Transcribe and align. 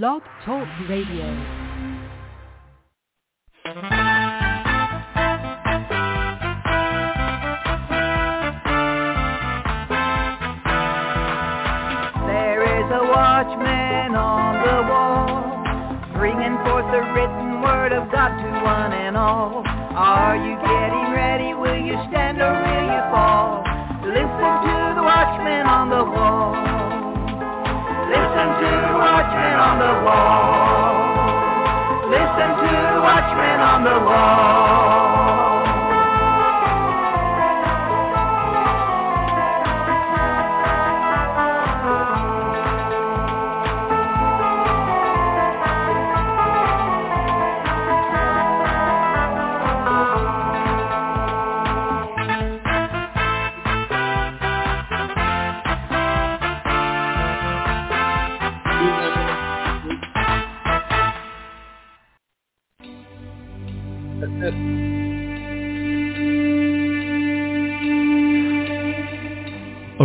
Blog 0.00 0.22
Talk 0.46 0.66
Radio. 0.88 1.28
There 12.24 12.64
is 12.64 12.88
a 12.88 13.04
watchman 13.04 14.16
on 14.16 14.64
the 14.64 14.80
wall, 14.88 15.52
bringing 16.16 16.56
forth 16.64 16.88
the 16.88 17.04
written 17.12 17.60
word 17.60 17.92
of 17.92 18.10
God 18.10 18.30
to 18.40 18.64
one 18.64 18.94
and 18.94 19.14
all. 19.14 19.62
Are 19.66 20.36
you 20.36 20.56
getting 20.56 21.12
ready? 21.12 21.52
Will 21.52 21.84
you 21.84 22.00
stand 22.08 22.40
or 22.40 22.48
will 22.48 22.86
you 22.88 23.02
fall? 23.12 23.62
Listen 24.08 24.52
to 24.64 24.94
the 24.96 25.02
watchman 25.02 25.66
on 25.66 25.90
the 25.90 26.02
wall. 26.02 26.61
Listen 28.62 28.78
to 28.78 28.86
the 28.86 28.94
watchman 28.94 29.58
on 29.58 29.78
the 29.82 29.92
wall. 30.06 30.94
Listen 32.10 32.50
to 32.62 32.70
the 32.94 33.00
watchman 33.02 33.60
on 33.60 33.82
the 33.82 33.98
wall. 34.06 35.11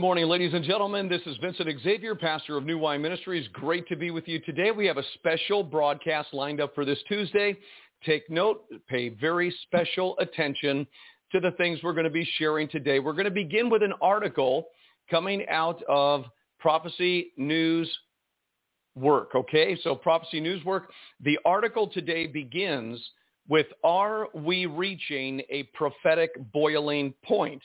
Morning, 0.00 0.28
ladies 0.28 0.54
and 0.54 0.64
gentlemen. 0.64 1.10
This 1.10 1.20
is 1.26 1.36
Vincent 1.42 1.68
Xavier, 1.82 2.14
pastor 2.14 2.56
of 2.56 2.64
New 2.64 2.78
Wine 2.78 3.02
Ministries. 3.02 3.46
Great 3.52 3.86
to 3.88 3.96
be 3.96 4.10
with 4.10 4.26
you 4.26 4.38
today. 4.40 4.70
We 4.70 4.86
have 4.86 4.96
a 4.96 5.02
special 5.12 5.62
broadcast 5.62 6.32
lined 6.32 6.58
up 6.58 6.74
for 6.74 6.86
this 6.86 6.98
Tuesday. 7.06 7.54
Take 8.06 8.30
note, 8.30 8.64
pay 8.88 9.10
very 9.10 9.54
special 9.64 10.18
attention 10.18 10.86
to 11.32 11.40
the 11.40 11.50
things 11.50 11.80
we're 11.82 11.92
going 11.92 12.04
to 12.04 12.10
be 12.10 12.26
sharing 12.38 12.66
today. 12.66 12.98
We're 12.98 13.12
going 13.12 13.26
to 13.26 13.30
begin 13.30 13.68
with 13.68 13.82
an 13.82 13.92
article 14.00 14.68
coming 15.10 15.46
out 15.50 15.82
of 15.86 16.24
Prophecy 16.58 17.32
News 17.36 17.94
Work, 18.94 19.34
okay? 19.34 19.76
So 19.82 19.94
Prophecy 19.94 20.40
News 20.40 20.64
Work. 20.64 20.92
The 21.22 21.38
article 21.44 21.86
today 21.86 22.26
begins 22.26 22.98
with, 23.50 23.66
are 23.84 24.28
we 24.32 24.64
reaching 24.64 25.42
a 25.50 25.64
prophetic 25.74 26.30
boiling 26.54 27.12
point? 27.22 27.60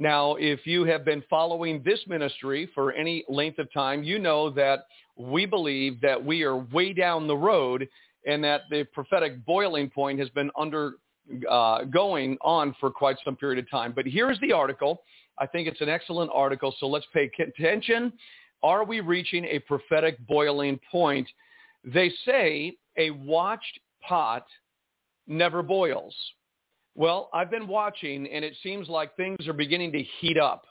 Now, 0.00 0.36
if 0.36 0.66
you 0.66 0.84
have 0.86 1.04
been 1.04 1.22
following 1.28 1.82
this 1.84 2.00
ministry 2.08 2.70
for 2.74 2.92
any 2.92 3.22
length 3.28 3.58
of 3.58 3.70
time, 3.70 4.02
you 4.02 4.18
know 4.18 4.48
that 4.50 4.86
we 5.14 5.44
believe 5.44 6.00
that 6.00 6.24
we 6.24 6.42
are 6.42 6.56
way 6.56 6.94
down 6.94 7.26
the 7.26 7.36
road 7.36 7.86
and 8.26 8.42
that 8.42 8.62
the 8.70 8.84
prophetic 8.94 9.44
boiling 9.44 9.90
point 9.90 10.18
has 10.18 10.30
been 10.30 10.50
under 10.58 10.94
uh, 11.50 11.84
going 11.84 12.38
on 12.40 12.74
for 12.80 12.90
quite 12.90 13.16
some 13.22 13.36
period 13.36 13.62
of 13.62 13.70
time. 13.70 13.92
But 13.94 14.06
here's 14.06 14.40
the 14.40 14.52
article. 14.52 15.02
I 15.38 15.46
think 15.46 15.68
it's 15.68 15.82
an 15.82 15.90
excellent 15.90 16.30
article, 16.32 16.74
so 16.80 16.86
let's 16.86 17.06
pay 17.12 17.30
attention. 17.38 18.10
Are 18.62 18.84
we 18.84 19.00
reaching 19.00 19.44
a 19.44 19.58
prophetic 19.58 20.18
boiling 20.26 20.80
point? 20.90 21.28
They 21.84 22.10
say 22.24 22.76
a 22.96 23.10
watched 23.10 23.80
pot 24.00 24.46
never 25.26 25.62
boils. 25.62 26.14
Well, 26.94 27.30
I've 27.32 27.50
been 27.50 27.68
watching 27.68 28.26
and 28.26 28.44
it 28.44 28.54
seems 28.62 28.88
like 28.88 29.16
things 29.16 29.46
are 29.46 29.52
beginning 29.52 29.92
to 29.92 30.02
heat 30.20 30.38
up. 30.38 30.64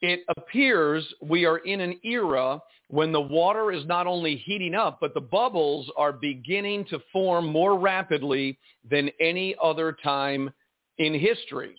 It 0.00 0.20
appears 0.36 1.06
we 1.22 1.44
are 1.44 1.58
in 1.58 1.80
an 1.80 1.98
era 2.04 2.60
when 2.88 3.12
the 3.12 3.20
water 3.20 3.72
is 3.72 3.86
not 3.86 4.06
only 4.06 4.36
heating 4.36 4.74
up, 4.74 4.98
but 5.00 5.14
the 5.14 5.20
bubbles 5.20 5.90
are 5.96 6.12
beginning 6.12 6.84
to 6.86 6.98
form 7.12 7.46
more 7.46 7.78
rapidly 7.78 8.58
than 8.90 9.10
any 9.20 9.54
other 9.62 9.96
time 10.02 10.50
in 10.98 11.14
history. 11.14 11.74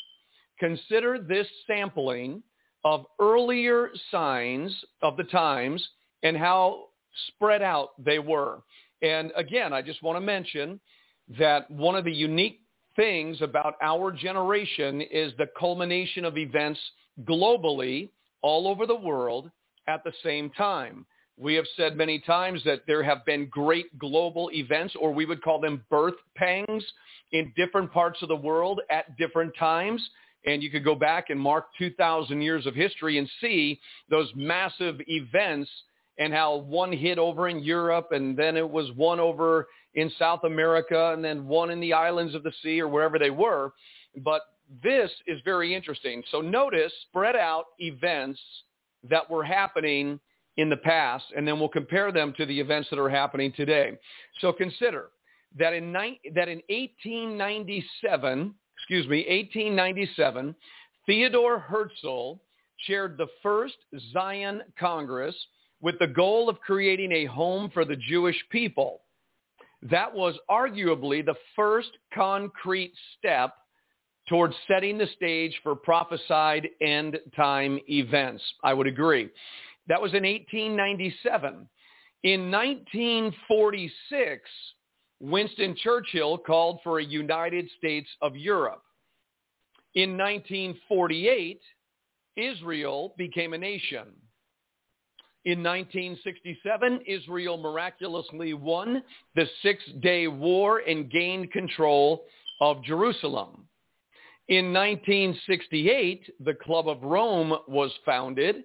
Consider 0.60 1.20
this 1.20 1.48
sampling 1.68 2.42
of 2.86 3.06
earlier 3.20 3.90
signs 4.10 4.74
of 5.02 5.18
the 5.18 5.24
times 5.26 5.86
and 6.24 6.38
how 6.38 6.86
spread 7.28 7.62
out 7.62 7.90
they 8.04 8.20
were. 8.20 8.64
And 9.02 9.32
again, 9.36 9.74
I 9.74 9.82
just 9.82 10.02
want 10.02 10.16
to 10.16 10.22
mention 10.22 10.80
that 11.38 11.70
one 11.70 11.96
of 11.96 12.06
the 12.06 12.14
unique 12.14 12.62
things 12.96 13.42
about 13.42 13.76
our 13.82 14.12
generation 14.12 15.02
is 15.02 15.34
the 15.38 15.50
culmination 15.60 16.26
of 16.26 16.38
events 16.38 16.80
globally 17.24 18.10
all 18.42 18.68
over 18.68 18.86
the 18.86 18.96
world 18.96 19.50
at 19.88 20.04
the 20.04 20.14
same 20.24 20.50
time. 20.52 21.06
We 21.38 21.56
have 21.56 21.66
said 21.76 21.98
many 21.98 22.20
times 22.20 22.62
that 22.66 22.82
there 22.86 23.02
have 23.04 23.26
been 23.26 23.48
great 23.48 23.98
global 23.98 24.50
events, 24.54 24.96
or 25.00 25.12
we 25.12 25.26
would 25.26 25.42
call 25.42 25.60
them 25.60 25.84
birth 25.90 26.14
pangs, 26.36 26.84
in 27.32 27.52
different 27.56 27.92
parts 27.92 28.22
of 28.22 28.30
the 28.30 28.36
world 28.36 28.80
at 28.90 29.18
different 29.18 29.54
times. 29.58 30.08
And 30.46 30.62
you 30.62 30.70
could 30.70 30.84
go 30.84 30.96
back 30.96 31.30
and 31.30 31.40
mark 31.40 31.68
2,000 31.78 32.42
years 32.42 32.66
of 32.66 32.76
history 32.76 33.18
and 33.18 33.30
see 33.42 33.80
those 34.10 34.30
massive 34.36 35.02
events 35.08 35.70
and 36.20 36.32
how 36.32 36.58
one 36.58 36.92
hit 36.92 37.18
over 37.18 37.50
in 37.50 37.64
Europe 37.64 38.10
and 38.12 38.38
then 38.38 38.56
it 38.56 38.70
was 38.70 38.92
one 38.92 39.20
over 39.20 39.68
in 39.96 40.12
South 40.18 40.44
America 40.44 41.14
and 41.14 41.24
then 41.24 41.48
one 41.48 41.70
in 41.70 41.80
the 41.80 41.94
islands 41.94 42.36
of 42.36 42.44
the 42.44 42.54
sea 42.62 42.82
or 42.82 42.88
wherever 42.88 43.20
they 43.20 43.30
were. 43.30 43.74
But 44.18 44.42
this 44.84 45.12
is 45.28 45.40
very 45.46 45.76
interesting. 45.76 46.24
So 46.32 46.42
notice 46.42 46.92
spread 47.10 47.36
out 47.36 47.66
events 47.80 48.40
that 49.10 49.30
were 49.30 49.44
happening 49.44 50.20
in 50.58 50.70
the 50.70 50.78
past, 50.78 51.26
and 51.36 51.48
then 51.48 51.60
we'll 51.60 51.70
compare 51.70 52.12
them 52.12 52.34
to 52.38 52.46
the 52.46 52.60
events 52.60 52.90
that 52.90 53.00
are 53.00 53.10
happening 53.10 53.52
today. 53.56 53.98
So 54.40 54.54
consider 54.54 55.10
that 55.58 55.74
in, 55.74 55.92
ni- 55.92 56.20
that 56.36 56.48
in 56.48 56.62
1897, 56.70 58.54
excuse 58.78 59.08
me, 59.08 59.26
1897, 59.28 60.56
Theodore 61.06 61.60
Herzl 61.60 62.36
chaired 62.88 63.18
the 63.18 63.28
first 63.42 63.76
Zion 64.12 64.62
Congress 64.80 65.36
with 65.82 66.00
the 66.00 66.08
goal 66.08 66.50
of 66.50 66.60
creating 66.62 67.12
a 67.12 67.26
home 67.26 67.70
for 67.74 67.86
the 67.86 67.96
Jewish 67.96 68.42
people. 68.52 69.02
That 69.90 70.14
was 70.14 70.36
arguably 70.50 71.26
the 71.26 71.36
first 71.56 71.90
concrete 72.14 72.94
step 73.18 73.56
towards 74.30 74.56
setting 74.68 74.98
the 74.98 75.08
stage 75.16 75.60
for 75.62 75.76
prophesied 75.76 76.70
end 76.82 77.20
time 77.36 77.80
events. 77.90 78.42
I 78.64 78.74
would 78.74 78.88
agree. 78.88 79.30
That 79.88 80.02
was 80.02 80.14
in 80.14 80.24
1897. 80.24 81.68
In 82.24 82.50
1946, 82.50 84.50
Winston 85.20 85.76
Churchill 85.84 86.38
called 86.38 86.80
for 86.84 87.00
a 87.00 87.04
United 87.04 87.70
States 87.78 88.08
of 88.22 88.38
Europe. 88.38 88.84
In 89.96 90.18
1948, 90.18 91.60
Israel 92.38 93.14
became 93.18 93.52
a 93.54 93.58
nation. 93.58 94.06
In 95.46 95.62
1967, 95.62 97.02
Israel 97.06 97.58
miraculously 97.58 98.54
won 98.54 99.04
the 99.36 99.46
Six-Day 99.62 100.28
War 100.28 100.80
and 100.80 101.12
gained 101.12 101.52
control 101.52 102.24
of 102.62 102.82
Jerusalem. 102.84 103.68
In 104.48 104.72
1968, 104.72 106.30
the 106.46 106.54
Club 106.54 106.88
of 106.88 107.04
Rome 107.04 107.54
was 107.68 107.92
founded. 108.06 108.64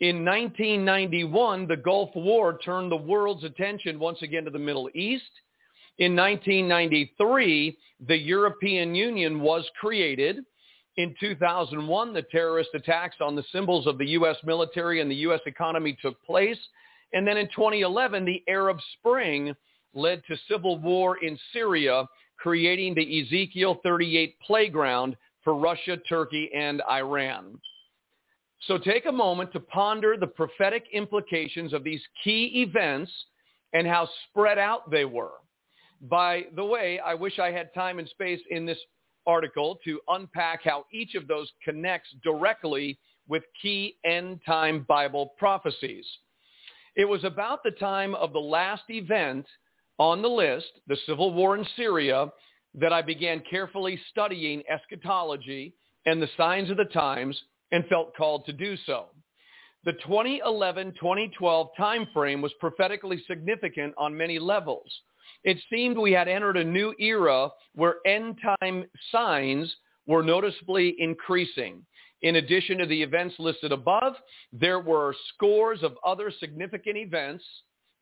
In 0.00 0.24
1991, 0.24 1.66
the 1.66 1.76
Gulf 1.76 2.10
War 2.14 2.58
turned 2.64 2.92
the 2.92 2.96
world's 2.96 3.44
attention 3.44 3.98
once 3.98 4.20
again 4.20 4.44
to 4.44 4.50
the 4.50 4.58
Middle 4.58 4.90
East. 4.94 5.30
In 5.98 6.16
1993, 6.16 7.78
the 8.08 8.16
European 8.16 8.94
Union 8.94 9.40
was 9.40 9.68
created. 9.78 10.44
In 10.96 11.14
2001, 11.20 12.12
the 12.12 12.22
terrorist 12.22 12.70
attacks 12.74 13.16
on 13.20 13.36
the 13.36 13.44
symbols 13.52 13.86
of 13.86 13.96
the 13.98 14.08
U.S. 14.08 14.36
military 14.44 15.00
and 15.00 15.10
the 15.10 15.16
U.S. 15.16 15.40
economy 15.46 15.96
took 16.02 16.20
place. 16.24 16.58
And 17.12 17.26
then 17.26 17.36
in 17.36 17.46
2011, 17.48 18.24
the 18.24 18.42
Arab 18.48 18.78
Spring 18.98 19.54
led 19.94 20.22
to 20.28 20.36
civil 20.48 20.78
war 20.78 21.18
in 21.24 21.38
Syria, 21.52 22.06
creating 22.36 22.94
the 22.94 23.22
Ezekiel 23.22 23.80
38 23.82 24.36
playground 24.46 25.16
for 25.42 25.54
Russia, 25.54 25.96
Turkey, 26.08 26.50
and 26.54 26.82
Iran. 26.90 27.58
So 28.66 28.76
take 28.76 29.06
a 29.06 29.12
moment 29.12 29.52
to 29.52 29.60
ponder 29.60 30.16
the 30.16 30.26
prophetic 30.26 30.84
implications 30.92 31.72
of 31.72 31.82
these 31.82 32.02
key 32.22 32.62
events 32.62 33.10
and 33.72 33.86
how 33.86 34.08
spread 34.28 34.58
out 34.58 34.90
they 34.90 35.04
were. 35.04 35.32
By 36.02 36.46
the 36.56 36.64
way, 36.64 36.98
I 36.98 37.14
wish 37.14 37.38
I 37.38 37.50
had 37.50 37.72
time 37.74 37.98
and 37.98 38.08
space 38.08 38.40
in 38.50 38.66
this 38.66 38.78
article 39.26 39.78
to 39.84 40.00
unpack 40.08 40.62
how 40.64 40.84
each 40.92 41.14
of 41.14 41.28
those 41.28 41.50
connects 41.64 42.10
directly 42.22 42.98
with 43.28 43.42
key 43.60 43.96
end 44.04 44.40
time 44.44 44.84
Bible 44.88 45.34
prophecies. 45.38 46.06
It 46.96 47.04
was 47.04 47.24
about 47.24 47.62
the 47.62 47.70
time 47.72 48.14
of 48.14 48.32
the 48.32 48.40
last 48.40 48.82
event 48.88 49.46
on 49.98 50.22
the 50.22 50.28
list, 50.28 50.72
the 50.88 50.96
civil 51.06 51.32
war 51.32 51.56
in 51.56 51.64
Syria, 51.76 52.32
that 52.74 52.92
I 52.92 53.02
began 53.02 53.42
carefully 53.48 54.00
studying 54.10 54.62
eschatology 54.68 55.74
and 56.06 56.20
the 56.20 56.28
signs 56.36 56.70
of 56.70 56.76
the 56.76 56.84
times 56.86 57.40
and 57.72 57.86
felt 57.86 58.16
called 58.16 58.46
to 58.46 58.52
do 58.52 58.76
so. 58.86 59.06
The 59.84 59.92
2011-2012 60.06 61.68
timeframe 61.78 62.42
was 62.42 62.52
prophetically 62.60 63.22
significant 63.26 63.94
on 63.96 64.16
many 64.16 64.38
levels. 64.38 64.90
It 65.44 65.58
seemed 65.70 65.96
we 65.96 66.12
had 66.12 66.28
entered 66.28 66.56
a 66.56 66.64
new 66.64 66.94
era 66.98 67.50
where 67.74 67.96
end 68.06 68.38
time 68.60 68.84
signs 69.10 69.74
were 70.06 70.22
noticeably 70.22 70.96
increasing. 70.98 71.84
In 72.22 72.36
addition 72.36 72.78
to 72.78 72.86
the 72.86 73.02
events 73.02 73.34
listed 73.38 73.72
above, 73.72 74.14
there 74.52 74.80
were 74.80 75.14
scores 75.34 75.82
of 75.82 75.96
other 76.04 76.30
significant 76.38 76.96
events, 76.96 77.44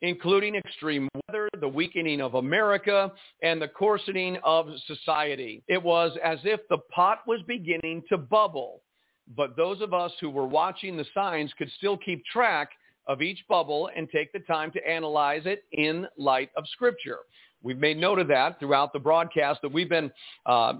including 0.03 0.57
extreme 0.57 1.09
weather, 1.29 1.49
the 1.61 1.69
weakening 1.69 2.21
of 2.21 2.35
America, 2.35 3.13
and 3.43 3.61
the 3.61 3.69
coarsening 3.69 4.39
of 4.43 4.69
society. 4.87 5.63
It 5.69 5.83
was 5.83 6.17
as 6.23 6.39
if 6.45 6.61
the 6.69 6.79
pot 6.93 7.21
was 7.27 7.41
beginning 7.47 8.03
to 8.09 8.19
bubble. 8.19 8.83
But 9.37 9.57
those 9.57 9.81
of 9.83 9.93
us 9.93 10.13
who 10.21 10.31
were 10.31 10.47
watching 10.47 10.97
the 10.97 11.07
signs 11.15 11.53
could 11.59 11.71
still 11.77 11.97
keep 11.97 12.25
track 12.25 12.71
of 13.09 13.23
each 13.23 13.43
bubble 13.49 13.91
and 13.97 14.09
take 14.11 14.33
the 14.33 14.41
time 14.41 14.71
to 14.73 14.89
analyze 14.89 15.43
it 15.47 15.65
in 15.73 16.07
light 16.17 16.51
of 16.57 16.65
Scripture. 16.69 17.19
We've 17.63 17.79
made 17.79 17.97
note 17.97 18.19
of 18.19 18.29
that 18.29 18.61
throughout 18.61 18.93
the 18.93 18.99
broadcast 18.99 19.63
that 19.63 19.73
we've 19.73 19.89
been 19.89 20.13
uh, 20.47 20.75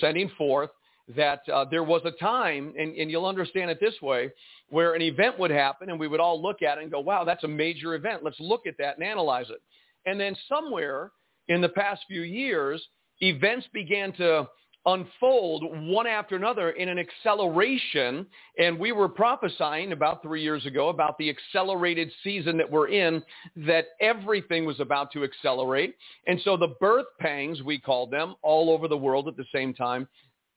sending 0.00 0.30
forth 0.38 0.70
that 1.16 1.42
uh, 1.52 1.64
there 1.70 1.82
was 1.82 2.00
a 2.04 2.12
time, 2.12 2.72
and, 2.78 2.94
and 2.96 3.10
you'll 3.10 3.26
understand 3.26 3.70
it 3.70 3.78
this 3.80 4.00
way, 4.00 4.30
where 4.70 4.94
an 4.94 5.02
event 5.02 5.38
would 5.38 5.50
happen 5.50 5.90
and 5.90 5.98
we 5.98 6.08
would 6.08 6.20
all 6.20 6.40
look 6.40 6.62
at 6.62 6.78
it 6.78 6.82
and 6.82 6.90
go, 6.90 7.00
wow, 7.00 7.24
that's 7.24 7.44
a 7.44 7.48
major 7.48 7.94
event. 7.94 8.22
Let's 8.22 8.40
look 8.40 8.66
at 8.66 8.78
that 8.78 8.96
and 8.96 9.06
analyze 9.06 9.50
it. 9.50 9.60
And 10.06 10.18
then 10.18 10.36
somewhere 10.48 11.10
in 11.48 11.60
the 11.60 11.68
past 11.68 12.02
few 12.06 12.22
years, 12.22 12.82
events 13.20 13.66
began 13.74 14.12
to 14.14 14.48
unfold 14.86 15.64
one 15.86 16.06
after 16.06 16.36
another 16.36 16.70
in 16.70 16.88
an 16.88 16.98
acceleration. 16.98 18.26
And 18.58 18.78
we 18.78 18.92
were 18.92 19.08
prophesying 19.08 19.92
about 19.92 20.22
three 20.22 20.42
years 20.42 20.66
ago 20.66 20.88
about 20.88 21.16
the 21.18 21.30
accelerated 21.30 22.10
season 22.24 22.56
that 22.58 22.70
we're 22.70 22.88
in, 22.88 23.22
that 23.56 23.86
everything 24.00 24.64
was 24.64 24.80
about 24.80 25.12
to 25.12 25.24
accelerate. 25.24 25.96
And 26.26 26.40
so 26.44 26.56
the 26.56 26.74
birth 26.80 27.06
pangs, 27.20 27.62
we 27.62 27.78
called 27.78 28.10
them, 28.10 28.34
all 28.42 28.70
over 28.70 28.88
the 28.88 28.96
world 28.96 29.28
at 29.28 29.36
the 29.36 29.46
same 29.54 29.72
time, 29.74 30.08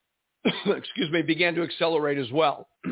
excuse 0.46 1.12
me, 1.12 1.22
began 1.22 1.54
to 1.56 1.62
accelerate 1.62 2.18
as 2.18 2.32
well. 2.32 2.68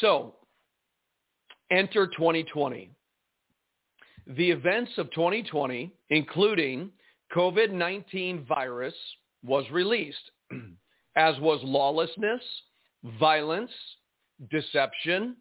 so 0.00 0.34
enter 1.70 2.06
2020 2.06 2.90
the 4.36 4.50
events 4.50 4.92
of 4.98 5.10
2020, 5.12 5.90
including 6.10 6.90
COVID-19 7.34 8.46
virus, 8.46 8.94
was 9.42 9.64
released, 9.70 10.30
as 11.16 11.38
was 11.40 11.60
lawlessness, 11.62 12.42
violence, 13.18 13.70
deception, 14.50 15.36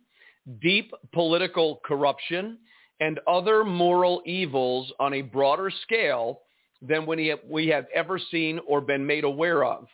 deep 0.62 0.94
political 1.14 1.82
corruption, 1.86 2.58
and 3.00 3.20
other 3.28 3.64
moral 3.64 4.22
evils 4.26 4.92
on 5.00 5.14
a 5.14 5.22
broader 5.22 5.72
scale 5.84 6.42
than 6.82 7.06
we 7.06 7.68
have 7.68 7.86
ever 7.94 8.20
seen 8.32 8.60
or 8.68 8.82
been 8.82 9.06
made 9.06 9.24
aware 9.24 9.66
of. 9.66 9.88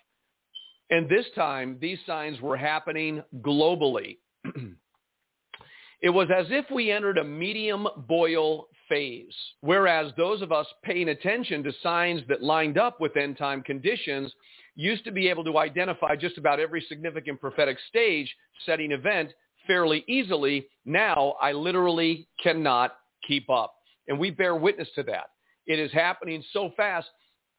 And 0.90 1.10
this 1.10 1.26
time, 1.36 1.78
these 1.82 1.98
signs 2.06 2.40
were 2.42 2.58
happening 2.58 3.24
globally. 3.42 4.18
it 6.02 6.10
was 6.10 6.28
as 6.36 6.46
if 6.50 6.66
we 6.70 6.92
entered 6.92 7.18
a 7.18 7.24
medium 7.24 7.88
boil 8.08 8.68
phase. 8.94 9.34
Whereas 9.62 10.12
those 10.18 10.42
of 10.42 10.52
us 10.52 10.68
paying 10.84 11.10
attention 11.10 11.64
to 11.64 11.72
signs 11.82 12.22
that 12.30 12.44
lined 12.44 12.78
up 12.78 13.02
with 13.02 13.18
end 13.18 13.38
time 13.38 13.64
conditions 13.64 14.32
used 14.76 15.04
to 15.06 15.12
be 15.12 15.28
able 15.30 15.44
to 15.46 15.58
identify 15.58 16.16
just 16.16 16.38
about 16.38 16.60
every 16.60 16.86
significant 16.88 17.42
prophetic 17.42 17.78
stage 17.90 18.34
setting 18.66 18.92
event 18.92 19.32
fairly 19.66 20.04
easily. 20.08 20.68
Now 20.86 21.36
I 21.42 21.54
literally 21.54 22.28
cannot 22.42 22.96
keep 23.28 23.50
up. 23.50 23.74
And 24.08 24.20
we 24.20 24.30
bear 24.30 24.56
witness 24.56 24.90
to 24.96 25.04
that. 25.04 25.32
It 25.66 25.80
is 25.80 25.92
happening 25.92 26.44
so 26.52 26.72
fast, 26.76 27.08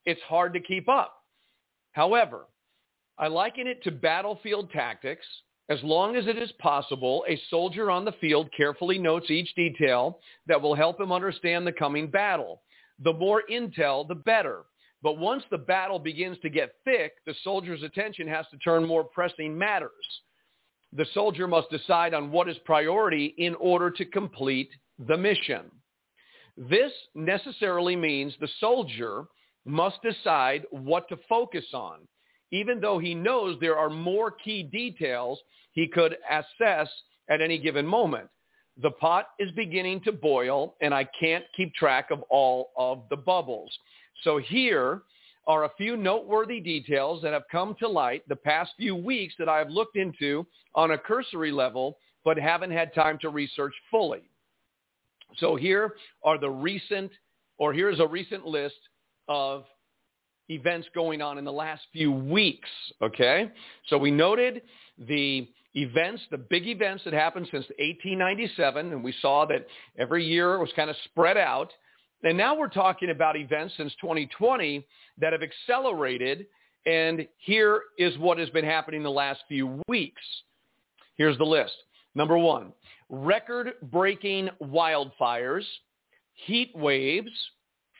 it's 0.04 0.20
hard 0.22 0.52
to 0.52 0.60
keep 0.60 0.88
up. 0.88 1.14
However, 1.92 2.46
I 3.18 3.28
liken 3.28 3.66
it 3.66 3.82
to 3.84 3.90
battlefield 3.90 4.70
tactics 4.70 5.26
as 5.70 5.82
long 5.82 6.16
as 6.16 6.26
it 6.26 6.36
is 6.36 6.52
possible, 6.58 7.24
a 7.28 7.40
soldier 7.48 7.90
on 7.90 8.04
the 8.04 8.12
field 8.20 8.50
carefully 8.54 8.98
notes 8.98 9.30
each 9.30 9.54
detail 9.54 10.20
that 10.46 10.60
will 10.60 10.74
help 10.74 11.00
him 11.00 11.10
understand 11.10 11.66
the 11.66 11.72
coming 11.72 12.10
battle. 12.10 12.62
The 13.02 13.14
more 13.14 13.42
intel, 13.50 14.06
the 14.06 14.14
better. 14.14 14.64
But 15.02 15.18
once 15.18 15.42
the 15.50 15.58
battle 15.58 15.98
begins 15.98 16.38
to 16.42 16.50
get 16.50 16.74
thick, 16.84 17.12
the 17.26 17.34
soldier's 17.42 17.82
attention 17.82 18.28
has 18.28 18.46
to 18.50 18.58
turn 18.58 18.86
more 18.86 19.04
pressing 19.04 19.56
matters. 19.56 19.90
The 20.92 21.06
soldier 21.14 21.48
must 21.48 21.70
decide 21.70 22.14
on 22.14 22.30
what 22.30 22.48
is 22.48 22.56
priority 22.64 23.34
in 23.38 23.54
order 23.56 23.90
to 23.90 24.04
complete 24.04 24.70
the 24.98 25.16
mission. 25.16 25.70
This 26.56 26.92
necessarily 27.14 27.96
means 27.96 28.34
the 28.38 28.48
soldier 28.60 29.24
must 29.64 30.00
decide 30.02 30.66
what 30.70 31.08
to 31.08 31.16
focus 31.28 31.64
on 31.72 32.00
even 32.54 32.80
though 32.80 33.00
he 33.00 33.16
knows 33.16 33.58
there 33.60 33.76
are 33.76 33.90
more 33.90 34.30
key 34.30 34.62
details 34.62 35.40
he 35.72 35.88
could 35.88 36.16
assess 36.30 36.88
at 37.28 37.40
any 37.40 37.58
given 37.58 37.84
moment. 37.84 38.28
The 38.80 38.92
pot 38.92 39.30
is 39.40 39.50
beginning 39.52 40.02
to 40.02 40.12
boil, 40.12 40.76
and 40.80 40.94
I 40.94 41.04
can't 41.18 41.44
keep 41.56 41.74
track 41.74 42.12
of 42.12 42.22
all 42.30 42.70
of 42.76 43.02
the 43.10 43.16
bubbles. 43.16 43.76
So 44.22 44.38
here 44.38 45.02
are 45.48 45.64
a 45.64 45.72
few 45.76 45.96
noteworthy 45.96 46.60
details 46.60 47.22
that 47.22 47.32
have 47.32 47.42
come 47.50 47.74
to 47.80 47.88
light 47.88 48.22
the 48.28 48.36
past 48.36 48.70
few 48.76 48.94
weeks 48.94 49.34
that 49.40 49.48
I 49.48 49.58
have 49.58 49.70
looked 49.70 49.96
into 49.96 50.46
on 50.76 50.92
a 50.92 50.98
cursory 50.98 51.50
level, 51.50 51.98
but 52.24 52.38
haven't 52.38 52.70
had 52.70 52.94
time 52.94 53.18
to 53.22 53.30
research 53.30 53.74
fully. 53.90 54.22
So 55.38 55.56
here 55.56 55.94
are 56.22 56.38
the 56.38 56.50
recent, 56.50 57.10
or 57.58 57.72
here's 57.72 57.98
a 57.98 58.06
recent 58.06 58.46
list 58.46 58.78
of 59.26 59.64
events 60.48 60.88
going 60.94 61.22
on 61.22 61.38
in 61.38 61.44
the 61.44 61.52
last 61.52 61.82
few 61.92 62.12
weeks, 62.12 62.68
okay? 63.02 63.50
So 63.88 63.98
we 63.98 64.10
noted 64.10 64.62
the 64.98 65.48
events, 65.74 66.22
the 66.30 66.38
big 66.38 66.66
events 66.66 67.04
that 67.04 67.12
happened 67.12 67.46
since 67.50 67.64
1897, 67.78 68.92
and 68.92 69.02
we 69.02 69.14
saw 69.20 69.44
that 69.46 69.66
every 69.98 70.24
year 70.24 70.54
it 70.54 70.60
was 70.60 70.70
kind 70.76 70.90
of 70.90 70.96
spread 71.04 71.36
out. 71.36 71.72
And 72.22 72.38
now 72.38 72.56
we're 72.56 72.68
talking 72.68 73.10
about 73.10 73.36
events 73.36 73.74
since 73.76 73.92
2020 74.00 74.86
that 75.18 75.32
have 75.32 75.42
accelerated, 75.42 76.46
and 76.86 77.26
here 77.38 77.82
is 77.98 78.16
what 78.18 78.38
has 78.38 78.50
been 78.50 78.64
happening 78.64 79.02
the 79.02 79.10
last 79.10 79.42
few 79.48 79.82
weeks. 79.88 80.22
Here's 81.16 81.38
the 81.38 81.44
list. 81.44 81.74
Number 82.14 82.38
one, 82.38 82.72
record-breaking 83.08 84.50
wildfires, 84.62 85.64
heat 86.34 86.70
waves, 86.74 87.30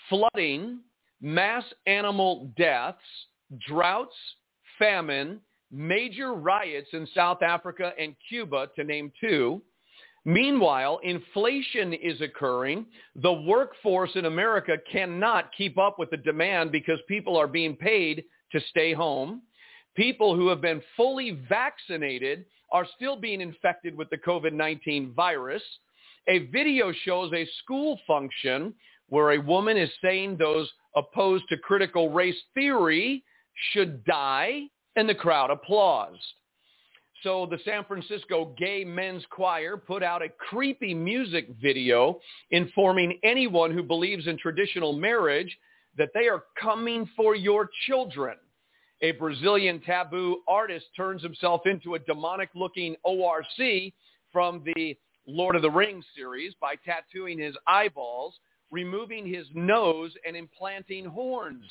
flooding, 0.09 0.81
mass 1.25 1.65
animal 1.87 2.51
deaths, 2.57 2.99
droughts, 3.67 4.15
famine, 4.79 5.41
major 5.73 6.35
riots 6.35 6.89
in 6.93 7.09
South 7.15 7.43
Africa 7.43 7.93
and 7.99 8.15
Cuba, 8.29 8.69
to 8.77 8.85
name 8.85 9.11
two. 9.21 9.63
Meanwhile, 10.27 11.01
inflation 11.03 11.95
is 11.95 12.21
occurring. 12.21 12.87
The 13.17 13.33
workforce 13.33 14.11
in 14.17 14.27
America 14.27 14.77
cannot 14.91 15.51
keep 15.57 15.79
up 15.79 15.99
with 15.99 16.11
the 16.11 16.19
demand 16.19 16.71
because 16.73 16.99
people 17.09 17.39
are 17.39 17.49
being 17.49 17.75
paid 17.75 18.25
to 18.53 18.61
stay 18.69 18.93
home. 18.93 19.43
People 19.97 20.37
who 20.37 20.49
have 20.49 20.61
been 20.61 20.83
fully 20.95 21.43
vaccinated 21.49 22.45
are 22.71 22.87
still 22.97 23.17
being 23.17 23.41
infected 23.41 23.97
with 23.97 24.11
the 24.11 24.19
COVID-19 24.19 25.15
virus. 25.15 25.63
A 26.29 26.41
video 26.47 26.93
shows 27.05 27.33
a 27.33 27.49
school 27.63 27.99
function 28.07 28.75
where 29.09 29.33
a 29.33 29.41
woman 29.41 29.77
is 29.77 29.91
saying 30.03 30.37
those 30.37 30.71
opposed 30.97 31.45
to 31.49 31.57
critical 31.59 32.11
race 32.11 32.41
theory 32.55 33.23
should 33.73 34.05
die, 34.05 34.63
and 34.97 35.09
the 35.09 35.15
crowd 35.15 35.51
applauds. 35.51 36.19
So 37.23 37.47
the 37.47 37.59
San 37.65 37.85
Francisco 37.85 38.55
Gay 38.59 38.85
Men's 38.85 39.25
Choir 39.31 39.77
put 39.77 40.03
out 40.03 40.23
a 40.23 40.29
creepy 40.29 40.93
music 40.93 41.49
video 41.61 42.21
informing 42.51 43.19
anyone 43.23 43.73
who 43.73 43.83
believes 43.83 44.27
in 44.27 44.37
traditional 44.37 44.93
marriage 44.93 45.57
that 45.97 46.11
they 46.13 46.29
are 46.29 46.45
coming 46.61 47.09
for 47.17 47.35
your 47.35 47.71
children. 47.87 48.37
A 49.01 49.13
Brazilian 49.13 49.81
taboo 49.81 50.43
artist 50.47 50.87
turns 50.97 51.23
himself 51.23 51.63
into 51.67 51.95
a 51.95 51.99
demonic-looking 52.01 52.97
ORC 53.05 53.93
from 54.33 54.63
the 54.75 54.97
Lord 55.27 55.57
of 55.57 55.63
the 55.63 55.71
Rings 55.71 56.05
series 56.15 56.53
by 56.61 56.75
tattooing 56.85 57.39
his 57.39 57.55
eyeballs, 57.67 58.35
removing 58.75 59.25
his 59.25 59.47
nose, 59.55 60.11
and 60.27 60.37
implanting 60.37 61.05
horns. 61.05 61.63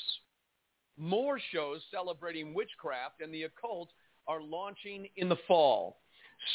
More 0.97 1.37
shows 1.51 1.81
celebrating 1.91 2.53
witchcraft 2.53 3.19
and 3.19 3.33
the 3.33 3.43
occult 3.43 3.89
are 4.25 4.41
launching 4.41 5.09
in 5.17 5.27
the 5.27 5.35
fall. 5.45 5.97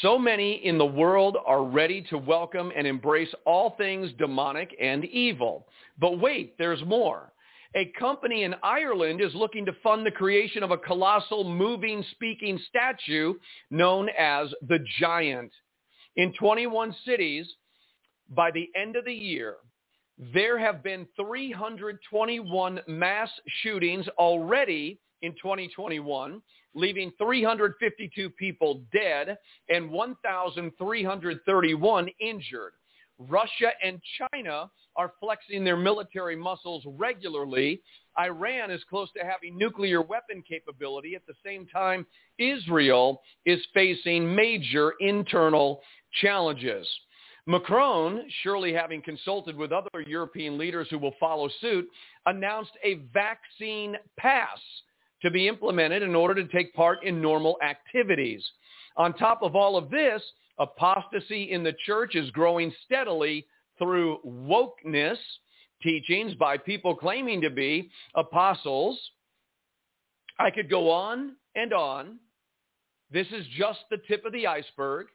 So 0.01 0.17
many 0.17 0.65
in 0.65 0.79
the 0.79 0.85
world 0.85 1.37
are 1.45 1.63
ready 1.63 2.01
to 2.09 2.17
welcome 2.17 2.71
and 2.75 2.87
embrace 2.87 3.29
all 3.45 3.75
things 3.77 4.09
demonic 4.17 4.75
and 4.81 5.05
evil. 5.05 5.67
But 5.99 6.19
wait, 6.19 6.57
there's 6.57 6.83
more. 6.83 7.31
A 7.75 7.91
company 7.99 8.41
in 8.41 8.55
Ireland 8.63 9.21
is 9.21 9.35
looking 9.35 9.67
to 9.67 9.75
fund 9.83 10.03
the 10.03 10.11
creation 10.11 10.63
of 10.63 10.71
a 10.71 10.77
colossal 10.79 11.43
moving 11.43 12.03
speaking 12.09 12.59
statue 12.69 13.35
known 13.69 14.09
as 14.17 14.49
the 14.67 14.79
Giant. 14.99 15.51
In 16.15 16.33
21 16.33 16.95
cities, 17.05 17.47
by 18.29 18.49
the 18.49 18.67
end 18.75 18.95
of 18.95 19.05
the 19.05 19.13
year, 19.13 19.57
there 20.33 20.59
have 20.59 20.83
been 20.83 21.07
321 21.15 22.81
mass 22.87 23.29
shootings 23.63 24.05
already 24.17 24.99
in 25.21 25.31
2021, 25.33 26.41
leaving 26.73 27.11
352 27.17 28.29
people 28.31 28.81
dead 28.91 29.37
and 29.69 29.89
1,331 29.89 32.09
injured. 32.19 32.73
Russia 33.17 33.71
and 33.83 34.01
China 34.17 34.69
are 34.95 35.13
flexing 35.19 35.63
their 35.63 35.77
military 35.77 36.35
muscles 36.35 36.83
regularly. 36.97 37.79
Iran 38.17 38.71
is 38.71 38.81
close 38.89 39.11
to 39.13 39.23
having 39.23 39.55
nuclear 39.57 40.01
weapon 40.01 40.43
capability. 40.47 41.13
At 41.15 41.27
the 41.27 41.35
same 41.45 41.67
time, 41.67 42.07
Israel 42.37 43.21
is 43.45 43.59
facing 43.73 44.35
major 44.35 44.93
internal 44.99 45.81
challenges. 46.21 46.87
Macron, 47.49 48.29
surely 48.43 48.71
having 48.71 49.01
consulted 49.01 49.57
with 49.57 49.71
other 49.71 49.89
European 50.05 50.55
leaders 50.55 50.87
who 50.91 50.99
will 50.99 51.15
follow 51.19 51.49
suit, 51.61 51.89
announced 52.27 52.73
a 52.83 53.01
vaccine 53.11 53.95
pass 54.19 54.59
to 55.23 55.31
be 55.31 55.47
implemented 55.47 56.03
in 56.03 56.13
order 56.13 56.35
to 56.35 56.47
take 56.49 56.71
part 56.75 57.03
in 57.03 57.19
normal 57.19 57.57
activities. 57.63 58.45
On 58.97 59.15
top 59.15 59.41
of 59.41 59.55
all 59.55 59.77
of 59.77 59.89
this, 59.89 60.21
apostasy 60.59 61.51
in 61.51 61.63
the 61.63 61.73
church 61.87 62.13
is 62.13 62.29
growing 62.29 62.71
steadily 62.85 63.47
through 63.79 64.19
wokeness 64.23 65.17
teachings 65.81 66.35
by 66.35 66.55
people 66.55 66.95
claiming 66.95 67.41
to 67.41 67.49
be 67.49 67.89
apostles. 68.13 68.99
I 70.37 70.51
could 70.51 70.69
go 70.69 70.91
on 70.91 71.35
and 71.55 71.73
on. 71.73 72.19
This 73.11 73.27
is 73.31 73.43
just 73.57 73.79
the 73.89 73.97
tip 74.07 74.23
of 74.23 74.33
the 74.33 74.45
iceberg. 74.45 75.07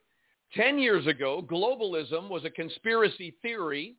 Ten 0.57 0.79
years 0.79 1.07
ago, 1.07 1.43
globalism 1.43 2.29
was 2.29 2.45
a 2.45 2.51
conspiracy 2.51 3.37
theory. 3.43 3.97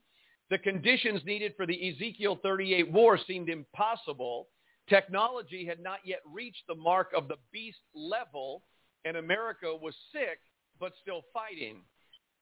The 0.50 0.58
conditions 0.60 1.22
needed 1.26 1.54
for 1.58 1.66
the 1.66 1.90
Ezekiel 1.90 2.40
38 2.42 2.92
war 2.92 3.20
seemed 3.28 3.50
impossible. 3.50 4.48
Technology 4.88 5.66
had 5.66 5.80
not 5.80 6.00
yet 6.06 6.20
reached 6.26 6.64
the 6.68 6.76
mark 6.76 7.12
of 7.16 7.28
the 7.28 7.38
beast 7.52 7.80
level, 7.94 8.64
and 9.04 9.18
America 9.18 9.68
was 9.76 9.96
sick 10.14 10.40
but 10.80 10.94
still 11.02 11.24
fighting. 11.34 11.82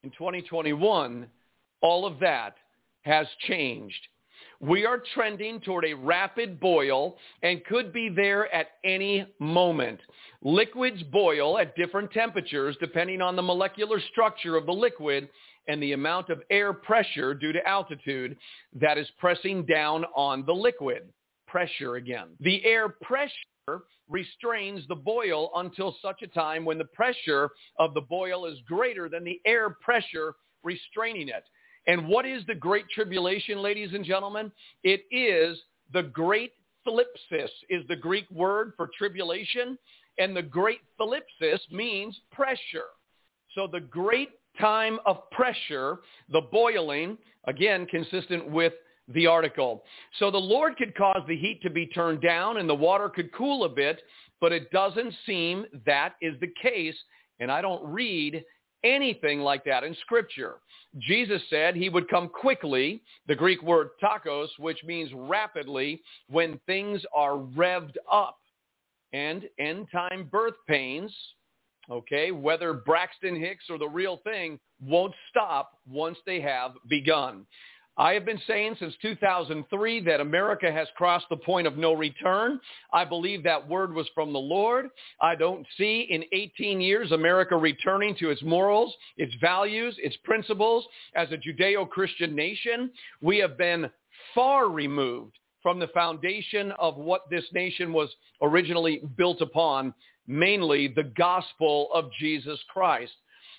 In 0.03 0.12
2021, 0.12 1.27
all 1.82 2.05
of 2.05 2.20
that 2.20 2.55
has 3.01 3.25
changed. 3.48 4.08
We 4.63 4.86
are 4.86 5.03
trending 5.13 5.60
toward 5.60 5.84
a 5.84 5.93
rapid 5.93 6.58
boil 6.58 7.17
and 7.41 7.65
could 7.65 7.91
be 7.91 8.08
there 8.08 8.53
at 8.55 8.67
any 8.86 9.25
moment. 9.38 10.00
Liquids 10.41 11.03
boil 11.03 11.58
at 11.58 11.75
different 11.75 12.12
temperatures 12.12 12.77
depending 12.79 13.22
on 13.22 13.36
the 13.36 13.41
molecular 13.41 14.00
structure 14.13 14.55
of 14.55 14.65
the 14.65 14.72
liquid 14.72 15.27
and 15.67 15.84
the 15.84 15.91
amount 15.91 16.29
of 16.29 16.41
air 16.50 16.72
pressure 16.72 17.34
due 17.34 17.51
to 17.51 17.67
altitude 17.67 18.38
that 18.79 18.98
is 18.98 19.05
pressing 19.20 19.65
down 19.65 20.05
on 20.15 20.46
the 20.46 20.53
liquid. 20.53 21.10
Pressure 21.46 21.96
again. 21.96 22.29
The 22.39 22.63
air 22.63 22.88
pressure 22.88 23.34
restrains 24.08 24.88
the 24.88 24.96
boil 24.96 25.51
until 25.58 25.93
such 26.01 26.22
a 26.22 26.27
time 26.27 26.63
when 26.63 26.77
the 26.77 26.86
pressure 26.86 27.50
of 27.79 27.93
the 27.93 28.01
boil 28.01 28.46
is 28.46 28.60
greater 28.65 29.10
than 29.10 29.25
the 29.25 29.41
air 29.46 29.72
pressure 29.82 30.36
restraining 30.63 31.27
it. 31.27 31.43
And 31.87 32.07
what 32.07 32.25
is 32.25 32.43
the 32.47 32.55
great 32.55 32.89
tribulation, 32.89 33.61
ladies 33.61 33.89
and 33.93 34.05
gentlemen? 34.05 34.51
It 34.83 35.03
is 35.11 35.59
the 35.91 36.03
great 36.03 36.53
thlipsis 36.87 37.49
is 37.69 37.83
the 37.87 37.95
Greek 37.95 38.29
word 38.31 38.73
for 38.75 38.89
tribulation. 38.97 39.77
And 40.17 40.35
the 40.35 40.41
great 40.41 40.81
thlipsis 40.99 41.59
means 41.71 42.19
pressure. 42.31 42.89
So 43.55 43.67
the 43.67 43.79
great 43.79 44.29
time 44.59 44.99
of 45.05 45.29
pressure, 45.31 45.99
the 46.31 46.41
boiling, 46.41 47.17
again, 47.45 47.85
consistent 47.87 48.49
with 48.49 48.73
the 49.09 49.27
article. 49.27 49.83
So 50.19 50.31
the 50.31 50.37
Lord 50.37 50.77
could 50.77 50.95
cause 50.95 51.23
the 51.27 51.35
heat 51.35 51.61
to 51.63 51.69
be 51.69 51.87
turned 51.87 52.21
down 52.21 52.57
and 52.57 52.69
the 52.69 52.75
water 52.75 53.09
could 53.09 53.33
cool 53.33 53.65
a 53.65 53.69
bit, 53.69 54.01
but 54.39 54.51
it 54.51 54.71
doesn't 54.71 55.13
seem 55.25 55.65
that 55.85 56.15
is 56.21 56.35
the 56.39 56.51
case. 56.61 56.95
And 57.39 57.51
I 57.51 57.61
don't 57.61 57.83
read 57.85 58.43
anything 58.83 59.39
like 59.39 59.63
that 59.65 59.83
in 59.83 59.95
Scripture. 60.01 60.55
Jesus 60.99 61.41
said 61.49 61.75
he 61.75 61.89
would 61.89 62.09
come 62.09 62.29
quickly, 62.29 63.01
the 63.27 63.35
Greek 63.35 63.61
word 63.63 63.89
takos, 64.01 64.49
which 64.59 64.83
means 64.83 65.11
rapidly, 65.13 66.01
when 66.29 66.59
things 66.65 67.01
are 67.15 67.37
revved 67.37 67.95
up. 68.11 68.37
And 69.11 69.43
end 69.59 69.87
time 69.91 70.27
birth 70.31 70.55
pains, 70.67 71.15
okay, 71.89 72.31
whether 72.31 72.73
Braxton 72.73 73.39
Hicks 73.39 73.65
or 73.69 73.77
the 73.77 73.87
real 73.87 74.17
thing, 74.23 74.59
won't 74.81 75.13
stop 75.29 75.77
once 75.87 76.17
they 76.25 76.41
have 76.41 76.71
begun. 76.89 77.45
I 77.95 78.13
have 78.13 78.25
been 78.25 78.41
saying 78.47 78.77
since 78.79 78.95
2003 79.03 80.00
that 80.01 80.19
America 80.19 80.71
has 80.71 80.88
crossed 80.95 81.27
the 81.29 81.38
point 81.38 81.67
of 81.67 81.77
no 81.77 81.93
return. 81.93 82.59
I 82.91 83.05
believe 83.05 83.43
that 83.43 83.67
word 83.67 83.93
was 83.93 84.09
from 84.15 84.33
the 84.33 84.39
Lord. 84.39 84.89
I 85.21 85.35
don't 85.35 85.65
see 85.77 86.07
in 86.09 86.23
18 86.31 86.81
years 86.81 87.12
America 87.12 87.55
returning 87.55 88.15
to 88.15 88.31
its 88.31 88.41
morals, 88.41 88.95
its 89.17 89.33
values, 89.39 89.95
its 90.00 90.17
principles 90.23 90.85
as 91.15 91.27
a 91.31 91.38
Judeo-Christian 91.38 92.35
nation. 92.35 92.89
We 93.21 93.38
have 93.38 93.59
been 93.59 93.91
far 94.33 94.69
removed 94.69 95.38
from 95.62 95.79
the 95.79 95.88
foundation 95.89 96.71
of 96.79 96.97
what 96.97 97.29
this 97.29 97.45
nation 97.53 97.93
was 97.93 98.09
originally 98.41 99.03
built 99.17 99.39
upon, 99.41 99.93
mainly 100.25 100.88
the 100.88 101.12
gospel 101.15 101.89
of 101.93 102.12
Jesus 102.19 102.59
Christ. 102.69 103.13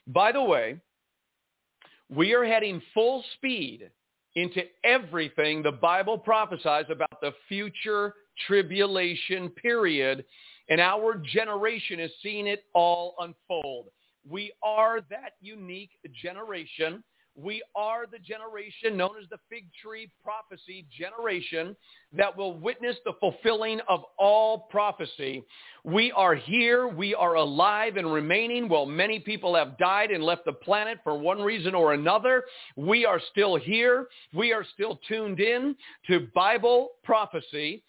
By 0.09 0.33
the 0.33 0.43
way, 0.43 0.81
we 2.11 2.35
are 2.35 2.45
heading 2.45 2.83
full 2.93 3.25
speed 3.37 3.91
into 4.37 4.63
everything 4.83 5.63
the 5.63 5.73
Bible 5.73 6.19
prophesies 6.19 6.87
about 6.91 7.21
the 7.21 7.33
future 7.49 8.15
tribulation 8.47 9.51
period. 9.51 10.25
And 10.69 10.81
our 10.81 11.17
generation 11.17 12.01
is 12.01 12.11
seeing 12.23 12.47
it 12.47 12.65
all 12.75 13.15
unfold. 13.21 13.87
We 14.29 14.53
are 14.63 15.01
that 15.11 15.33
unique 15.41 15.91
generation 16.23 17.05
we 17.37 17.63
are 17.75 18.07
the 18.07 18.19
generation 18.19 18.97
known 18.97 19.13
as 19.21 19.29
the 19.29 19.39
fig 19.51 19.67
tree 19.83 20.11
prophecy 20.23 20.87
generation 20.97 21.75
that 22.13 22.37
will 22.37 22.57
witness 22.57 22.97
the 23.05 23.15
fulfilling 23.19 23.81
of 23.89 24.05
all 24.19 24.61
prophecy. 24.71 25.43
We 25.83 26.13
are 26.13 26.37
here. 26.37 26.87
We 26.87 27.13
are 27.15 27.35
alive 27.35 27.97
and 27.97 28.13
remaining 28.13 28.69
while 28.69 28.87
many 28.87 29.19
people 29.19 29.55
have 29.57 29.77
died 29.79 30.13
and 30.13 30.23
left 30.23 30.45
the 30.45 30.53
planet 30.53 30.99
for 31.03 31.19
one 31.19 31.41
reason 31.41 31.75
or 31.75 31.93
another. 31.93 32.45
We 32.77 33.05
are 33.05 33.21
still 33.33 33.57
here. 33.57 34.07
We 34.33 34.53
are 34.53 34.65
still 34.75 35.01
tuned 35.09 35.41
in 35.41 35.75
to 36.07 36.29
Bible 36.35 36.91
prophecy. 37.03 37.83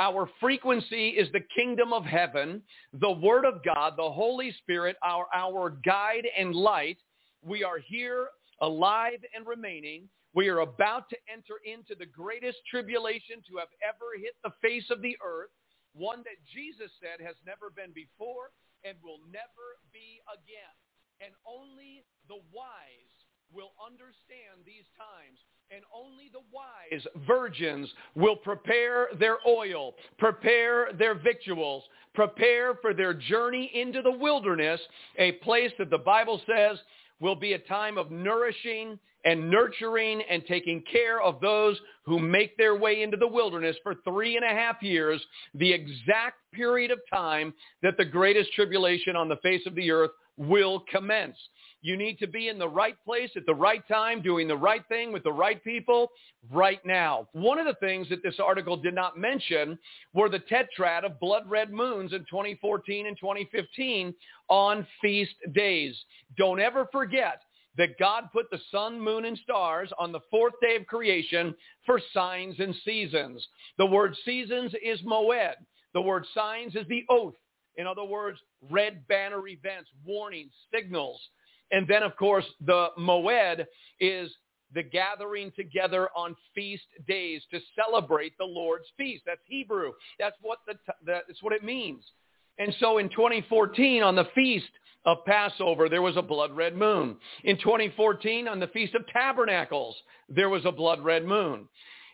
Our 0.00 0.28
frequency 0.40 1.10
is 1.10 1.30
the 1.32 1.42
kingdom 1.56 1.92
of 1.92 2.04
heaven, 2.04 2.62
the 3.00 3.10
word 3.10 3.44
of 3.44 3.64
God, 3.64 3.94
the 3.96 4.10
Holy 4.10 4.52
Spirit, 4.58 4.96
our, 5.04 5.26
our 5.32 5.70
guide 5.84 6.26
and 6.36 6.54
light. 6.54 6.98
We 7.44 7.62
are 7.62 7.78
here 7.78 8.28
alive 8.60 9.20
and 9.34 9.46
remaining. 9.46 10.08
We 10.34 10.48
are 10.48 10.60
about 10.60 11.08
to 11.10 11.16
enter 11.32 11.58
into 11.64 11.94
the 11.98 12.06
greatest 12.06 12.58
tribulation 12.70 13.42
to 13.48 13.56
have 13.58 13.72
ever 13.82 14.14
hit 14.20 14.36
the 14.44 14.54
face 14.60 14.86
of 14.90 15.02
the 15.02 15.16
earth, 15.24 15.50
one 15.94 16.22
that 16.28 16.38
Jesus 16.52 16.92
said 17.00 17.24
has 17.24 17.36
never 17.46 17.70
been 17.70 17.90
before 17.94 18.52
and 18.84 18.94
will 19.02 19.20
never 19.32 19.80
be 19.92 20.20
again. 20.30 20.74
And 21.18 21.34
only 21.42 22.04
the 22.28 22.38
wise 22.54 23.14
will 23.50 23.72
understand 23.80 24.62
these 24.62 24.86
times 24.94 25.40
and 25.70 25.82
only 25.94 26.30
the 26.32 26.44
wise 26.52 27.06
virgins 27.26 27.88
will 28.14 28.36
prepare 28.36 29.08
their 29.18 29.36
oil, 29.46 29.94
prepare 30.18 30.88
their 30.98 31.14
victuals, 31.14 31.84
prepare 32.14 32.74
for 32.76 32.94
their 32.94 33.12
journey 33.12 33.70
into 33.74 34.00
the 34.02 34.10
wilderness, 34.10 34.80
a 35.18 35.32
place 35.32 35.70
that 35.78 35.90
the 35.90 35.98
Bible 35.98 36.40
says 36.46 36.78
will 37.20 37.36
be 37.36 37.52
a 37.54 37.58
time 37.58 37.98
of 37.98 38.10
nourishing 38.10 38.98
and 39.24 39.50
nurturing 39.50 40.22
and 40.30 40.44
taking 40.46 40.82
care 40.90 41.20
of 41.20 41.40
those 41.40 41.78
who 42.04 42.18
make 42.18 42.56
their 42.56 42.76
way 42.76 43.02
into 43.02 43.16
the 43.16 43.26
wilderness 43.26 43.76
for 43.82 43.94
three 44.04 44.36
and 44.36 44.44
a 44.44 44.48
half 44.48 44.82
years, 44.82 45.22
the 45.54 45.72
exact 45.72 46.36
period 46.52 46.90
of 46.90 47.00
time 47.12 47.52
that 47.82 47.96
the 47.96 48.04
greatest 48.04 48.52
tribulation 48.52 49.16
on 49.16 49.28
the 49.28 49.36
face 49.36 49.66
of 49.66 49.74
the 49.74 49.90
earth 49.90 50.12
will 50.36 50.84
commence. 50.90 51.36
You 51.88 51.96
need 51.96 52.18
to 52.18 52.26
be 52.26 52.48
in 52.48 52.58
the 52.58 52.68
right 52.68 52.96
place 53.02 53.30
at 53.34 53.46
the 53.46 53.54
right 53.54 53.82
time, 53.88 54.20
doing 54.20 54.46
the 54.46 54.54
right 54.54 54.86
thing 54.90 55.10
with 55.10 55.24
the 55.24 55.32
right 55.32 55.64
people 55.64 56.10
right 56.52 56.84
now. 56.84 57.28
One 57.32 57.58
of 57.58 57.64
the 57.64 57.78
things 57.80 58.10
that 58.10 58.22
this 58.22 58.38
article 58.38 58.76
did 58.76 58.94
not 58.94 59.16
mention 59.16 59.78
were 60.12 60.28
the 60.28 60.40
tetrad 60.40 61.06
of 61.06 61.18
blood 61.18 61.44
red 61.48 61.72
moons 61.72 62.12
in 62.12 62.26
2014 62.28 63.06
and 63.06 63.16
2015 63.18 64.14
on 64.50 64.86
feast 65.00 65.32
days. 65.54 65.98
Don't 66.36 66.60
ever 66.60 66.90
forget 66.92 67.40
that 67.78 67.98
God 67.98 68.24
put 68.34 68.50
the 68.50 68.60
sun, 68.70 69.00
moon, 69.00 69.24
and 69.24 69.38
stars 69.38 69.90
on 69.98 70.12
the 70.12 70.20
fourth 70.30 70.52
day 70.60 70.76
of 70.76 70.84
creation 70.84 71.54
for 71.86 72.02
signs 72.12 72.56
and 72.58 72.74
seasons. 72.84 73.42
The 73.78 73.86
word 73.86 74.14
seasons 74.26 74.74
is 74.84 75.00
moed. 75.06 75.54
The 75.94 76.02
word 76.02 76.26
signs 76.34 76.74
is 76.76 76.86
the 76.90 77.06
oth. 77.08 77.32
In 77.76 77.86
other 77.86 78.04
words, 78.04 78.38
red 78.70 79.08
banner 79.08 79.48
events, 79.48 79.88
warnings, 80.04 80.52
signals. 80.70 81.18
And 81.70 81.86
then, 81.86 82.02
of 82.02 82.16
course, 82.16 82.46
the 82.64 82.88
Moed 82.98 83.66
is 84.00 84.30
the 84.74 84.82
gathering 84.82 85.52
together 85.56 86.08
on 86.14 86.36
feast 86.54 86.84
days 87.06 87.42
to 87.50 87.60
celebrate 87.74 88.36
the 88.38 88.44
Lord's 88.44 88.86
feast. 88.96 89.22
That's 89.26 89.40
Hebrew. 89.46 89.92
That's 90.18 90.36
what, 90.42 90.58
the, 90.66 90.74
that's 91.04 91.42
what 91.42 91.52
it 91.52 91.64
means. 91.64 92.04
And 92.58 92.74
so 92.80 92.98
in 92.98 93.08
2014, 93.08 94.02
on 94.02 94.16
the 94.16 94.28
feast 94.34 94.70
of 95.06 95.24
Passover, 95.24 95.88
there 95.88 96.02
was 96.02 96.16
a 96.16 96.22
blood 96.22 96.54
red 96.54 96.76
moon. 96.76 97.16
In 97.44 97.56
2014, 97.58 98.48
on 98.48 98.60
the 98.60 98.66
Feast 98.68 98.94
of 98.94 99.06
Tabernacles, 99.12 99.96
there 100.28 100.48
was 100.48 100.64
a 100.64 100.72
blood 100.72 101.02
red 101.02 101.24
moon. 101.24 101.68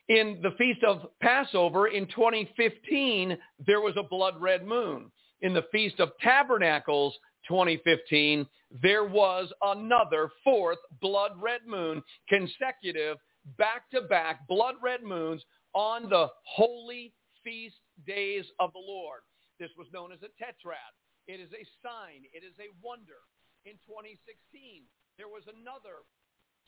In 0.08 0.38
the 0.42 0.50
Feast 0.58 0.84
of 0.84 1.06
Passover 1.20 1.88
in 1.88 2.06
2015, 2.06 3.38
there 3.66 3.80
was 3.80 3.94
a 3.96 4.02
blood 4.02 4.34
red 4.40 4.66
moon. 4.66 5.10
In 5.40 5.54
the 5.54 5.64
Feast 5.72 5.98
of 5.98 6.10
Tabernacles, 6.22 7.14
2015, 7.48 8.46
there 8.82 9.04
was 9.04 9.52
another 9.62 10.30
fourth 10.42 10.78
blood 11.00 11.32
red 11.40 11.60
moon, 11.66 12.02
consecutive, 12.28 13.18
back-to-back 13.58 14.46
blood 14.48 14.76
red 14.82 15.02
moons 15.02 15.44
on 15.74 16.08
the 16.08 16.28
holy 16.44 17.12
feast 17.42 17.76
days 18.06 18.44
of 18.58 18.72
the 18.72 18.80
Lord. 18.80 19.20
This 19.60 19.70
was 19.76 19.86
known 19.92 20.12
as 20.12 20.22
a 20.22 20.32
tetrad. 20.40 20.92
It 21.26 21.40
is 21.40 21.52
a 21.52 21.64
sign. 21.84 22.24
It 22.32 22.42
is 22.42 22.56
a 22.58 22.72
wonder. 22.82 23.20
In 23.64 23.78
2016, 23.86 24.84
there 25.16 25.28
was 25.28 25.44
another 25.46 26.04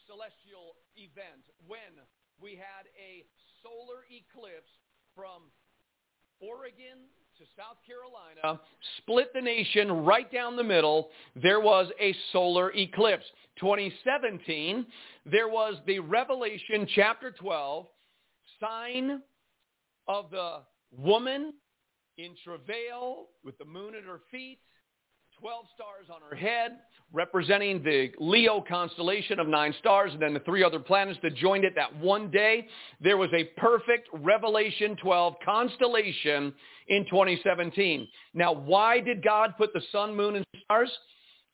celestial 0.07 0.79
event 0.95 1.45
when 1.67 1.99
we 2.41 2.55
had 2.55 2.89
a 2.95 3.27
solar 3.65 4.07
eclipse 4.09 4.71
from 5.17 5.51
Oregon 6.41 7.09
to 7.39 7.45
South 7.57 7.77
Carolina, 7.87 8.61
split 8.99 9.31
the 9.35 9.41
nation 9.41 10.05
right 10.05 10.31
down 10.33 10.57
the 10.57 10.65
middle. 10.65 11.11
There 11.43 11.61
was 11.61 11.91
a 12.01 12.15
solar 12.33 12.73
eclipse. 12.73 13.25
2017, 13.61 14.87
there 15.27 15.49
was 15.49 15.77
the 15.87 15.99
Revelation 15.99 16.87
chapter 16.95 17.31
12 17.33 17.87
sign 18.61 19.21
of 20.09 20.31
the 20.31 20.61
woman 20.97 21.53
in 22.17 22.35
travail 22.43 23.27
with 23.45 23.59
the 23.59 23.65
moon 23.65 23.95
at 23.95 24.05
her 24.05 24.21
feet 24.31 24.61
12 25.41 25.67
stars 25.75 26.07
on 26.13 26.21
her 26.29 26.35
head, 26.35 26.79
representing 27.13 27.83
the 27.83 28.11
Leo 28.19 28.65
constellation 28.67 29.39
of 29.39 29.47
nine 29.47 29.75
stars, 29.79 30.13
and 30.13 30.23
then 30.23 30.33
the 30.33 30.41
three 30.41 30.65
other 30.65 30.79
planets 30.79 31.19
that 31.23 31.35
joined 31.35 31.65
it 31.65 31.75
that 31.77 31.95
one 31.99 32.31
day. 32.31 32.67
There 33.03 33.19
was 33.19 33.29
a 33.35 33.45
perfect 33.61 34.09
Revelation 34.13 34.97
12 34.97 35.35
constellation 35.45 36.55
in 36.89 37.05
2017. 37.05 38.09
Now, 38.33 38.53
why 38.53 39.01
did 39.01 39.23
God 39.23 39.55
put 39.59 39.75
the 39.75 39.83
sun, 39.93 40.17
moon, 40.17 40.37
and 40.37 40.47
stars 40.65 40.91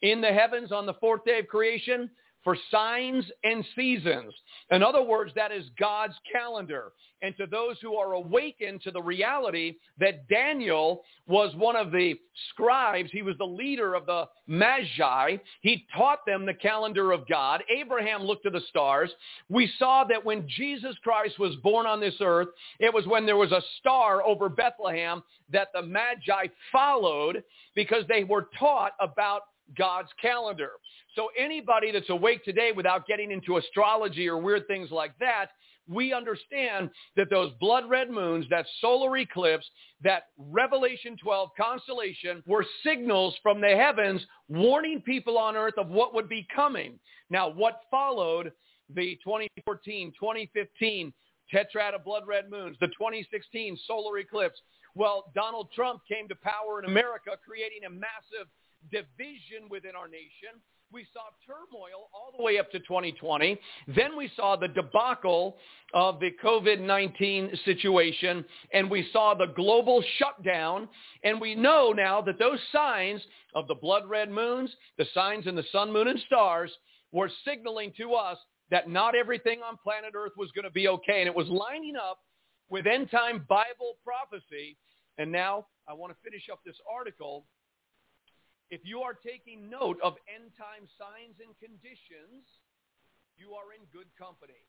in 0.02 0.20
the 0.20 0.32
heavens 0.32 0.70
on 0.70 0.86
the 0.86 0.94
fourth 0.94 1.24
day 1.24 1.40
of 1.40 1.48
creation? 1.48 2.08
For 2.44 2.56
signs 2.70 3.24
and 3.44 3.64
seasons. 3.76 4.34
In 4.70 4.82
other 4.82 5.02
words, 5.02 5.32
that 5.34 5.52
is 5.52 5.66
God's 5.78 6.14
calendar. 6.30 6.92
And 7.22 7.36
to 7.36 7.46
those 7.46 7.76
who 7.80 7.94
are 7.94 8.14
awakened 8.14 8.82
to 8.82 8.90
the 8.90 9.00
reality 9.00 9.76
that 10.00 10.28
Daniel 10.28 11.02
was 11.28 11.54
one 11.54 11.76
of 11.76 11.92
the 11.92 12.14
scribes, 12.50 13.10
he 13.12 13.22
was 13.22 13.36
the 13.38 13.44
leader 13.44 13.94
of 13.94 14.06
the 14.06 14.24
Magi. 14.48 15.36
He 15.60 15.86
taught 15.96 16.26
them 16.26 16.44
the 16.44 16.54
calendar 16.54 17.12
of 17.12 17.28
God. 17.28 17.62
Abraham 17.74 18.24
looked 18.24 18.42
to 18.44 18.50
the 18.50 18.62
stars. 18.68 19.10
We 19.48 19.70
saw 19.78 20.04
that 20.04 20.24
when 20.24 20.48
Jesus 20.48 20.96
Christ 21.04 21.38
was 21.38 21.54
born 21.62 21.86
on 21.86 22.00
this 22.00 22.16
earth, 22.20 22.48
it 22.80 22.92
was 22.92 23.06
when 23.06 23.24
there 23.24 23.36
was 23.36 23.52
a 23.52 23.62
star 23.78 24.24
over 24.24 24.48
Bethlehem 24.48 25.22
that 25.52 25.68
the 25.72 25.82
Magi 25.82 26.46
followed 26.72 27.44
because 27.76 28.04
they 28.08 28.24
were 28.24 28.48
taught 28.58 28.92
about 29.00 29.42
God's 29.76 30.10
calendar. 30.20 30.70
So 31.14 31.28
anybody 31.38 31.92
that's 31.92 32.10
awake 32.10 32.44
today 32.44 32.72
without 32.74 33.06
getting 33.06 33.30
into 33.30 33.56
astrology 33.56 34.28
or 34.28 34.38
weird 34.38 34.66
things 34.66 34.90
like 34.90 35.12
that, 35.18 35.46
we 35.88 36.12
understand 36.12 36.90
that 37.16 37.28
those 37.30 37.52
blood 37.60 37.88
red 37.88 38.10
moons, 38.10 38.46
that 38.50 38.66
solar 38.80 39.16
eclipse, 39.16 39.66
that 40.02 40.24
Revelation 40.38 41.16
12 41.22 41.50
constellation 41.60 42.42
were 42.46 42.64
signals 42.84 43.34
from 43.42 43.60
the 43.60 43.76
heavens 43.76 44.24
warning 44.48 45.02
people 45.04 45.36
on 45.36 45.56
earth 45.56 45.74
of 45.78 45.88
what 45.88 46.14
would 46.14 46.28
be 46.28 46.46
coming. 46.54 46.98
Now, 47.30 47.50
what 47.50 47.80
followed 47.90 48.52
the 48.94 49.18
2014, 49.24 50.12
2015 50.18 51.12
tetrad 51.52 51.94
of 51.94 52.04
blood 52.04 52.24
red 52.26 52.50
moons, 52.50 52.76
the 52.80 52.88
2016 52.88 53.78
solar 53.86 54.18
eclipse? 54.18 54.60
Well, 54.94 55.32
Donald 55.34 55.68
Trump 55.74 56.02
came 56.06 56.28
to 56.28 56.34
power 56.36 56.78
in 56.78 56.88
America, 56.88 57.30
creating 57.44 57.84
a 57.86 57.90
massive 57.90 58.46
division 58.90 59.68
within 59.70 59.94
our 59.96 60.08
nation. 60.08 60.60
We 60.92 61.06
saw 61.14 61.22
turmoil 61.46 62.10
all 62.12 62.34
the 62.36 62.42
way 62.42 62.58
up 62.58 62.70
to 62.72 62.78
2020. 62.80 63.58
Then 63.96 64.16
we 64.16 64.30
saw 64.36 64.56
the 64.56 64.68
debacle 64.68 65.56
of 65.94 66.20
the 66.20 66.30
COVID-19 66.44 67.64
situation, 67.64 68.44
and 68.74 68.90
we 68.90 69.08
saw 69.10 69.32
the 69.32 69.46
global 69.56 70.04
shutdown. 70.18 70.88
And 71.24 71.40
we 71.40 71.54
know 71.54 71.92
now 71.92 72.20
that 72.22 72.38
those 72.38 72.58
signs 72.72 73.22
of 73.54 73.68
the 73.68 73.74
blood 73.74 74.02
red 74.06 74.30
moons, 74.30 74.70
the 74.98 75.06
signs 75.14 75.46
in 75.46 75.54
the 75.54 75.64
sun, 75.72 75.90
moon, 75.90 76.08
and 76.08 76.20
stars 76.26 76.70
were 77.10 77.30
signaling 77.44 77.92
to 77.96 78.12
us 78.12 78.36
that 78.70 78.90
not 78.90 79.14
everything 79.14 79.60
on 79.62 79.78
planet 79.82 80.12
Earth 80.14 80.32
was 80.36 80.50
going 80.52 80.64
to 80.64 80.70
be 80.70 80.88
okay. 80.88 81.20
And 81.20 81.26
it 81.26 81.34
was 81.34 81.48
lining 81.48 81.96
up 81.96 82.18
with 82.68 82.86
end 82.86 83.10
time 83.10 83.46
Bible 83.48 83.96
prophecy. 84.04 84.76
And 85.18 85.30
now 85.32 85.66
I 85.88 85.94
want 85.94 86.12
to 86.12 86.18
finish 86.22 86.48
up 86.50 86.60
this 86.64 86.76
article 86.90 87.44
if 88.70 88.84
you 88.84 89.02
are 89.02 89.14
taking 89.14 89.68
note 89.68 89.98
of 90.02 90.20
end 90.30 90.52
time 90.54 90.86
signs 90.98 91.40
and 91.42 91.52
conditions, 91.58 92.46
you 93.36 93.56
are 93.56 93.72
in 93.74 93.82
good 93.90 94.08
company. 94.14 94.62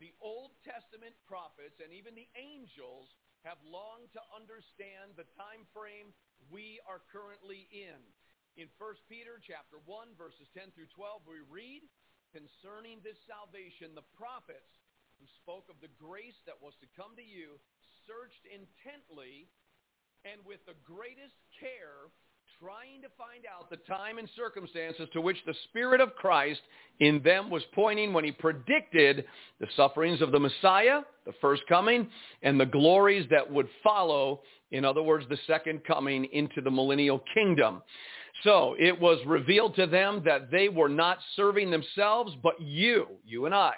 The 0.00 0.12
Old 0.20 0.56
Testament 0.64 1.12
prophets 1.28 1.80
and 1.80 1.92
even 1.92 2.16
the 2.16 2.28
angels 2.36 3.12
have 3.44 3.60
longed 3.64 4.12
to 4.16 4.22
understand 4.32 5.16
the 5.16 5.28
time 5.36 5.64
frame 5.72 6.12
we 6.48 6.80
are 6.88 7.04
currently 7.12 7.68
in. 7.72 8.00
In 8.56 8.68
1 8.76 9.08
Peter 9.08 9.40
chapter 9.40 9.80
1 9.84 10.16
verses 10.16 10.48
10 10.56 10.72
through 10.72 10.88
12 10.92 11.24
we 11.28 11.40
read 11.48 11.84
concerning 12.32 13.00
this 13.00 13.20
salvation 13.28 13.92
the 13.92 14.06
prophets 14.16 14.80
who 15.20 15.28
spoke 15.40 15.68
of 15.68 15.76
the 15.84 15.92
grace 16.00 16.40
that 16.48 16.58
was 16.64 16.76
to 16.80 16.88
come 16.96 17.12
to 17.16 17.24
you 17.24 17.60
searched 18.08 18.44
intently 18.48 19.48
and 20.24 20.40
with 20.44 20.60
the 20.64 20.76
greatest 20.84 21.36
care 21.56 22.08
trying 22.62 23.00
to 23.00 23.08
find 23.16 23.44
out 23.46 23.70
the 23.70 23.78
time 23.88 24.18
and 24.18 24.28
circumstances 24.36 25.08
to 25.14 25.20
which 25.22 25.38
the 25.46 25.54
Spirit 25.70 25.98
of 25.98 26.14
Christ 26.14 26.60
in 26.98 27.22
them 27.22 27.48
was 27.48 27.62
pointing 27.74 28.12
when 28.12 28.22
he 28.22 28.32
predicted 28.32 29.24
the 29.60 29.66
sufferings 29.76 30.20
of 30.20 30.30
the 30.30 30.38
Messiah, 30.38 31.00
the 31.24 31.32
first 31.40 31.62
coming, 31.70 32.06
and 32.42 32.60
the 32.60 32.66
glories 32.66 33.26
that 33.30 33.50
would 33.50 33.68
follow, 33.82 34.42
in 34.72 34.84
other 34.84 35.02
words, 35.02 35.24
the 35.30 35.38
second 35.46 35.82
coming 35.84 36.26
into 36.32 36.60
the 36.60 36.70
millennial 36.70 37.24
kingdom. 37.32 37.80
So 38.44 38.76
it 38.78 38.98
was 38.98 39.18
revealed 39.26 39.74
to 39.76 39.86
them 39.86 40.20
that 40.26 40.50
they 40.50 40.68
were 40.68 40.90
not 40.90 41.16
serving 41.36 41.70
themselves, 41.70 42.36
but 42.42 42.60
you, 42.60 43.06
you 43.24 43.46
and 43.46 43.54
I, 43.54 43.72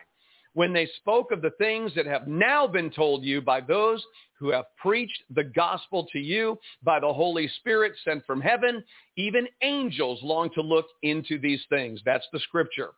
when 0.55 0.73
they 0.73 0.89
spoke 0.97 1.33
of 1.33 1.43
the 1.43 1.53
things 1.59 1.93
that 1.95 2.07
have 2.07 2.29
now 2.29 2.67
been 2.67 2.91
told 2.91 3.25
you 3.25 3.41
by 3.41 3.61
those 3.61 4.05
who 4.39 4.51
have 4.51 4.65
preached 4.77 5.23
the 5.35 5.45
gospel 5.45 6.07
to 6.13 6.19
you 6.19 6.59
by 6.83 7.01
the 7.01 7.13
Holy 7.13 7.49
Spirit 7.61 7.93
sent 8.05 8.27
from 8.27 8.41
heaven, 8.41 8.83
even 9.17 9.47
angels 9.63 10.21
long 10.23 10.51
to 10.55 10.61
look 10.61 10.87
into 11.03 11.39
these 11.39 11.63
things. 11.69 12.01
That's 12.05 12.27
the 12.33 12.41
scripture. 12.41 12.91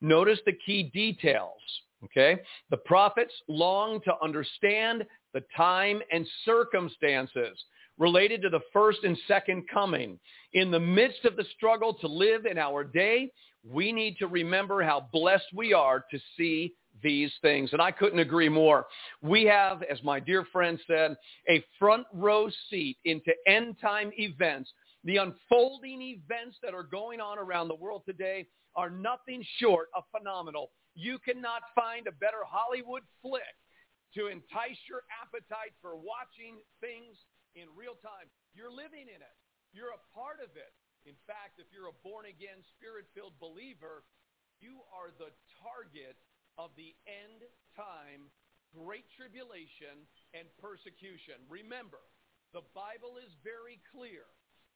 Notice 0.00 0.38
the 0.46 0.56
key 0.64 0.90
details. 0.94 1.60
Okay? 2.04 2.40
The 2.70 2.76
prophets 2.78 3.32
long 3.48 4.00
to 4.02 4.14
understand 4.22 5.04
the 5.32 5.42
time 5.56 6.00
and 6.12 6.26
circumstances 6.44 7.58
related 7.98 8.42
to 8.42 8.50
the 8.50 8.60
first 8.72 8.98
and 9.04 9.16
second 9.26 9.64
coming. 9.72 10.18
In 10.52 10.70
the 10.70 10.80
midst 10.80 11.24
of 11.24 11.36
the 11.36 11.44
struggle 11.56 11.94
to 11.94 12.06
live 12.06 12.46
in 12.46 12.58
our 12.58 12.84
day, 12.84 13.30
we 13.68 13.92
need 13.92 14.18
to 14.18 14.26
remember 14.26 14.82
how 14.82 15.08
blessed 15.12 15.46
we 15.54 15.72
are 15.72 16.04
to 16.10 16.18
see 16.36 16.74
these 17.02 17.32
things. 17.42 17.72
And 17.72 17.82
I 17.82 17.90
couldn't 17.90 18.18
agree 18.18 18.48
more. 18.48 18.86
We 19.22 19.44
have, 19.44 19.82
as 19.82 20.02
my 20.02 20.20
dear 20.20 20.44
friend 20.52 20.78
said, 20.86 21.16
a 21.48 21.64
front 21.78 22.06
row 22.12 22.48
seat 22.70 22.98
into 23.04 23.32
end 23.46 23.76
time 23.80 24.12
events. 24.16 24.70
The 25.04 25.18
unfolding 25.18 26.00
events 26.00 26.56
that 26.62 26.72
are 26.72 26.82
going 26.82 27.20
on 27.20 27.38
around 27.38 27.68
the 27.68 27.74
world 27.74 28.02
today 28.06 28.46
are 28.76 28.90
nothing 28.90 29.44
short 29.58 29.88
of 29.94 30.04
phenomenal. 30.16 30.70
You 30.94 31.18
cannot 31.18 31.62
find 31.74 32.06
a 32.06 32.12
better 32.12 32.46
Hollywood 32.46 33.02
flick 33.20 33.42
to 34.14 34.28
entice 34.28 34.78
your 34.88 35.02
appetite 35.10 35.74
for 35.82 35.96
watching 35.96 36.56
things 36.80 37.18
in 37.54 37.66
real 37.76 37.98
time. 38.00 38.30
You're 38.54 38.70
living 38.70 39.10
in 39.10 39.20
it. 39.20 39.36
You're 39.74 39.92
a 39.92 40.02
part 40.14 40.38
of 40.38 40.54
it. 40.54 40.72
In 41.04 41.16
fact, 41.28 41.60
if 41.60 41.68
you're 41.72 41.92
a 41.92 42.00
born-again, 42.04 42.64
spirit-filled 42.76 43.36
believer, 43.40 44.04
you 44.60 44.80
are 44.92 45.12
the 45.16 45.32
target 45.60 46.16
of 46.56 46.72
the 46.76 46.96
end 47.04 47.44
time 47.76 48.32
great 48.74 49.06
tribulation 49.14 50.02
and 50.34 50.50
persecution. 50.58 51.38
Remember, 51.46 52.02
the 52.50 52.66
Bible 52.74 53.22
is 53.22 53.30
very 53.46 53.78
clear. 53.94 54.26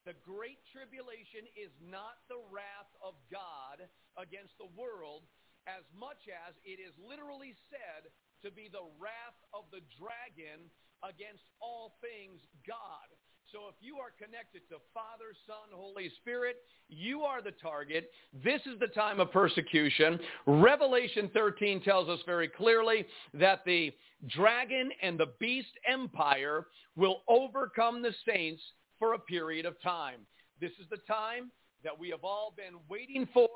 The 0.07 0.15
great 0.23 0.63
tribulation 0.71 1.43
is 1.59 1.75
not 1.83 2.23
the 2.31 2.39
wrath 2.47 2.93
of 3.03 3.19
God 3.27 3.83
against 4.15 4.55
the 4.55 4.71
world 4.79 5.27
as 5.67 5.83
much 5.91 6.31
as 6.31 6.55
it 6.63 6.79
is 6.79 6.95
literally 6.95 7.51
said 7.67 8.07
to 8.41 8.49
be 8.49 8.71
the 8.71 8.87
wrath 8.97 9.39
of 9.51 9.67
the 9.75 9.83
dragon 9.99 10.71
against 11.03 11.43
all 11.59 11.99
things 11.99 12.39
God. 12.63 13.07
So 13.51 13.61
if 13.67 13.75
you 13.81 13.95
are 13.95 14.11
connected 14.23 14.61
to 14.69 14.75
Father, 14.93 15.33
Son, 15.47 15.55
Holy 15.71 16.11
Spirit, 16.21 16.57
you 16.87 17.21
are 17.21 17.41
the 17.41 17.51
target. 17.51 18.11
This 18.43 18.61
is 18.71 18.79
the 18.79 18.87
time 18.87 19.19
of 19.19 19.31
persecution. 19.31 20.19
Revelation 20.45 21.31
13 21.33 21.81
tells 21.81 22.09
us 22.09 22.19
very 22.27 22.47
clearly 22.47 23.07
that 23.33 23.65
the 23.65 23.91
dragon 24.27 24.91
and 25.01 25.19
the 25.19 25.33
beast 25.39 25.71
empire 25.91 26.67
will 26.95 27.23
overcome 27.27 28.03
the 28.03 28.13
saints 28.27 28.61
for 28.99 29.13
a 29.13 29.19
period 29.19 29.65
of 29.65 29.81
time. 29.81 30.19
This 30.61 30.71
is 30.79 30.85
the 30.91 30.99
time 31.07 31.49
that 31.83 31.97
we 31.97 32.09
have 32.09 32.23
all 32.23 32.53
been 32.55 32.75
waiting 32.87 33.27
for 33.33 33.48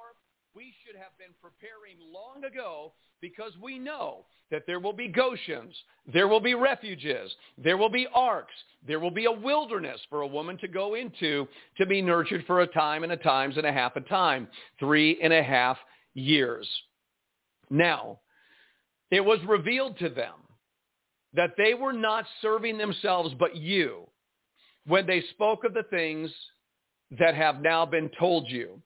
we 0.55 0.73
should 0.85 0.95
have 0.95 1.17
been 1.17 1.33
preparing 1.41 1.97
long 2.11 2.43
ago 2.43 2.93
because 3.21 3.53
we 3.61 3.79
know 3.79 4.25
that 4.51 4.63
there 4.67 4.79
will 4.79 4.93
be 4.93 5.11
Goshens, 5.11 5.73
there 6.11 6.27
will 6.27 6.39
be 6.39 6.53
refuges, 6.53 7.33
there 7.57 7.77
will 7.77 7.89
be 7.89 8.07
arks, 8.13 8.53
there 8.85 8.99
will 8.99 9.11
be 9.11 9.25
a 9.25 9.31
wilderness 9.31 9.99
for 10.09 10.21
a 10.21 10.27
woman 10.27 10.57
to 10.59 10.67
go 10.67 10.93
into 10.93 11.47
to 11.77 11.85
be 11.87 12.01
nurtured 12.01 12.43
for 12.45 12.61
a 12.61 12.67
time 12.67 13.03
and 13.03 13.11
a 13.11 13.17
times 13.17 13.57
and 13.57 13.65
a 13.65 13.73
half 13.73 13.95
a 13.95 14.01
time, 14.01 14.47
three 14.79 15.19
and 15.23 15.33
a 15.33 15.41
half 15.41 15.77
years. 16.13 16.67
Now, 17.71 18.19
it 19.09 19.21
was 19.21 19.39
revealed 19.47 19.97
to 19.99 20.09
them 20.09 20.35
that 21.33 21.55
they 21.57 21.73
were 21.73 21.93
not 21.93 22.25
serving 22.41 22.77
themselves 22.77 23.33
but 23.39 23.55
you 23.55 24.07
when 24.85 25.07
they 25.07 25.23
spoke 25.31 25.63
of 25.63 25.73
the 25.73 25.83
things 25.89 26.29
that 27.19 27.33
have 27.33 27.61
now 27.61 27.85
been 27.85 28.11
told 28.19 28.47
you. 28.49 28.81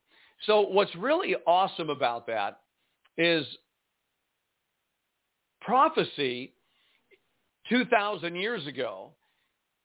So 0.45 0.61
what's 0.61 0.95
really 0.95 1.35
awesome 1.45 1.89
about 1.89 2.27
that 2.27 2.59
is 3.17 3.45
prophecy 5.61 6.53
2,000 7.69 8.35
years 8.35 8.65
ago, 8.67 9.11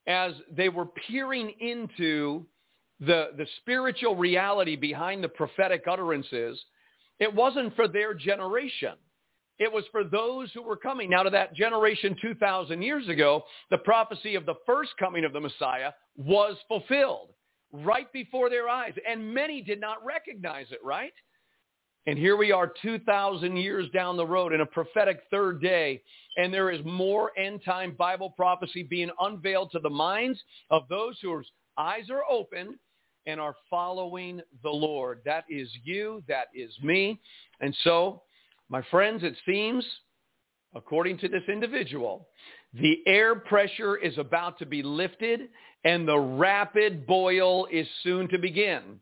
as 0.06 0.32
they 0.50 0.68
were 0.68 0.86
peering 0.86 1.52
into 1.60 2.46
the, 3.00 3.30
the 3.36 3.46
spiritual 3.60 4.14
reality 4.14 4.76
behind 4.76 5.24
the 5.24 5.28
prophetic 5.28 5.84
utterances, 5.90 6.60
it 7.18 7.32
wasn't 7.32 7.74
for 7.74 7.88
their 7.88 8.14
generation. 8.14 8.94
It 9.58 9.72
was 9.72 9.84
for 9.92 10.04
those 10.04 10.50
who 10.52 10.62
were 10.62 10.76
coming. 10.76 11.10
Now 11.10 11.22
to 11.22 11.30
that 11.30 11.54
generation 11.54 12.16
2,000 12.20 12.82
years 12.82 13.08
ago, 13.08 13.44
the 13.70 13.78
prophecy 13.78 14.34
of 14.34 14.46
the 14.46 14.54
first 14.66 14.90
coming 14.98 15.24
of 15.24 15.32
the 15.32 15.40
Messiah 15.40 15.92
was 16.16 16.56
fulfilled 16.68 17.30
right 17.72 18.12
before 18.12 18.50
their 18.50 18.68
eyes. 18.68 18.92
And 19.08 19.34
many 19.34 19.62
did 19.62 19.80
not 19.80 20.04
recognize 20.04 20.66
it, 20.70 20.80
right? 20.84 21.12
And 22.06 22.18
here 22.18 22.36
we 22.36 22.50
are 22.50 22.72
2,000 22.82 23.56
years 23.56 23.88
down 23.90 24.16
the 24.16 24.26
road 24.26 24.52
in 24.52 24.60
a 24.60 24.66
prophetic 24.66 25.20
third 25.30 25.62
day, 25.62 26.02
and 26.36 26.52
there 26.52 26.70
is 26.70 26.84
more 26.84 27.30
end-time 27.38 27.94
Bible 27.96 28.30
prophecy 28.30 28.82
being 28.82 29.10
unveiled 29.20 29.70
to 29.72 29.78
the 29.78 29.90
minds 29.90 30.42
of 30.70 30.88
those 30.88 31.16
whose 31.22 31.48
eyes 31.78 32.10
are 32.10 32.24
open 32.28 32.78
and 33.26 33.40
are 33.40 33.54
following 33.70 34.40
the 34.64 34.70
Lord. 34.70 35.20
That 35.24 35.44
is 35.48 35.68
you. 35.84 36.24
That 36.26 36.46
is 36.54 36.72
me. 36.82 37.20
And 37.60 37.76
so, 37.84 38.22
my 38.68 38.82
friends, 38.90 39.22
it 39.22 39.36
seems, 39.46 39.86
according 40.74 41.18
to 41.18 41.28
this 41.28 41.44
individual, 41.46 42.26
the 42.74 43.00
air 43.06 43.36
pressure 43.36 43.96
is 43.96 44.18
about 44.18 44.58
to 44.58 44.66
be 44.66 44.82
lifted 44.82 45.50
and 45.84 46.06
the 46.06 46.18
rapid 46.18 47.06
boil 47.06 47.66
is 47.70 47.86
soon 48.02 48.28
to 48.28 48.38
begin. 48.38 49.00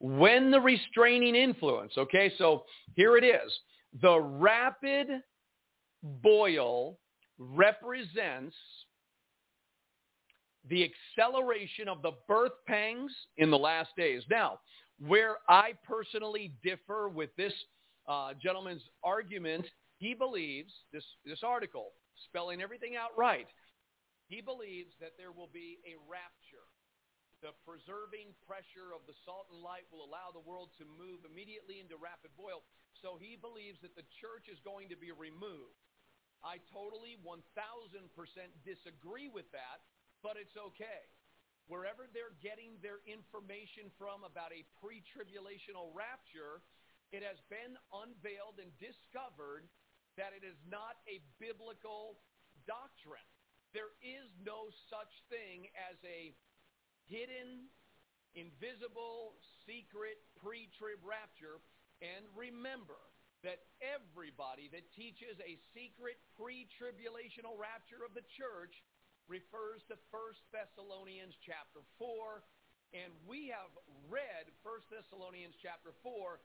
When 0.00 0.50
the 0.50 0.60
restraining 0.60 1.34
influence, 1.34 1.92
okay, 1.96 2.32
so 2.36 2.64
here 2.94 3.16
it 3.16 3.24
is. 3.24 3.52
The 4.02 4.20
rapid 4.20 5.08
boil 6.02 6.98
represents 7.38 8.56
the 10.68 10.90
acceleration 11.18 11.88
of 11.88 12.02
the 12.02 12.12
birth 12.26 12.52
pangs 12.66 13.12
in 13.36 13.50
the 13.50 13.58
last 13.58 13.90
days. 13.96 14.22
Now, 14.30 14.60
where 14.98 15.36
I 15.48 15.72
personally 15.86 16.52
differ 16.62 17.08
with 17.08 17.30
this 17.36 17.52
uh, 18.08 18.32
gentleman's 18.42 18.82
argument, 19.02 19.66
he 19.98 20.14
believes, 20.14 20.72
this, 20.92 21.04
this 21.24 21.40
article, 21.42 21.92
spelling 22.28 22.62
everything 22.62 22.96
out 22.96 23.10
right, 23.16 23.46
he 24.34 24.42
believes 24.42 24.98
that 24.98 25.14
there 25.14 25.30
will 25.30 25.46
be 25.54 25.78
a 25.86 25.94
rapture. 26.10 26.66
The 27.38 27.54
preserving 27.62 28.34
pressure 28.50 28.90
of 28.90 29.06
the 29.06 29.14
salt 29.22 29.46
and 29.54 29.62
light 29.62 29.86
will 29.94 30.02
allow 30.02 30.34
the 30.34 30.42
world 30.42 30.74
to 30.82 30.98
move 30.98 31.22
immediately 31.22 31.78
into 31.78 31.94
rapid 31.94 32.34
boil. 32.34 32.66
So 32.98 33.14
he 33.14 33.38
believes 33.38 33.78
that 33.86 33.94
the 33.94 34.02
church 34.18 34.50
is 34.50 34.58
going 34.66 34.90
to 34.90 34.98
be 34.98 35.14
removed. 35.14 35.78
I 36.42 36.58
totally 36.74 37.14
1,000% 37.22 37.46
disagree 38.66 39.30
with 39.30 39.46
that, 39.54 39.86
but 40.18 40.34
it's 40.34 40.58
okay. 40.74 41.06
Wherever 41.70 42.10
they're 42.10 42.34
getting 42.42 42.74
their 42.82 43.06
information 43.06 43.86
from 44.02 44.26
about 44.26 44.50
a 44.50 44.66
pre-tribulational 44.82 45.94
rapture, 45.94 46.58
it 47.14 47.22
has 47.22 47.38
been 47.46 47.78
unveiled 47.94 48.58
and 48.58 48.74
discovered 48.82 49.70
that 50.18 50.34
it 50.34 50.42
is 50.42 50.58
not 50.66 50.98
a 51.06 51.22
biblical 51.38 52.18
doctrine. 52.66 53.30
There 53.74 53.90
is 54.06 54.30
no 54.38 54.70
such 54.86 55.10
thing 55.26 55.66
as 55.74 55.98
a 56.06 56.30
hidden, 57.10 57.66
invisible, 58.38 59.34
secret 59.66 60.22
pre-trib 60.38 61.02
rapture. 61.02 61.58
And 61.98 62.22
remember 62.38 63.02
that 63.42 63.66
everybody 63.82 64.70
that 64.70 64.86
teaches 64.94 65.42
a 65.42 65.58
secret 65.74 66.22
pre-tribulational 66.38 67.58
rapture 67.58 68.06
of 68.06 68.14
the 68.14 68.22
church 68.38 68.78
refers 69.26 69.82
to 69.90 69.98
1 70.14 70.54
Thessalonians 70.54 71.34
chapter 71.42 71.82
4. 71.98 72.46
And 72.94 73.10
we 73.26 73.50
have 73.50 73.74
read 74.06 74.54
1 74.62 74.86
Thessalonians 74.86 75.58
chapter 75.58 75.90
4 76.06 76.38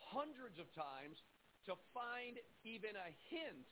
hundreds 0.00 0.56
of 0.56 0.72
times 0.72 1.20
to 1.68 1.76
find 1.92 2.40
even 2.64 2.96
a 2.96 3.12
hint 3.28 3.68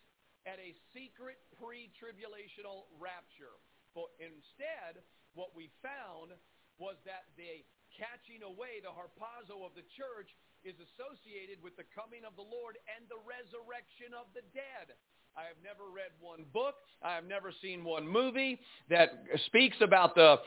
at 0.48 0.56
a 0.56 0.72
secret 0.96 1.36
pre-tribulational 1.60 2.88
rapture. 2.96 3.52
But 3.92 4.08
instead, 4.16 5.04
what 5.36 5.52
we 5.52 5.68
found 5.84 6.32
was 6.80 6.96
that 7.04 7.28
the 7.36 7.60
catching 7.92 8.40
away, 8.40 8.80
the 8.80 8.88
harpazo 8.88 9.60
of 9.60 9.76
the 9.76 9.84
church, 9.92 10.32
is 10.64 10.74
associated 10.80 11.60
with 11.60 11.76
the 11.76 11.84
coming 11.92 12.24
of 12.24 12.32
the 12.40 12.48
Lord 12.48 12.80
and 12.88 13.04
the 13.12 13.20
resurrection 13.28 14.16
of 14.16 14.32
the 14.32 14.42
dead. 14.56 14.96
I 15.36 15.44
have 15.44 15.60
never 15.60 15.92
read 15.92 16.16
one 16.18 16.48
book. 16.56 16.80
I 17.04 17.14
have 17.14 17.28
never 17.28 17.52
seen 17.60 17.84
one 17.84 18.08
movie 18.08 18.58
that 18.88 19.22
speaks 19.46 19.76
about 19.84 20.14
the 20.14 20.40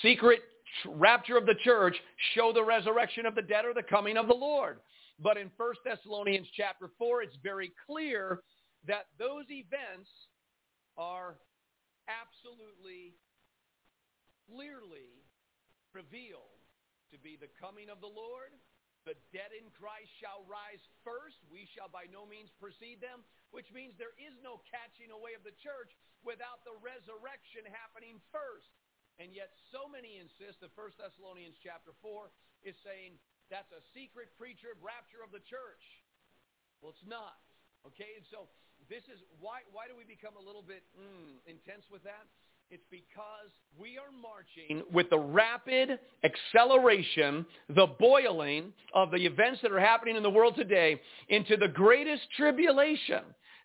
secret 0.00 0.40
rapture 0.86 1.36
of 1.36 1.46
the 1.46 1.58
church, 1.64 1.96
show 2.34 2.52
the 2.52 2.62
resurrection 2.62 3.26
of 3.26 3.34
the 3.34 3.42
dead 3.42 3.64
or 3.64 3.74
the 3.74 3.82
coming 3.82 4.16
of 4.16 4.28
the 4.28 4.34
Lord. 4.34 4.78
But 5.22 5.36
in 5.36 5.50
1 5.56 5.74
Thessalonians 5.84 6.46
chapter 6.56 6.88
4, 6.96 7.22
it's 7.22 7.36
very 7.42 7.72
clear 7.86 8.40
that 8.88 9.12
those 9.20 9.44
events 9.50 10.08
are 10.96 11.36
absolutely, 12.08 13.16
clearly 14.48 15.12
revealed 15.92 16.60
to 17.12 17.18
be 17.18 17.36
the 17.36 17.50
coming 17.60 17.90
of 17.90 18.00
the 18.00 18.10
Lord. 18.10 18.54
The 19.08 19.16
dead 19.32 19.52
in 19.56 19.72
Christ 19.72 20.12
shall 20.20 20.44
rise 20.44 20.80
first. 21.02 21.40
We 21.48 21.64
shall 21.72 21.88
by 21.88 22.04
no 22.12 22.28
means 22.28 22.52
precede 22.60 23.00
them, 23.00 23.24
which 23.50 23.68
means 23.72 23.96
there 23.96 24.16
is 24.20 24.36
no 24.44 24.60
catching 24.68 25.08
away 25.08 25.32
of 25.32 25.42
the 25.42 25.56
church 25.64 25.92
without 26.20 26.60
the 26.68 26.76
resurrection 26.84 27.64
happening 27.72 28.20
first. 28.28 28.68
And 29.16 29.32
yet 29.32 29.52
so 29.72 29.88
many 29.88 30.20
insist 30.20 30.60
that 30.60 30.72
1 30.76 31.00
Thessalonians 31.00 31.56
chapter 31.60 31.96
4 32.04 32.28
is 32.64 32.76
saying 32.84 33.16
that's 33.48 33.72
a 33.72 33.82
secret 33.96 34.32
pre-trib 34.36 34.78
rapture 34.80 35.24
of 35.24 35.32
the 35.32 35.42
church. 35.48 35.84
Well, 36.80 36.92
it's 36.92 37.08
not. 37.08 37.40
Okay, 37.88 38.16
and 38.16 38.24
so 38.28 38.48
this 38.90 39.06
is 39.06 39.22
why 39.40 39.62
why 39.72 39.86
do 39.86 39.94
we 39.96 40.04
become 40.04 40.34
a 40.34 40.44
little 40.44 40.66
bit 40.66 40.82
mm, 40.98 41.38
intense 41.46 41.86
with 41.90 42.02
that? 42.02 42.26
It's 42.70 42.84
because 42.90 43.50
we 43.80 43.98
are 43.98 44.12
marching 44.12 44.84
with 44.92 45.10
the 45.10 45.18
rapid 45.18 45.98
acceleration, 46.22 47.44
the 47.68 47.86
boiling 47.98 48.72
of 48.94 49.10
the 49.10 49.26
events 49.26 49.60
that 49.62 49.72
are 49.72 49.80
happening 49.80 50.16
in 50.16 50.22
the 50.22 50.30
world 50.30 50.54
today 50.54 51.00
into 51.28 51.56
the 51.56 51.66
greatest 51.66 52.22
tribulation 52.36 53.22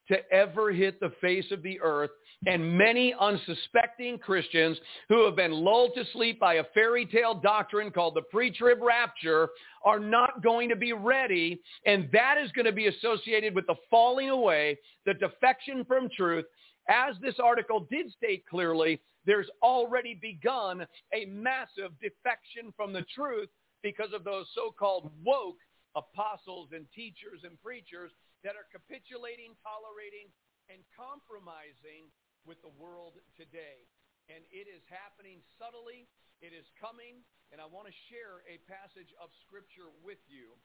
to 0.08 0.18
ever 0.32 0.72
hit 0.72 1.00
the 1.00 1.12
face 1.22 1.46
of 1.52 1.62
the 1.62 1.80
earth. 1.82 2.12
And 2.46 2.78
many 2.78 3.14
unsuspecting 3.20 4.20
Christians 4.20 4.78
who 5.10 5.26
have 5.26 5.36
been 5.36 5.52
lulled 5.52 5.94
to 5.96 6.04
sleep 6.14 6.40
by 6.40 6.56
a 6.56 6.64
fairy 6.74 7.06
tale 7.06 7.34
doctrine 7.34 7.92
called 7.92 8.16
the 8.16 8.22
pre-trib 8.22 8.82
rapture 8.82 9.50
are 9.84 10.00
not 10.00 10.44
going 10.44 10.70
to 10.70 10.76
be 10.76 10.94
ready. 10.94 11.60
And 11.86 12.10
that 12.14 12.36
is 12.38 12.52
going 12.52 12.66
to 12.66 12.72
be 12.72 12.88
associated 12.88 13.56
with 13.56 13.66
the 13.68 13.76
falling 13.90 14.30
away, 14.30 14.78
the 15.06 15.16
defection 15.16 15.84
from 15.86 16.10
truth, 16.16 16.46
as 16.88 17.16
this 17.22 17.36
article 17.44 17.88
did 17.90 18.12
state 18.12 18.44
clearly, 18.48 19.02
there's 19.26 19.50
already 19.64 20.14
begun 20.22 20.86
a 21.14 21.26
massive 21.26 21.92
defection 22.00 22.72
from 22.78 22.94
the 22.94 23.06
truth 23.14 23.50
because 23.82 24.14
of 24.14 24.24
those 24.24 24.46
so-called 24.54 25.12
woke 25.24 25.58
apostles 25.96 26.70
and 26.74 26.86
teachers 26.94 27.42
and 27.44 27.60
preachers 27.62 28.12
that 28.44 28.54
are 28.54 28.70
capitulating, 28.70 29.58
tolerating, 29.66 30.30
and 30.70 30.82
compromising 30.94 32.06
with 32.46 32.62
the 32.62 32.72
world 32.78 33.18
today. 33.36 33.86
And 34.30 34.42
it 34.50 34.66
is 34.70 34.82
happening 34.90 35.42
subtly. 35.58 36.10
It 36.42 36.54
is 36.54 36.66
coming. 36.82 37.22
And 37.54 37.62
I 37.62 37.68
want 37.70 37.86
to 37.90 37.96
share 38.10 38.42
a 38.50 38.58
passage 38.66 39.14
of 39.22 39.30
Scripture 39.46 39.90
with 40.02 40.22
you 40.30 40.58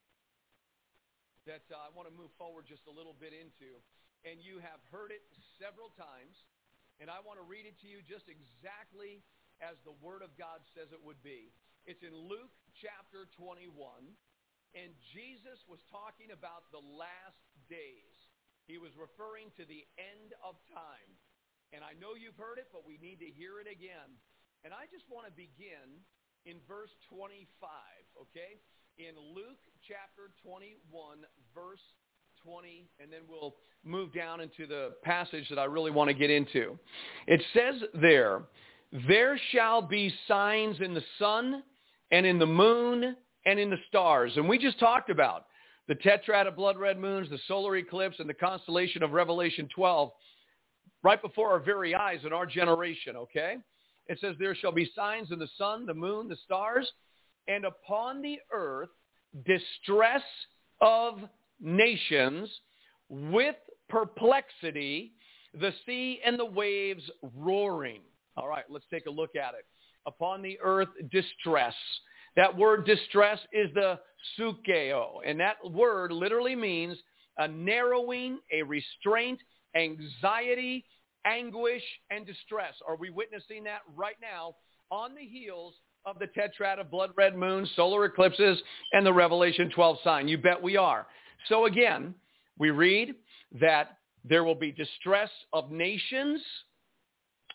that 1.49 1.65
uh, 1.73 1.81
I 1.81 1.89
want 1.93 2.09
to 2.09 2.15
move 2.15 2.33
forward 2.37 2.69
just 2.69 2.85
a 2.89 2.93
little 2.93 3.17
bit 3.17 3.33
into 3.33 3.81
and 4.25 4.41
you 4.41 4.61
have 4.61 4.81
heard 4.93 5.13
it 5.13 5.25
several 5.57 5.93
times. 5.97 6.37
And 7.01 7.09
I 7.09 7.25
want 7.25 7.41
to 7.41 7.47
read 7.47 7.65
it 7.65 7.81
to 7.81 7.89
you 7.89 8.05
just 8.05 8.29
exactly 8.29 9.25
as 9.65 9.81
the 9.89 9.97
Word 10.05 10.21
of 10.21 10.37
God 10.37 10.61
says 10.77 10.93
it 10.93 11.01
would 11.01 11.21
be. 11.25 11.49
It's 11.89 12.05
in 12.05 12.13
Luke 12.13 12.53
chapter 12.77 13.25
21, 13.41 13.73
and 14.77 14.93
Jesus 15.17 15.65
was 15.65 15.81
talking 15.89 16.29
about 16.29 16.69
the 16.69 16.85
last 16.93 17.41
days. 17.73 18.17
He 18.69 18.77
was 18.77 18.93
referring 19.01 19.49
to 19.57 19.65
the 19.65 19.89
end 19.97 20.37
of 20.45 20.61
time. 20.69 21.11
And 21.73 21.83
I 21.85 21.95
know 22.01 22.19
you've 22.19 22.39
heard 22.39 22.59
it, 22.59 22.67
but 22.73 22.83
we 22.87 22.99
need 22.99 23.19
to 23.21 23.31
hear 23.31 23.63
it 23.63 23.71
again. 23.71 24.11
And 24.65 24.75
I 24.75 24.91
just 24.91 25.05
want 25.09 25.27
to 25.27 25.33
begin 25.33 26.03
in 26.45 26.57
verse 26.67 26.91
25, 27.09 27.47
okay? 28.21 28.59
In 28.99 29.15
Luke 29.35 29.63
chapter 29.87 30.35
21, 30.43 31.25
verse 31.55 31.85
20, 32.43 32.89
and 32.99 33.13
then 33.13 33.21
we'll 33.29 33.55
move 33.85 34.13
down 34.13 34.41
into 34.41 34.67
the 34.67 34.93
passage 35.03 35.49
that 35.49 35.59
I 35.59 35.65
really 35.65 35.91
want 35.91 36.09
to 36.09 36.15
get 36.15 36.31
into. 36.31 36.79
It 37.27 37.43
says 37.55 37.83
there, 37.95 38.43
there 39.07 39.39
shall 39.53 39.81
be 39.81 40.13
signs 40.27 40.81
in 40.81 40.95
the 40.95 41.05
sun 41.19 41.63
and 42.11 42.27
in 42.27 42.39
the 42.39 42.47
moon 42.47 43.17
and 43.47 43.59
in 43.59 43.71
the 43.71 43.79
stars. 43.89 44.33
And 44.37 44.49
we 44.49 44.59
just 44.59 44.79
talked 44.79 45.11
about 45.11 45.47
the 45.89 45.95
tetrad 45.95 46.47
of 46.47 46.57
blood 46.57 46.79
red 46.79 46.99
moons, 46.99 47.31
the 47.31 47.39
solar 47.49 47.77
eclipse, 47.77 48.17
and 48.19 48.29
the 48.29 48.35
constellation 48.35 49.03
of 49.03 49.13
Revelation 49.13 49.69
12 49.75 50.11
right 51.03 51.21
before 51.21 51.51
our 51.51 51.61
very 51.61 51.95
eyes 51.95 52.21
in 52.25 52.33
our 52.33 52.47
generation, 52.47 53.17
okay? 53.17 53.57
It 54.07 54.19
says 54.21 54.35
there 54.39 54.55
shall 54.55 54.73
be 54.73 54.91
signs 54.95 55.31
in 55.31 55.39
the 55.39 55.49
sun, 55.57 55.87
the 55.87 55.95
moon, 55.95 56.29
the 56.29 56.37
stars, 56.45 56.91
and 57.49 57.65
upon 57.65 58.23
the 58.23 58.39
earth 58.53 58.91
distress 59.47 60.23
of 60.81 61.21
nations 61.61 62.51
with 63.09 63.57
perplexity, 63.89 65.13
the 65.59 65.73
sea 65.87 66.21
and 66.25 66.39
the 66.39 66.45
waves 66.45 67.09
roaring. 67.37 68.01
All 68.37 68.49
right, 68.49 68.65
let's 68.69 68.85
take 68.91 69.07
a 69.07 69.11
look 69.11 69.37
at 69.37 69.55
it. 69.55 69.65
Upon 70.07 70.43
the 70.43 70.59
earth, 70.63 70.89
distress. 71.11 71.75
That 72.37 72.57
word 72.57 72.87
distress 72.87 73.39
is 73.53 73.69
the 73.75 73.99
sukeo, 74.39 75.19
and 75.27 75.39
that 75.41 75.57
word 75.71 76.13
literally 76.13 76.55
means 76.55 76.97
a 77.39 77.49
narrowing, 77.49 78.39
a 78.53 78.63
restraint, 78.63 79.41
anxiety, 79.75 80.85
anguish, 81.25 81.83
and 82.11 82.27
distress. 82.27 82.75
Are 82.87 82.97
we 82.97 83.11
witnessing 83.11 83.65
that 83.65 83.81
right 83.97 84.17
now 84.21 84.55
on 84.91 85.15
the 85.15 85.25
heels 85.25 85.75
of 86.07 86.19
the 86.19 86.27
tetrad 86.27 86.81
of 86.81 86.91
blood 86.91 87.11
red 87.17 87.37
moons, 87.37 87.71
solar 87.77 88.05
eclipses, 88.07 88.59
and 88.93 89.05
the 89.05 89.13
Revelation 89.13 89.71
12 89.75 89.99
sign? 90.03 90.29
You 90.29 90.39
bet 90.39 90.61
we 90.61 90.77
are. 90.77 91.07
So 91.49 91.67
again, 91.67 92.15
we 92.59 92.71
read 92.71 93.15
that 93.61 93.99
there 94.25 94.45
will 94.45 94.55
be 94.55 94.73
distress 94.73 95.31
of 95.53 95.71
nations. 95.71 96.41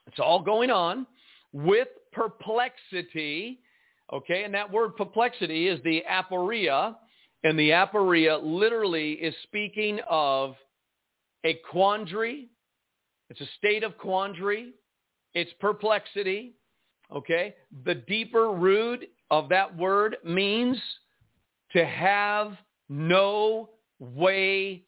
It's 0.07 0.19
all 0.19 0.41
going 0.41 0.71
on 0.71 1.05
with 1.53 1.87
perplexity. 2.11 3.59
Okay, 4.13 4.43
and 4.43 4.53
that 4.53 4.71
word 4.71 4.95
perplexity 4.95 5.67
is 5.67 5.81
the 5.83 6.03
aporia, 6.09 6.95
and 7.43 7.57
the 7.57 7.71
aporia 7.71 8.39
literally 8.41 9.13
is 9.13 9.33
speaking 9.43 9.99
of 10.07 10.55
a 11.45 11.59
quandary. 11.69 12.49
It's 13.29 13.39
a 13.39 13.47
state 13.57 13.83
of 13.83 13.97
quandary. 13.97 14.73
It's 15.33 15.51
perplexity. 15.61 16.55
Okay, 17.15 17.55
the 17.85 17.95
deeper 17.95 18.51
root 18.51 19.07
of 19.29 19.47
that 19.49 19.77
word 19.77 20.17
means 20.25 20.77
to 21.71 21.85
have 21.85 22.53
no 22.89 23.69
way 23.99 24.83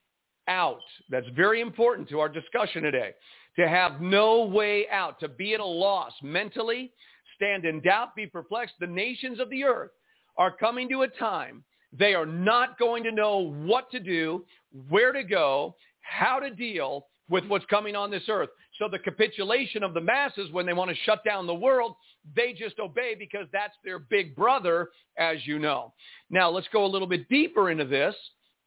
out. 0.47 0.81
That's 1.11 1.27
very 1.35 1.61
important 1.61 2.09
to 2.09 2.19
our 2.19 2.29
discussion 2.29 2.81
today. 2.81 3.13
To 3.57 3.67
have 3.67 4.01
no 4.01 4.45
way 4.45 4.87
out, 4.89 5.19
to 5.19 5.27
be 5.27 5.53
at 5.53 5.59
a 5.59 5.65
loss 5.65 6.13
mentally, 6.23 6.91
stand 7.35 7.65
in 7.65 7.81
doubt, 7.81 8.15
be 8.15 8.25
perplexed. 8.25 8.75
The 8.79 8.87
nations 8.87 9.39
of 9.39 9.49
the 9.51 9.63
earth 9.63 9.91
are 10.37 10.51
coming 10.51 10.89
to 10.89 11.03
a 11.03 11.07
time 11.07 11.63
they 11.97 12.13
are 12.13 12.25
not 12.25 12.77
going 12.77 13.03
to 13.03 13.11
know 13.11 13.37
what 13.39 13.89
to 13.91 13.99
do, 13.99 14.45
where 14.89 15.11
to 15.13 15.23
go, 15.23 15.75
how 16.07 16.39
to 16.39 16.49
deal 16.49 17.07
with 17.29 17.45
what's 17.47 17.65
coming 17.65 17.95
on 17.95 18.09
this 18.09 18.23
earth. 18.29 18.49
So 18.79 18.87
the 18.89 18.99
capitulation 18.99 19.83
of 19.83 19.93
the 19.93 20.01
masses 20.01 20.51
when 20.51 20.65
they 20.65 20.73
want 20.73 20.89
to 20.89 20.95
shut 21.03 21.23
down 21.25 21.45
the 21.45 21.53
world, 21.53 21.95
they 22.35 22.53
just 22.53 22.79
obey 22.79 23.15
because 23.17 23.47
that's 23.51 23.73
their 23.83 23.99
big 23.99 24.35
brother, 24.35 24.89
as 25.17 25.37
you 25.45 25.59
know. 25.59 25.93
Now 26.29 26.49
let's 26.49 26.67
go 26.71 26.85
a 26.85 26.87
little 26.87 27.07
bit 27.07 27.27
deeper 27.27 27.69
into 27.69 27.85
this 27.85 28.15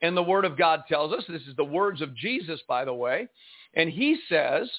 and 0.02 0.16
the 0.16 0.22
Word 0.22 0.44
of 0.44 0.56
God 0.56 0.84
tells 0.88 1.12
us, 1.12 1.24
this 1.28 1.42
is 1.42 1.56
the 1.56 1.64
words 1.64 2.00
of 2.00 2.14
Jesus, 2.16 2.60
by 2.66 2.84
the 2.84 2.94
way, 2.94 3.28
and 3.74 3.90
he 3.90 4.18
says, 4.28 4.70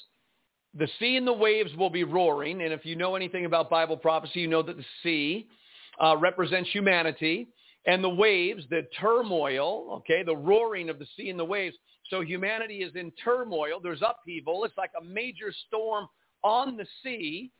the 0.73 0.87
sea 0.99 1.17
and 1.17 1.27
the 1.27 1.33
waves 1.33 1.75
will 1.75 1.89
be 1.89 2.03
roaring. 2.03 2.61
And 2.61 2.73
if 2.73 2.85
you 2.85 2.95
know 2.95 3.15
anything 3.15 3.45
about 3.45 3.69
Bible 3.69 3.97
prophecy, 3.97 4.39
you 4.39 4.47
know 4.47 4.63
that 4.63 4.77
the 4.77 4.85
sea 5.03 5.47
uh, 6.01 6.15
represents 6.17 6.69
humanity. 6.69 7.49
And 7.85 8.03
the 8.03 8.09
waves, 8.09 8.63
the 8.69 8.87
turmoil, 8.99 9.95
okay, 9.97 10.23
the 10.23 10.35
roaring 10.35 10.89
of 10.89 10.99
the 10.99 11.07
sea 11.17 11.29
and 11.29 11.39
the 11.39 11.45
waves. 11.45 11.75
So 12.11 12.21
humanity 12.21 12.83
is 12.83 12.93
in 12.95 13.11
turmoil. 13.23 13.79
There's 13.81 14.01
upheaval. 14.01 14.65
It's 14.65 14.77
like 14.77 14.91
a 14.99 15.03
major 15.03 15.53
storm 15.67 16.07
on 16.43 16.75
the 16.75 16.85
sea. 17.01 17.51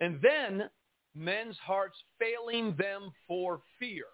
And 0.00 0.18
then 0.22 0.70
men's 1.14 1.56
hearts 1.58 1.98
failing 2.18 2.76
them 2.78 3.10
for 3.26 3.60
fear. 3.78 4.04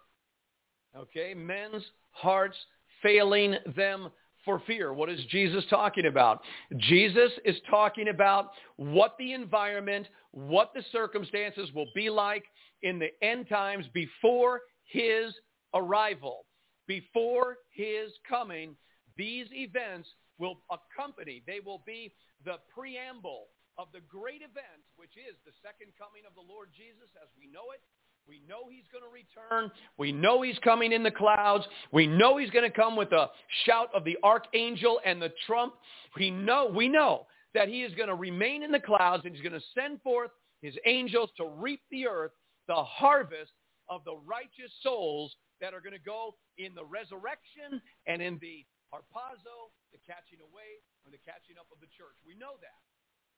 Okay, 0.97 1.35
men's 1.35 1.83
hearts 2.11 2.57
failing 3.03 3.55
them 3.75 4.09
for 4.43 4.61
fear. 4.65 4.93
What 4.93 5.09
is 5.09 5.19
Jesus 5.29 5.63
talking 5.69 6.07
about? 6.07 6.41
Jesus 6.79 7.31
is 7.45 7.57
talking 7.69 8.07
about 8.07 8.49
what 8.77 9.15
the 9.19 9.33
environment, 9.33 10.07
what 10.31 10.71
the 10.73 10.83
circumstances 10.91 11.69
will 11.75 11.87
be 11.93 12.09
like 12.09 12.45
in 12.81 12.97
the 12.97 13.09
end 13.21 13.47
times 13.47 13.85
before 13.93 14.61
his 14.85 15.35
arrival. 15.75 16.45
Before 16.87 17.57
his 17.75 18.11
coming, 18.27 18.75
these 19.17 19.47
events 19.51 20.07
will 20.39 20.59
accompany, 20.69 21.43
they 21.47 21.59
will 21.59 21.81
be 21.85 22.13
the 22.45 22.57
preamble 22.73 23.47
of 23.77 23.87
the 23.93 24.01
great 24.09 24.41
event, 24.41 24.81
which 24.95 25.17
is 25.17 25.35
the 25.45 25.53
second 25.61 25.91
coming 25.97 26.23
of 26.27 26.33
the 26.33 26.41
Lord 26.41 26.69
Jesus 26.75 27.09
as 27.21 27.29
we 27.37 27.47
know 27.51 27.73
it. 27.73 27.81
We 28.27 28.41
know 28.47 28.67
he's 28.69 28.83
going 28.91 29.03
to 29.03 29.13
return. 29.13 29.71
We 29.97 30.11
know 30.11 30.41
he's 30.41 30.59
coming 30.59 30.91
in 30.91 31.01
the 31.01 31.11
clouds. 31.11 31.63
We 31.91 32.07
know 32.07 32.37
he's 32.37 32.49
going 32.49 32.69
to 32.69 32.75
come 32.75 32.95
with 32.95 33.11
a 33.13 33.27
shout 33.65 33.89
of 33.95 34.03
the 34.03 34.17
archangel 34.23 34.99
and 35.05 35.21
the 35.21 35.31
trump. 35.45 35.75
We 36.17 36.31
know, 36.31 36.69
we 36.73 36.89
know 36.89 37.27
that 37.53 37.69
he 37.69 37.83
is 37.83 37.93
going 37.95 38.09
to 38.09 38.15
remain 38.15 38.63
in 38.63 38.71
the 38.71 38.81
clouds 38.81 39.23
and 39.25 39.33
he's 39.33 39.43
going 39.43 39.59
to 39.59 39.65
send 39.73 40.01
forth 40.01 40.31
his 40.61 40.75
angels 40.85 41.29
to 41.37 41.47
reap 41.47 41.81
the 41.89 42.07
earth, 42.07 42.31
the 42.67 42.75
harvest 42.75 43.51
of 43.89 44.03
the 44.03 44.17
righteous 44.25 44.71
souls 44.83 45.33
that 45.61 45.73
are 45.73 45.79
going 45.79 45.93
to 45.93 46.05
go 46.05 46.35
in 46.57 46.75
the 46.75 46.83
resurrection 46.83 47.81
and 48.07 48.21
in 48.21 48.37
the 48.41 48.65
harpazo, 48.93 49.71
the 49.91 49.99
catching 50.05 50.39
away 50.39 50.83
and 51.05 51.13
the 51.13 51.21
catching 51.23 51.57
up 51.59 51.67
of 51.71 51.79
the 51.79 51.91
church. 51.95 52.15
We 52.25 52.35
know 52.35 52.59
that. 52.61 52.81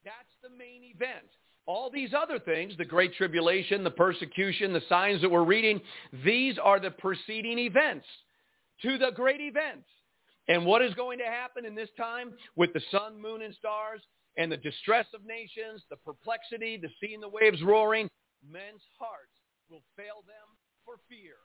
That's 0.03 0.35
the 0.41 0.49
main 0.49 0.83
event. 0.83 1.27
All 1.65 1.89
these 1.91 2.13
other 2.17 2.39
things, 2.39 2.73
the 2.77 2.85
great 2.85 3.13
tribulation, 3.15 3.83
the 3.83 3.91
persecution, 3.91 4.73
the 4.73 4.81
signs 4.89 5.21
that 5.21 5.29
we're 5.29 5.43
reading, 5.43 5.81
these 6.23 6.57
are 6.57 6.79
the 6.79 6.91
preceding 6.91 7.59
events 7.59 8.05
to 8.81 8.97
the 8.97 9.11
great 9.13 9.41
event. 9.41 9.83
And 10.47 10.65
what 10.65 10.81
is 10.81 10.93
going 10.95 11.19
to 11.19 11.25
happen 11.25 11.65
in 11.65 11.75
this 11.75 11.89
time 11.95 12.33
with 12.55 12.73
the 12.73 12.81
sun, 12.89 13.21
moon, 13.21 13.43
and 13.43 13.53
stars 13.53 14.01
and 14.37 14.51
the 14.51 14.57
distress 14.57 15.05
of 15.13 15.25
nations, 15.25 15.83
the 15.89 15.97
perplexity, 15.97 16.77
the 16.77 16.89
seeing 16.99 17.19
the 17.19 17.29
waves 17.29 17.61
roaring, 17.61 18.09
men's 18.41 18.81
hearts 18.97 19.35
will 19.69 19.83
fail 19.95 20.23
them 20.25 20.47
for 20.85 20.95
fear 21.07 21.35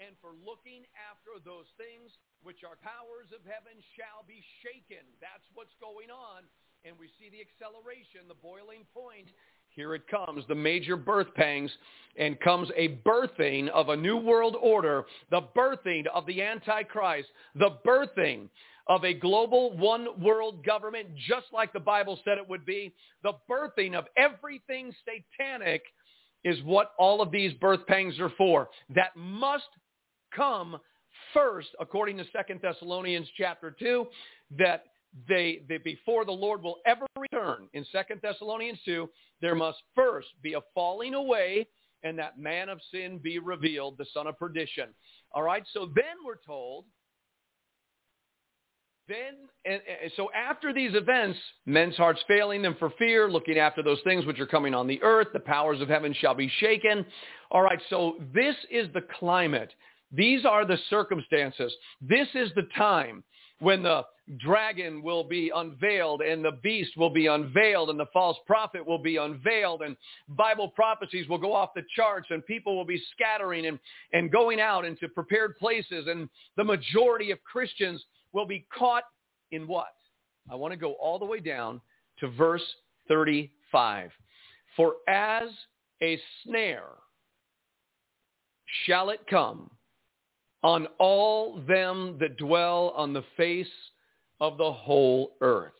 and 0.00 0.16
for 0.18 0.32
looking 0.42 0.88
after 0.96 1.38
those 1.44 1.68
things 1.76 2.10
which 2.42 2.64
our 2.64 2.80
powers 2.80 3.28
of 3.30 3.44
heaven 3.44 3.78
shall 3.94 4.24
be 4.24 4.40
shaken. 4.64 5.04
That's 5.20 5.44
what's 5.54 5.76
going 5.78 6.08
on 6.08 6.48
and 6.84 6.96
we 6.98 7.06
see 7.18 7.28
the 7.30 7.40
acceleration, 7.40 8.20
the 8.28 8.34
boiling 8.34 8.84
point. 8.94 9.28
Here 9.70 9.94
it 9.94 10.02
comes, 10.08 10.44
the 10.48 10.54
major 10.54 10.96
birth 10.96 11.32
pangs, 11.34 11.70
and 12.16 12.40
comes 12.40 12.68
a 12.76 12.98
birthing 13.06 13.68
of 13.68 13.88
a 13.88 13.96
new 13.96 14.16
world 14.16 14.56
order, 14.60 15.04
the 15.30 15.42
birthing 15.56 16.06
of 16.12 16.26
the 16.26 16.42
Antichrist, 16.42 17.28
the 17.54 17.76
birthing 17.86 18.48
of 18.88 19.04
a 19.04 19.14
global 19.14 19.76
one 19.76 20.08
world 20.20 20.64
government, 20.64 21.08
just 21.28 21.46
like 21.52 21.72
the 21.72 21.80
Bible 21.80 22.18
said 22.24 22.38
it 22.38 22.48
would 22.48 22.66
be. 22.66 22.92
The 23.22 23.34
birthing 23.48 23.94
of 23.94 24.06
everything 24.16 24.92
satanic 25.04 25.82
is 26.42 26.60
what 26.64 26.92
all 26.98 27.20
of 27.20 27.30
these 27.30 27.52
birth 27.54 27.86
pangs 27.86 28.18
are 28.18 28.32
for. 28.36 28.70
That 28.94 29.14
must 29.14 29.68
come 30.34 30.78
first, 31.34 31.68
according 31.80 32.16
to 32.18 32.24
Second 32.32 32.60
Thessalonians 32.62 33.28
chapter 33.36 33.74
2, 33.78 34.06
that 34.58 34.84
they, 35.28 35.62
they, 35.68 35.78
before 35.78 36.24
the 36.24 36.32
Lord 36.32 36.62
will 36.62 36.76
ever 36.86 37.06
return, 37.18 37.68
in 37.72 37.84
Second 37.92 38.20
Thessalonians 38.22 38.78
2, 38.84 39.08
there 39.40 39.54
must 39.54 39.78
first 39.94 40.28
be 40.42 40.54
a 40.54 40.60
falling 40.74 41.14
away 41.14 41.66
and 42.02 42.18
that 42.18 42.38
man 42.38 42.68
of 42.68 42.80
sin 42.90 43.18
be 43.22 43.38
revealed, 43.38 43.98
the 43.98 44.06
son 44.14 44.26
of 44.26 44.38
perdition. 44.38 44.88
All 45.32 45.42
right, 45.42 45.62
so 45.72 45.90
then 45.94 46.24
we're 46.24 46.40
told, 46.46 46.86
then, 49.10 49.48
and, 49.64 49.80
and, 50.02 50.12
so 50.16 50.30
after 50.32 50.72
these 50.72 50.94
events, 50.94 51.38
men's 51.66 51.96
hearts 51.96 52.20
failing 52.28 52.62
them 52.62 52.76
for 52.78 52.90
fear, 52.96 53.28
looking 53.28 53.58
after 53.58 53.82
those 53.82 53.98
things 54.04 54.24
which 54.24 54.38
are 54.38 54.46
coming 54.46 54.72
on 54.72 54.86
the 54.86 55.02
earth, 55.02 55.28
the 55.32 55.40
powers 55.40 55.80
of 55.80 55.88
heaven 55.88 56.14
shall 56.20 56.34
be 56.34 56.50
shaken. 56.60 57.04
All 57.50 57.62
right, 57.62 57.80
so 57.90 58.14
this 58.32 58.54
is 58.70 58.86
the 58.94 59.02
climate. 59.18 59.72
These 60.12 60.44
are 60.44 60.64
the 60.64 60.78
circumstances. 60.88 61.72
This 62.00 62.28
is 62.34 62.50
the 62.56 62.68
time 62.76 63.22
when 63.60 63.82
the 63.82 64.02
dragon 64.38 65.02
will 65.02 65.24
be 65.24 65.50
unveiled 65.54 66.22
and 66.22 66.44
the 66.44 66.58
beast 66.62 66.96
will 66.96 67.10
be 67.10 67.26
unveiled 67.26 67.90
and 67.90 67.98
the 67.98 68.06
false 68.12 68.36
prophet 68.46 68.84
will 68.84 68.98
be 68.98 69.16
unveiled 69.16 69.82
and 69.82 69.96
Bible 70.28 70.68
prophecies 70.68 71.28
will 71.28 71.38
go 71.38 71.52
off 71.52 71.70
the 71.74 71.82
charts 71.94 72.28
and 72.30 72.44
people 72.46 72.76
will 72.76 72.84
be 72.84 73.02
scattering 73.12 73.66
and, 73.66 73.78
and 74.12 74.30
going 74.30 74.60
out 74.60 74.84
into 74.84 75.08
prepared 75.08 75.56
places 75.56 76.06
and 76.08 76.28
the 76.56 76.64
majority 76.64 77.30
of 77.30 77.42
Christians 77.44 78.02
will 78.32 78.46
be 78.46 78.66
caught 78.76 79.04
in 79.50 79.66
what? 79.66 79.94
I 80.50 80.54
want 80.54 80.72
to 80.72 80.78
go 80.78 80.92
all 80.92 81.18
the 81.18 81.24
way 81.24 81.40
down 81.40 81.80
to 82.20 82.28
verse 82.28 82.64
35. 83.08 84.10
For 84.76 84.94
as 85.08 85.48
a 86.02 86.18
snare 86.44 86.84
shall 88.86 89.10
it 89.10 89.20
come 89.28 89.70
on 90.62 90.86
all 90.98 91.60
them 91.66 92.16
that 92.20 92.36
dwell 92.36 92.92
on 92.96 93.12
the 93.12 93.24
face 93.36 93.66
of 94.40 94.58
the 94.58 94.72
whole 94.72 95.36
earth. 95.40 95.72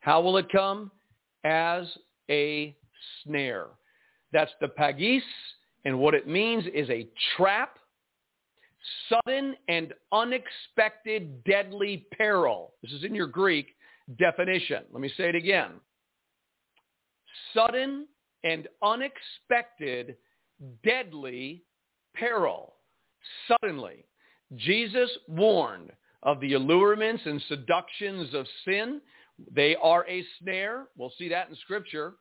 How 0.00 0.20
will 0.20 0.36
it 0.36 0.50
come? 0.50 0.90
As 1.44 1.86
a 2.30 2.76
snare. 3.22 3.66
That's 4.32 4.52
the 4.60 4.68
pagis, 4.68 5.22
and 5.84 5.98
what 5.98 6.14
it 6.14 6.26
means 6.26 6.64
is 6.74 6.88
a 6.90 7.08
trap, 7.36 7.78
sudden 9.08 9.56
and 9.68 9.92
unexpected 10.12 11.44
deadly 11.44 12.06
peril. 12.16 12.74
This 12.82 12.92
is 12.92 13.04
in 13.04 13.14
your 13.14 13.26
Greek 13.26 13.74
definition. 14.18 14.84
Let 14.92 15.00
me 15.00 15.10
say 15.16 15.28
it 15.28 15.34
again. 15.34 15.72
Sudden 17.54 18.06
and 18.44 18.68
unexpected 18.82 20.16
deadly 20.84 21.64
peril 22.14 22.75
suddenly. 23.48 24.04
Jesus 24.56 25.10
warned 25.28 25.92
of 26.22 26.40
the 26.40 26.54
allurements 26.54 27.22
and 27.24 27.42
seductions 27.48 28.34
of 28.34 28.46
sin. 28.64 29.00
They 29.54 29.76
are 29.76 30.06
a 30.08 30.24
snare. 30.40 30.86
We'll 30.96 31.12
see 31.18 31.28
that 31.28 31.48
in 31.48 31.56
Scripture. 31.56 32.14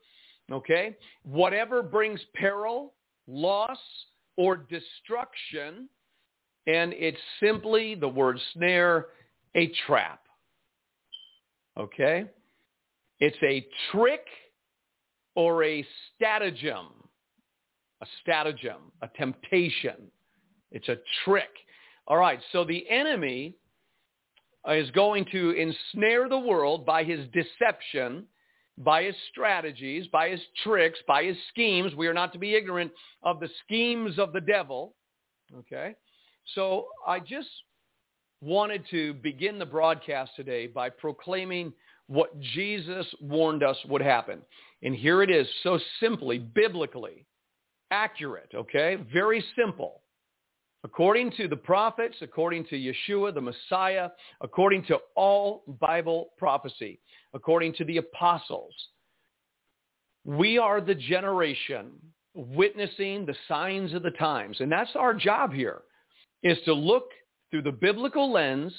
Okay? 0.51 0.95
Whatever 1.23 1.81
brings 1.81 2.19
peril, 2.35 2.93
loss, 3.27 3.79
or 4.37 4.57
destruction, 4.57 5.89
and 6.67 6.93
it's 6.93 7.17
simply 7.39 7.95
the 7.95 8.07
word 8.07 8.39
snare, 8.53 9.07
a 9.55 9.71
trap. 9.85 10.21
Okay? 11.77 12.25
It's 13.19 13.37
a 13.43 13.65
trick 13.91 14.25
or 15.35 15.63
a 15.63 15.85
stratagem. 16.15 16.87
A 18.01 18.05
stratagem, 18.21 18.91
a 19.01 19.07
temptation. 19.17 20.11
It's 20.75 20.89
a 20.89 20.97
trick. 21.23 21.49
All 22.05 22.17
right, 22.17 22.39
so 22.51 22.65
the 22.65 22.87
enemy 22.89 23.55
is 24.69 24.91
going 24.91 25.25
to 25.31 25.51
ensnare 25.51 26.27
the 26.27 26.37
world 26.37 26.85
by 26.85 27.05
his 27.05 27.21
deception, 27.31 28.25
by 28.77 29.03
his 29.03 29.15
strategies, 29.31 30.05
by 30.07 30.29
his 30.29 30.41
tricks, 30.63 30.99
by 31.07 31.23
his 31.23 31.37
schemes. 31.49 31.95
We 31.95 32.07
are 32.07 32.13
not 32.13 32.33
to 32.33 32.39
be 32.39 32.55
ignorant 32.55 32.91
of 33.23 33.39
the 33.39 33.47
schemes 33.63 34.19
of 34.19 34.33
the 34.33 34.41
devil. 34.41 34.95
Okay? 35.59 35.95
So 36.55 36.87
I 37.07 37.21
just 37.21 37.47
wanted 38.41 38.83
to 38.91 39.13
begin 39.13 39.57
the 39.57 39.65
broadcast 39.65 40.31
today 40.35 40.67
by 40.67 40.89
proclaiming 40.89 41.71
what 42.07 42.37
Jesus 42.41 43.07
warned 43.21 43.63
us 43.63 43.77
would 43.87 44.01
happen. 44.01 44.41
And 44.83 44.93
here 44.93 45.23
it 45.23 45.31
is, 45.31 45.47
so 45.63 45.79
simply, 46.01 46.37
biblically, 46.37 47.25
accurate, 47.91 48.51
okay? 48.53 48.97
Very 49.13 49.43
simple 49.57 50.01
according 50.85 51.31
to 51.31 51.47
the 51.47 51.55
prophets, 51.55 52.15
according 52.21 52.63
to 52.63 52.75
Yeshua, 52.75 53.33
the 53.33 53.41
Messiah, 53.41 54.09
according 54.41 54.85
to 54.85 54.99
all 55.15 55.63
Bible 55.81 56.29
prophecy, 56.37 56.99
according 57.33 57.73
to 57.73 57.83
the 57.85 57.97
apostles. 57.97 58.71
We 60.25 60.59
are 60.59 60.79
the 60.79 60.93
generation 60.93 61.87
witnessing 62.35 63.25
the 63.25 63.35
signs 63.47 63.95
of 63.95 64.03
the 64.03 64.11
times. 64.11 64.57
And 64.59 64.71
that's 64.71 64.95
our 64.95 65.15
job 65.15 65.51
here, 65.51 65.81
is 66.43 66.59
to 66.65 66.73
look 66.73 67.09
through 67.49 67.63
the 67.63 67.71
biblical 67.71 68.31
lens 68.31 68.71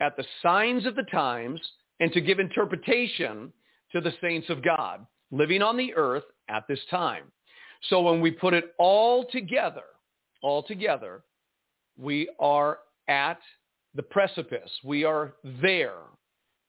at 0.00 0.16
the 0.16 0.24
signs 0.42 0.86
of 0.86 0.96
the 0.96 1.06
times 1.12 1.60
and 2.00 2.10
to 2.12 2.22
give 2.22 2.38
interpretation 2.38 3.52
to 3.92 4.00
the 4.00 4.14
saints 4.22 4.48
of 4.48 4.64
God 4.64 5.04
living 5.30 5.60
on 5.60 5.76
the 5.76 5.92
earth 5.94 6.24
at 6.48 6.66
this 6.68 6.80
time. 6.90 7.24
So 7.90 8.00
when 8.00 8.22
we 8.22 8.30
put 8.30 8.54
it 8.54 8.72
all 8.78 9.26
together, 9.26 9.82
all 10.42 10.62
together, 10.62 11.22
we 12.00 12.28
are 12.38 12.78
at 13.08 13.38
the 13.94 14.02
precipice. 14.02 14.70
We 14.84 15.04
are 15.04 15.34
there. 15.60 15.94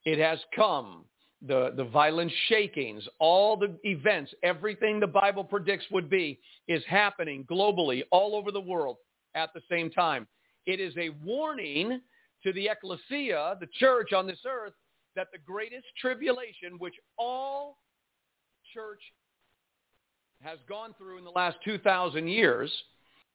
It 0.06 0.20
has 0.20 0.40
come. 0.56 1.06
The, 1.48 1.74
the 1.76 1.86
violent 1.86 2.32
shakings, 2.50 3.04
all 3.18 3.58
the 3.58 3.76
events, 3.84 4.32
everything 4.44 5.00
the 5.00 5.08
Bible 5.08 5.44
predicts 5.44 5.86
would 5.90 6.08
be 6.08 6.40
is 6.68 6.84
happening 6.88 7.48
globally 7.50 8.04
all 8.12 8.36
over 8.36 8.52
the 8.52 8.62
world 8.62 8.98
at 9.34 9.52
the 9.56 9.62
same 9.68 9.90
time. 9.90 10.28
It 10.68 10.80
is 10.80 10.94
a 10.98 11.10
warning 11.26 12.00
to 12.44 12.54
the 12.54 12.70
ecclesia, 12.70 13.58
the 13.60 13.68
church 13.80 14.14
on 14.14 14.28
this 14.28 14.42
earth, 14.48 14.74
that 15.16 15.28
the 15.32 15.40
greatest 15.40 15.86
tribulation, 16.00 16.78
which 16.78 16.94
all 17.18 17.78
church 18.72 19.02
has 20.42 20.60
gone 20.70 20.94
through 20.98 21.18
in 21.18 21.24
the 21.24 21.32
last 21.32 21.58
2,000 21.66 22.28
years, 22.28 22.72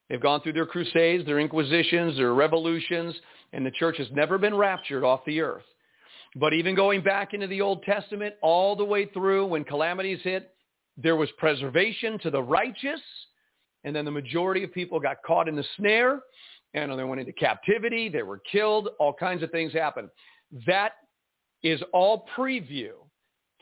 they've 0.09 0.21
gone 0.21 0.41
through 0.41 0.55
their 0.55 0.67
crusades, 0.67 1.25
their 1.27 1.39
inquisitions, 1.39 2.17
their 2.17 2.35
revolutions, 2.35 3.15
and 3.53 3.65
the 3.65 3.71
church 3.73 3.97
has 3.99 4.09
never 4.13 4.39
been 4.39 4.55
raptured 4.55 5.05
off 5.05 5.21
the 5.27 5.41
earth. 5.41 5.65
But 6.35 6.53
even 6.53 6.75
going 6.75 7.03
back 7.03 7.33
into 7.33 7.47
the 7.47 7.61
Old 7.61 7.83
Testament, 7.85 8.35
all 8.43 8.77
the 8.77 8.85
way 8.85 9.07
through 9.07 9.47
when 9.47 9.65
calamities 9.65 10.21
hit, 10.23 10.53
there 10.97 11.17
was 11.17 11.31
preservation 11.39 12.19
to 12.21 12.31
the 12.31 12.43
righteous, 12.43 13.01
and 13.85 13.95
then 13.95 14.05
the 14.05 14.11
majority 14.11 14.65
of 14.65 14.73
people 14.73 15.01
got 15.01 15.17
caught 15.27 15.49
in 15.49 15.57
the 15.57 15.65
snare, 15.77 16.21
and 16.75 16.99
they 16.99 17.05
went 17.05 17.21
into 17.21 17.33
captivity, 17.33 18.09
they 18.09 18.23
were 18.23 18.41
killed, 18.51 18.89
all 18.99 19.15
kinds 19.15 19.43
of 19.43 19.51
things 19.51 19.73
happened. 19.73 20.09
That 20.67 20.93
is 21.63 21.83
all 21.93 22.27
preview 22.37 22.93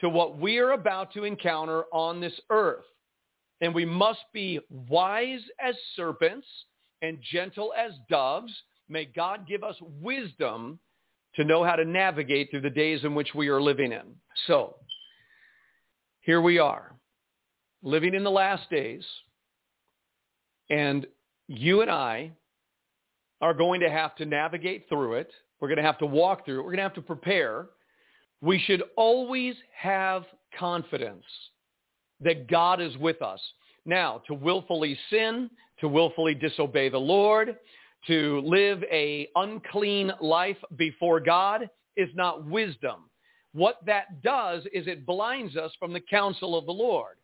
to 0.00 0.08
what 0.08 0.38
we 0.38 0.58
are 0.58 0.72
about 0.72 1.12
to 1.14 1.24
encounter 1.24 1.84
on 1.92 2.20
this 2.20 2.38
earth. 2.50 2.84
And 3.64 3.74
we 3.74 3.86
must 3.86 4.20
be 4.34 4.60
wise 4.68 5.40
as 5.58 5.74
serpents 5.96 6.46
and 7.00 7.16
gentle 7.32 7.72
as 7.72 7.92
doves. 8.10 8.52
May 8.90 9.06
God 9.06 9.48
give 9.48 9.64
us 9.64 9.74
wisdom 10.02 10.78
to 11.36 11.44
know 11.44 11.64
how 11.64 11.74
to 11.74 11.86
navigate 11.86 12.50
through 12.50 12.60
the 12.60 12.68
days 12.68 13.04
in 13.04 13.14
which 13.14 13.34
we 13.34 13.48
are 13.48 13.62
living 13.62 13.90
in. 13.90 14.02
So, 14.46 14.76
here 16.20 16.42
we 16.42 16.58
are, 16.58 16.94
living 17.82 18.12
in 18.12 18.22
the 18.22 18.30
last 18.30 18.68
days, 18.68 19.02
and 20.68 21.06
you 21.48 21.80
and 21.80 21.90
I 21.90 22.32
are 23.40 23.54
going 23.54 23.80
to 23.80 23.88
have 23.88 24.14
to 24.16 24.26
navigate 24.26 24.90
through 24.90 25.14
it. 25.14 25.32
We're 25.58 25.68
going 25.68 25.78
to 25.78 25.84
have 25.84 25.98
to 26.00 26.06
walk 26.06 26.44
through 26.44 26.60
it. 26.60 26.64
We're 26.64 26.72
going 26.72 26.76
to 26.76 26.82
have 26.82 26.94
to 26.96 27.00
prepare. 27.00 27.68
We 28.42 28.58
should 28.58 28.82
always 28.94 29.54
have 29.74 30.24
confidence 30.58 31.24
that 32.20 32.48
God 32.48 32.80
is 32.80 32.96
with 32.98 33.20
us. 33.22 33.40
Now, 33.86 34.22
to 34.26 34.34
willfully 34.34 34.98
sin, 35.10 35.50
to 35.80 35.88
willfully 35.88 36.34
disobey 36.34 36.88
the 36.88 36.98
Lord, 36.98 37.56
to 38.06 38.40
live 38.44 38.82
a 38.90 39.28
unclean 39.36 40.12
life 40.20 40.56
before 40.76 41.20
God 41.20 41.68
is 41.96 42.08
not 42.14 42.46
wisdom. 42.46 43.10
What 43.52 43.78
that 43.86 44.22
does 44.22 44.64
is 44.72 44.86
it 44.86 45.06
blinds 45.06 45.56
us 45.56 45.72
from 45.78 45.92
the 45.92 46.00
counsel 46.00 46.56
of 46.56 46.66
the 46.66 46.72
Lord. 46.72 47.16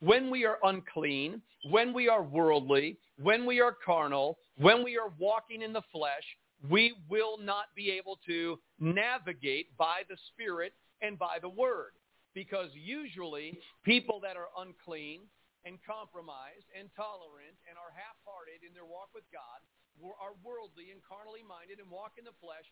When 0.00 0.30
we 0.30 0.44
are 0.44 0.58
unclean, 0.64 1.40
when 1.70 1.94
we 1.94 2.08
are 2.08 2.22
worldly, 2.22 2.98
when 3.18 3.46
we 3.46 3.60
are 3.60 3.76
carnal, 3.84 4.38
when 4.58 4.84
we 4.84 4.98
are 4.98 5.12
walking 5.18 5.62
in 5.62 5.72
the 5.72 5.82
flesh, 5.92 6.24
we 6.68 6.94
will 7.08 7.38
not 7.38 7.66
be 7.74 7.90
able 7.90 8.18
to 8.26 8.58
navigate 8.80 9.76
by 9.76 10.02
the 10.08 10.16
Spirit 10.32 10.72
and 11.02 11.18
by 11.18 11.38
the 11.40 11.48
Word. 11.48 11.92
Because 12.36 12.68
usually 12.76 13.56
people 13.80 14.20
that 14.20 14.36
are 14.36 14.52
unclean 14.60 15.24
and 15.64 15.80
compromised 15.88 16.68
and 16.76 16.92
tolerant 16.92 17.56
and 17.64 17.80
are 17.80 17.88
half-hearted 17.96 18.60
in 18.60 18.76
their 18.76 18.84
walk 18.84 19.08
with 19.16 19.24
God 19.32 19.64
are 20.20 20.36
worldly 20.44 20.92
and 20.92 21.00
carnally 21.00 21.40
minded 21.40 21.80
and 21.80 21.88
walk 21.88 22.20
in 22.20 22.28
the 22.28 22.36
flesh, 22.36 22.68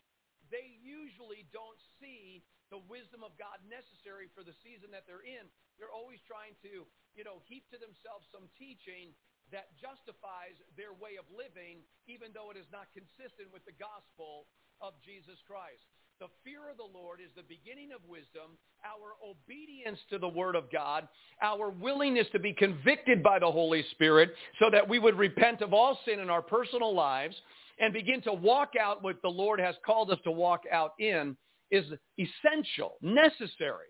they 0.53 0.77
usually 0.85 1.49
don't 1.49 1.81
see 1.97 2.45
the 2.69 2.85
wisdom 2.93 3.25
of 3.25 3.33
God 3.41 3.57
necessary 3.65 4.29
for 4.37 4.45
the 4.45 4.53
season 4.61 4.93
that 4.93 5.09
they're 5.09 5.25
in. 5.25 5.49
They're 5.81 5.93
always 5.93 6.21
trying 6.29 6.53
to, 6.61 6.85
you 7.17 7.25
know, 7.25 7.41
heap 7.49 7.65
to 7.73 7.81
themselves 7.81 8.29
some 8.29 8.53
teaching 8.61 9.17
that 9.49 9.73
justifies 9.81 10.61
their 10.77 10.93
way 10.93 11.17
of 11.17 11.25
living, 11.33 11.81
even 12.05 12.37
though 12.37 12.53
it 12.53 12.61
is 12.61 12.69
not 12.69 12.93
consistent 12.93 13.49
with 13.49 13.65
the 13.65 13.77
gospel 13.81 14.45
of 14.85 14.93
Jesus 15.01 15.41
Christ. 15.49 15.89
The 16.21 16.27
fear 16.45 16.71
of 16.71 16.77
the 16.77 16.97
Lord 16.97 17.21
is 17.21 17.31
the 17.37 17.43
beginning 17.43 17.91
of 17.93 18.01
wisdom. 18.09 18.57
Our 18.85 19.15
obedience 19.29 19.99
to 20.11 20.19
the 20.19 20.29
Word 20.29 20.55
of 20.55 20.71
God, 20.71 21.09
our 21.43 21.71
willingness 21.71 22.29
to 22.33 22.39
be 22.39 22.53
convicted 22.53 23.21
by 23.21 23.41
the 23.41 23.51
Holy 23.51 23.85
Spirit 23.91 24.33
so 24.61 24.71
that 24.71 24.89
we 24.89 25.01
would 25.01 25.19
repent 25.19 25.61
of 25.61 25.75
all 25.75 25.99
sin 26.05 26.21
in 26.21 26.31
our 26.31 26.43
personal 26.43 26.95
lives 26.95 27.35
and 27.81 27.93
begin 27.93 28.23
to 28.23 28.33
walk 28.33 28.73
out 28.81 29.03
what 29.03 29.21
the 29.23 29.29
Lord 29.29 29.59
has 29.59 29.75
called 29.85 30.11
us 30.13 30.19
to 30.23 30.31
walk 30.31 30.63
out 30.71 30.93
in 31.01 31.37
is 31.73 31.85
essential, 32.17 32.95
necessary 33.03 33.89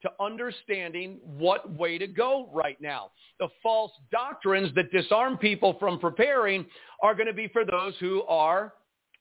to 0.00 0.10
understanding 0.20 1.18
what 1.22 1.70
way 1.76 1.98
to 1.98 2.06
go 2.06 2.48
right 2.52 2.80
now. 2.80 3.10
The 3.40 3.48
false 3.62 3.92
doctrines 4.10 4.74
that 4.74 4.90
disarm 4.90 5.36
people 5.36 5.76
from 5.78 5.98
preparing 5.98 6.64
are 7.02 7.14
going 7.14 7.26
to 7.26 7.34
be 7.34 7.48
for 7.48 7.66
those 7.66 7.94
who 8.00 8.22
are 8.22 8.72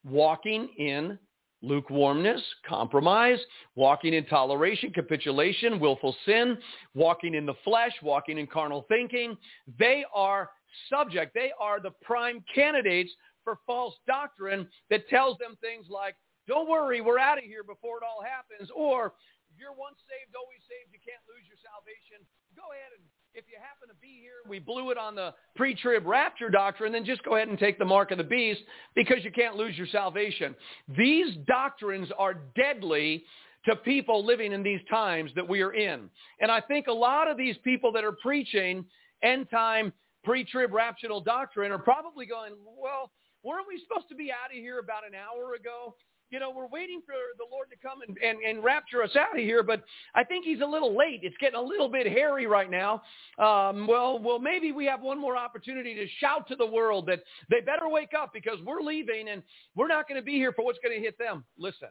walking 0.06 0.70
in 0.78 1.20
lukewarmness, 1.62 2.41
compromise, 2.68 3.39
walking 3.76 4.14
in 4.14 4.26
toleration, 4.26 4.91
capitulation, 4.91 5.80
willful 5.80 6.16
sin, 6.26 6.58
walking 6.93 7.34
in 7.34 7.45
the 7.45 7.55
flesh, 7.64 7.93
walking 8.01 8.38
in 8.38 8.47
carnal 8.47 8.86
thinking. 8.88 9.38
They 9.80 10.05
are 10.14 10.49
subject. 10.89 11.34
They 11.34 11.51
are 11.60 11.80
the 11.80 11.91
prime 12.01 12.43
candidates 12.53 13.12
for 13.43 13.60
false 13.66 13.95
doctrine 14.05 14.68
that 14.89 15.08
tells 15.10 15.38
them 15.39 15.58
things 15.62 15.88
like, 15.89 16.16
don't 16.47 16.70
worry, 16.70 17.01
we're 17.01 17.20
out 17.20 17.38
of 17.38 17.43
here 17.43 17.64
before 17.64 17.97
it 17.97 18.03
all 18.08 18.24
happens. 18.24 18.70
Or, 18.76 19.14
you're 19.58 19.74
once 19.74 19.97
saved, 20.05 20.38
always 20.38 20.62
saved, 20.70 20.93
you 20.93 21.01
can't 21.01 21.24
lose 21.26 21.43
your 21.49 21.58
salvation. 21.66 22.22
Go 22.53 22.64
ahead 22.78 22.93
and 22.93 23.03
if 23.38 23.46
you 23.52 23.58
happen 23.62 23.88
to 23.88 24.02
be 24.02 24.20
here, 24.20 24.42
we 24.50 24.58
blew 24.58 24.90
it 24.90 24.98
on 24.98 25.14
the 25.14 25.32
pre-trib 25.56 26.08
rapture 26.08 26.50
doctrine, 26.50 26.92
then 26.92 27.06
just 27.06 27.24
go 27.24 27.36
ahead 27.36 27.48
and 27.48 27.60
take 27.60 27.78
the 27.78 27.86
mark 27.86 28.10
of 28.10 28.18
the 28.18 28.24
beast 28.24 28.62
because 28.96 29.18
you 29.24 29.32
can't 29.32 29.56
lose 29.56 29.78
your 29.78 29.86
salvation. 29.88 30.56
These 30.98 31.38
doctrines 31.46 32.10
are 32.18 32.34
deadly 32.56 33.24
to 33.66 33.76
people 33.76 34.26
living 34.26 34.54
in 34.54 34.64
these 34.64 34.80
times 34.90 35.30
that 35.36 35.48
we 35.48 35.62
are 35.62 35.74
in. 35.74 36.10
And 36.42 36.52
I 36.52 36.62
think 36.62 36.88
a 36.88 36.92
lot 36.92 37.30
of 37.30 37.38
these 37.38 37.56
people 37.64 37.92
that 37.92 38.04
are 38.04 38.14
preaching 38.14 38.84
end 39.22 39.50
time 39.52 39.94
pre-trib 40.24 40.74
raptional 40.74 41.22
doctrine 41.22 41.72
are 41.72 41.78
probably 41.78 42.26
going, 42.26 42.54
well, 42.66 43.12
weren't 43.44 43.68
we 43.68 43.80
supposed 43.88 44.10
to 44.10 44.16
be 44.16 44.32
out 44.32 44.50
of 44.50 44.58
here 44.58 44.80
about 44.80 45.06
an 45.06 45.14
hour 45.14 45.54
ago? 45.54 45.96
You 46.30 46.39
know, 46.39 46.51
we're 46.51 46.67
waiting 46.67 47.01
for 47.05 47.13
the 47.38 47.45
Lord 47.51 47.67
to 47.69 47.78
come 47.78 48.01
and, 48.05 48.17
and, 48.17 48.39
and 48.43 48.63
rapture 48.63 49.01
us 49.03 49.15
out 49.15 49.38
of 49.38 49.43
here, 49.43 49.63
but 49.63 49.84
I 50.15 50.23
think 50.23 50.45
he's 50.45 50.61
a 50.61 50.65
little 50.65 50.95
late. 50.97 51.21
It's 51.23 51.36
getting 51.39 51.57
a 51.57 51.61
little 51.61 51.89
bit 51.89 52.07
hairy 52.07 52.47
right 52.47 52.69
now. 52.69 53.01
Um, 53.39 53.88
well, 53.88 54.19
well, 54.19 54.39
maybe 54.39 54.71
we 54.71 54.86
have 54.86 55.01
one 55.01 55.19
more 55.19 55.38
opportunity 55.38 55.93
to 55.95 56.07
shout 56.19 56.47
to 56.49 56.55
the 56.55 56.65
world 56.65 57.05
that 57.07 57.21
they 57.49 57.61
better 57.61 57.88
wake 57.88 58.11
up 58.17 58.32
because 58.34 58.57
we're 58.65 58.82
leaving 58.82 59.30
and 59.30 59.41
we're 59.75 59.88
not 59.88 60.07
going 60.07 60.19
to 60.19 60.25
be 60.25 60.34
here 60.34 60.51
for 60.51 60.65
what's 60.65 60.80
going 60.84 60.95
to 60.95 61.01
hit 61.01 61.17
them. 61.17 61.45
Listen, 61.57 61.89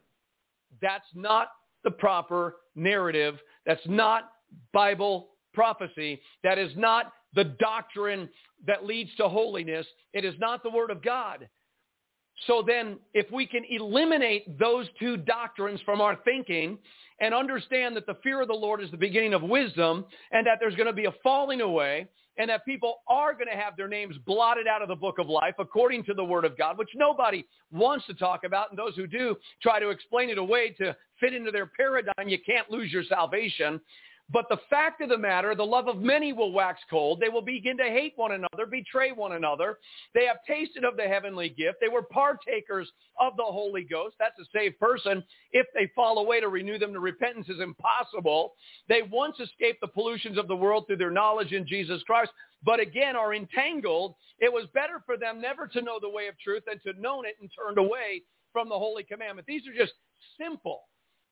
that's 0.82 1.06
not 1.14 1.48
the 1.84 1.90
proper 1.90 2.56
narrative. 2.74 3.36
That's 3.64 3.86
not 3.86 4.30
Bible 4.72 5.30
prophecy. 5.54 6.20
That 6.44 6.58
is 6.58 6.70
not 6.76 7.12
the 7.34 7.44
doctrine 7.44 8.28
that 8.66 8.84
leads 8.84 9.14
to 9.16 9.28
holiness. 9.28 9.86
It 10.12 10.24
is 10.24 10.34
not 10.38 10.62
the 10.62 10.70
word 10.70 10.90
of 10.90 11.02
God. 11.02 11.48
So 12.46 12.62
then 12.66 12.98
if 13.14 13.30
we 13.30 13.46
can 13.46 13.64
eliminate 13.68 14.58
those 14.58 14.86
two 14.98 15.16
doctrines 15.16 15.80
from 15.84 16.00
our 16.00 16.16
thinking 16.24 16.78
and 17.20 17.34
understand 17.34 17.96
that 17.96 18.06
the 18.06 18.16
fear 18.22 18.42
of 18.42 18.48
the 18.48 18.54
Lord 18.54 18.82
is 18.82 18.90
the 18.90 18.96
beginning 18.96 19.32
of 19.32 19.42
wisdom 19.42 20.04
and 20.32 20.46
that 20.46 20.58
there's 20.60 20.74
going 20.74 20.86
to 20.86 20.92
be 20.92 21.06
a 21.06 21.14
falling 21.22 21.62
away 21.62 22.08
and 22.38 22.50
that 22.50 22.64
people 22.66 23.02
are 23.08 23.32
going 23.32 23.48
to 23.50 23.56
have 23.56 23.76
their 23.76 23.88
names 23.88 24.16
blotted 24.26 24.66
out 24.66 24.82
of 24.82 24.88
the 24.88 24.94
book 24.94 25.18
of 25.18 25.28
life 25.28 25.54
according 25.58 26.04
to 26.04 26.14
the 26.14 26.24
word 26.24 26.44
of 26.44 26.58
God, 26.58 26.76
which 26.76 26.90
nobody 26.94 27.46
wants 27.72 28.06
to 28.06 28.14
talk 28.14 28.44
about. 28.44 28.70
And 28.70 28.78
those 28.78 28.94
who 28.94 29.06
do 29.06 29.36
try 29.62 29.80
to 29.80 29.88
explain 29.88 30.28
it 30.28 30.36
away 30.36 30.70
to 30.78 30.94
fit 31.18 31.32
into 31.32 31.50
their 31.50 31.66
paradigm. 31.66 32.28
You 32.28 32.38
can't 32.44 32.70
lose 32.70 32.92
your 32.92 33.04
salvation. 33.04 33.80
But 34.28 34.46
the 34.48 34.58
fact 34.68 35.00
of 35.00 35.08
the 35.08 35.18
matter, 35.18 35.54
the 35.54 35.64
love 35.64 35.86
of 35.86 35.98
many 35.98 36.32
will 36.32 36.50
wax 36.50 36.80
cold. 36.90 37.20
They 37.20 37.28
will 37.28 37.42
begin 37.42 37.76
to 37.76 37.84
hate 37.84 38.14
one 38.16 38.32
another, 38.32 38.66
betray 38.68 39.12
one 39.12 39.32
another. 39.32 39.78
They 40.14 40.26
have 40.26 40.38
tasted 40.46 40.84
of 40.84 40.96
the 40.96 41.04
heavenly 41.04 41.48
gift. 41.48 41.78
They 41.80 41.88
were 41.88 42.02
partakers 42.02 42.90
of 43.20 43.36
the 43.36 43.44
Holy 43.44 43.84
Ghost. 43.84 44.16
That's 44.18 44.38
a 44.40 44.44
saved 44.52 44.80
person. 44.80 45.22
If 45.52 45.66
they 45.74 45.90
fall 45.94 46.18
away 46.18 46.40
to 46.40 46.48
renew 46.48 46.76
them 46.76 46.92
to 46.92 46.98
repentance 46.98 47.48
is 47.48 47.60
impossible. 47.60 48.54
They 48.88 49.02
once 49.02 49.38
escaped 49.38 49.80
the 49.80 49.86
pollutions 49.86 50.38
of 50.38 50.48
the 50.48 50.56
world 50.56 50.86
through 50.86 50.96
their 50.96 51.10
knowledge 51.10 51.52
in 51.52 51.66
Jesus 51.66 52.02
Christ, 52.02 52.32
but 52.64 52.80
again 52.80 53.14
are 53.14 53.32
entangled. 53.32 54.16
It 54.40 54.52
was 54.52 54.66
better 54.74 55.02
for 55.06 55.16
them 55.16 55.40
never 55.40 55.68
to 55.68 55.82
know 55.82 56.00
the 56.00 56.10
way 56.10 56.26
of 56.26 56.38
truth 56.40 56.64
than 56.66 56.80
to 56.80 57.00
know 57.00 57.22
it 57.22 57.36
and 57.40 57.48
turned 57.56 57.78
away 57.78 58.22
from 58.52 58.68
the 58.68 58.78
holy 58.78 59.04
commandment. 59.04 59.46
These 59.46 59.62
are 59.68 59.78
just 59.78 59.92
simple 60.40 60.82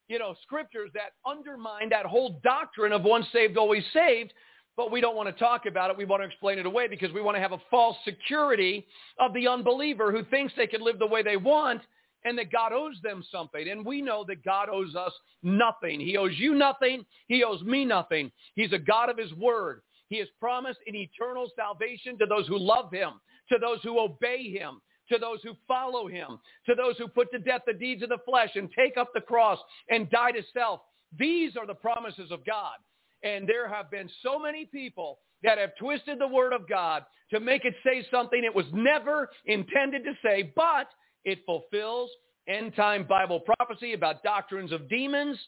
you 0.09 0.19
know, 0.19 0.35
scriptures 0.43 0.91
that 0.95 1.13
undermine 1.27 1.89
that 1.91 2.07
whole 2.07 2.41
doctrine 2.43 2.93
of 2.93 3.03
once 3.03 3.27
saved, 3.33 3.57
always 3.57 3.85
saved, 3.93 4.33
but 4.77 4.91
we 4.91 5.01
don't 5.01 5.17
want 5.17 5.29
to 5.29 5.39
talk 5.39 5.67
about 5.67 5.91
it. 5.91 5.97
We 5.97 6.05
want 6.05 6.23
to 6.23 6.27
explain 6.27 6.59
it 6.59 6.67
away 6.67 6.89
because 6.89 7.13
we 7.13 7.23
want 7.23 7.37
to 7.37 7.41
have 7.41 7.53
a 7.53 7.61
false 7.71 7.97
security 8.05 8.87
of 9.19 9.33
the 9.33 9.47
unbeliever 9.49 10.11
who 10.11 10.25
thinks 10.25 10.53
they 10.57 10.67
can 10.67 10.83
live 10.83 10.99
the 10.99 11.07
way 11.07 11.23
they 11.23 11.37
want 11.37 11.83
and 12.25 12.39
that 12.39 12.51
God 12.51 12.73
owes 12.73 12.97
them 13.03 13.23
something. 13.31 13.69
And 13.69 13.85
we 13.85 14.01
know 14.01 14.25
that 14.29 14.45
God 14.45 14.69
owes 14.71 14.95
us 14.95 15.13
nothing. 15.43 16.01
He 16.01 16.17
owes 16.17 16.33
you 16.37 16.55
nothing. 16.55 17.05
He 17.29 17.45
owes 17.45 17.63
me 17.63 17.85
nothing. 17.85 18.33
He's 18.55 18.73
a 18.73 18.79
God 18.79 19.11
of 19.11 19.19
his 19.19 19.33
word. 19.35 19.83
He 20.09 20.19
has 20.19 20.29
promised 20.41 20.81
an 20.87 20.95
eternal 20.95 21.51
salvation 21.57 22.19
to 22.19 22.27
those 22.27 22.47
who 22.47 22.59
love 22.59 22.93
him, 22.93 23.21
to 23.51 23.59
those 23.59 23.79
who 23.83 24.01
obey 24.01 24.51
him. 24.51 24.81
To 25.09 25.19
those 25.19 25.39
who 25.43 25.55
follow 25.69 26.07
him, 26.09 26.39
to 26.67 26.75
those 26.75 26.97
who 26.99 27.09
put 27.09 27.31
to 27.33 27.39
death 27.39 27.63
the 27.67 27.73
deeds 27.73 28.03
of 28.03 28.09
the 28.09 28.19
flesh 28.25 28.51
and 28.55 28.69
take 28.77 28.97
up 28.97 29.11
the 29.15 29.21
cross 29.21 29.59
and 29.89 30.11
die 30.11 30.33
to 30.33 30.43
self. 30.53 30.81
These 31.19 31.57
are 31.57 31.67
the 31.67 31.75
promises 31.75 32.31
of 32.31 32.45
God. 32.45 32.77
And 33.23 33.49
there 33.49 33.69
have 33.69 33.91
been 33.91 34.11
so 34.23 34.39
many 34.39 34.67
people 34.67 35.19
that 35.43 35.59
have 35.59 35.77
twisted 35.79 36.19
the 36.19 36.29
word 36.29 36.53
of 36.53 36.69
God 36.69 37.05
to 37.31 37.41
make 37.41 37.65
it 37.65 37.75
say 37.85 38.07
something 38.11 38.43
it 38.45 38.55
was 38.55 38.67
never 38.73 39.31
intended 39.47 40.05
to 40.05 40.13
say, 40.23 40.53
but 40.55 40.89
it 41.25 41.41
fulfills 41.47 42.11
end 42.47 42.75
time 42.77 43.07
Bible 43.07 43.41
prophecy 43.41 43.95
about 43.95 44.23
doctrines 44.23 44.73
of 44.73 44.89
demons. 44.89 45.39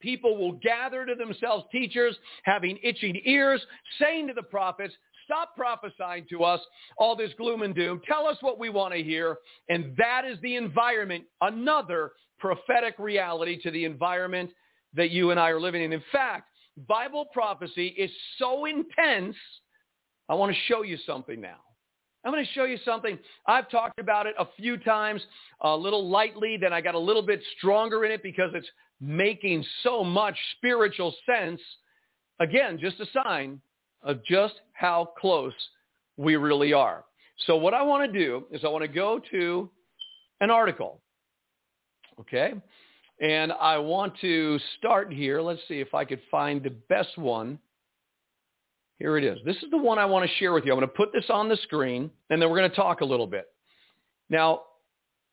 People 0.00 0.36
will 0.38 0.52
gather 0.52 1.04
to 1.04 1.14
themselves 1.14 1.64
teachers 1.70 2.16
having 2.44 2.78
itching 2.82 3.20
ears, 3.24 3.60
saying 4.00 4.28
to 4.28 4.32
the 4.32 4.42
prophets, 4.42 4.94
stop 5.30 5.54
prophesying 5.56 6.26
to 6.28 6.42
us 6.42 6.60
all 6.98 7.14
this 7.14 7.30
gloom 7.38 7.62
and 7.62 7.74
doom. 7.74 8.00
Tell 8.06 8.26
us 8.26 8.36
what 8.40 8.58
we 8.58 8.68
want 8.68 8.92
to 8.94 9.02
hear. 9.02 9.38
And 9.68 9.94
that 9.96 10.24
is 10.24 10.38
the 10.42 10.56
environment, 10.56 11.24
another 11.40 12.12
prophetic 12.40 12.94
reality 12.98 13.60
to 13.62 13.70
the 13.70 13.84
environment 13.84 14.50
that 14.94 15.10
you 15.10 15.30
and 15.30 15.38
I 15.38 15.50
are 15.50 15.60
living 15.60 15.84
in. 15.84 15.92
In 15.92 16.02
fact, 16.10 16.48
Bible 16.88 17.26
prophecy 17.32 17.88
is 17.88 18.10
so 18.38 18.64
intense, 18.64 19.36
I 20.28 20.34
want 20.34 20.52
to 20.52 20.58
show 20.66 20.82
you 20.82 20.98
something 21.06 21.40
now. 21.40 21.58
I'm 22.24 22.32
going 22.32 22.44
to 22.44 22.52
show 22.52 22.64
you 22.64 22.78
something. 22.84 23.18
I've 23.46 23.70
talked 23.70 23.98
about 23.98 24.26
it 24.26 24.34
a 24.38 24.46
few 24.56 24.76
times, 24.78 25.22
a 25.62 25.74
little 25.74 26.08
lightly, 26.08 26.58
then 26.60 26.72
I 26.72 26.80
got 26.80 26.94
a 26.94 26.98
little 26.98 27.22
bit 27.22 27.40
stronger 27.56 28.04
in 28.04 28.10
it 28.10 28.22
because 28.22 28.50
it's 28.54 28.68
making 29.00 29.64
so 29.82 30.02
much 30.04 30.36
spiritual 30.56 31.14
sense. 31.24 31.60
Again, 32.40 32.78
just 32.80 33.00
a 33.00 33.06
sign 33.24 33.60
of 34.02 34.24
just 34.24 34.54
how 34.72 35.12
close 35.18 35.54
we 36.16 36.36
really 36.36 36.72
are. 36.72 37.04
So 37.46 37.56
what 37.56 37.74
I 37.74 37.82
want 37.82 38.10
to 38.10 38.18
do 38.18 38.44
is 38.50 38.64
I 38.64 38.68
want 38.68 38.82
to 38.82 38.88
go 38.88 39.20
to 39.30 39.70
an 40.40 40.50
article. 40.50 41.00
Okay? 42.20 42.52
And 43.20 43.52
I 43.52 43.78
want 43.78 44.14
to 44.20 44.58
start 44.78 45.12
here. 45.12 45.40
Let's 45.40 45.60
see 45.68 45.80
if 45.80 45.94
I 45.94 46.04
could 46.04 46.20
find 46.30 46.62
the 46.62 46.74
best 46.88 47.16
one. 47.16 47.58
Here 48.98 49.16
it 49.16 49.24
is. 49.24 49.38
This 49.44 49.56
is 49.56 49.70
the 49.70 49.78
one 49.78 49.98
I 49.98 50.04
want 50.04 50.28
to 50.28 50.36
share 50.36 50.52
with 50.52 50.64
you. 50.64 50.72
I'm 50.72 50.78
going 50.78 50.88
to 50.88 50.94
put 50.94 51.12
this 51.12 51.24
on 51.30 51.48
the 51.48 51.56
screen, 51.62 52.10
and 52.28 52.40
then 52.40 52.50
we're 52.50 52.58
going 52.58 52.70
to 52.70 52.76
talk 52.76 53.00
a 53.00 53.04
little 53.04 53.26
bit. 53.26 53.46
Now, 54.28 54.62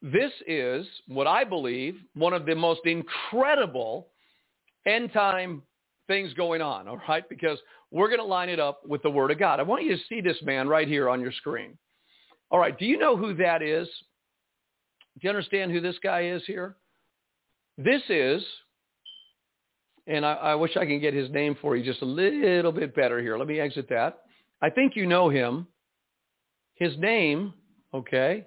this 0.01 0.31
is 0.47 0.85
what 1.07 1.27
I 1.27 1.43
believe 1.43 1.97
one 2.13 2.33
of 2.33 2.45
the 2.45 2.55
most 2.55 2.81
incredible 2.85 4.07
end 4.85 5.11
time 5.11 5.63
things 6.07 6.33
going 6.33 6.61
on, 6.61 6.87
all 6.87 6.99
right? 7.07 7.27
Because 7.29 7.59
we're 7.91 8.07
going 8.07 8.19
to 8.19 8.25
line 8.25 8.49
it 8.49 8.59
up 8.59 8.81
with 8.87 9.03
the 9.03 9.09
Word 9.09 9.31
of 9.31 9.39
God. 9.39 9.59
I 9.59 9.63
want 9.63 9.83
you 9.83 9.95
to 9.95 10.03
see 10.09 10.21
this 10.21 10.37
man 10.41 10.67
right 10.67 10.87
here 10.87 11.09
on 11.09 11.21
your 11.21 11.31
screen. 11.31 11.77
All 12.49 12.59
right, 12.59 12.77
do 12.77 12.85
you 12.85 12.97
know 12.97 13.17
who 13.17 13.35
that 13.35 13.61
is? 13.61 13.87
Do 13.87 15.21
you 15.21 15.29
understand 15.29 15.71
who 15.71 15.81
this 15.81 15.97
guy 16.01 16.27
is 16.27 16.43
here? 16.45 16.75
This 17.77 18.01
is, 18.09 18.43
and 20.07 20.25
I, 20.25 20.33
I 20.33 20.55
wish 20.55 20.77
I 20.77 20.85
can 20.85 20.99
get 20.99 21.13
his 21.13 21.29
name 21.29 21.57
for 21.61 21.75
you 21.75 21.83
just 21.83 22.01
a 22.01 22.05
little 22.05 22.71
bit 22.71 22.95
better 22.95 23.19
here. 23.21 23.37
Let 23.37 23.47
me 23.47 23.59
exit 23.59 23.89
that. 23.89 24.19
I 24.61 24.69
think 24.69 24.95
you 24.95 25.05
know 25.05 25.29
him. 25.29 25.67
His 26.75 26.97
name, 26.97 27.53
okay, 27.93 28.45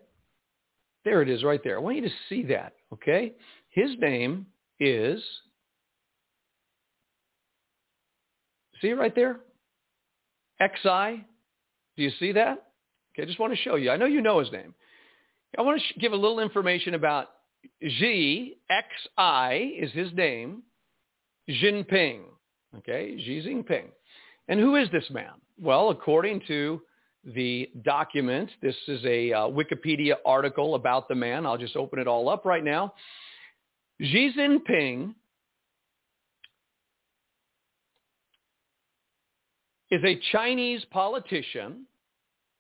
there 1.04 1.22
it 1.22 1.28
is 1.28 1.42
right 1.42 1.60
there. 1.64 1.76
I 1.76 1.80
want 1.80 1.96
you 1.96 2.02
to 2.02 2.14
see 2.28 2.44
that, 2.44 2.74
okay? 2.92 3.34
His 3.70 3.90
name 3.98 4.46
is, 4.78 5.22
see 8.80 8.92
right 8.92 9.14
there? 9.14 9.40
XI. 10.60 11.24
Do 11.96 12.02
you 12.02 12.10
see 12.18 12.32
that? 12.32 12.66
Okay, 13.12 13.22
I 13.22 13.26
just 13.26 13.38
want 13.38 13.52
to 13.52 13.58
show 13.58 13.76
you. 13.76 13.90
I 13.90 13.96
know 13.96 14.06
you 14.06 14.20
know 14.20 14.38
his 14.38 14.52
name. 14.52 14.74
I 15.58 15.62
want 15.62 15.80
to 15.80 16.00
give 16.00 16.12
a 16.12 16.16
little 16.16 16.40
information 16.40 16.94
about 16.94 17.28
Xi, 17.82 18.56
X-I 18.70 19.72
is 19.78 19.90
his 19.92 20.12
name, 20.14 20.62
Jinping. 21.48 22.20
Okay, 22.78 23.16
Xi 23.18 23.42
Jinping. 23.46 23.86
And 24.48 24.60
who 24.60 24.76
is 24.76 24.88
this 24.90 25.04
man? 25.10 25.32
Well, 25.60 25.90
according 25.90 26.42
to 26.48 26.80
the 27.24 27.70
document, 27.82 28.50
this 28.62 28.76
is 28.88 29.04
a 29.04 29.32
uh, 29.32 29.38
Wikipedia 29.48 30.14
article 30.24 30.74
about 30.74 31.08
the 31.08 31.14
man. 31.14 31.44
I'll 31.44 31.58
just 31.58 31.76
open 31.76 31.98
it 31.98 32.06
all 32.06 32.28
up 32.28 32.44
right 32.44 32.64
now. 32.64 32.94
Xi 34.00 34.32
Jinping 34.36 35.14
is 39.90 40.02
a 40.04 40.20
Chinese 40.32 40.84
politician 40.90 41.86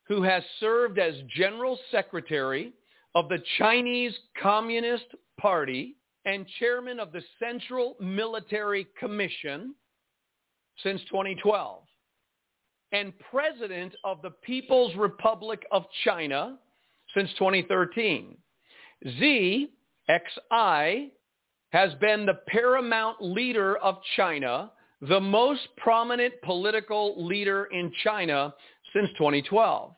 who 0.08 0.22
has 0.22 0.42
served 0.58 0.98
as 0.98 1.14
general 1.36 1.78
secretary 1.90 2.72
of 3.14 3.28
the 3.28 3.42
Chinese 3.58 4.12
Communist 4.40 5.06
Party 5.38 5.96
and 6.24 6.46
chairman 6.58 6.98
of 7.00 7.12
the 7.12 7.22
Central 7.38 7.96
Military 8.00 8.86
Commission 8.98 9.74
since 10.82 11.00
2012 11.10 11.82
and 12.92 13.12
president 13.30 13.94
of 14.04 14.20
the 14.22 14.30
People's 14.30 14.94
Republic 14.96 15.64
of 15.70 15.84
China 16.04 16.58
since 17.14 17.30
2013. 17.38 18.36
Xi, 19.04 19.70
XI, 20.08 21.12
has 21.70 21.94
been 22.00 22.26
the 22.26 22.40
paramount 22.48 23.22
leader 23.22 23.76
of 23.76 23.98
China, 24.16 24.72
the 25.02 25.20
most 25.20 25.68
prominent 25.76 26.34
political 26.42 27.26
leader 27.26 27.66
in 27.66 27.92
China 28.02 28.54
since 28.92 29.08
2012 29.18 29.94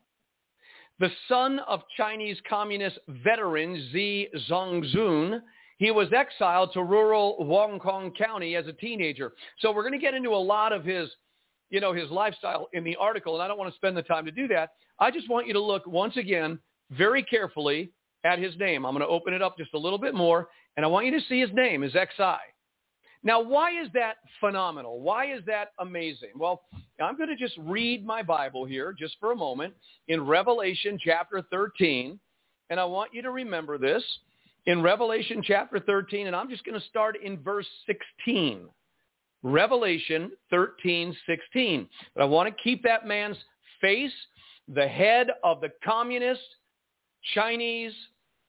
the 1.03 1.11
son 1.29 1.59
of 1.67 1.83
Chinese 1.97 2.37
communist 2.49 2.97
veteran 3.25 3.89
Xi 3.91 4.29
Zhongxun. 4.49 5.41
He 5.79 5.91
was 5.91 6.13
exiled 6.13 6.73
to 6.75 6.85
rural 6.85 7.39
Huangkong 7.41 8.17
County 8.17 8.55
as 8.55 8.69
a 8.69 8.73
teenager. 8.73 9.33
So 9.59 9.73
we're 9.73 9.83
going 9.83 9.95
to 9.95 9.99
get 9.99 10.15
into 10.15 10.31
a 10.31 10.37
lot 10.37 10.73
of 10.73 10.85
his, 10.85 11.11
you 11.71 11.81
know, 11.81 11.93
his 11.93 12.09
lifestyle 12.11 12.69
in 12.73 12.85
the 12.85 12.95
article, 12.95 13.35
and 13.35 13.43
I 13.43 13.49
don't 13.49 13.59
want 13.59 13.73
to 13.73 13.77
spend 13.77 13.97
the 13.97 14.03
time 14.03 14.25
to 14.27 14.31
do 14.31 14.47
that. 14.49 14.75
I 15.01 15.11
just 15.11 15.29
want 15.29 15.49
you 15.49 15.53
to 15.55 15.61
look 15.61 15.85
once 15.89 16.17
again 16.17 16.61
very 16.93 17.25
carefully 17.25 17.91
at 18.23 18.39
his 18.39 18.57
name. 18.57 18.87
I'm 18.87 18.95
going 18.95 19.05
to 19.05 19.13
open 19.13 19.35
it 19.35 19.43
up 19.43 19.59
just 19.59 19.75
a 19.75 19.79
little 19.79 19.99
bit 19.99 20.15
more, 20.15 20.51
and 20.77 20.87
I 20.87 20.89
want 20.89 21.07
you 21.07 21.19
to 21.19 21.27
see 21.29 21.41
his 21.41 21.51
name 21.53 21.83
is 21.83 21.95
XI. 21.95 22.37
Now, 23.25 23.41
why 23.41 23.81
is 23.81 23.89
that 23.95 24.17
phenomenal? 24.41 25.01
Why 25.01 25.33
is 25.33 25.43
that 25.47 25.73
amazing? 25.79 26.31
Well, 26.37 26.63
I'm 27.01 27.17
going 27.17 27.29
to 27.29 27.37
just 27.37 27.57
read 27.59 28.05
my 28.05 28.23
Bible 28.23 28.65
here 28.65 28.93
just 28.93 29.17
for 29.21 29.33
a 29.33 29.37
moment 29.37 29.75
in 30.09 30.27
Revelation 30.27 30.99
chapter 31.03 31.43
13, 31.51 32.19
and 32.71 32.81
I 32.81 32.85
want 32.85 33.15
you 33.15 33.23
to 33.23 33.31
remember 33.31 33.79
this. 33.79 34.03
In 34.67 34.81
Revelation 34.81 35.43
chapter 35.45 35.81
13, 35.81 36.29
and 36.29 36.37
I'm 36.37 36.49
just 36.49 36.65
going 36.65 36.79
to 36.81 36.87
start 36.87 37.17
in 37.23 37.41
verse 37.43 37.67
16. 37.87 38.69
Revelation 39.43 40.31
13, 40.51 41.17
16. 41.27 41.89
But 42.15 42.23
I 42.23 42.27
want 42.27 42.49
to 42.49 42.63
keep 42.63 42.83
that 42.85 43.07
man's 43.07 43.37
face, 43.81 44.13
the 44.69 44.87
head 44.87 45.29
of 45.43 45.61
the 45.61 45.71
communist 45.85 46.43
Chinese 47.35 47.93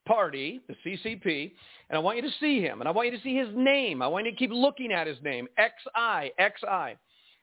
party, 0.06 0.62
the 0.68 0.76
CCP, 0.86 1.52
and 1.90 1.98
I 1.98 2.00
want 2.00 2.18
you 2.18 2.24
to 2.24 2.36
see 2.40 2.62
him, 2.62 2.82
and 2.82 2.88
I 2.88 2.92
want 2.92 3.12
you 3.12 3.18
to 3.18 3.24
see 3.24 3.36
his 3.36 3.50
name. 3.56 4.02
I 4.02 4.08
want 4.08 4.26
you 4.26 4.32
to 4.32 4.38
keep 4.38 4.52
looking 4.52 4.92
at 4.92 5.08
his 5.08 5.18
name, 5.24 5.48
XI, 5.58 6.32
XI. 6.40 6.98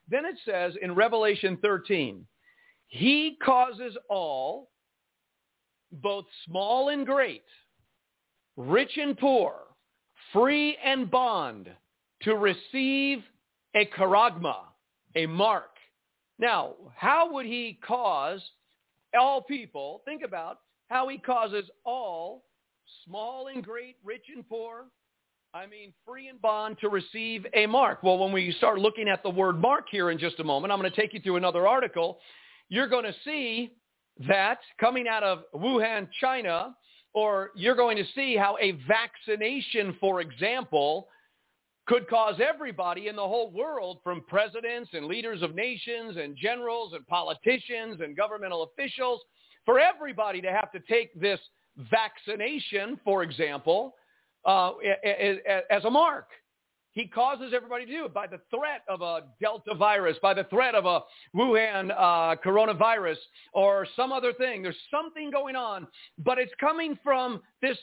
Then 0.09 0.25
it 0.25 0.37
says 0.45 0.75
in 0.83 0.95
Revelation 0.95 1.59
13, 1.63 2.27
he 2.89 3.37
causes 3.45 3.97
all, 4.09 4.71
both 5.93 6.25
small 6.47 6.89
and 6.89 7.07
great, 7.07 7.45
rich 8.57 8.97
and 8.97 9.17
poor, 9.17 9.55
free 10.33 10.77
and 10.85 11.11
bond, 11.11 11.71
to 12.23 12.37
receive 12.37 13.23
a 13.75 13.87
charagma, 13.97 14.57
a 15.15 15.27
mark. 15.27 15.71
Now, 16.39 16.75
how 16.97 17.33
would 17.33 17.47
he 17.47 17.79
cause 17.87 18.41
all 19.19 19.43
people, 19.43 20.03
think 20.05 20.23
about 20.23 20.61
how 20.89 21.09
he 21.09 21.19
causes 21.19 21.65
all 21.85 22.45
small 23.05 23.49
and 23.49 23.65
great, 23.65 23.97
rich 24.05 24.25
and 24.35 24.49
poor, 24.49 24.87
I 25.53 25.67
mean, 25.67 25.93
free 26.07 26.29
and 26.29 26.41
bond 26.41 26.79
to 26.81 26.89
receive 26.89 27.45
a 27.55 27.67
mark. 27.67 28.03
Well, 28.03 28.19
when 28.19 28.33
we 28.33 28.53
start 28.53 28.79
looking 28.79 29.09
at 29.09 29.23
the 29.23 29.31
word 29.31 29.59
mark 29.61 29.87
here 29.91 30.11
in 30.11 30.19
just 30.19 30.39
a 30.39 30.45
moment, 30.45 30.73
I'm 30.73 30.79
going 30.79 30.91
to 30.91 31.01
take 31.01 31.13
you 31.13 31.21
through 31.21 31.37
another 31.37 31.67
article. 31.67 32.19
You're 32.69 32.89
going 32.89 33.05
to 33.05 33.15
see 33.25 33.73
that 34.29 34.59
coming 34.79 35.09
out 35.09 35.25
of 35.25 35.43
Wuhan, 35.55 36.09
China, 36.21 36.77
or 37.15 37.51
you're 37.57 37.75
going 37.75 37.97
to 37.97 38.05
see 38.15 38.37
how 38.37 38.57
a 38.61 38.79
vaccination, 38.87 39.97
for 39.99 40.21
example, 40.21 41.09
could 41.87 42.09
cause 42.09 42.41
everybody 42.41 43.09
in 43.09 43.17
the 43.17 43.23
whole 43.23 43.51
world, 43.51 43.99
from 44.05 44.23
presidents 44.29 44.91
and 44.93 45.07
leaders 45.07 45.43
of 45.43 45.57
nations 45.57 46.17
and 46.17 46.37
generals 46.37 46.93
and 46.93 47.05
politicians 47.09 48.01
and 48.01 48.17
governmental 48.17 48.63
officials, 48.63 49.21
for 49.65 49.81
everybody 49.81 50.41
to 50.41 50.53
have 50.53 50.71
to 50.71 50.79
take 50.89 51.19
this 51.21 51.41
vaccination, 51.77 52.99
for 53.05 53.23
example, 53.23 53.95
uh, 54.45 54.73
as 55.71 55.85
a 55.85 55.91
mark. 55.91 56.29
he 56.93 57.07
causes 57.07 57.53
everybody 57.55 57.87
to 57.87 57.93
do 57.93 58.05
it 58.05 58.15
by 58.15 58.27
the 58.27 58.41
threat 58.51 58.83
of 58.89 59.01
a 59.01 59.23
Delta 59.41 59.75
virus, 59.75 60.17
by 60.21 60.35
the 60.35 60.45
threat 60.45 60.75
of 60.75 60.87
a 60.87 61.01
Wuhan 61.35 61.91
uh, 61.93 62.37
coronavirus 62.45 63.17
or 63.53 63.87
some 63.95 64.13
other 64.13 64.33
thing. 64.33 64.63
There's 64.63 64.77
something 64.91 65.31
going 65.31 65.57
on, 65.57 65.87
but 66.19 66.39
it's 66.39 66.53
coming 66.59 66.99
from 67.03 67.41
this 67.63 67.79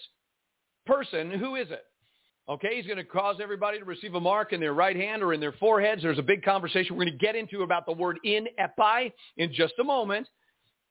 person. 0.85 1.31
Who 1.31 1.55
is 1.55 1.71
it? 1.71 1.85
Okay, 2.49 2.77
he's 2.77 2.85
going 2.85 2.97
to 2.97 3.03
cause 3.03 3.37
everybody 3.41 3.77
to 3.77 3.85
receive 3.85 4.15
a 4.15 4.19
mark 4.19 4.53
in 4.53 4.59
their 4.59 4.73
right 4.73 4.95
hand 4.95 5.21
or 5.21 5.33
in 5.33 5.39
their 5.39 5.51
foreheads. 5.53 6.01
There's 6.01 6.19
a 6.19 6.23
big 6.23 6.43
conversation 6.43 6.95
we're 6.95 7.03
going 7.05 7.17
to 7.17 7.25
get 7.25 7.35
into 7.35 7.63
about 7.63 7.85
the 7.85 7.91
word 7.91 8.19
in 8.23 8.47
epi 8.57 9.13
in 9.35 9.51
just 9.53 9.73
a 9.79 9.83
moment, 9.83 10.27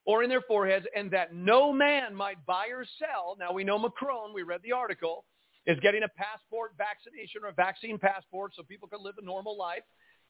or 0.06 0.22
in 0.22 0.30
their 0.30 0.40
foreheads, 0.40 0.86
and 0.94 1.10
that 1.10 1.34
no 1.34 1.72
man 1.72 2.14
might 2.14 2.38
buy 2.46 2.70
or 2.70 2.86
sell. 2.98 3.36
Now 3.38 3.52
we 3.52 3.64
know 3.64 3.78
Macron, 3.78 4.32
we 4.32 4.42
read 4.42 4.62
the 4.62 4.72
article, 4.72 5.26
is 5.66 5.78
getting 5.82 6.06
a 6.06 6.12
passport 6.14 6.78
vaccination 6.78 7.42
or 7.42 7.50
a 7.50 7.58
vaccine 7.58 7.98
passport 7.98 8.54
so 8.54 8.62
people 8.62 8.86
can 8.86 9.02
live 9.02 9.18
a 9.18 9.24
normal 9.26 9.58
life. 9.58 9.82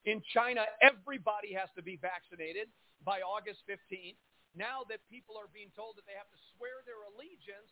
In 0.09 0.21
China, 0.33 0.65
everybody 0.81 1.53
has 1.53 1.69
to 1.77 1.85
be 1.85 2.01
vaccinated 2.01 2.73
by 3.05 3.21
August 3.21 3.61
15th. 3.69 4.17
Now 4.57 4.81
that 4.89 5.05
people 5.13 5.37
are 5.37 5.49
being 5.53 5.69
told 5.77 6.01
that 6.01 6.09
they 6.09 6.17
have 6.17 6.29
to 6.33 6.39
swear 6.57 6.81
their 6.89 7.05
allegiance 7.13 7.69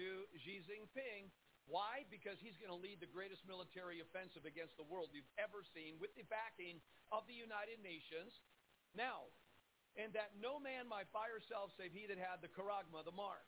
to 0.00 0.24
Xi 0.40 0.64
Jinping, 0.64 1.28
why? 1.68 2.08
Because 2.08 2.40
he's 2.40 2.56
going 2.56 2.72
to 2.72 2.80
lead 2.80 3.04
the 3.04 3.12
greatest 3.12 3.44
military 3.44 4.00
offensive 4.00 4.48
against 4.48 4.72
the 4.80 4.88
world 4.88 5.12
you've 5.12 5.28
ever 5.36 5.60
seen 5.76 6.00
with 6.00 6.10
the 6.16 6.24
backing 6.32 6.80
of 7.12 7.28
the 7.28 7.36
United 7.36 7.78
Nations. 7.84 8.32
Now, 8.96 9.28
and 9.96 10.12
that 10.14 10.30
no 10.40 10.58
man 10.58 10.88
might 10.88 11.12
buy 11.12 11.28
or 11.32 11.40
sell 11.48 11.70
save 11.78 11.92
he 11.92 12.06
that 12.06 12.18
had 12.18 12.40
the 12.40 12.48
charagma, 12.48 13.04
the 13.04 13.12
mark, 13.12 13.44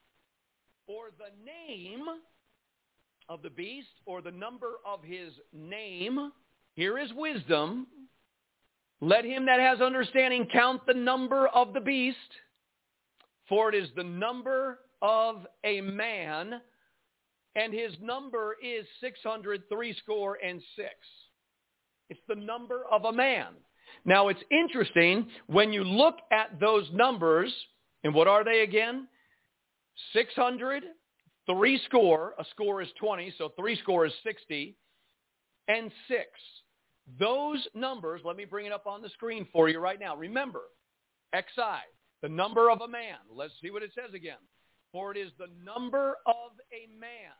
or 0.86 1.06
the 1.18 1.32
name 1.44 2.04
of 3.28 3.42
the 3.42 3.50
beast, 3.50 3.88
or 4.04 4.20
the 4.20 4.30
number 4.30 4.72
of 4.84 5.02
his 5.02 5.32
name. 5.52 6.32
Here 6.74 6.98
is 6.98 7.10
wisdom. 7.14 7.86
Let 9.00 9.24
him 9.24 9.46
that 9.46 9.60
has 9.60 9.80
understanding 9.80 10.46
count 10.52 10.82
the 10.86 10.94
number 10.94 11.48
of 11.48 11.72
the 11.72 11.80
beast, 11.80 12.18
for 13.48 13.70
it 13.70 13.74
is 13.74 13.88
the 13.96 14.04
number 14.04 14.80
of 15.00 15.46
a 15.64 15.80
man 15.80 16.60
and 17.56 17.72
his 17.72 17.92
number 18.00 18.56
is 18.62 18.84
603 19.00 19.96
score 20.02 20.38
and 20.44 20.60
six. 20.76 20.94
It's 22.10 22.20
the 22.28 22.34
number 22.34 22.82
of 22.90 23.04
a 23.04 23.12
man. 23.12 23.54
Now 24.04 24.28
it's 24.28 24.42
interesting 24.50 25.28
when 25.46 25.72
you 25.72 25.84
look 25.84 26.16
at 26.30 26.60
those 26.60 26.88
numbers, 26.92 27.52
and 28.02 28.14
what 28.14 28.28
are 28.28 28.44
they 28.44 28.60
again? 28.60 29.08
600, 30.12 30.82
three 31.46 31.80
score, 31.86 32.34
a 32.38 32.44
score 32.50 32.82
is 32.82 32.88
20, 33.00 33.34
so 33.38 33.52
three 33.58 33.78
score 33.80 34.06
is 34.06 34.12
60, 34.22 34.76
and 35.68 35.90
six. 36.08 36.28
Those 37.18 37.66
numbers, 37.74 38.22
let 38.24 38.36
me 38.36 38.44
bring 38.44 38.66
it 38.66 38.72
up 38.72 38.86
on 38.86 39.02
the 39.02 39.08
screen 39.10 39.46
for 39.52 39.68
you 39.68 39.78
right 39.78 40.00
now. 40.00 40.16
Remember, 40.16 40.62
XI, 41.34 41.84
the 42.22 42.28
number 42.28 42.70
of 42.70 42.80
a 42.80 42.88
man. 42.88 43.18
Let's 43.30 43.52
see 43.62 43.70
what 43.70 43.82
it 43.82 43.92
says 43.94 44.14
again. 44.14 44.40
For 44.92 45.10
it 45.10 45.18
is 45.18 45.30
the 45.38 45.48
number 45.64 46.16
of 46.26 46.52
a 46.72 46.88
man. 46.98 47.34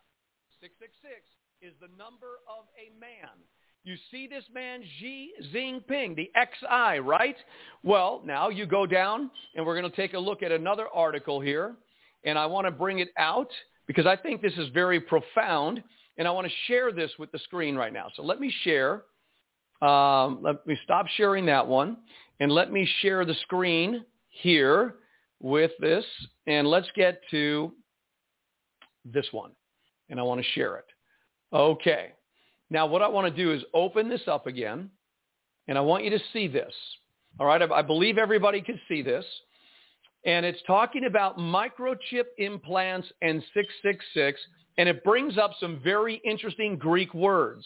666 0.60 1.24
is 1.62 1.72
the 1.80 1.88
number 1.96 2.40
of 2.48 2.66
a 2.76 2.92
man. 2.98 3.32
You 3.84 3.96
see 4.10 4.26
this 4.26 4.44
man 4.54 4.82
Xi 4.98 5.32
Jinping, 5.54 6.16
the 6.16 6.30
XI, 6.34 7.00
right? 7.00 7.36
Well, 7.82 8.22
now 8.24 8.48
you 8.48 8.64
go 8.64 8.86
down 8.86 9.30
and 9.54 9.66
we're 9.66 9.78
going 9.78 9.90
to 9.90 9.94
take 9.94 10.14
a 10.14 10.18
look 10.18 10.42
at 10.42 10.50
another 10.50 10.86
article 10.88 11.38
here. 11.38 11.76
And 12.24 12.38
I 12.38 12.46
want 12.46 12.66
to 12.66 12.70
bring 12.70 13.00
it 13.00 13.10
out 13.18 13.50
because 13.86 14.06
I 14.06 14.16
think 14.16 14.40
this 14.40 14.54
is 14.56 14.70
very 14.70 15.00
profound. 15.00 15.82
And 16.16 16.26
I 16.26 16.30
want 16.30 16.46
to 16.46 16.52
share 16.66 16.92
this 16.92 17.10
with 17.18 17.30
the 17.30 17.38
screen 17.40 17.76
right 17.76 17.92
now. 17.92 18.06
So 18.16 18.22
let 18.22 18.40
me 18.40 18.50
share. 18.62 19.02
Um, 19.82 20.38
let 20.40 20.66
me 20.66 20.78
stop 20.84 21.06
sharing 21.18 21.44
that 21.46 21.66
one. 21.66 21.98
And 22.40 22.50
let 22.50 22.72
me 22.72 22.88
share 23.02 23.26
the 23.26 23.34
screen 23.42 24.02
here 24.30 24.94
with 25.40 25.72
this. 25.78 26.06
And 26.46 26.66
let's 26.66 26.88
get 26.96 27.20
to 27.32 27.70
this 29.04 29.26
one. 29.30 29.50
And 30.08 30.18
I 30.18 30.22
want 30.22 30.40
to 30.40 30.46
share 30.54 30.76
it. 30.76 30.86
Okay. 31.52 32.12
Now 32.74 32.86
what 32.86 33.02
I 33.02 33.08
want 33.08 33.32
to 33.32 33.42
do 33.42 33.52
is 33.52 33.62
open 33.72 34.08
this 34.08 34.22
up 34.26 34.48
again. 34.48 34.90
And 35.68 35.78
I 35.78 35.80
want 35.80 36.02
you 36.02 36.10
to 36.10 36.18
see 36.32 36.48
this. 36.48 36.74
All 37.38 37.46
right. 37.46 37.62
I, 37.62 37.82
believe 37.82 38.18
everybody 38.18 38.60
can 38.60 38.80
see 38.88 39.00
this. 39.00 39.24
And 40.26 40.44
it's 40.44 40.58
talking 40.66 41.04
about 41.04 41.38
microchip 41.38 42.24
implants 42.36 43.06
and 43.22 43.40
666. 43.54 44.40
And 44.76 44.88
it 44.88 45.04
brings 45.04 45.38
up 45.38 45.52
some 45.60 45.80
very 45.84 46.20
interesting 46.24 46.76
Greek 46.76 47.14
words. 47.14 47.64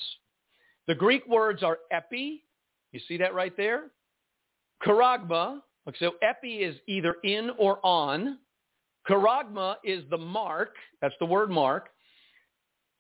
The 0.88 0.94
Greek 0.94 1.26
words 1.26 1.62
are 1.62 1.78
epi. 1.90 2.44
You 2.92 3.00
see 3.08 3.16
that 3.16 3.32
right 3.32 3.56
there? 3.56 3.84
Charagma, 4.86 5.60
so 5.98 6.16
epi 6.20 6.56
is 6.58 6.76
either 6.86 7.16
in 7.24 7.50
or 7.56 7.78
on. 7.82 8.36
Charagma 9.08 9.76
is 9.84 10.04
the 10.10 10.18
mark. 10.18 10.74
That's 11.00 11.14
the 11.18 11.26
word 11.26 11.48
mark. 11.48 11.88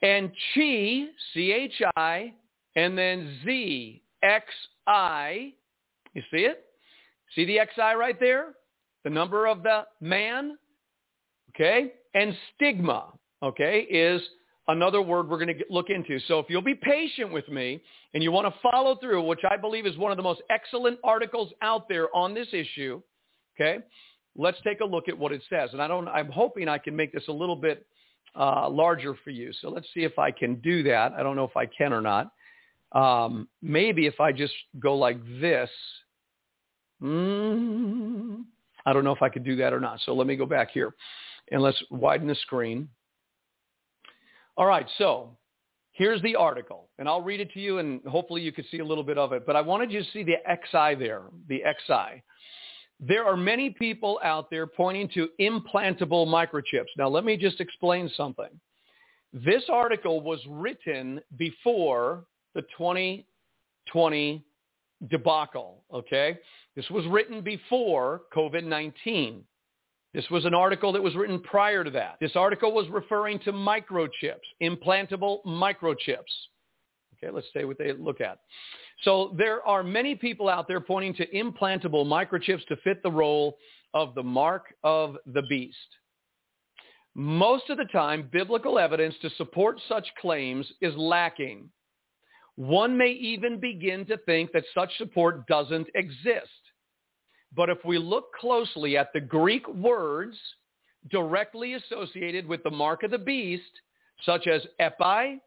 And 0.02 0.30
chi, 0.54 1.06
C-H-I, 1.34 2.32
and 2.76 2.96
then 2.96 3.38
Z, 3.44 4.02
X-I. 4.22 5.52
You 6.14 6.22
see 6.30 6.38
it? 6.38 6.64
See 7.34 7.44
the 7.44 7.58
X-I 7.58 7.94
right 7.94 8.18
there? 8.18 8.54
The 9.04 9.10
number 9.10 9.46
of 9.46 9.62
the 9.62 9.86
man. 10.00 10.56
Okay? 11.54 11.92
And 12.14 12.34
stigma, 12.54 13.06
okay, 13.42 13.80
is 13.82 14.22
another 14.68 15.02
word 15.02 15.28
we're 15.28 15.44
going 15.44 15.56
to 15.56 15.64
look 15.70 15.90
into. 15.90 16.18
So 16.26 16.38
if 16.38 16.46
you'll 16.48 16.62
be 16.62 16.74
patient 16.74 17.32
with 17.32 17.48
me 17.48 17.80
and 18.14 18.22
you 18.22 18.30
want 18.30 18.46
to 18.46 18.60
follow 18.70 18.96
through, 18.96 19.22
which 19.26 19.40
I 19.50 19.56
believe 19.56 19.86
is 19.86 19.96
one 19.96 20.10
of 20.10 20.16
the 20.16 20.22
most 20.22 20.42
excellent 20.50 20.98
articles 21.02 21.50
out 21.62 21.88
there 21.88 22.14
on 22.14 22.34
this 22.34 22.48
issue, 22.52 23.00
okay, 23.56 23.78
let's 24.36 24.58
take 24.64 24.80
a 24.80 24.84
look 24.84 25.08
at 25.08 25.18
what 25.18 25.32
it 25.32 25.42
says. 25.50 25.70
And 25.72 25.82
I 25.82 25.88
don't, 25.88 26.08
I'm 26.08 26.30
hoping 26.30 26.68
I 26.68 26.78
can 26.78 26.94
make 26.94 27.12
this 27.12 27.24
a 27.28 27.32
little 27.32 27.56
bit 27.56 27.86
uh, 28.34 28.68
larger 28.68 29.14
for 29.24 29.30
you. 29.30 29.52
So 29.60 29.68
let's 29.70 29.86
see 29.94 30.04
if 30.04 30.18
I 30.18 30.30
can 30.30 30.56
do 30.56 30.82
that. 30.84 31.12
I 31.12 31.22
don't 31.22 31.36
know 31.36 31.44
if 31.44 31.56
I 31.56 31.66
can 31.66 31.92
or 31.92 32.00
not. 32.00 32.32
Um, 32.92 33.48
maybe 33.60 34.06
if 34.06 34.20
I 34.20 34.32
just 34.32 34.54
go 34.78 34.96
like 34.96 35.18
this. 35.40 35.70
Mm, 37.02 38.44
I 38.86 38.92
don't 38.92 39.04
know 39.04 39.14
if 39.14 39.22
I 39.22 39.28
could 39.28 39.44
do 39.44 39.56
that 39.56 39.72
or 39.72 39.80
not. 39.80 40.00
So 40.04 40.14
let 40.14 40.26
me 40.26 40.36
go 40.36 40.46
back 40.46 40.70
here 40.72 40.94
and 41.50 41.62
let's 41.62 41.82
widen 41.90 42.26
the 42.26 42.34
screen. 42.34 42.88
All 44.56 44.66
right, 44.66 44.86
so 44.98 45.36
here's 45.92 46.20
the 46.22 46.34
article, 46.34 46.88
and 46.98 47.08
I'll 47.08 47.22
read 47.22 47.40
it 47.40 47.52
to 47.52 47.60
you, 47.60 47.78
and 47.78 48.00
hopefully 48.06 48.42
you 48.42 48.50
could 48.50 48.64
see 48.70 48.80
a 48.80 48.84
little 48.84 49.04
bit 49.04 49.18
of 49.18 49.32
it. 49.32 49.46
But 49.46 49.54
I 49.54 49.60
wanted 49.60 49.92
you 49.92 50.00
to 50.00 50.10
see 50.10 50.24
the 50.24 50.36
XI 50.48 50.96
there, 50.98 51.22
the 51.48 51.62
XI. 51.86 52.22
There 53.00 53.24
are 53.24 53.36
many 53.36 53.70
people 53.70 54.18
out 54.24 54.50
there 54.50 54.66
pointing 54.66 55.08
to 55.10 55.28
implantable 55.40 56.26
microchips. 56.26 56.88
Now, 56.96 57.08
let 57.08 57.24
me 57.24 57.36
just 57.36 57.60
explain 57.60 58.10
something. 58.16 58.48
This 59.32 59.62
article 59.70 60.20
was 60.20 60.40
written 60.48 61.20
before 61.36 62.24
the 62.54 62.62
2020 62.76 64.44
debacle, 65.08 65.84
okay? 65.92 66.38
This 66.74 66.88
was 66.90 67.06
written 67.06 67.40
before 67.42 68.22
COVID-19. 68.34 69.42
This 70.14 70.28
was 70.30 70.44
an 70.44 70.54
article 70.54 70.92
that 70.92 71.02
was 71.02 71.14
written 71.14 71.40
prior 71.40 71.84
to 71.84 71.90
that. 71.90 72.16
This 72.20 72.34
article 72.34 72.72
was 72.72 72.88
referring 72.88 73.38
to 73.40 73.52
microchips, 73.52 74.46
implantable 74.62 75.44
microchips. 75.46 76.48
Okay, 77.22 77.32
let's 77.32 77.46
say 77.52 77.64
what 77.64 77.78
they 77.78 77.92
look 77.92 78.20
at. 78.20 78.38
So 79.02 79.34
there 79.36 79.66
are 79.66 79.82
many 79.82 80.14
people 80.14 80.48
out 80.48 80.68
there 80.68 80.80
pointing 80.80 81.14
to 81.14 81.26
implantable 81.28 82.06
microchips 82.06 82.66
to 82.66 82.76
fit 82.84 83.02
the 83.02 83.10
role 83.10 83.56
of 83.94 84.14
the 84.14 84.22
mark 84.22 84.74
of 84.84 85.16
the 85.26 85.42
beast. 85.48 85.76
Most 87.14 87.70
of 87.70 87.78
the 87.78 87.86
time, 87.86 88.28
biblical 88.30 88.78
evidence 88.78 89.14
to 89.22 89.30
support 89.30 89.80
such 89.88 90.06
claims 90.20 90.70
is 90.80 90.94
lacking. 90.96 91.68
One 92.56 92.96
may 92.96 93.10
even 93.10 93.58
begin 93.60 94.04
to 94.06 94.18
think 94.18 94.52
that 94.52 94.64
such 94.74 94.96
support 94.98 95.46
doesn't 95.46 95.88
exist. 95.94 96.48
But 97.56 97.70
if 97.70 97.78
we 97.84 97.98
look 97.98 98.32
closely 98.34 98.96
at 98.96 99.12
the 99.12 99.20
Greek 99.20 99.66
words 99.68 100.36
directly 101.10 101.74
associated 101.74 102.46
with 102.46 102.62
the 102.62 102.70
mark 102.70 103.02
of 103.02 103.10
the 103.10 103.18
beast, 103.18 103.70
such 104.24 104.46
as 104.46 104.62
epi, 104.78 105.40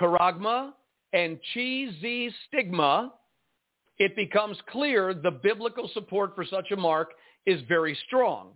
charagma, 0.00 0.72
and 1.12 1.38
chi 1.52 1.88
z 2.00 2.30
stigma, 2.48 3.12
it 3.98 4.16
becomes 4.16 4.56
clear 4.70 5.14
the 5.14 5.30
biblical 5.30 5.90
support 5.92 6.34
for 6.34 6.44
such 6.44 6.70
a 6.70 6.76
mark 6.76 7.12
is 7.46 7.60
very 7.68 7.96
strong. 8.06 8.52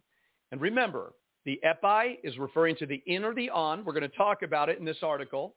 And 0.53 0.61
remember, 0.61 1.13
the 1.45 1.61
epi 1.63 2.19
is 2.25 2.39
referring 2.39 2.77
to 2.77 2.87
the 2.87 3.03
in 3.07 3.25
or 3.25 3.35
the 3.35 3.51
on. 3.51 3.85
We're 3.85 3.93
going 3.93 4.09
to 4.09 4.17
talk 4.17 4.43
about 4.43 4.69
it 4.69 4.79
in 4.79 4.85
this 4.85 5.03
article. 5.03 5.55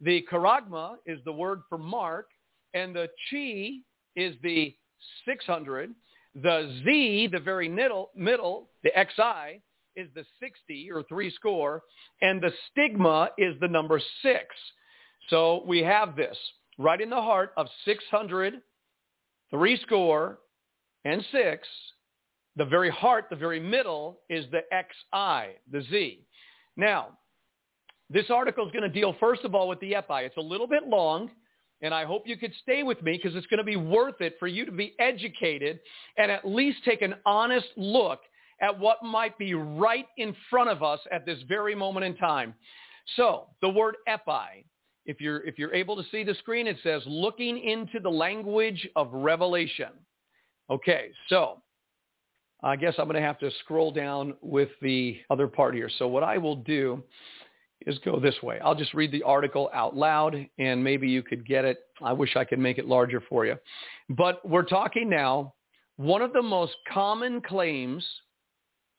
The 0.00 0.24
charagma 0.30 0.94
is 1.04 1.18
the 1.24 1.32
word 1.32 1.60
for 1.68 1.76
mark, 1.76 2.28
and 2.72 2.94
the 2.94 3.08
chi 3.30 3.80
is 4.16 4.34
the 4.42 4.74
600. 5.26 5.94
The 6.36 6.80
Z, 6.84 7.28
the 7.32 7.40
very 7.40 7.68
middle, 7.68 8.10
middle, 8.14 8.70
the 8.82 8.90
XI, 8.90 9.60
is 9.96 10.08
the 10.14 10.24
60 10.40 10.90
or 10.92 11.02
three 11.02 11.30
score, 11.30 11.82
and 12.22 12.40
the 12.40 12.52
stigma 12.70 13.30
is 13.36 13.54
the 13.60 13.68
number 13.68 14.00
six. 14.22 14.46
So 15.28 15.62
we 15.66 15.82
have 15.82 16.16
this. 16.16 16.36
right 16.78 17.00
in 17.00 17.10
the 17.10 17.20
heart 17.20 17.52
of 17.56 17.66
600, 17.84 18.62
three 19.50 19.78
score, 19.82 20.38
and 21.04 21.24
six, 21.30 21.68
the 22.56 22.64
very 22.64 22.90
heart, 22.90 23.26
the 23.30 23.36
very 23.36 23.60
middle, 23.60 24.20
is 24.28 24.46
the 24.50 24.62
XI, 24.72 25.56
the 25.70 25.82
Z. 25.90 26.26
Now, 26.76 27.08
this 28.08 28.26
article 28.30 28.66
is 28.66 28.72
going 28.72 28.82
to 28.82 28.88
deal, 28.88 29.14
first 29.20 29.44
of 29.44 29.54
all, 29.54 29.68
with 29.68 29.80
the 29.80 29.94
epi. 29.94 30.24
It's 30.24 30.36
a 30.36 30.42
little 30.42 30.66
bit 30.66 30.86
long, 30.86 31.30
and 31.82 31.94
I 31.94 32.04
hope 32.04 32.26
you 32.26 32.36
could 32.36 32.52
stay 32.62 32.82
with 32.82 33.00
me 33.02 33.12
because 33.12 33.36
it's 33.36 33.46
going 33.46 33.58
to 33.58 33.64
be 33.64 33.76
worth 33.76 34.20
it 34.20 34.36
for 34.38 34.46
you 34.46 34.66
to 34.66 34.72
be 34.72 34.94
educated 34.98 35.80
and 36.16 36.30
at 36.30 36.46
least 36.46 36.78
take 36.84 37.02
an 37.02 37.14
honest 37.24 37.68
look 37.76 38.20
at 38.60 38.78
what 38.78 39.02
might 39.02 39.38
be 39.38 39.54
right 39.54 40.06
in 40.18 40.34
front 40.50 40.68
of 40.68 40.82
us 40.82 41.00
at 41.10 41.24
this 41.24 41.38
very 41.48 41.74
moment 41.74 42.04
in 42.04 42.16
time. 42.16 42.54
So 43.16 43.46
the 43.62 43.68
word 43.68 43.96
epi, 44.06 44.66
if 45.06 45.20
you're, 45.20 45.46
if 45.46 45.58
you're 45.58 45.74
able 45.74 45.96
to 45.96 46.08
see 46.10 46.24
the 46.24 46.34
screen, 46.34 46.66
it 46.66 46.76
says 46.82 47.02
looking 47.06 47.58
into 47.58 48.00
the 48.00 48.10
language 48.10 48.88
of 48.96 49.12
revelation. 49.12 49.88
Okay, 50.70 51.10
so 51.28 51.62
I 52.62 52.76
guess 52.76 52.94
I'm 52.98 53.06
going 53.06 53.20
to 53.20 53.26
have 53.26 53.38
to 53.40 53.50
scroll 53.60 53.90
down 53.90 54.34
with 54.40 54.68
the 54.82 55.18
other 55.30 55.48
part 55.48 55.74
here. 55.74 55.90
So 55.98 56.06
what 56.06 56.22
I 56.22 56.38
will 56.38 56.56
do 56.56 57.02
is 57.86 57.98
go 58.04 58.20
this 58.20 58.34
way. 58.42 58.60
I'll 58.60 58.74
just 58.74 58.92
read 58.92 59.10
the 59.10 59.22
article 59.22 59.70
out 59.72 59.96
loud 59.96 60.46
and 60.58 60.84
maybe 60.84 61.08
you 61.08 61.22
could 61.22 61.46
get 61.46 61.64
it. 61.64 61.78
I 62.02 62.12
wish 62.12 62.36
I 62.36 62.44
could 62.44 62.58
make 62.58 62.78
it 62.78 62.86
larger 62.86 63.22
for 63.28 63.46
you. 63.46 63.56
But 64.10 64.46
we're 64.46 64.64
talking 64.64 65.08
now, 65.08 65.54
one 65.96 66.22
of 66.22 66.32
the 66.32 66.42
most 66.42 66.74
common 66.92 67.40
claims 67.40 68.06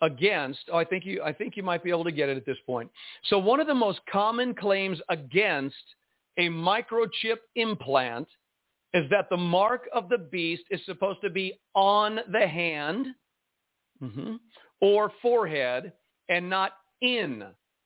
against, 0.01 0.59
oh, 0.71 0.77
I 0.77 0.83
think 0.83 1.05
you, 1.05 1.21
I 1.23 1.31
think 1.31 1.55
you 1.55 1.63
might 1.63 1.83
be 1.83 1.89
able 1.89 2.03
to 2.03 2.11
get 2.11 2.29
it 2.29 2.37
at 2.37 2.45
this 2.45 2.57
point. 2.65 2.89
So 3.25 3.37
one 3.37 3.59
of 3.59 3.67
the 3.67 3.75
most 3.75 3.99
common 4.11 4.53
claims 4.53 4.99
against 5.09 5.75
a 6.37 6.49
microchip 6.49 7.37
implant 7.55 8.27
is 8.93 9.09
that 9.09 9.29
the 9.29 9.37
mark 9.37 9.87
of 9.93 10.09
the 10.09 10.17
beast 10.17 10.63
is 10.69 10.81
supposed 10.85 11.21
to 11.21 11.29
be 11.29 11.59
on 11.75 12.19
the 12.31 12.47
hand 12.47 13.07
mm-hmm, 14.01 14.35
or 14.81 15.11
forehead 15.21 15.93
and 16.29 16.49
not 16.49 16.73
in 17.01 17.43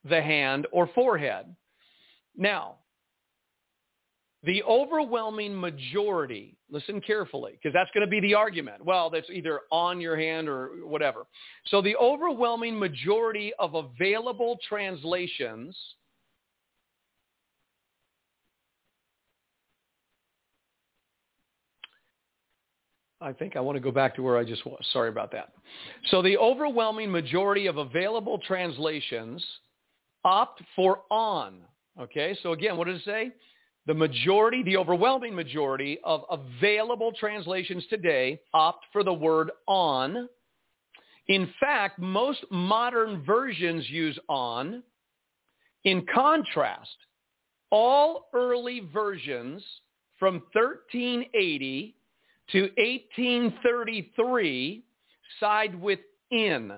the 0.09 0.21
hand 0.21 0.67
or 0.71 0.89
forehead. 0.95 1.55
Now, 2.37 2.75
the 4.43 4.63
overwhelming 4.63 5.59
majority, 5.59 6.57
listen 6.69 7.01
carefully, 7.01 7.53
because 7.53 7.73
that's 7.73 7.89
going 7.93 8.05
to 8.05 8.09
be 8.09 8.19
the 8.19 8.33
argument. 8.33 8.83
Well, 8.83 9.09
that's 9.09 9.29
either 9.29 9.61
on 9.71 10.01
your 10.01 10.17
hand 10.17 10.49
or 10.49 10.69
whatever. 10.83 11.25
So 11.67 11.81
the 11.81 11.95
overwhelming 11.97 12.77
majority 12.77 13.53
of 13.59 13.75
available 13.75 14.57
translations 14.67 15.77
I 23.21 23.33
think 23.33 23.55
I 23.55 23.59
want 23.59 23.75
to 23.75 23.79
go 23.79 23.91
back 23.91 24.13
to 24.15 24.21
where 24.21 24.37
I 24.37 24.43
just 24.43 24.65
was. 24.65 24.85
Sorry 24.91 25.09
about 25.09 25.31
that. 25.31 25.53
So 26.09 26.21
the 26.21 26.37
overwhelming 26.37 27.11
majority 27.11 27.65
of 27.65 27.77
available 27.77 28.37
translations 28.37 29.43
opt 30.23 30.61
for 30.75 31.01
on. 31.09 31.61
Okay, 31.99 32.37
so 32.43 32.51
again, 32.51 32.77
what 32.77 32.87
does 32.87 32.99
it 32.99 33.05
say? 33.05 33.31
The 33.87 33.93
majority, 33.93 34.63
the 34.63 34.77
overwhelming 34.77 35.35
majority 35.35 35.99
of 36.03 36.23
available 36.29 37.11
translations 37.11 37.85
today 37.89 38.39
opt 38.53 38.85
for 38.91 39.03
the 39.03 39.13
word 39.13 39.51
on. 39.67 40.27
In 41.27 41.53
fact, 41.59 41.99
most 41.99 42.43
modern 42.49 43.23
versions 43.23 43.87
use 43.89 44.17
on. 44.27 44.81
In 45.83 46.03
contrast, 46.13 46.95
all 47.69 48.29
early 48.33 48.89
versions 48.91 49.63
from 50.17 50.41
1380 50.53 51.95
to 52.51 52.61
1833 52.61 54.83
side 55.39 55.79
with 55.79 55.99
in. 56.31 56.73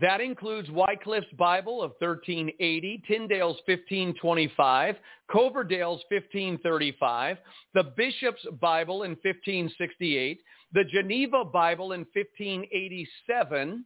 That 0.00 0.22
includes 0.22 0.70
Wycliffe's 0.70 1.32
Bible 1.38 1.82
of 1.82 1.90
1380, 1.98 3.02
Tyndale's 3.06 3.60
1525, 3.66 4.96
Coverdale's 5.30 6.02
1535, 6.08 7.36
the 7.74 7.92
Bishop's 7.94 8.46
Bible 8.58 9.02
in 9.02 9.10
1568, 9.10 10.40
the 10.72 10.84
Geneva 10.84 11.44
Bible 11.44 11.92
in 11.92 12.06
1587, 12.14 13.84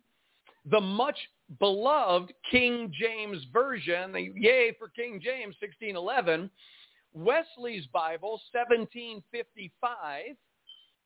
the 0.71 0.81
much 0.81 1.19
beloved 1.59 2.33
King 2.53 2.93
James 2.97 3.45
Version, 3.53 4.13
the 4.13 4.31
yay 4.37 4.77
for 4.79 4.89
King 4.89 5.21
James 5.23 5.57
1611, 5.61 6.49
Wesley's 7.15 7.87
Bible 7.89 8.41
1755, 8.53 10.37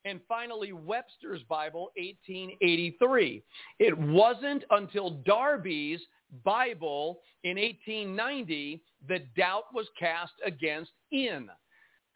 and 0.05 0.21
finally 0.29 0.73
Webster's 0.73 1.43
Bible, 1.49 1.91
1883. 1.97 3.43
It 3.79 3.97
wasn't 3.99 4.65
until 4.71 5.11
Darby's 5.27 6.01
Bible 6.45 7.21
in 7.45 7.57
1890 7.57 8.83
that 9.09 9.35
doubt 9.35 9.65
was 9.75 9.87
cast 9.99 10.33
against 10.45 10.93
in. 11.11 11.49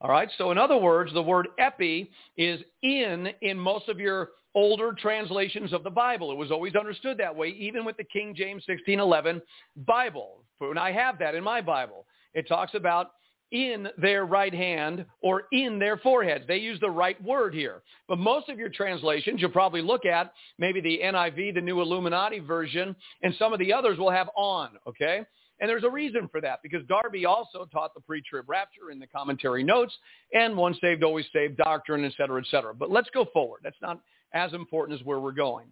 All 0.01 0.11
right, 0.11 0.29
so 0.37 0.51
in 0.51 0.59
other 0.59 0.77
words, 0.77 1.13
the 1.13 1.23
word 1.23 1.49
epi 1.59 2.11
is 2.37 2.61
in 2.83 3.29
in 3.43 3.59
most 3.59 3.89
of 3.89 3.99
your 3.99 4.31
older 4.55 4.93
translations 4.93 5.73
of 5.73 5.83
the 5.83 5.91
Bible. 5.91 6.31
It 6.31 6.37
was 6.39 6.51
always 6.51 6.75
understood 6.77 7.19
that 7.19 7.35
way, 7.35 7.49
even 7.49 7.85
with 7.85 7.97
the 7.97 8.05
King 8.05 8.35
James 8.37 8.65
1611 8.67 9.43
Bible. 9.87 10.45
And 10.61 10.79
I 10.79 10.93
have 10.93 11.19
that 11.19 11.35
in 11.35 11.43
my 11.43 11.61
Bible. 11.61 12.07
It 12.35 12.47
talks 12.47 12.75
about 12.75 13.13
in 13.55 13.89
their 13.97 14.27
right 14.27 14.53
hand 14.53 15.07
or 15.23 15.45
in 15.53 15.79
their 15.79 15.97
foreheads. 15.97 16.45
They 16.47 16.57
use 16.57 16.79
the 16.81 16.91
right 16.91 17.23
word 17.23 17.55
here. 17.55 17.83
But 18.09 18.19
most 18.19 18.49
of 18.49 18.59
your 18.59 18.69
translations, 18.69 19.41
you'll 19.41 19.53
probably 19.53 19.81
look 19.81 20.05
at 20.05 20.33
maybe 20.59 20.81
the 20.81 20.99
NIV, 21.03 21.55
the 21.55 21.61
New 21.61 21.81
Illuminati 21.81 22.41
version, 22.41 22.97
and 23.23 23.33
some 23.39 23.53
of 23.53 23.61
the 23.61 23.73
others 23.73 23.97
will 23.97 24.11
have 24.11 24.29
on, 24.37 24.71
okay? 24.89 25.25
And 25.61 25.71
there's 25.71 25.85
a 25.85 25.91
reason 25.91 26.29
for 26.33 26.41
that 26.41 26.59
because 26.65 26.85
Darby 26.89 27.27
also 27.27 27.65
taught 27.73 27.95
the 27.95 28.01
pre-trib 28.01 28.49
rapture 28.49 28.91
in 28.91 28.99
the 28.99 29.07
commentary 29.07 29.63
notes 29.63 29.95
and 30.33 30.57
one 30.57 30.75
saved, 30.81 31.05
always 31.05 31.27
saved 31.33 31.57
doctrine, 31.57 32.05
et 32.05 32.13
cetera, 32.17 32.41
et 32.41 32.47
cetera. 32.51 32.75
But 32.75 32.91
let's 32.91 33.09
go 33.15 33.25
forward. 33.33 33.61
That's 33.63 33.81
not 33.81 34.01
as 34.33 34.53
important 34.53 34.99
as 34.99 35.07
where 35.07 35.21
we're 35.21 35.31
going. 35.31 35.69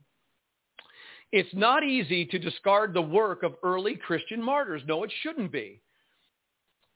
It's 1.33 1.53
not 1.53 1.83
easy 1.83 2.27
to 2.27 2.39
discard 2.39 2.95
the 2.95 3.03
work 3.03 3.43
of 3.43 3.57
early 3.65 3.97
Christian 3.97 4.41
martyrs. 4.41 4.83
No, 4.87 5.03
it 5.03 5.13
shouldn't 5.23 5.51
be 5.51 5.81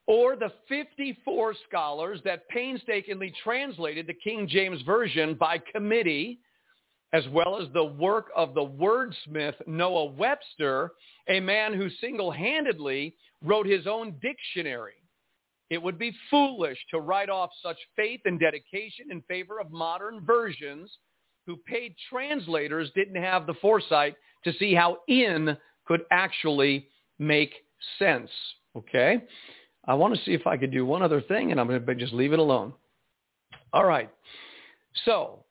or 0.06 0.36
the 0.36 0.52
54 0.68 1.54
scholars 1.68 2.20
that 2.24 2.48
painstakingly 2.48 3.32
translated 3.42 4.06
the 4.06 4.14
King 4.14 4.46
James 4.48 4.80
Version 4.82 5.34
by 5.34 5.58
committee, 5.58 6.38
as 7.12 7.24
well 7.32 7.60
as 7.60 7.68
the 7.72 7.84
work 7.84 8.26
of 8.36 8.54
the 8.54 8.64
wordsmith 8.64 9.54
Noah 9.66 10.06
Webster, 10.06 10.92
a 11.28 11.40
man 11.40 11.74
who 11.74 11.88
single-handedly 12.00 13.14
wrote 13.42 13.66
his 13.66 13.86
own 13.86 14.14
dictionary. 14.22 14.94
It 15.70 15.82
would 15.82 15.98
be 15.98 16.14
foolish 16.30 16.78
to 16.90 17.00
write 17.00 17.28
off 17.28 17.50
such 17.62 17.78
faith 17.96 18.20
and 18.24 18.38
dedication 18.38 19.06
in 19.10 19.20
favor 19.22 19.58
of 19.58 19.72
modern 19.72 20.24
versions 20.24 20.90
who 21.46 21.56
paid 21.56 21.94
translators 22.08 22.90
didn't 22.94 23.20
have 23.20 23.46
the 23.46 23.54
foresight 23.54 24.14
to 24.44 24.52
see 24.54 24.74
how 24.74 24.98
in 25.08 25.56
could 25.86 26.02
actually 26.10 26.88
make 27.18 27.52
sense. 27.98 28.30
Okay? 28.76 29.22
I 29.86 29.94
want 29.94 30.14
to 30.14 30.24
see 30.24 30.32
if 30.32 30.46
I 30.46 30.56
could 30.56 30.72
do 30.72 30.84
one 30.84 31.02
other 31.02 31.20
thing, 31.20 31.50
and 31.50 31.60
I'm 31.60 31.68
going 31.68 31.84
to 31.84 31.94
just 31.94 32.12
leave 32.12 32.32
it 32.32 32.38
alone. 32.38 32.72
All 33.72 33.84
right. 33.84 34.10
So, 35.04 35.44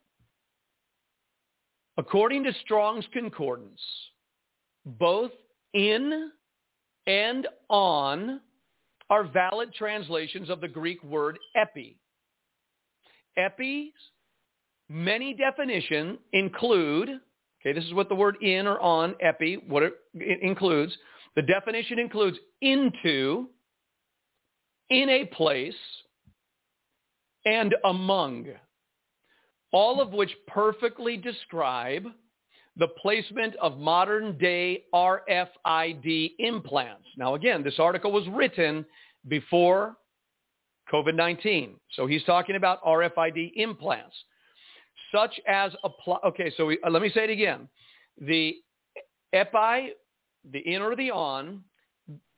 according 1.98 2.44
to 2.44 2.54
Strong's 2.64 3.06
Concordance, 3.14 3.82
both 4.86 5.32
in 5.74 6.32
and 7.08 7.48
on 7.70 8.42
are 9.10 9.24
valid 9.24 9.74
translations 9.74 10.50
of 10.50 10.62
the 10.62 10.68
Greek 10.68 11.04
word 11.04 11.38
epi. 11.56 11.98
Epi's 13.38 13.94
many 14.90 15.34
definitions 15.34 16.18
include, 16.34 17.10
okay, 17.62 17.74
this 17.74 17.86
is 17.86 17.94
what 17.94 18.10
the 18.10 18.16
word 18.16 18.38
in 18.42 18.68
or 18.68 18.80
on, 18.80 19.16
epi, 19.22 19.64
what 19.68 19.84
it, 19.84 19.94
includes. 20.42 20.96
The 21.36 21.42
definition 21.42 22.00
includes 22.00 22.38
into, 22.62 23.50
in 24.90 25.10
a 25.10 25.26
place, 25.26 25.76
and 27.46 27.76
among, 27.86 28.48
all 29.72 30.02
of 30.02 30.12
which 30.12 30.32
perfectly 30.48 31.18
describe 31.18 32.06
the 32.78 32.88
placement 32.88 33.56
of 33.58 33.78
modern 33.78 34.38
day 34.38 34.84
RFID 34.94 36.32
implants. 36.40 37.08
Now 37.18 37.36
again, 37.36 37.64
this 37.64 37.80
article 37.80 38.12
was 38.12 38.28
written 38.30 38.86
before 39.28 39.96
COVID-19. 40.92 41.76
So 41.94 42.06
he's 42.06 42.24
talking 42.26 42.56
about 42.56 42.84
RFID 42.84 43.54
implants, 43.56 44.16
such 45.14 45.40
as, 45.48 45.72
apply, 45.84 46.18
okay, 46.26 46.52
so 46.58 46.66
we, 46.66 46.80
uh, 46.86 46.90
let 46.90 47.02
me 47.02 47.10
say 47.10 47.24
it 47.24 47.30
again. 47.30 47.68
The 48.20 48.56
EPI, 49.34 49.94
the 50.52 50.60
in 50.60 50.82
or 50.82 50.96
the 50.96 51.12
on 51.12 51.64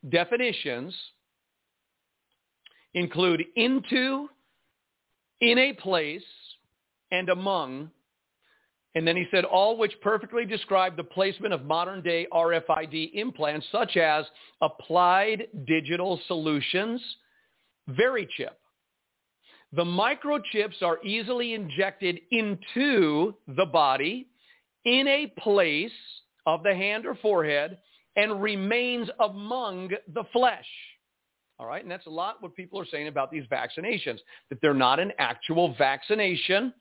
definitions 0.08 0.94
include 2.94 3.44
into, 3.56 4.28
in 5.40 5.58
a 5.58 5.72
place, 5.74 6.22
and 7.10 7.28
among. 7.28 7.90
And 8.94 9.06
then 9.06 9.16
he 9.16 9.26
said, 9.30 9.44
all 9.44 9.76
which 9.76 9.92
perfectly 10.02 10.44
describe 10.44 10.96
the 10.96 11.04
placement 11.04 11.54
of 11.54 11.64
modern 11.64 12.02
day 12.02 12.26
RFID 12.32 13.10
implants 13.14 13.66
such 13.70 13.96
as 13.96 14.24
applied 14.60 15.48
digital 15.66 16.20
solutions, 16.26 17.00
VeriChip. 17.90 18.56
The 19.72 19.84
microchips 19.84 20.82
are 20.82 21.02
easily 21.04 21.54
injected 21.54 22.20
into 22.30 23.34
the 23.46 23.66
body 23.66 24.28
in 24.84 25.06
a 25.06 25.32
place 25.38 25.92
of 26.46 26.62
the 26.62 26.74
hand 26.74 27.04
or 27.04 27.14
forehead 27.16 27.78
and 28.16 28.42
remains 28.42 29.08
among 29.20 29.90
the 30.14 30.24
flesh. 30.32 30.66
All 31.60 31.66
right, 31.66 31.82
and 31.82 31.90
that's 31.90 32.06
a 32.06 32.10
lot 32.10 32.40
what 32.40 32.54
people 32.54 32.78
are 32.78 32.86
saying 32.86 33.08
about 33.08 33.32
these 33.32 33.44
vaccinations, 33.50 34.18
that 34.48 34.60
they're 34.62 34.74
not 34.74 35.00
an 35.00 35.12
actual 35.18 35.74
vaccination, 35.76 36.72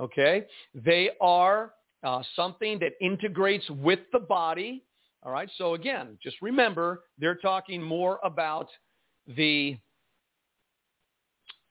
okay? 0.00 0.46
They 0.74 1.10
are 1.20 1.74
uh, 2.02 2.22
something 2.34 2.80
that 2.80 2.92
integrates 3.00 3.70
with 3.70 4.00
the 4.12 4.18
body, 4.18 4.82
all 5.22 5.30
right? 5.30 5.48
So 5.58 5.74
again, 5.74 6.18
just 6.20 6.42
remember, 6.42 7.04
they're 7.18 7.36
talking 7.36 7.80
more 7.80 8.18
about 8.24 8.68
the, 9.36 9.76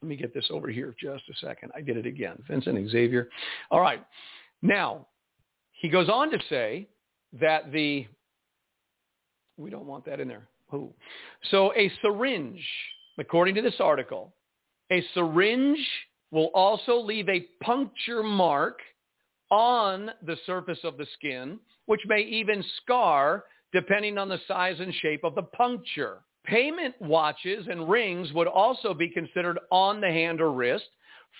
let 0.01 0.07
me 0.07 0.15
get 0.15 0.33
this 0.33 0.47
over 0.49 0.69
here 0.69 0.95
just 0.97 1.23
a 1.29 1.45
second. 1.45 1.73
I 1.75 1.81
did 1.81 1.97
it 1.97 2.05
again. 2.05 2.41
Vincent 2.47 2.89
Xavier. 2.89 3.27
All 3.69 3.81
right, 3.81 4.01
now, 4.61 5.07
he 5.73 5.89
goes 5.89 6.07
on 6.07 6.31
to 6.31 6.39
say 6.47 6.87
that 7.33 7.73
the, 7.73 8.07
we 9.57 9.69
don't 9.69 9.85
want 9.85 10.05
that 10.05 10.21
in 10.21 10.29
there. 10.29 10.47
Who? 10.69 10.93
So 11.51 11.73
a 11.75 11.91
syringe, 12.01 12.65
according 13.17 13.55
to 13.55 13.61
this 13.61 13.79
article, 13.79 14.33
a 14.91 15.03
syringe 15.13 15.79
will 16.31 16.51
also 16.53 16.99
leave 16.99 17.29
a 17.29 17.47
puncture 17.63 18.23
mark 18.23 18.79
on 19.51 20.11
the 20.25 20.37
surface 20.45 20.79
of 20.83 20.97
the 20.97 21.05
skin, 21.13 21.59
which 21.85 22.01
may 22.07 22.21
even 22.21 22.63
scar 22.81 23.45
depending 23.71 24.17
on 24.17 24.29
the 24.29 24.39
size 24.47 24.79
and 24.79 24.93
shape 24.95 25.23
of 25.23 25.35
the 25.35 25.43
puncture. 25.43 26.19
Payment 26.45 26.95
watches 27.01 27.67
and 27.69 27.89
rings 27.89 28.31
would 28.33 28.47
also 28.47 28.93
be 28.93 29.09
considered 29.09 29.59
on 29.71 29.99
the 29.99 30.07
hand 30.07 30.39
or 30.39 30.51
wrist. 30.51 30.85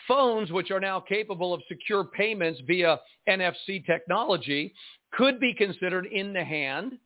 Phones, 0.08 0.52
which 0.52 0.72
are 0.72 0.80
now 0.80 1.00
capable 1.00 1.54
of 1.54 1.62
secure 1.70 2.04
payments 2.04 2.60
via 2.68 3.00
NFC 3.30 3.86
technology, 3.86 4.74
could 5.14 5.40
be 5.40 5.54
considered 5.54 6.08
in 6.08 6.34
the 6.34 6.44
hand. 6.44 6.98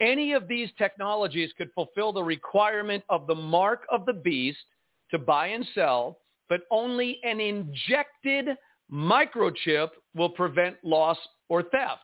Any 0.00 0.32
of 0.32 0.46
these 0.46 0.68
technologies 0.76 1.52
could 1.56 1.70
fulfill 1.74 2.12
the 2.12 2.22
requirement 2.22 3.02
of 3.08 3.26
the 3.26 3.34
mark 3.34 3.86
of 3.90 4.04
the 4.04 4.12
beast 4.12 4.58
to 5.10 5.18
buy 5.18 5.48
and 5.48 5.66
sell, 5.74 6.18
but 6.48 6.62
only 6.70 7.20
an 7.24 7.40
injected 7.40 8.48
microchip 8.92 9.90
will 10.14 10.28
prevent 10.28 10.76
loss 10.84 11.18
or 11.48 11.62
theft. 11.62 12.02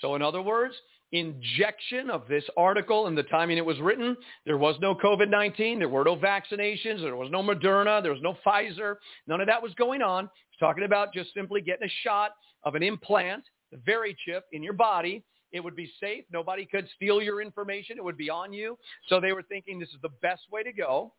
So 0.00 0.16
in 0.16 0.22
other 0.22 0.42
words, 0.42 0.74
injection 1.12 2.10
of 2.10 2.26
this 2.28 2.44
article 2.56 3.06
and 3.06 3.16
the 3.16 3.22
timing 3.24 3.58
it 3.58 3.64
was 3.64 3.78
written, 3.80 4.16
there 4.44 4.58
was 4.58 4.76
no 4.80 4.94
COVID-19, 4.94 5.78
there 5.78 5.88
were 5.88 6.04
no 6.04 6.16
vaccinations, 6.16 7.00
there 7.00 7.16
was 7.16 7.30
no 7.30 7.42
Moderna, 7.42 8.02
there 8.02 8.12
was 8.12 8.22
no 8.22 8.36
Pfizer, 8.44 8.96
none 9.26 9.40
of 9.40 9.46
that 9.46 9.62
was 9.62 9.74
going 9.74 10.02
on. 10.02 10.24
It's 10.24 10.58
talking 10.58 10.84
about 10.84 11.12
just 11.12 11.34
simply 11.34 11.60
getting 11.60 11.86
a 11.86 11.92
shot 12.02 12.32
of 12.64 12.74
an 12.74 12.82
implant, 12.82 13.44
the 13.72 13.78
very 13.84 14.16
chip 14.24 14.44
in 14.52 14.62
your 14.62 14.72
body 14.72 15.22
it 15.52 15.60
would 15.60 15.76
be 15.76 15.90
safe. 16.00 16.24
Nobody 16.32 16.66
could 16.66 16.88
steal 16.96 17.22
your 17.22 17.42
information. 17.42 17.98
It 17.98 18.04
would 18.04 18.16
be 18.16 18.30
on 18.30 18.52
you. 18.52 18.78
So 19.08 19.20
they 19.20 19.32
were 19.32 19.42
thinking 19.42 19.78
this 19.78 19.88
is 19.90 20.00
the 20.02 20.10
best 20.22 20.42
way 20.50 20.62
to 20.62 20.72
go. 20.72 21.12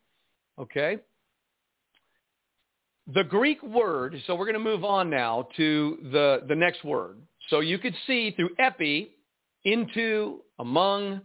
Okay. 0.58 0.98
The 3.14 3.24
Greek 3.24 3.62
word, 3.62 4.16
so 4.26 4.34
we're 4.34 4.46
going 4.46 4.54
to 4.54 4.60
move 4.60 4.84
on 4.84 5.10
now 5.10 5.48
to 5.56 5.98
the, 6.12 6.42
the 6.48 6.54
next 6.54 6.84
word. 6.84 7.18
So 7.48 7.60
you 7.60 7.78
could 7.78 7.94
see 8.06 8.30
through 8.30 8.50
epi, 8.58 9.10
into, 9.64 10.40
among, 10.58 11.20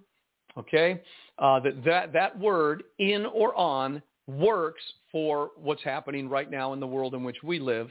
okay, 0.58 1.01
uh, 1.39 1.60
that, 1.62 1.84
that 1.86 2.14
that 2.14 2.39
word 2.39 2.84
in 2.99 3.26
or 3.26 3.55
on 3.55 4.01
works 4.28 4.82
for 5.12 5.51
what's 5.55 5.84
happening 5.84 6.28
right 6.30 6.49
now 6.49 6.74
in 6.74 6.80
the 6.80 6.88
world 6.88 7.14
in 7.14 7.24
which 7.24 7.38
we 7.43 7.60
live. 7.60 7.89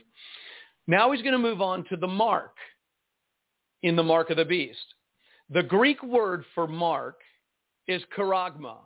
Now 0.86 1.10
he's 1.10 1.22
going 1.22 1.32
to 1.32 1.38
move 1.38 1.60
on 1.60 1.84
to 1.88 1.96
the 1.96 2.06
mark 2.06 2.54
in 3.82 3.96
the 3.96 4.02
mark 4.02 4.30
of 4.30 4.36
the 4.36 4.44
beast. 4.44 4.94
The 5.50 5.62
Greek 5.62 6.02
word 6.02 6.44
for 6.54 6.66
mark 6.66 7.20
is 7.86 8.02
charagma. 8.16 8.78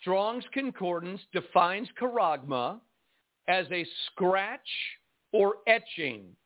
Strong's 0.00 0.44
Concordance 0.54 1.20
defines 1.32 1.88
charagma 2.00 2.80
as 3.48 3.66
a 3.72 3.84
scratch 4.06 4.60
or 5.32 5.56
etching, 5.66 6.36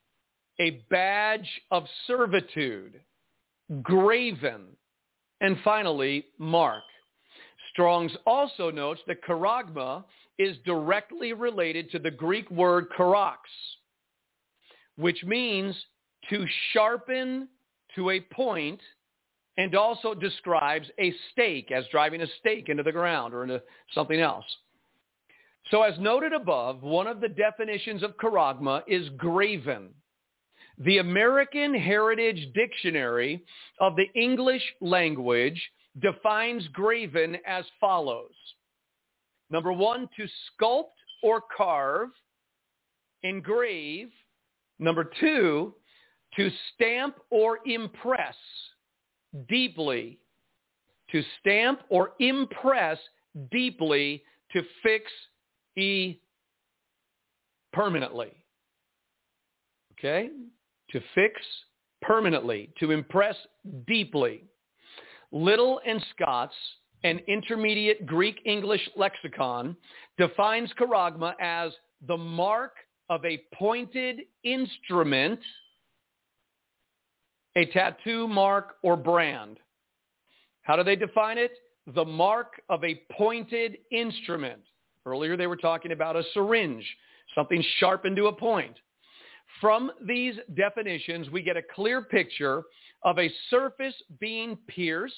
a 0.58 0.82
badge 0.90 1.48
of 1.70 1.84
servitude, 2.06 2.98
graven, 3.82 4.68
and 5.42 5.58
finally, 5.62 6.24
mark. 6.38 6.82
Strong's 7.72 8.16
also 8.24 8.70
notes 8.70 9.02
that 9.06 9.22
charagma 9.28 10.02
is 10.38 10.56
directly 10.64 11.34
related 11.34 11.90
to 11.90 11.98
the 11.98 12.10
Greek 12.10 12.50
word 12.50 12.86
charax, 12.98 13.36
which 14.96 15.22
means 15.24 15.76
to 16.30 16.46
sharpen 16.72 17.48
to 17.94 18.10
a 18.10 18.20
point 18.20 18.80
and 19.58 19.74
also 19.74 20.14
describes 20.14 20.88
a 20.98 21.14
stake 21.32 21.70
as 21.72 21.84
driving 21.90 22.22
a 22.22 22.26
stake 22.40 22.68
into 22.68 22.82
the 22.82 22.92
ground 22.92 23.32
or 23.34 23.42
into 23.42 23.62
something 23.94 24.20
else. 24.20 24.44
So 25.70 25.82
as 25.82 25.98
noted 25.98 26.32
above, 26.32 26.82
one 26.82 27.06
of 27.06 27.20
the 27.20 27.28
definitions 27.28 28.02
of 28.02 28.16
charagma 28.18 28.82
is 28.86 29.08
graven. 29.16 29.88
The 30.78 30.98
American 30.98 31.74
Heritage 31.74 32.52
Dictionary 32.54 33.42
of 33.80 33.96
the 33.96 34.06
English 34.14 34.62
language 34.80 35.60
defines 36.00 36.68
graven 36.68 37.38
as 37.46 37.64
follows. 37.80 38.34
Number 39.50 39.72
one, 39.72 40.08
to 40.16 40.26
sculpt 40.60 40.90
or 41.22 41.42
carve, 41.56 42.10
engrave. 43.22 44.10
Number 44.78 45.10
two, 45.18 45.74
to 46.36 46.50
stamp 46.74 47.16
or 47.30 47.60
impress 47.64 48.36
deeply, 49.48 50.18
to 51.10 51.22
stamp 51.40 51.80
or 51.88 52.12
impress 52.20 52.98
deeply, 53.50 54.22
to 54.52 54.62
fix 54.82 55.10
e 55.76 56.18
permanently. 57.72 58.32
Okay? 59.92 60.30
To 60.90 61.00
fix 61.14 61.40
permanently, 62.02 62.70
to 62.80 62.90
impress 62.90 63.36
deeply. 63.86 64.44
Liddell 65.32 65.80
and 65.86 66.04
Scott's, 66.14 66.54
an 67.04 67.20
intermediate 67.26 68.06
Greek-English 68.06 68.88
lexicon, 68.96 69.76
defines 70.18 70.70
charagma 70.78 71.34
as 71.40 71.72
the 72.06 72.16
mark 72.16 72.72
of 73.10 73.24
a 73.24 73.42
pointed 73.54 74.20
instrument– 74.44 75.40
a 77.56 77.64
tattoo 77.66 78.28
mark 78.28 78.76
or 78.82 78.96
brand. 78.96 79.58
How 80.62 80.76
do 80.76 80.84
they 80.84 80.96
define 80.96 81.38
it? 81.38 81.52
The 81.94 82.04
mark 82.04 82.60
of 82.68 82.84
a 82.84 83.00
pointed 83.12 83.78
instrument. 83.90 84.60
Earlier 85.06 85.36
they 85.36 85.46
were 85.46 85.56
talking 85.56 85.92
about 85.92 86.16
a 86.16 86.22
syringe, 86.34 86.84
something 87.34 87.64
sharpened 87.78 88.16
to 88.16 88.26
a 88.26 88.32
point. 88.32 88.76
From 89.60 89.90
these 90.06 90.34
definitions, 90.54 91.30
we 91.30 91.42
get 91.42 91.56
a 91.56 91.62
clear 91.74 92.02
picture 92.02 92.64
of 93.04 93.18
a 93.18 93.30
surface 93.48 93.94
being 94.20 94.58
pierced 94.66 95.14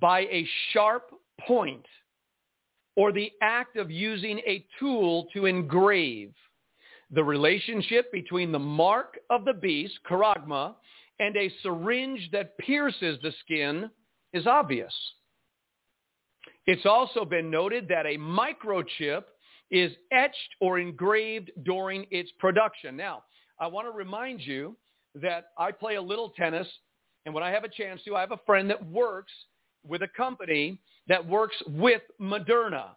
by 0.00 0.20
a 0.20 0.46
sharp 0.72 1.10
point 1.46 1.84
or 2.96 3.12
the 3.12 3.30
act 3.42 3.76
of 3.76 3.90
using 3.90 4.38
a 4.40 4.64
tool 4.80 5.28
to 5.34 5.46
engrave. 5.46 6.32
The 7.10 7.22
relationship 7.22 8.10
between 8.10 8.50
the 8.50 8.58
mark 8.58 9.18
of 9.30 9.44
the 9.44 9.52
beast, 9.52 9.94
charagma, 10.10 10.74
and 11.20 11.36
a 11.36 11.52
syringe 11.62 12.28
that 12.32 12.56
pierces 12.58 13.18
the 13.22 13.32
skin 13.44 13.90
is 14.32 14.46
obvious. 14.46 14.92
It's 16.66 16.86
also 16.86 17.24
been 17.24 17.50
noted 17.50 17.88
that 17.88 18.06
a 18.06 18.18
microchip 18.18 19.24
is 19.70 19.92
etched 20.12 20.54
or 20.60 20.78
engraved 20.78 21.50
during 21.64 22.06
its 22.10 22.30
production. 22.38 22.96
Now, 22.96 23.24
I 23.60 23.66
want 23.66 23.86
to 23.86 23.92
remind 23.92 24.40
you 24.40 24.76
that 25.14 25.46
I 25.58 25.72
play 25.72 25.96
a 25.96 26.02
little 26.02 26.30
tennis, 26.30 26.68
and 27.26 27.34
when 27.34 27.42
I 27.42 27.50
have 27.50 27.64
a 27.64 27.68
chance 27.68 28.02
to, 28.04 28.16
I 28.16 28.20
have 28.20 28.32
a 28.32 28.40
friend 28.46 28.70
that 28.70 28.84
works 28.86 29.32
with 29.86 30.02
a 30.02 30.08
company 30.08 30.80
that 31.08 31.26
works 31.26 31.56
with 31.66 32.02
Moderna. 32.20 32.90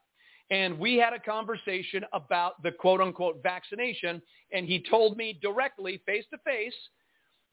And 0.49 0.77
we 0.77 0.97
had 0.97 1.13
a 1.13 1.19
conversation 1.19 2.03
about 2.11 2.61
the 2.61 2.71
quote 2.71 2.99
unquote 2.99 3.41
vaccination, 3.41 4.21
and 4.51 4.65
he 4.65 4.85
told 4.89 5.17
me 5.17 5.39
directly, 5.41 6.01
face 6.05 6.25
to 6.31 6.37
face, 6.39 6.75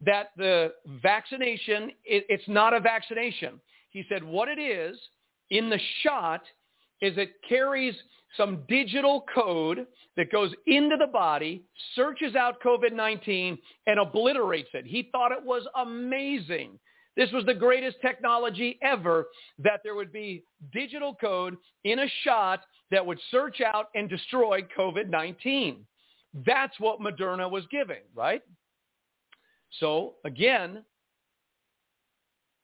that 0.04 0.30
the 0.36 0.72
vaccination, 1.02 1.90
it, 2.04 2.24
it's 2.28 2.48
not 2.48 2.74
a 2.74 2.80
vaccination. 2.80 3.60
He 3.90 4.04
said 4.08 4.22
what 4.22 4.48
it 4.48 4.58
is 4.58 4.96
in 5.50 5.70
the 5.70 5.80
shot 6.02 6.42
is 7.00 7.16
it 7.16 7.32
carries 7.48 7.94
some 8.36 8.64
digital 8.68 9.24
code 9.34 9.86
that 10.16 10.30
goes 10.30 10.52
into 10.66 10.96
the 10.96 11.06
body, 11.06 11.64
searches 11.94 12.34
out 12.36 12.62
COVID-19, 12.62 13.58
and 13.86 13.98
obliterates 13.98 14.68
it. 14.74 14.84
He 14.86 15.08
thought 15.12 15.32
it 15.32 15.42
was 15.42 15.66
amazing. 15.76 16.78
This 17.16 17.32
was 17.32 17.44
the 17.46 17.54
greatest 17.54 17.96
technology 18.00 18.78
ever 18.82 19.26
that 19.58 19.80
there 19.82 19.94
would 19.94 20.12
be 20.12 20.44
digital 20.72 21.16
code 21.20 21.56
in 21.84 22.00
a 22.00 22.08
shot 22.22 22.60
that 22.90 23.04
would 23.04 23.18
search 23.30 23.60
out 23.60 23.86
and 23.94 24.08
destroy 24.08 24.60
COVID-19. 24.78 25.78
That's 26.46 26.78
what 26.78 27.00
Moderna 27.00 27.50
was 27.50 27.64
giving, 27.70 28.02
right? 28.14 28.42
So 29.80 30.14
again, 30.24 30.84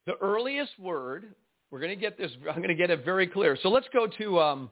the 0.06 0.14
earliest 0.20 0.78
word, 0.78 1.34
we're 1.70 1.80
going 1.80 1.90
to 1.90 2.00
get 2.00 2.18
this, 2.18 2.30
I'm 2.48 2.56
going 2.56 2.68
to 2.68 2.74
get 2.74 2.90
it 2.90 3.04
very 3.04 3.26
clear. 3.26 3.56
So 3.62 3.68
let's 3.68 3.88
go 3.92 4.06
to 4.06 4.40
um, 4.40 4.70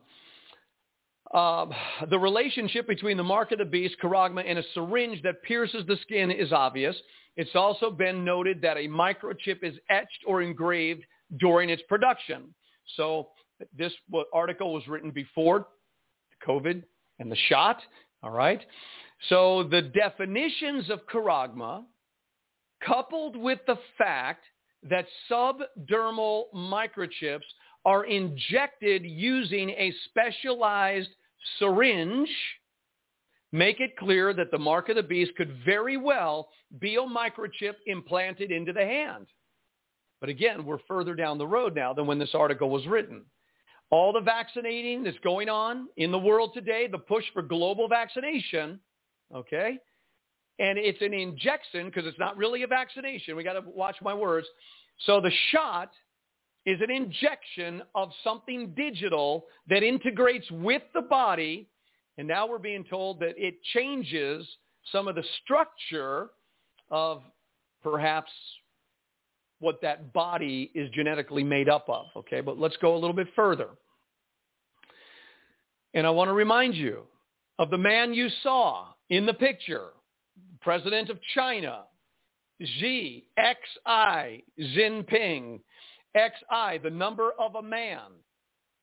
uh, 1.33 1.66
the 2.11 2.18
relationship 2.18 2.87
between 2.87 3.16
the 3.16 3.24
mark 3.24 3.53
of 3.53 3.59
the 3.59 3.64
beast, 3.64 3.97
charagma, 4.03 4.45
and 4.47 4.59
a 4.59 4.62
syringe 4.74 5.22
that 5.22 5.43
pierces 5.43 5.85
the 5.87 5.97
skin 6.03 6.30
is 6.30 6.53
obvious. 6.53 6.97
It's 7.37 7.55
also 7.55 7.91
been 7.91 8.24
noted 8.24 8.61
that 8.62 8.76
a 8.76 8.87
microchip 8.89 9.62
is 9.62 9.74
etched 9.89 10.24
or 10.26 10.43
engraved 10.43 11.05
during 11.39 11.70
its 11.70 11.83
production. 11.89 12.55
So 12.97 13.28
this 13.76 13.93
article 14.35 14.74
was 14.74 14.87
written 14.87 15.11
before 15.11 15.68
COVID 16.47 16.83
and 17.18 17.33
the 17.33 17.37
shot. 17.49 17.78
All 18.22 18.30
right. 18.30 18.61
So 19.28 19.62
the 19.70 19.83
definitions 19.83 20.91
of 20.91 21.01
charagma, 21.07 21.85
coupled 22.87 23.37
with 23.37 23.61
the 23.66 23.78
fact 23.97 24.45
that 24.89 25.07
subdermal 25.30 26.45
microchips 26.55 27.41
are 27.85 28.05
injected 28.05 29.03
using 29.05 29.70
a 29.70 29.93
specialized 30.09 31.11
syringe, 31.59 32.28
make 33.53 33.80
it 33.80 33.97
clear 33.97 34.33
that 34.33 34.51
the 34.51 34.59
mark 34.59 34.89
of 34.89 34.97
the 34.97 35.03
beast 35.03 35.33
could 35.37 35.57
very 35.64 35.97
well 35.97 36.49
be 36.80 36.97
a 36.97 37.01
microchip 37.01 37.74
implanted 37.87 38.51
into 38.51 38.72
the 38.72 38.85
hand. 38.85 39.26
But 40.20 40.28
again, 40.28 40.64
we're 40.64 40.78
further 40.87 41.14
down 41.14 41.39
the 41.39 41.47
road 41.47 41.74
now 41.74 41.93
than 41.93 42.07
when 42.07 42.18
this 42.18 42.35
article 42.35 42.70
was 42.70 42.87
written. 42.87 43.24
All 43.91 44.12
the 44.12 44.20
vaccinating 44.20 45.03
that's 45.03 45.18
going 45.18 45.49
on 45.49 45.89
in 45.97 46.12
the 46.12 46.18
world 46.18 46.53
today, 46.55 46.87
the 46.87 46.99
push 46.99 47.24
for 47.35 47.43
global 47.43 47.89
vaccination, 47.89 48.80
okay? 49.35 49.78
And 50.62 50.78
it's 50.78 51.02
an 51.02 51.12
injection 51.12 51.86
because 51.86 52.06
it's 52.06 52.20
not 52.20 52.36
really 52.36 52.62
a 52.62 52.68
vaccination. 52.68 53.34
We 53.34 53.42
got 53.42 53.54
to 53.54 53.64
watch 53.66 53.96
my 54.00 54.14
words. 54.14 54.46
So 55.06 55.20
the 55.20 55.32
shot 55.50 55.90
is 56.64 56.80
an 56.80 56.88
injection 56.88 57.82
of 57.96 58.10
something 58.22 58.72
digital 58.76 59.46
that 59.68 59.82
integrates 59.82 60.48
with 60.52 60.82
the 60.94 61.02
body. 61.02 61.68
And 62.16 62.28
now 62.28 62.46
we're 62.46 62.58
being 62.58 62.84
told 62.84 63.18
that 63.18 63.34
it 63.36 63.56
changes 63.74 64.46
some 64.92 65.08
of 65.08 65.16
the 65.16 65.24
structure 65.42 66.28
of 66.92 67.22
perhaps 67.82 68.30
what 69.58 69.80
that 69.82 70.12
body 70.12 70.70
is 70.76 70.88
genetically 70.90 71.42
made 71.42 71.68
up 71.68 71.88
of. 71.88 72.06
Okay, 72.16 72.40
but 72.40 72.56
let's 72.56 72.76
go 72.76 72.94
a 72.94 72.98
little 72.98 73.16
bit 73.16 73.28
further. 73.34 73.70
And 75.92 76.06
I 76.06 76.10
want 76.10 76.28
to 76.28 76.34
remind 76.34 76.76
you 76.76 77.02
of 77.58 77.70
the 77.70 77.78
man 77.78 78.14
you 78.14 78.28
saw 78.44 78.92
in 79.10 79.26
the 79.26 79.34
picture, 79.34 79.88
President 80.61 81.11
of 81.11 81.18
China, 81.34 81.84
Xi, 82.61 83.26
X-I, 83.36 84.43
Jinping, 84.59 85.61
XI, 86.16 86.78
the 86.82 86.90
number 86.90 87.30
of 87.38 87.57
a 87.57 87.62
man, 87.62 88.12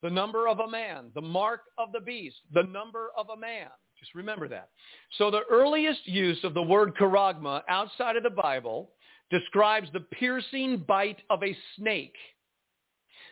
the 0.02 0.10
number 0.10 0.48
of 0.48 0.60
a 0.60 0.70
man, 0.70 1.12
the 1.16 1.22
mark 1.22 1.62
of 1.78 1.92
the 1.92 2.00
beast, 2.00 2.38
the 2.54 2.64
number 2.64 3.10
of 3.18 3.30
a 3.30 3.38
man. 3.38 3.68
Just 4.00 4.16
remember 4.16 4.48
that. 4.48 4.70
So 5.18 5.30
the 5.30 5.44
earliest 5.52 6.08
use 6.08 6.40
of 6.44 6.54
the 6.54 6.62
word 6.62 6.96
charagma 6.96 7.62
outside 7.68 8.16
of 8.16 8.24
the 8.24 8.30
Bible 8.30 8.92
describes 9.30 9.90
the 9.92 10.00
piercing 10.00 10.84
bite 10.88 11.20
of 11.30 11.44
a 11.44 11.56
snake. 11.76 12.16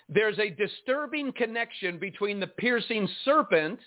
There's 0.09 0.39
a 0.39 0.49
disturbing 0.49 1.33
connection 1.33 1.97
between 1.97 2.39
the 2.39 2.47
piercing 2.47 3.09
serpent, 3.25 3.79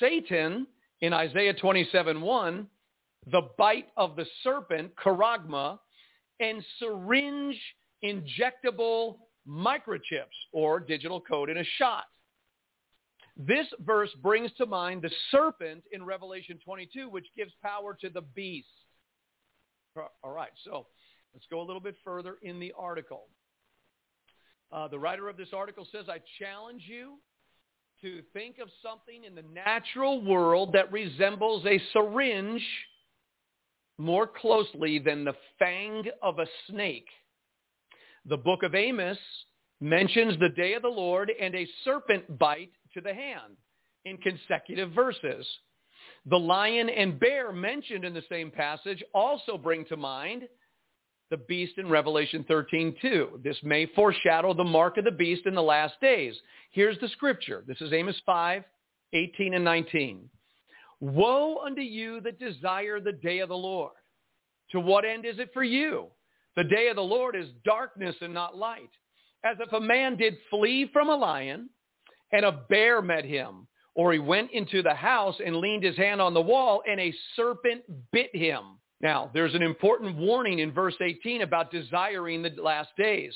Satan, 0.00 0.66
in 1.00 1.12
Isaiah 1.12 1.54
27.1, 1.54 2.66
the 3.26 3.42
bite 3.56 3.88
of 3.96 4.16
the 4.16 4.26
serpent, 4.42 4.92
charagma, 4.96 5.78
and 6.40 6.64
syringe 6.78 7.58
injectable 8.04 9.16
microchips 9.48 10.36
or 10.52 10.80
digital 10.80 11.20
code 11.20 11.48
in 11.50 11.58
a 11.58 11.64
shot. 11.78 12.04
This 13.36 13.66
verse 13.80 14.10
brings 14.22 14.52
to 14.58 14.66
mind 14.66 15.02
the 15.02 15.10
serpent 15.30 15.82
in 15.92 16.04
Revelation 16.04 16.58
22, 16.64 17.08
which 17.08 17.26
gives 17.36 17.52
power 17.62 17.96
to 18.00 18.08
the 18.08 18.20
beast. 18.20 18.68
All 20.22 20.32
right, 20.32 20.52
so 20.64 20.86
let's 21.32 21.46
go 21.50 21.60
a 21.60 21.64
little 21.64 21.80
bit 21.80 21.96
further 22.04 22.36
in 22.42 22.60
the 22.60 22.72
article. 22.78 23.26
Uh, 24.70 24.88
the 24.88 24.98
writer 24.98 25.28
of 25.28 25.36
this 25.36 25.48
article 25.52 25.86
says, 25.90 26.06
I 26.08 26.18
challenge 26.38 26.82
you 26.86 27.14
to 28.02 28.22
think 28.32 28.58
of 28.58 28.68
something 28.82 29.24
in 29.24 29.34
the 29.34 29.44
natural 29.54 30.20
world 30.20 30.72
that 30.72 30.92
resembles 30.92 31.64
a 31.64 31.80
syringe 31.92 32.62
more 33.98 34.26
closely 34.26 34.98
than 34.98 35.24
the 35.24 35.34
fang 35.58 36.04
of 36.22 36.38
a 36.38 36.46
snake. 36.68 37.08
The 38.26 38.36
book 38.36 38.62
of 38.62 38.74
Amos 38.74 39.18
mentions 39.80 40.38
the 40.38 40.48
day 40.48 40.74
of 40.74 40.82
the 40.82 40.88
Lord 40.88 41.30
and 41.40 41.54
a 41.54 41.68
serpent 41.84 42.38
bite 42.38 42.72
to 42.94 43.00
the 43.00 43.14
hand 43.14 43.56
in 44.04 44.16
consecutive 44.18 44.92
verses. 44.92 45.46
The 46.26 46.38
lion 46.38 46.88
and 46.88 47.20
bear 47.20 47.52
mentioned 47.52 48.04
in 48.04 48.14
the 48.14 48.22
same 48.28 48.50
passage 48.50 49.02
also 49.14 49.58
bring 49.58 49.84
to 49.86 49.96
mind 49.96 50.44
the 51.30 51.36
beast 51.36 51.78
in 51.78 51.88
Revelation 51.88 52.44
13, 52.46 52.96
2. 53.00 53.40
This 53.42 53.56
may 53.62 53.86
foreshadow 53.86 54.54
the 54.54 54.64
mark 54.64 54.96
of 54.98 55.04
the 55.04 55.10
beast 55.10 55.46
in 55.46 55.54
the 55.54 55.62
last 55.62 55.94
days. 56.00 56.34
Here's 56.70 56.98
the 57.00 57.08
scripture. 57.08 57.64
This 57.66 57.80
is 57.80 57.92
Amos 57.92 58.20
5, 58.24 58.62
18 59.12 59.54
and 59.54 59.64
19. 59.64 60.28
Woe 61.00 61.58
unto 61.58 61.82
you 61.82 62.20
that 62.22 62.38
desire 62.38 63.00
the 63.00 63.12
day 63.12 63.40
of 63.40 63.48
the 63.48 63.56
Lord. 63.56 63.92
To 64.70 64.80
what 64.80 65.04
end 65.04 65.24
is 65.24 65.38
it 65.38 65.50
for 65.52 65.64
you? 65.64 66.06
The 66.56 66.64
day 66.64 66.88
of 66.88 66.96
the 66.96 67.02
Lord 67.02 67.36
is 67.36 67.48
darkness 67.64 68.16
and 68.20 68.32
not 68.32 68.56
light. 68.56 68.90
As 69.44 69.56
if 69.60 69.72
a 69.72 69.80
man 69.80 70.16
did 70.16 70.36
flee 70.50 70.88
from 70.92 71.08
a 71.08 71.16
lion 71.16 71.68
and 72.32 72.44
a 72.44 72.64
bear 72.68 73.02
met 73.02 73.24
him, 73.24 73.66
or 73.94 74.12
he 74.12 74.18
went 74.18 74.50
into 74.52 74.82
the 74.82 74.94
house 74.94 75.36
and 75.44 75.56
leaned 75.56 75.84
his 75.84 75.96
hand 75.96 76.20
on 76.20 76.34
the 76.34 76.40
wall 76.40 76.82
and 76.88 76.98
a 77.00 77.14
serpent 77.36 77.82
bit 78.12 78.34
him. 78.34 78.78
Now, 79.00 79.30
there's 79.34 79.54
an 79.54 79.62
important 79.62 80.16
warning 80.16 80.60
in 80.60 80.72
verse 80.72 80.94
18 81.00 81.42
about 81.42 81.70
desiring 81.70 82.42
the 82.42 82.50
last 82.60 82.90
days. 82.96 83.34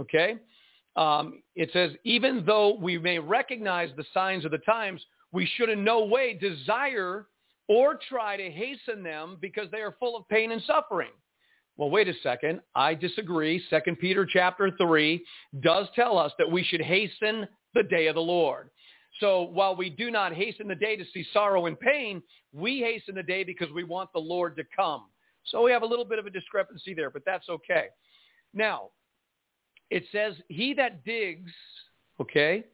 Okay? 0.00 0.38
Um, 0.96 1.42
it 1.54 1.70
says, 1.72 1.92
even 2.04 2.44
though 2.46 2.76
we 2.76 2.98
may 2.98 3.18
recognize 3.18 3.90
the 3.96 4.04
signs 4.14 4.44
of 4.44 4.50
the 4.50 4.58
times, 4.58 5.04
we 5.34 5.50
should 5.56 5.68
in 5.68 5.82
no 5.82 6.04
way 6.04 6.32
desire 6.32 7.26
or 7.68 7.98
try 8.08 8.36
to 8.36 8.50
hasten 8.50 9.02
them 9.02 9.36
because 9.40 9.68
they 9.72 9.80
are 9.80 9.96
full 9.98 10.16
of 10.16 10.28
pain 10.28 10.52
and 10.52 10.62
suffering. 10.62 11.10
Well, 11.76 11.90
wait 11.90 12.06
a 12.06 12.14
second. 12.22 12.60
I 12.76 12.94
disagree. 12.94 13.60
Second 13.68 13.98
Peter 13.98 14.24
chapter 14.24 14.70
3 14.78 15.24
does 15.60 15.88
tell 15.96 16.16
us 16.16 16.30
that 16.38 16.48
we 16.48 16.62
should 16.62 16.80
hasten 16.80 17.48
the 17.74 17.82
day 17.82 18.06
of 18.06 18.14
the 18.14 18.20
Lord. 18.20 18.70
So 19.18 19.42
while 19.42 19.74
we 19.74 19.90
do 19.90 20.08
not 20.12 20.32
hasten 20.32 20.68
the 20.68 20.76
day 20.76 20.94
to 20.94 21.04
see 21.12 21.26
sorrow 21.32 21.66
and 21.66 21.78
pain, 21.78 22.22
we 22.52 22.78
hasten 22.78 23.16
the 23.16 23.22
day 23.24 23.42
because 23.42 23.68
we 23.74 23.82
want 23.82 24.12
the 24.12 24.20
Lord 24.20 24.56
to 24.56 24.62
come. 24.76 25.06
So 25.46 25.64
we 25.64 25.72
have 25.72 25.82
a 25.82 25.86
little 25.86 26.04
bit 26.04 26.20
of 26.20 26.26
a 26.26 26.30
discrepancy 26.30 26.94
there, 26.94 27.10
but 27.10 27.22
that's 27.26 27.48
okay. 27.48 27.86
Now, 28.52 28.90
it 29.90 30.04
says, 30.12 30.34
he 30.48 30.74
that 30.74 31.04
digs, 31.04 31.50
okay, 32.20 32.64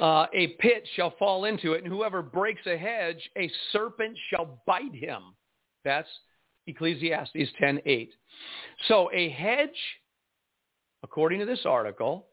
uh, 0.00 0.26
a 0.32 0.48
pit 0.58 0.86
shall 0.96 1.14
fall 1.18 1.44
into 1.44 1.72
it, 1.72 1.84
and 1.84 1.92
whoever 1.92 2.22
breaks 2.22 2.66
a 2.66 2.76
hedge, 2.76 3.30
a 3.38 3.50
serpent 3.72 4.16
shall 4.30 4.60
bite 4.66 4.94
him. 4.94 5.34
That's 5.84 6.08
Ecclesiastes 6.66 7.52
10:8. 7.60 8.10
So 8.88 9.10
a 9.12 9.28
hedge, 9.28 10.00
according 11.02 11.40
to 11.40 11.46
this 11.46 11.64
article, 11.64 12.26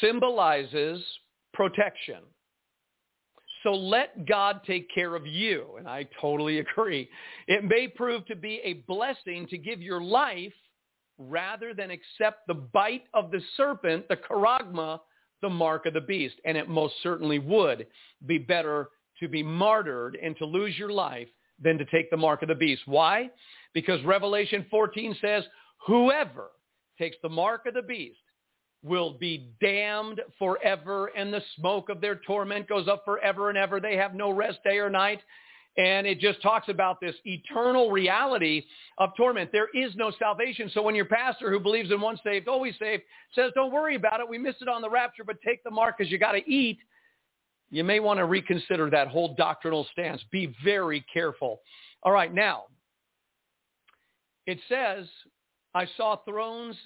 symbolizes 0.00 1.02
protection. 1.54 2.22
So 3.62 3.72
let 3.72 4.26
God 4.26 4.60
take 4.64 4.88
care 4.94 5.14
of 5.14 5.26
you. 5.26 5.76
And 5.78 5.88
I 5.88 6.06
totally 6.20 6.58
agree. 6.60 7.08
It 7.48 7.64
may 7.64 7.88
prove 7.88 8.26
to 8.26 8.36
be 8.36 8.60
a 8.62 8.74
blessing 8.86 9.46
to 9.48 9.58
give 9.58 9.80
your 9.80 10.02
life 10.02 10.52
rather 11.18 11.72
than 11.72 11.90
accept 11.90 12.46
the 12.46 12.54
bite 12.54 13.04
of 13.14 13.30
the 13.30 13.40
serpent, 13.56 14.06
the 14.08 14.16
charagma, 14.16 15.00
the 15.42 15.48
mark 15.48 15.86
of 15.86 15.94
the 15.94 16.00
beast. 16.00 16.36
And 16.44 16.56
it 16.56 16.68
most 16.68 16.94
certainly 17.02 17.38
would 17.38 17.86
be 18.26 18.38
better 18.38 18.88
to 19.20 19.28
be 19.28 19.42
martyred 19.42 20.18
and 20.22 20.36
to 20.38 20.44
lose 20.44 20.76
your 20.78 20.90
life 20.90 21.28
than 21.62 21.78
to 21.78 21.84
take 21.86 22.10
the 22.10 22.16
mark 22.16 22.42
of 22.42 22.48
the 22.48 22.54
beast. 22.54 22.82
Why? 22.86 23.30
Because 23.72 24.02
Revelation 24.04 24.66
14 24.70 25.16
says, 25.20 25.44
whoever 25.86 26.50
takes 26.98 27.16
the 27.22 27.28
mark 27.28 27.66
of 27.66 27.74
the 27.74 27.82
beast, 27.82 28.18
will 28.82 29.14
be 29.18 29.50
damned 29.60 30.20
forever 30.38 31.10
and 31.16 31.32
the 31.32 31.42
smoke 31.56 31.88
of 31.88 32.00
their 32.00 32.20
torment 32.26 32.68
goes 32.68 32.86
up 32.86 33.04
forever 33.04 33.48
and 33.48 33.58
ever. 33.58 33.80
They 33.80 33.96
have 33.96 34.14
no 34.14 34.30
rest 34.30 34.58
day 34.64 34.78
or 34.78 34.90
night. 34.90 35.20
And 35.78 36.06
it 36.06 36.20
just 36.20 36.40
talks 36.40 36.68
about 36.68 37.00
this 37.00 37.14
eternal 37.24 37.90
reality 37.90 38.64
of 38.96 39.10
torment. 39.14 39.50
There 39.52 39.68
is 39.74 39.94
no 39.94 40.10
salvation. 40.18 40.70
So 40.72 40.80
when 40.80 40.94
your 40.94 41.04
pastor 41.04 41.50
who 41.50 41.60
believes 41.60 41.90
in 41.90 42.00
once 42.00 42.20
saved, 42.24 42.48
always 42.48 42.74
saved, 42.78 43.02
says, 43.34 43.52
don't 43.54 43.72
worry 43.72 43.94
about 43.94 44.20
it. 44.20 44.28
We 44.28 44.38
missed 44.38 44.62
it 44.62 44.68
on 44.68 44.80
the 44.80 44.88
rapture, 44.88 45.24
but 45.24 45.36
take 45.42 45.62
the 45.64 45.70
mark 45.70 45.98
because 45.98 46.10
you 46.10 46.18
got 46.18 46.32
to 46.32 46.50
eat. 46.50 46.78
You 47.70 47.84
may 47.84 48.00
want 48.00 48.18
to 48.18 48.24
reconsider 48.24 48.88
that 48.90 49.08
whole 49.08 49.34
doctrinal 49.34 49.86
stance. 49.92 50.22
Be 50.30 50.54
very 50.64 51.04
careful. 51.12 51.60
All 52.02 52.12
right, 52.12 52.32
now, 52.32 52.64
it 54.46 54.58
says, 54.68 55.06
I 55.74 55.86
saw 55.96 56.16
thrones 56.24 56.76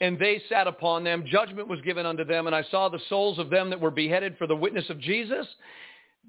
and 0.00 0.18
they 0.18 0.40
sat 0.48 0.66
upon 0.66 1.04
them. 1.04 1.24
Judgment 1.26 1.68
was 1.68 1.80
given 1.82 2.06
unto 2.06 2.24
them, 2.24 2.46
and 2.46 2.56
I 2.56 2.62
saw 2.70 2.88
the 2.88 3.00
souls 3.08 3.38
of 3.38 3.50
them 3.50 3.68
that 3.70 3.80
were 3.80 3.90
beheaded 3.90 4.36
for 4.38 4.46
the 4.46 4.56
witness 4.56 4.88
of 4.90 4.98
Jesus. 5.00 5.46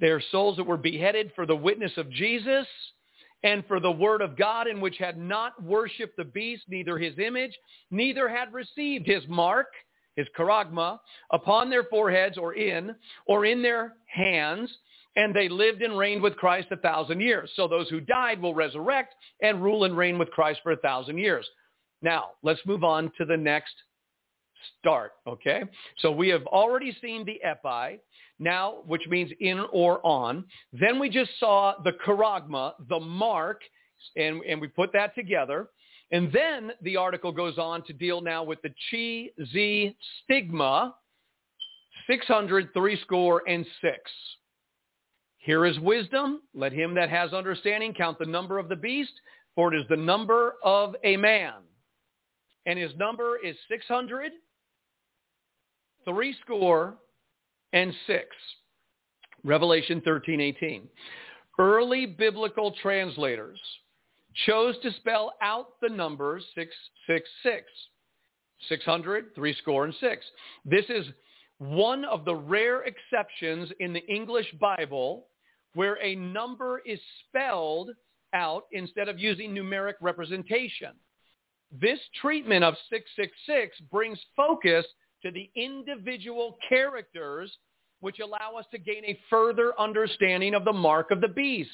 Their 0.01 0.21
souls 0.31 0.57
that 0.57 0.65
were 0.65 0.77
beheaded 0.77 1.31
for 1.35 1.45
the 1.45 1.55
witness 1.55 1.93
of 1.95 2.09
Jesus 2.09 2.67
and 3.43 3.63
for 3.67 3.79
the 3.79 3.91
word 3.91 4.21
of 4.21 4.37
God 4.37 4.67
in 4.67 4.81
which 4.81 4.97
had 4.97 5.17
not 5.17 5.61
worshipped 5.63 6.17
the 6.17 6.25
beast, 6.25 6.63
neither 6.67 6.97
his 6.97 7.17
image, 7.17 7.57
neither 7.89 8.27
had 8.27 8.53
received 8.53 9.07
his 9.07 9.23
mark, 9.27 9.67
his 10.15 10.27
charagma, 10.37 10.99
upon 11.31 11.69
their 11.69 11.83
foreheads 11.85 12.37
or 12.37 12.53
in, 12.55 12.95
or 13.25 13.45
in 13.45 13.61
their 13.61 13.93
hands, 14.07 14.69
and 15.15 15.35
they 15.35 15.49
lived 15.49 15.81
and 15.81 15.97
reigned 15.97 16.21
with 16.21 16.35
Christ 16.35 16.67
a 16.71 16.77
thousand 16.77 17.21
years. 17.21 17.49
So 17.55 17.67
those 17.67 17.89
who 17.89 17.99
died 17.99 18.41
will 18.41 18.53
resurrect 18.53 19.15
and 19.41 19.63
rule 19.63 19.83
and 19.83 19.97
reign 19.97 20.17
with 20.17 20.31
Christ 20.31 20.61
for 20.63 20.71
a 20.71 20.77
thousand 20.77 21.17
years. 21.17 21.47
Now, 22.01 22.31
let's 22.43 22.61
move 22.65 22.83
on 22.83 23.11
to 23.17 23.25
the 23.25 23.37
next 23.37 23.73
start, 24.80 25.14
okay? 25.28 25.64
So 25.99 26.12
we 26.12 26.30
have 26.30 26.45
already 26.47 26.95
seen 27.01 27.26
the 27.26 27.41
epi, 27.43 27.99
now, 28.39 28.78
which 28.88 29.03
means 29.07 29.32
in 29.39 29.59
or 29.72 30.05
on. 30.05 30.45
Then 30.74 30.99
we 30.99 31.09
just 31.09 31.32
saw 31.39 31.76
the 31.84 31.91
charagma, 32.05 32.74
the 32.89 32.99
mark, 32.99 33.62
and, 34.16 34.41
and 34.43 34.59
we 34.59 34.68
put 34.68 34.91
that 34.93 35.14
together. 35.14 35.70
And 36.12 36.32
then 36.34 36.72
the 36.82 36.97
article 36.97 37.32
goes 37.32 37.57
on 37.57 37.84
to 37.84 37.93
deal 37.93 38.20
now 38.20 38.43
with 38.43 38.59
the 38.64 38.70
chi, 38.89 39.30
z, 39.51 39.95
stigma, 40.24 40.95
600, 42.07 42.74
three 42.74 42.99
score, 43.01 43.43
and 43.47 43.66
six. 43.80 43.99
Here 45.38 45.66
is 45.66 45.80
wisdom. 45.80 46.41
Let 46.53 46.74
him 46.74 46.95
that 46.95 47.09
has 47.09 47.34
understanding 47.34 47.93
count 47.93 48.18
the 48.20 48.26
number 48.26 48.57
of 48.57 48.70
the 48.70 48.76
beast, 48.76 49.14
for 49.55 49.74
it 49.74 49.80
is 49.80 49.86
the 49.88 49.97
number 49.97 50.55
of 50.64 50.95
a 51.03 51.16
man 51.16 51.53
and 52.66 52.78
his 52.78 52.91
number 52.97 53.38
is 53.38 53.55
600, 53.70 54.32
three 56.05 56.35
score, 56.43 56.95
and 57.73 57.93
six. 58.07 58.27
Revelation 59.43 60.01
13, 60.03 60.39
18. 60.39 60.87
Early 61.59 62.05
biblical 62.05 62.73
translators 62.81 63.59
chose 64.45 64.75
to 64.83 64.91
spell 64.93 65.33
out 65.41 65.79
the 65.81 65.89
numbers 65.89 66.43
666. 66.55 67.65
600, 68.69 69.33
three 69.35 69.55
score, 69.55 69.85
and 69.85 69.93
six. 69.99 70.23
This 70.65 70.85
is 70.89 71.05
one 71.57 72.05
of 72.05 72.25
the 72.25 72.35
rare 72.35 72.83
exceptions 72.83 73.69
in 73.79 73.93
the 73.93 74.05
English 74.07 74.47
Bible 74.59 75.27
where 75.73 75.97
a 76.03 76.15
number 76.15 76.81
is 76.85 76.99
spelled 77.27 77.91
out 78.33 78.65
instead 78.71 79.09
of 79.09 79.19
using 79.19 79.53
numeric 79.53 79.93
representation. 80.01 80.91
This 81.71 81.99
treatment 82.19 82.63
of 82.63 82.75
666 82.89 83.79
brings 83.89 84.19
focus 84.35 84.85
to 85.24 85.32
the 85.32 85.49
individual 85.55 86.57
characters 86.67 87.51
which 87.99 88.19
allow 88.19 88.55
us 88.57 88.65
to 88.72 88.78
gain 88.78 89.05
a 89.05 89.19
further 89.30 89.80
understanding 89.80 90.55
of 90.55 90.65
the 90.65 90.74
mark 90.74 91.11
of 91.11 91.22
the 91.22 91.28
beast. 91.28 91.69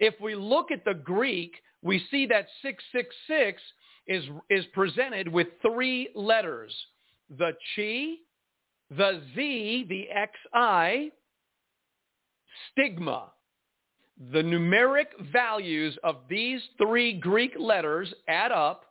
If 0.00 0.14
we 0.20 0.34
look 0.34 0.70
at 0.70 0.84
the 0.84 0.94
Greek, 0.94 1.54
we 1.82 2.04
see 2.10 2.26
that 2.26 2.46
666 2.62 3.62
is, 4.06 4.24
is 4.50 4.64
presented 4.72 5.28
with 5.28 5.48
three 5.60 6.08
letters, 6.14 6.74
the 7.38 7.52
chi, 7.76 8.14
the 8.96 9.22
z, 9.34 9.86
the 9.88 10.06
xi, 10.54 11.12
stigma. 12.70 13.30
The 14.32 14.42
numeric 14.42 15.06
values 15.32 15.98
of 16.04 16.16
these 16.28 16.60
three 16.78 17.14
Greek 17.18 17.52
letters 17.58 18.12
add 18.28 18.52
up 18.52 18.84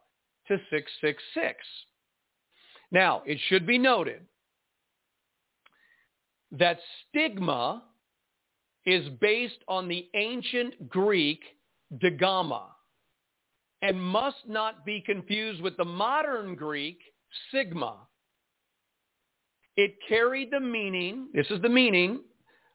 to 0.47 0.57
666. 0.69 1.57
Now, 2.91 3.23
it 3.25 3.39
should 3.47 3.65
be 3.65 3.77
noted 3.77 4.21
that 6.51 6.79
stigma 7.09 7.83
is 8.85 9.07
based 9.21 9.59
on 9.67 9.87
the 9.87 10.09
ancient 10.13 10.89
Greek 10.89 11.41
digamma 12.01 12.63
and 13.81 14.01
must 14.01 14.47
not 14.47 14.85
be 14.85 15.01
confused 15.01 15.61
with 15.61 15.77
the 15.77 15.85
modern 15.85 16.55
Greek 16.55 16.99
sigma. 17.51 17.95
It 19.77 19.95
carried 20.07 20.51
the 20.51 20.59
meaning, 20.59 21.29
this 21.33 21.49
is 21.49 21.61
the 21.61 21.69
meaning 21.69 22.21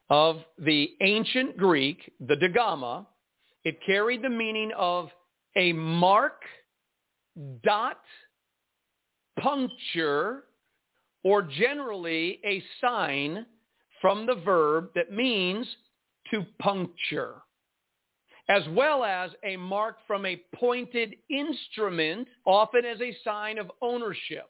of 0.09 0.39
the 0.59 0.91
ancient 1.01 1.57
Greek, 1.57 2.13
the 2.21 2.37
digamma. 2.37 3.07
It 3.65 3.79
carried 3.85 4.23
the 4.23 4.31
meaning 4.31 4.73
of 4.77 5.11
a 5.57 5.73
mark 5.73 6.43
dot, 7.63 8.01
puncture, 9.39 10.45
or 11.25 11.43
generally 11.43 12.41
a 12.45 12.63
sign 12.81 13.47
from 14.01 14.27
the 14.27 14.35
verb 14.35 14.91
that 14.95 15.13
means 15.13 15.67
to 16.31 16.45
puncture, 16.59 17.35
as 18.49 18.63
well 18.71 19.05
as 19.05 19.31
a 19.45 19.57
mark 19.57 19.97
from 20.07 20.27
a 20.27 20.41
pointed 20.55 21.17
instrument, 21.31 22.29
often 22.45 22.85
as 22.85 23.01
a 23.01 23.17
sign 23.25 23.59
of 23.59 23.71
ownership, 23.83 24.49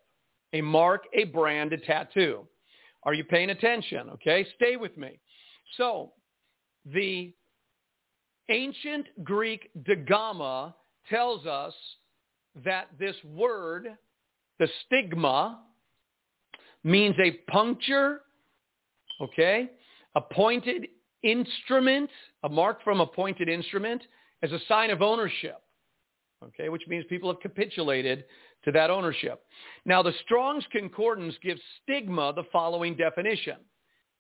a 0.53 0.61
mark, 0.61 1.05
a 1.15 1.25
brand, 1.25 1.73
a 1.73 1.79
tattoo. 1.79 2.47
Are 3.05 3.15
you 3.15 3.25
paying 3.25 3.51
attention? 3.51 4.11
Okay, 4.11 4.47
stay 4.57 4.77
with 4.77 4.97
me. 4.97 5.21
So 5.77 6.13
the 6.85 7.33
ancient 8.49 9.07
Greek 9.25 9.71
digamma 9.85 10.75
tells 11.09 11.47
us 11.47 11.75
that 12.65 12.89
this 12.99 13.17
word, 13.25 13.97
the 14.59 14.69
stigma, 14.85 15.61
means 16.87 17.17
a 17.19 17.33
puncture, 17.51 18.21
okay, 19.21 19.71
a 20.15 20.21
pointed 20.21 20.87
instrument, 21.25 22.09
a 22.45 22.49
mark 22.49 22.83
from 22.85 23.01
a 23.01 23.07
pointed 23.07 23.49
instrument 23.49 24.01
as 24.43 24.53
a 24.53 24.61
sign 24.69 24.91
of 24.91 25.03
ownership, 25.03 25.61
okay, 26.45 26.69
which 26.69 26.83
means 26.87 27.05
people 27.09 27.31
have 27.31 27.41
capitulated 27.41 28.25
to 28.65 28.71
that 28.71 28.89
ownership. 28.89 29.43
Now, 29.85 30.01
the 30.01 30.13
Strong's 30.25 30.65
Concordance 30.71 31.35
gives 31.43 31.61
stigma 31.83 32.33
the 32.35 32.45
following 32.53 32.95
definition. 32.97 33.57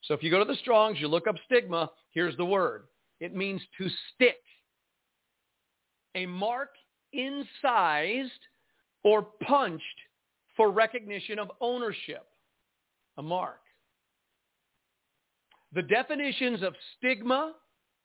So 0.02 0.14
if 0.14 0.22
you 0.24 0.30
go 0.32 0.40
to 0.40 0.44
the 0.44 0.58
Strong's, 0.58 1.00
you 1.00 1.06
look 1.06 1.28
up 1.28 1.36
stigma, 1.44 1.90
here's 2.10 2.36
the 2.36 2.44
word. 2.44 2.84
It 3.20 3.34
means 3.34 3.60
to 3.78 3.88
stick. 4.14 4.42
A 6.16 6.26
mark 6.26 6.70
incised 7.12 8.30
or 9.04 9.22
punched 9.22 9.84
for 10.56 10.70
recognition 10.70 11.38
of 11.38 11.50
ownership, 11.60 12.26
a 13.18 13.22
mark. 13.22 13.60
The 15.72 15.82
definitions 15.82 16.62
of 16.62 16.74
stigma 16.96 17.54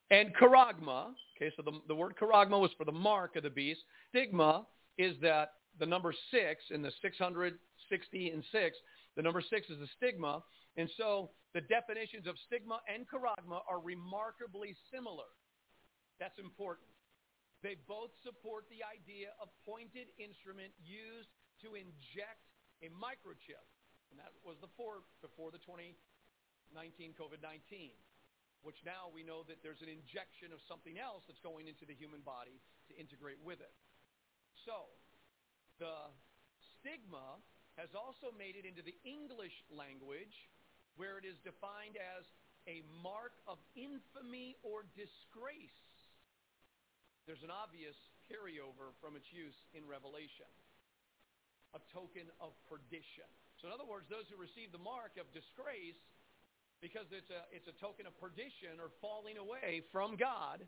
and 0.09 0.35
charagma, 0.35 1.11
okay, 1.38 1.53
so 1.55 1.63
the, 1.63 1.71
the 1.88 1.95
word 1.95 2.15
charagma 2.21 2.59
was 2.59 2.71
for 2.77 2.85
the 2.85 2.91
mark 2.91 3.35
of 3.35 3.43
the 3.43 3.49
beast. 3.49 3.81
Stigma 4.09 4.65
is 4.97 5.15
that 5.21 5.53
the 5.80 5.85
number 5.85 6.13
six 6.31 6.63
in 6.71 6.81
the 6.81 6.91
660 7.01 8.30
and 8.30 8.43
six, 8.51 8.77
the 9.15 9.21
number 9.21 9.41
six 9.41 9.69
is 9.69 9.80
the 9.80 9.88
stigma. 9.97 10.43
And 10.77 10.89
so 10.97 11.31
the 11.53 11.61
definitions 11.61 12.27
of 12.27 12.35
stigma 12.47 12.80
and 12.93 13.05
charagma 13.07 13.59
are 13.69 13.80
remarkably 13.80 14.76
similar. 14.91 15.31
That's 16.19 16.39
important. 16.39 16.88
They 17.63 17.77
both 17.88 18.11
support 18.26 18.65
the 18.69 18.81
idea 18.81 19.31
of 19.41 19.47
pointed 19.65 20.09
instrument 20.17 20.73
used 20.81 21.30
to 21.61 21.77
inject 21.77 22.45
a 22.81 22.89
microchip. 22.93 23.65
And 24.09 24.19
that 24.19 24.33
was 24.43 24.59
before, 24.59 25.05
before 25.23 25.53
the 25.53 25.61
2019 25.63 27.15
COVID-19, 27.15 27.95
which 28.61 28.77
now 28.83 29.09
we 29.09 29.23
know 29.23 29.47
that 29.47 29.63
there's 29.63 29.81
an 29.81 29.89
injection 29.89 30.51
of 30.51 30.59
something 30.67 30.99
else 30.99 31.23
that's 31.25 31.41
going 31.41 31.71
into 31.71 31.88
the 31.88 31.95
human 31.95 32.21
body 32.21 32.59
to 32.89 32.93
integrate 32.97 33.39
with 33.41 33.63
it. 33.63 33.73
So 34.67 34.91
the 35.79 36.11
stigma 36.77 37.39
has 37.79 37.95
also 37.95 38.35
made 38.35 38.59
it 38.59 38.67
into 38.67 38.83
the 38.83 38.93
English 39.07 39.55
language 39.71 40.35
where 40.99 41.15
it 41.15 41.23
is 41.23 41.39
defined 41.41 41.95
as 41.95 42.27
a 42.67 42.83
mark 43.01 43.33
of 43.47 43.57
infamy 43.73 44.59
or 44.61 44.85
disgrace 44.93 45.81
there's 47.29 47.45
an 47.45 47.53
obvious 47.53 47.95
carryover 48.27 48.97
from 48.97 49.13
its 49.13 49.29
use 49.29 49.55
in 49.77 49.85
Revelation, 49.85 50.49
a 51.73 51.81
token 51.93 52.27
of 52.39 52.52
perdition. 52.68 53.27
So 53.60 53.68
in 53.69 53.73
other 53.73 53.88
words, 53.88 54.10
those 54.10 54.27
who 54.27 54.39
receive 54.39 54.72
the 54.72 54.81
mark 54.81 55.15
of 55.22 55.30
disgrace, 55.31 55.99
because 56.81 57.06
it's 57.14 57.30
a, 57.30 57.45
it's 57.53 57.69
a 57.69 57.76
token 57.80 58.10
of 58.10 58.14
perdition 58.18 58.81
or 58.81 58.89
falling 58.99 59.38
away 59.38 59.85
from 59.91 60.18
God, 60.18 60.65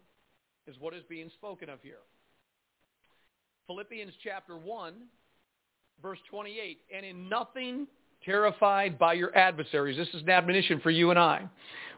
is 0.68 0.76
what 0.80 0.94
is 0.94 1.04
being 1.10 1.30
spoken 1.36 1.70
of 1.70 1.82
here. 1.82 2.06
Philippians 3.68 4.14
chapter 4.24 4.58
1, 4.58 4.94
verse 6.02 6.20
28, 6.30 6.80
and 6.96 7.06
in 7.06 7.30
nothing 7.30 7.88
terrified 8.24 8.98
by 9.00 9.14
your 9.14 9.36
adversaries. 9.38 9.98
This 9.98 10.08
is 10.14 10.22
an 10.22 10.30
admonition 10.30 10.80
for 10.82 10.92
you 10.92 11.10
and 11.10 11.20
I, 11.20 11.48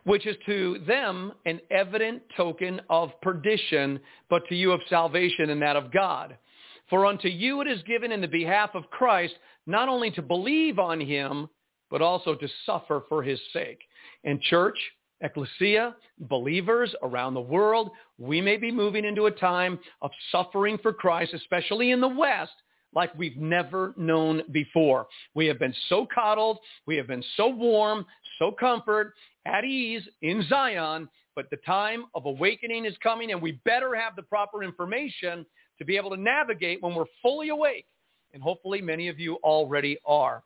which 0.03 0.25
is 0.25 0.35
to 0.45 0.79
them 0.87 1.33
an 1.45 1.59
evident 1.71 2.23
token 2.35 2.81
of 2.89 3.09
perdition, 3.21 3.99
but 4.29 4.43
to 4.49 4.55
you 4.55 4.71
of 4.71 4.81
salvation 4.89 5.49
and 5.49 5.61
that 5.61 5.75
of 5.75 5.91
God. 5.91 6.37
For 6.89 7.05
unto 7.05 7.27
you 7.27 7.61
it 7.61 7.67
is 7.67 7.81
given 7.83 8.11
in 8.11 8.21
the 8.21 8.27
behalf 8.27 8.71
of 8.73 8.89
Christ 8.89 9.35
not 9.65 9.89
only 9.89 10.11
to 10.11 10.21
believe 10.21 10.79
on 10.79 10.99
him, 10.99 11.49
but 11.89 12.01
also 12.01 12.35
to 12.35 12.47
suffer 12.65 13.03
for 13.09 13.23
his 13.23 13.39
sake. 13.53 13.79
And 14.23 14.41
church, 14.41 14.77
ecclesia, 15.21 15.95
believers 16.19 16.93
around 17.01 17.33
the 17.33 17.41
world, 17.41 17.91
we 18.17 18.41
may 18.41 18.57
be 18.57 18.71
moving 18.71 19.05
into 19.05 19.25
a 19.25 19.31
time 19.31 19.79
of 20.01 20.11
suffering 20.31 20.77
for 20.81 20.93
Christ, 20.93 21.33
especially 21.33 21.91
in 21.91 22.01
the 22.01 22.07
West, 22.07 22.53
like 22.93 23.15
we've 23.17 23.37
never 23.37 23.93
known 23.97 24.41
before. 24.51 25.07
We 25.33 25.47
have 25.47 25.59
been 25.59 25.75
so 25.89 26.07
coddled. 26.13 26.59
We 26.85 26.95
have 26.97 27.07
been 27.07 27.23
so 27.35 27.47
warm, 27.47 28.05
so 28.39 28.51
comfort, 28.51 29.13
at 29.45 29.63
ease 29.63 30.01
in 30.21 30.45
Zion, 30.47 31.07
but 31.35 31.49
the 31.49 31.57
time 31.57 32.05
of 32.15 32.25
awakening 32.25 32.85
is 32.85 32.95
coming 33.03 33.31
and 33.31 33.41
we 33.41 33.59
better 33.65 33.95
have 33.95 34.15
the 34.15 34.23
proper 34.23 34.63
information 34.63 35.45
to 35.79 35.85
be 35.85 35.97
able 35.97 36.09
to 36.11 36.17
navigate 36.17 36.81
when 36.81 36.95
we're 36.95 37.05
fully 37.21 37.49
awake. 37.49 37.85
And 38.33 38.43
hopefully 38.43 38.81
many 38.81 39.07
of 39.07 39.19
you 39.19 39.35
already 39.43 39.97
are. 40.05 40.43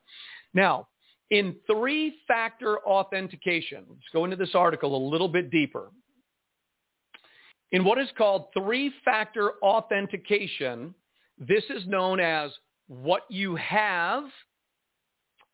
Now, 0.53 0.87
in 1.31 1.55
three-factor 1.67 2.79
authentication, 2.79 3.85
let's 3.89 4.01
go 4.13 4.25
into 4.25 4.35
this 4.35 4.55
article 4.55 4.95
a 4.95 5.03
little 5.09 5.27
bit 5.27 5.51
deeper. 5.51 5.89
In 7.71 7.83
what 7.83 7.99
is 7.99 8.09
called 8.17 8.47
three-factor 8.53 9.53
authentication, 9.61 10.93
this 11.37 11.63
is 11.69 11.85
known 11.87 12.19
as 12.19 12.51
what 12.87 13.23
you 13.29 13.55
have. 13.55 14.23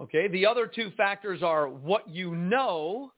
Okay, 0.02 0.27
the 0.30 0.45
other 0.45 0.65
two 0.68 0.91
factors 0.97 1.43
are 1.43 1.68
what 1.68 2.07
you 2.10 2.35
know, 2.35 3.11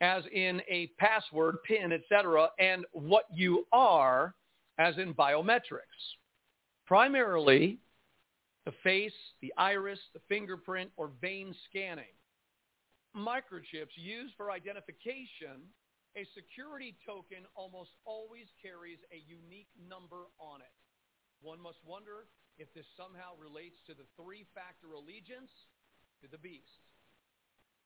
as 0.00 0.22
in 0.32 0.62
a 0.68 0.90
password, 0.98 1.56
PIN, 1.66 1.92
etc., 1.92 2.48
and 2.58 2.84
what 2.92 3.24
you 3.34 3.66
are, 3.72 4.34
as 4.78 4.96
in 4.98 5.14
biometrics. 5.14 6.16
Primarily, 6.86 7.78
the 8.64 8.72
face, 8.82 9.16
the 9.42 9.52
iris, 9.58 9.98
the 10.14 10.20
fingerprint, 10.28 10.90
or 10.96 11.10
vein 11.20 11.54
scanning. 11.68 12.14
Microchips 13.16 13.96
used 13.96 14.34
for 14.36 14.50
identification, 14.50 15.66
a 16.16 16.24
security 16.34 16.96
token 17.04 17.44
almost 17.54 17.90
always 18.04 18.46
carries 18.62 18.98
a 19.12 19.18
unique 19.26 19.70
number 19.76 20.30
on 20.38 20.60
it. 20.60 20.74
One 21.40 21.60
must 21.60 21.78
wonder 21.84 22.26
if 22.58 22.72
this 22.74 22.86
somehow 22.96 23.38
relates 23.38 23.78
to 23.86 23.94
the 23.94 24.06
three-factor 24.18 24.92
allegiance 24.94 25.50
to 26.22 26.26
the 26.26 26.38
beast. 26.38 26.82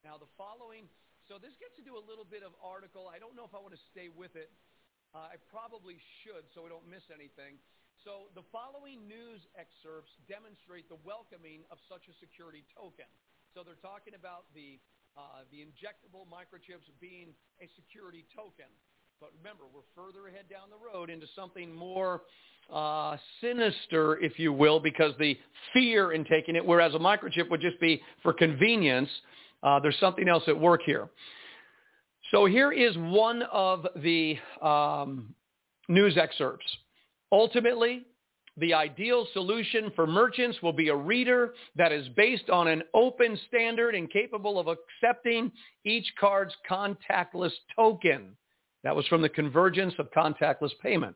Now 0.05 0.17
the 0.19 0.31
following, 0.35 0.89
so 1.29 1.39
this 1.39 1.55
gets 1.61 1.79
into 1.79 1.95
a 1.95 2.03
little 2.03 2.27
bit 2.27 2.43
of 2.43 2.57
article. 2.59 3.07
I 3.07 3.21
don't 3.21 3.37
know 3.37 3.45
if 3.45 3.55
I 3.55 3.61
want 3.61 3.77
to 3.77 3.85
stay 3.93 4.09
with 4.11 4.35
it. 4.35 4.51
Uh, 5.13 5.29
I 5.29 5.37
probably 5.53 6.01
should 6.25 6.49
so 6.57 6.65
we 6.65 6.73
don't 6.73 6.89
miss 6.89 7.05
anything. 7.13 7.61
So 8.01 8.33
the 8.33 8.43
following 8.49 9.05
news 9.05 9.45
excerpts 9.55 10.11
demonstrate 10.25 10.89
the 10.89 10.97
welcoming 11.05 11.69
of 11.69 11.77
such 11.87 12.09
a 12.09 12.15
security 12.17 12.65
token. 12.73 13.07
So 13.53 13.61
they're 13.61 13.79
talking 13.85 14.17
about 14.17 14.49
the, 14.57 14.81
uh, 15.13 15.45
the 15.53 15.61
injectable 15.61 16.25
microchips 16.33 16.89
being 16.97 17.37
a 17.61 17.69
security 17.77 18.25
token. 18.33 18.73
But 19.21 19.31
remember, 19.39 19.69
we're 19.69 19.87
further 19.95 20.27
ahead 20.33 20.49
down 20.51 20.73
the 20.73 20.81
road 20.81 21.13
into 21.13 21.27
something 21.37 21.73
more 21.73 22.23
uh, 22.73 23.17
sinister, 23.41 24.19
if 24.19 24.39
you 24.39 24.53
will, 24.53 24.81
because 24.81 25.13
the 25.21 25.39
fear 25.73 26.13
in 26.13 26.25
taking 26.25 26.57
it, 26.57 26.65
whereas 26.65 26.95
a 26.95 26.99
microchip 26.99 27.51
would 27.51 27.61
just 27.61 27.79
be 27.81 28.01
for 28.23 28.33
convenience, 28.33 29.11
uh, 29.63 29.79
there's 29.79 29.99
something 30.01 30.27
else 30.27 30.43
at 30.49 30.59
work 30.59 30.81
here. 30.85 31.09
So 32.33 32.47
here 32.47 32.73
is 32.73 32.97
one 32.97 33.43
of 33.53 33.87
the 33.97 34.39
um, 34.63 35.35
news 35.89 36.17
excerpts. 36.17 36.67
Ultimately, 37.31 38.07
the 38.57 38.73
ideal 38.73 39.27
solution 39.35 39.93
for 39.95 40.07
merchants 40.07 40.59
will 40.63 40.73
be 40.73 40.89
a 40.89 40.97
reader 40.97 41.55
that 41.77 41.93
is 41.93 42.09
based 42.17 42.49
on 42.49 42.69
an 42.69 42.83
open 42.95 43.39
standard 43.49 43.95
and 43.95 44.11
capable 44.11 44.59
of 44.59 44.67
accepting 44.67 45.53
each 45.85 46.11
card's 46.19 46.55
contactless 46.69 47.53
token. 47.77 48.37
That 48.83 48.97
was 48.97 49.07
from 49.09 49.21
the 49.21 49.29
convergence 49.29 49.95
of 49.99 50.11
contactless 50.11 50.73
payment. 50.83 51.15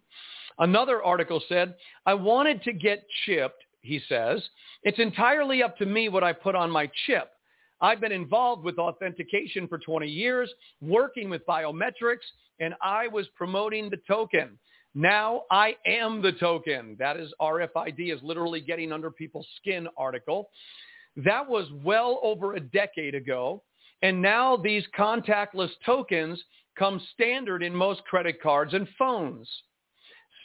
Another 0.58 1.02
article 1.02 1.42
said, 1.48 1.76
I 2.04 2.12
wanted 2.12 2.62
to 2.64 2.72
get 2.74 3.06
chipped, 3.24 3.64
he 3.80 4.00
says. 4.06 4.42
It's 4.82 4.98
entirely 4.98 5.62
up 5.62 5.78
to 5.78 5.86
me 5.86 6.10
what 6.10 6.24
I 6.24 6.34
put 6.34 6.54
on 6.54 6.70
my 6.70 6.90
chip. 7.06 7.30
I've 7.80 8.00
been 8.00 8.12
involved 8.12 8.64
with 8.64 8.78
authentication 8.78 9.68
for 9.68 9.78
20 9.78 10.08
years, 10.08 10.50
working 10.80 11.28
with 11.28 11.46
biometrics, 11.46 12.24
and 12.60 12.74
I 12.82 13.08
was 13.08 13.26
promoting 13.36 13.90
the 13.90 13.98
token. 14.08 14.58
Now 14.94 15.42
I 15.50 15.76
am 15.86 16.22
the 16.22 16.32
token. 16.32 16.96
That 16.98 17.18
is 17.18 17.32
RFID 17.40 18.14
is 18.14 18.22
literally 18.22 18.62
getting 18.62 18.92
under 18.92 19.10
people's 19.10 19.46
skin 19.58 19.88
article. 19.96 20.48
That 21.16 21.46
was 21.46 21.66
well 21.84 22.18
over 22.22 22.54
a 22.54 22.60
decade 22.60 23.14
ago. 23.14 23.62
And 24.02 24.22
now 24.22 24.56
these 24.56 24.84
contactless 24.98 25.70
tokens 25.84 26.42
come 26.78 27.00
standard 27.12 27.62
in 27.62 27.74
most 27.74 28.04
credit 28.04 28.40
cards 28.42 28.72
and 28.74 28.88
phones. 28.98 29.48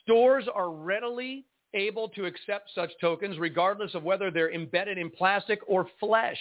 Stores 0.03 0.45
are 0.53 0.71
readily 0.71 1.45
able 1.73 2.09
to 2.09 2.25
accept 2.25 2.69
such 2.75 2.91
tokens 2.99 3.37
regardless 3.37 3.95
of 3.95 4.03
whether 4.03 4.31
they're 4.31 4.53
embedded 4.53 4.97
in 4.97 5.09
plastic 5.09 5.59
or 5.67 5.87
flesh. 5.99 6.39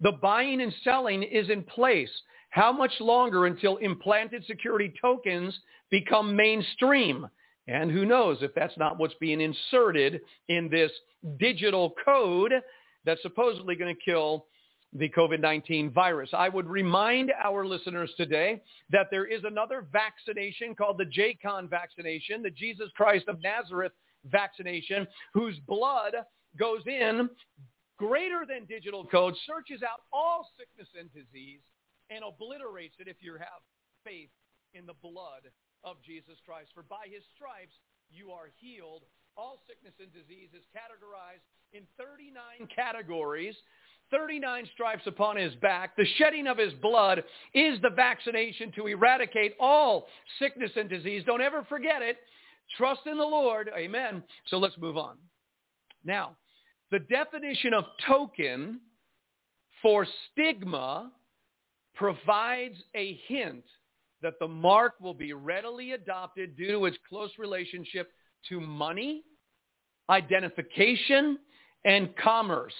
The 0.00 0.12
buying 0.12 0.60
and 0.60 0.74
selling 0.82 1.22
is 1.22 1.50
in 1.50 1.62
place. 1.62 2.10
How 2.50 2.72
much 2.72 2.92
longer 3.00 3.46
until 3.46 3.78
implanted 3.78 4.44
security 4.46 4.92
tokens 5.00 5.58
become 5.90 6.36
mainstream? 6.36 7.28
And 7.66 7.90
who 7.90 8.04
knows 8.04 8.38
if 8.42 8.54
that's 8.54 8.76
not 8.76 8.98
what's 8.98 9.14
being 9.20 9.40
inserted 9.40 10.20
in 10.48 10.68
this 10.68 10.92
digital 11.38 11.94
code 12.04 12.52
that's 13.04 13.22
supposedly 13.22 13.74
going 13.74 13.94
to 13.94 14.00
kill 14.02 14.46
the 14.92 15.08
COVID-19 15.08 15.92
virus. 15.92 16.30
I 16.32 16.48
would 16.48 16.68
remind 16.68 17.32
our 17.42 17.66
listeners 17.66 18.12
today 18.16 18.62
that 18.90 19.08
there 19.10 19.26
is 19.26 19.42
another 19.44 19.86
vaccination 19.92 20.74
called 20.74 20.98
the 20.98 21.06
JCON 21.06 21.68
vaccination, 21.68 22.42
the 22.42 22.50
Jesus 22.50 22.90
Christ 22.94 23.26
of 23.26 23.42
Nazareth 23.42 23.92
vaccination, 24.30 25.06
whose 25.32 25.58
blood 25.66 26.14
goes 26.58 26.82
in 26.86 27.28
greater 27.96 28.44
than 28.48 28.66
digital 28.66 29.04
code, 29.04 29.34
searches 29.46 29.82
out 29.82 30.02
all 30.12 30.48
sickness 30.58 30.88
and 30.98 31.12
disease, 31.12 31.60
and 32.10 32.24
obliterates 32.24 32.94
it 32.98 33.08
if 33.08 33.16
you 33.20 33.34
have 33.34 33.62
faith 34.04 34.30
in 34.74 34.86
the 34.86 34.98
blood 35.00 35.48
of 35.82 35.96
Jesus 36.04 36.36
Christ. 36.44 36.70
For 36.74 36.82
by 36.82 37.06
his 37.08 37.22
stripes 37.34 37.74
you 38.10 38.30
are 38.30 38.50
healed. 38.60 39.02
All 39.36 39.58
sickness 39.66 39.94
and 39.98 40.12
disease 40.12 40.54
is 40.54 40.62
categorized 40.70 41.42
in 41.72 41.82
39 41.98 42.68
categories 42.70 43.56
39 44.10 44.68
stripes 44.74 45.06
upon 45.06 45.36
his 45.36 45.54
back. 45.56 45.96
The 45.96 46.06
shedding 46.18 46.46
of 46.46 46.58
his 46.58 46.72
blood 46.74 47.24
is 47.54 47.80
the 47.80 47.90
vaccination 47.90 48.72
to 48.72 48.86
eradicate 48.86 49.54
all 49.58 50.06
sickness 50.38 50.70
and 50.76 50.88
disease. 50.88 51.22
Don't 51.26 51.40
ever 51.40 51.64
forget 51.68 52.02
it. 52.02 52.18
Trust 52.76 53.00
in 53.06 53.16
the 53.16 53.24
Lord. 53.24 53.70
Amen. 53.76 54.22
So 54.48 54.58
let's 54.58 54.76
move 54.78 54.96
on. 54.96 55.16
Now, 56.04 56.36
the 56.94 57.00
definition 57.00 57.74
of 57.74 57.86
token 58.06 58.78
for 59.82 60.06
stigma 60.30 61.10
provides 61.96 62.76
a 62.94 63.18
hint 63.26 63.64
that 64.22 64.34
the 64.38 64.46
mark 64.46 64.92
will 65.00 65.12
be 65.12 65.32
readily 65.32 65.90
adopted 65.90 66.56
due 66.56 66.70
to 66.70 66.84
its 66.84 66.96
close 67.08 67.32
relationship 67.36 68.12
to 68.48 68.60
money, 68.60 69.24
identification, 70.08 71.36
and 71.84 72.14
commerce. 72.16 72.72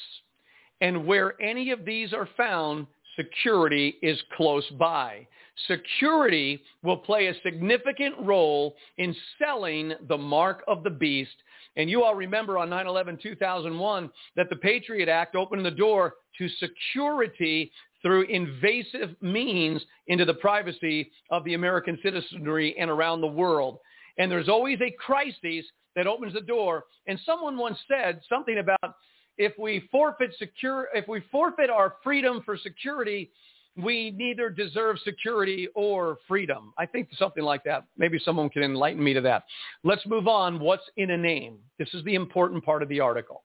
And 0.81 1.05
where 1.05 1.35
any 1.43 1.73
of 1.73 1.85
these 1.85 2.13
are 2.13 2.29
found, 2.37 2.87
security 3.17 3.97
is 4.01 4.23
close 4.37 4.69
by. 4.79 5.27
Security 5.67 6.63
will 6.85 6.99
play 6.99 7.27
a 7.27 7.41
significant 7.43 8.15
role 8.21 8.77
in 8.97 9.13
selling 9.41 9.93
the 10.09 10.17
mark 10.17 10.63
of 10.69 10.85
the 10.85 10.91
beast. 10.91 11.35
And 11.77 11.91
you 11.91 12.05
all 12.05 12.15
remember 12.15 12.59
on 12.59 12.71
9-11-2001 12.71 14.11
that 14.37 14.49
the 14.49 14.57
Patriot 14.57 15.09
Act 15.09 15.35
opened 15.35 15.65
the 15.65 15.71
door 15.71 16.15
to 16.39 16.49
security 16.61 17.71
through 18.03 18.23
invasive 18.25 19.17
means 19.21 19.83
into 20.09 20.25
the 20.25 20.35
privacy 20.35 21.11
of 21.31 21.43
the 21.45 21.55
American 21.55 21.99
citizenry 22.03 22.77
and 22.79 22.91
around 22.91 23.21
the 23.21 23.27
world. 23.27 23.79
And 24.19 24.31
there's 24.31 24.49
always 24.49 24.79
a 24.81 24.95
crisis 24.99 25.65
that 25.97 26.07
opens 26.07 26.35
the 26.35 26.41
door. 26.41 26.85
And 27.07 27.19
someone 27.25 27.57
once 27.57 27.79
said 27.89 28.21
something 28.29 28.59
about 28.59 28.95
if 29.39 29.53
we 29.59 29.89
forfeit 29.91 30.31
secure, 30.39 30.89
if 30.95 31.09
we 31.09 31.23
forfeit 31.33 31.71
our 31.71 31.95
freedom 32.05 32.43
for 32.45 32.57
security, 32.57 33.31
we 33.77 34.13
neither 34.13 34.51
deserve 34.51 34.99
security 35.01 35.69
or 35.75 36.19
freedom. 36.29 36.73
I 36.79 36.87
think 36.87 37.09
something 37.19 37.43
like 37.43 37.65
that. 37.65 37.85
Maybe 37.97 38.19
someone 38.25 38.49
can 38.49 38.63
enlighten 38.63 39.03
me 39.03 39.15
to 39.15 39.21
that. 39.23 39.45
Let's 39.83 40.07
move 40.07 40.29
on. 40.29 40.61
What's 40.61 40.85
in 40.97 41.11
a 41.11 41.17
name? 41.17 41.59
This 41.79 41.93
is 41.93 42.05
the 42.05 42.15
important 42.15 42.65
part 42.65 42.83
of 42.83 42.89
the 42.89 43.01
article. 43.01 43.43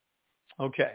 Okay. 0.60 0.94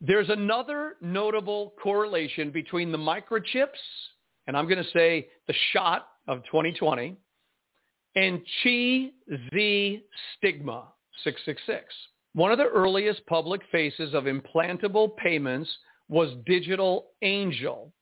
There's 0.00 0.30
another 0.30 0.96
notable 1.00 1.74
correlation 1.82 2.50
between 2.50 2.92
the 2.92 2.98
microchips, 2.98 3.66
and 4.46 4.56
I'm 4.56 4.68
going 4.68 4.82
to 4.82 4.90
say 4.92 5.28
the 5.48 5.54
shot 5.72 6.08
of 6.28 6.44
2020, 6.44 7.16
and 8.14 8.40
Chi 8.62 9.10
Z 9.50 10.04
stigma 10.36 10.84
666. 11.24 11.84
One 12.34 12.52
of 12.52 12.58
the 12.58 12.68
earliest 12.68 13.26
public 13.26 13.62
faces 13.72 14.14
of 14.14 14.24
implantable 14.24 15.16
payments 15.16 15.68
was 16.08 16.34
Digital 16.46 17.08
Angel. 17.22 17.92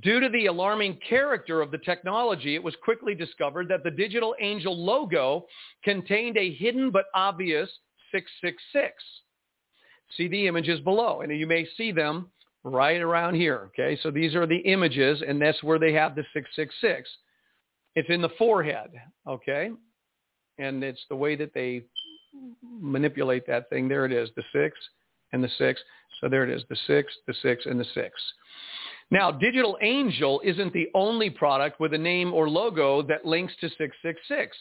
Due 0.00 0.20
to 0.20 0.28
the 0.28 0.46
alarming 0.46 0.98
character 1.08 1.60
of 1.60 1.70
the 1.70 1.78
technology, 1.78 2.54
it 2.54 2.62
was 2.62 2.76
quickly 2.82 3.14
discovered 3.14 3.68
that 3.68 3.82
the 3.82 3.90
Digital 3.90 4.34
Angel 4.40 4.76
logo 4.76 5.46
contained 5.82 6.36
a 6.36 6.54
hidden 6.54 6.90
but 6.90 7.06
obvious 7.14 7.68
666. 8.12 8.94
See 10.16 10.28
the 10.28 10.46
images 10.46 10.80
below, 10.80 11.20
and 11.20 11.36
you 11.36 11.46
may 11.46 11.66
see 11.76 11.92
them 11.92 12.30
right 12.62 13.00
around 13.00 13.34
here. 13.34 13.68
Okay, 13.68 13.98
so 14.02 14.10
these 14.10 14.34
are 14.34 14.46
the 14.46 14.58
images, 14.58 15.22
and 15.26 15.40
that's 15.42 15.62
where 15.62 15.78
they 15.78 15.92
have 15.92 16.14
the 16.14 16.24
666. 16.32 17.08
It's 17.96 18.10
in 18.10 18.22
the 18.22 18.28
forehead, 18.38 18.90
okay? 19.26 19.70
And 20.58 20.84
it's 20.84 21.04
the 21.08 21.16
way 21.16 21.34
that 21.36 21.52
they 21.52 21.82
manipulate 22.80 23.46
that 23.48 23.68
thing. 23.70 23.88
There 23.88 24.04
it 24.04 24.12
is, 24.12 24.30
the 24.36 24.44
six 24.52 24.78
and 25.32 25.42
the 25.42 25.50
six. 25.58 25.80
So 26.20 26.28
there 26.28 26.44
it 26.44 26.50
is, 26.50 26.62
the 26.68 26.76
six, 26.86 27.12
the 27.26 27.34
six, 27.42 27.66
and 27.66 27.78
the 27.78 27.86
six. 27.94 28.12
Now, 29.10 29.32
Digital 29.32 29.76
Angel 29.82 30.40
isn't 30.44 30.72
the 30.72 30.88
only 30.94 31.30
product 31.30 31.80
with 31.80 31.94
a 31.94 31.98
name 31.98 32.32
or 32.32 32.48
logo 32.48 33.02
that 33.02 33.24
links 33.24 33.52
to 33.60 33.68
666. 33.68 34.56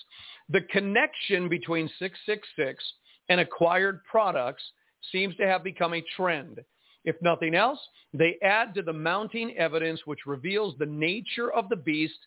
The 0.50 0.62
connection 0.72 1.48
between 1.48 1.88
666 2.00 2.84
and 3.30 3.40
acquired 3.40 4.04
products 4.06 4.64
seems 5.12 5.36
to 5.36 5.46
have 5.46 5.64
become 5.64 5.94
a 5.94 6.04
trend. 6.16 6.62
If 7.06 7.16
nothing 7.22 7.54
else, 7.54 7.80
they 8.14 8.38
add 8.42 8.74
to 8.74 8.82
the 8.82 8.94
mounting 8.94 9.56
evidence 9.58 10.02
which 10.06 10.26
reveals 10.26 10.76
the 10.78 10.86
nature 10.86 11.52
of 11.54 11.70
the 11.70 11.76
beast, 11.76 12.20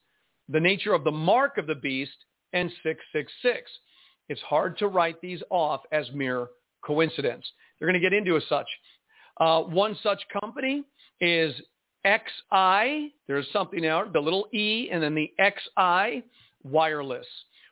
the 0.49 0.61
nature 0.61 0.95
of 0.95 1.03
the 1.03 1.11
mark 1.11 1.59
of 1.59 1.67
the 1.67 1.75
beast, 1.75 2.17
and 2.53 2.71
666. 2.83 3.71
It's 4.29 4.41
hard 4.43 4.79
to 4.79 4.87
write 4.87 5.21
these 5.21 5.43
off 5.51 5.83
as 5.91 6.11
mere 6.13 6.49
coincidence. 6.83 7.45
They're 7.79 7.89
going 7.89 8.01
to 8.01 8.11
get 8.11 8.17
into 8.17 8.37
as 8.37 8.43
such. 8.49 8.67
Uh, 9.39 9.63
one 9.63 9.97
such 10.03 10.21
company 10.41 10.85
is 11.21 11.55
XI. 12.05 13.15
There's 13.27 13.47
something 13.53 13.87
out, 13.87 14.13
the 14.13 14.21
little 14.21 14.49
E 14.53 14.89
and 14.93 15.03
then 15.03 15.15
the 15.15 15.33
XI 15.41 16.23
wireless. 16.65 17.27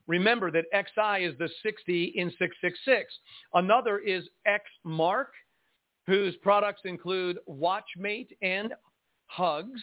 Remember 0.06 0.50
that 0.50 0.64
XI 0.72 1.24
is 1.24 1.38
the 1.38 1.48
60 1.62 2.12
in 2.16 2.30
666. 2.30 3.14
Another 3.54 3.98
is 3.98 4.24
XMark, 4.46 5.26
whose 6.06 6.34
products 6.36 6.82
include 6.84 7.38
Watchmate 7.48 8.36
and 8.42 8.74
Hugs. 9.26 9.80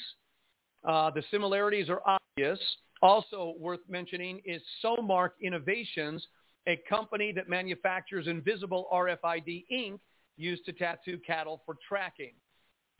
Uh, 0.84 1.12
the 1.12 1.24
similarities 1.32 1.90
are 1.90 2.02
obvious. 2.06 2.60
Also 3.02 3.56
worth 3.60 3.80
mentioning 3.88 4.42
is 4.44 4.62
Somark 4.84 5.30
Innovations, 5.42 6.26
a 6.68 6.80
company 6.90 7.32
that 7.32 7.50
manufactures 7.50 8.28
invisible 8.28 8.88
RFID 8.92 9.66
ink 9.70 10.02
used 10.36 10.66
to 10.66 10.74
tattoo 10.74 11.18
cattle 11.26 11.62
for 11.66 11.76
tracking. 11.88 12.34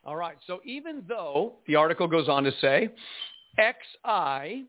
All 0.04 0.16
right, 0.16 0.38
so 0.48 0.62
even 0.64 1.04
though 1.08 1.56
the 1.68 1.76
article 1.76 2.08
goes 2.08 2.30
on 2.30 2.44
to 2.46 2.52
say 2.62 2.90
XI 3.60 4.66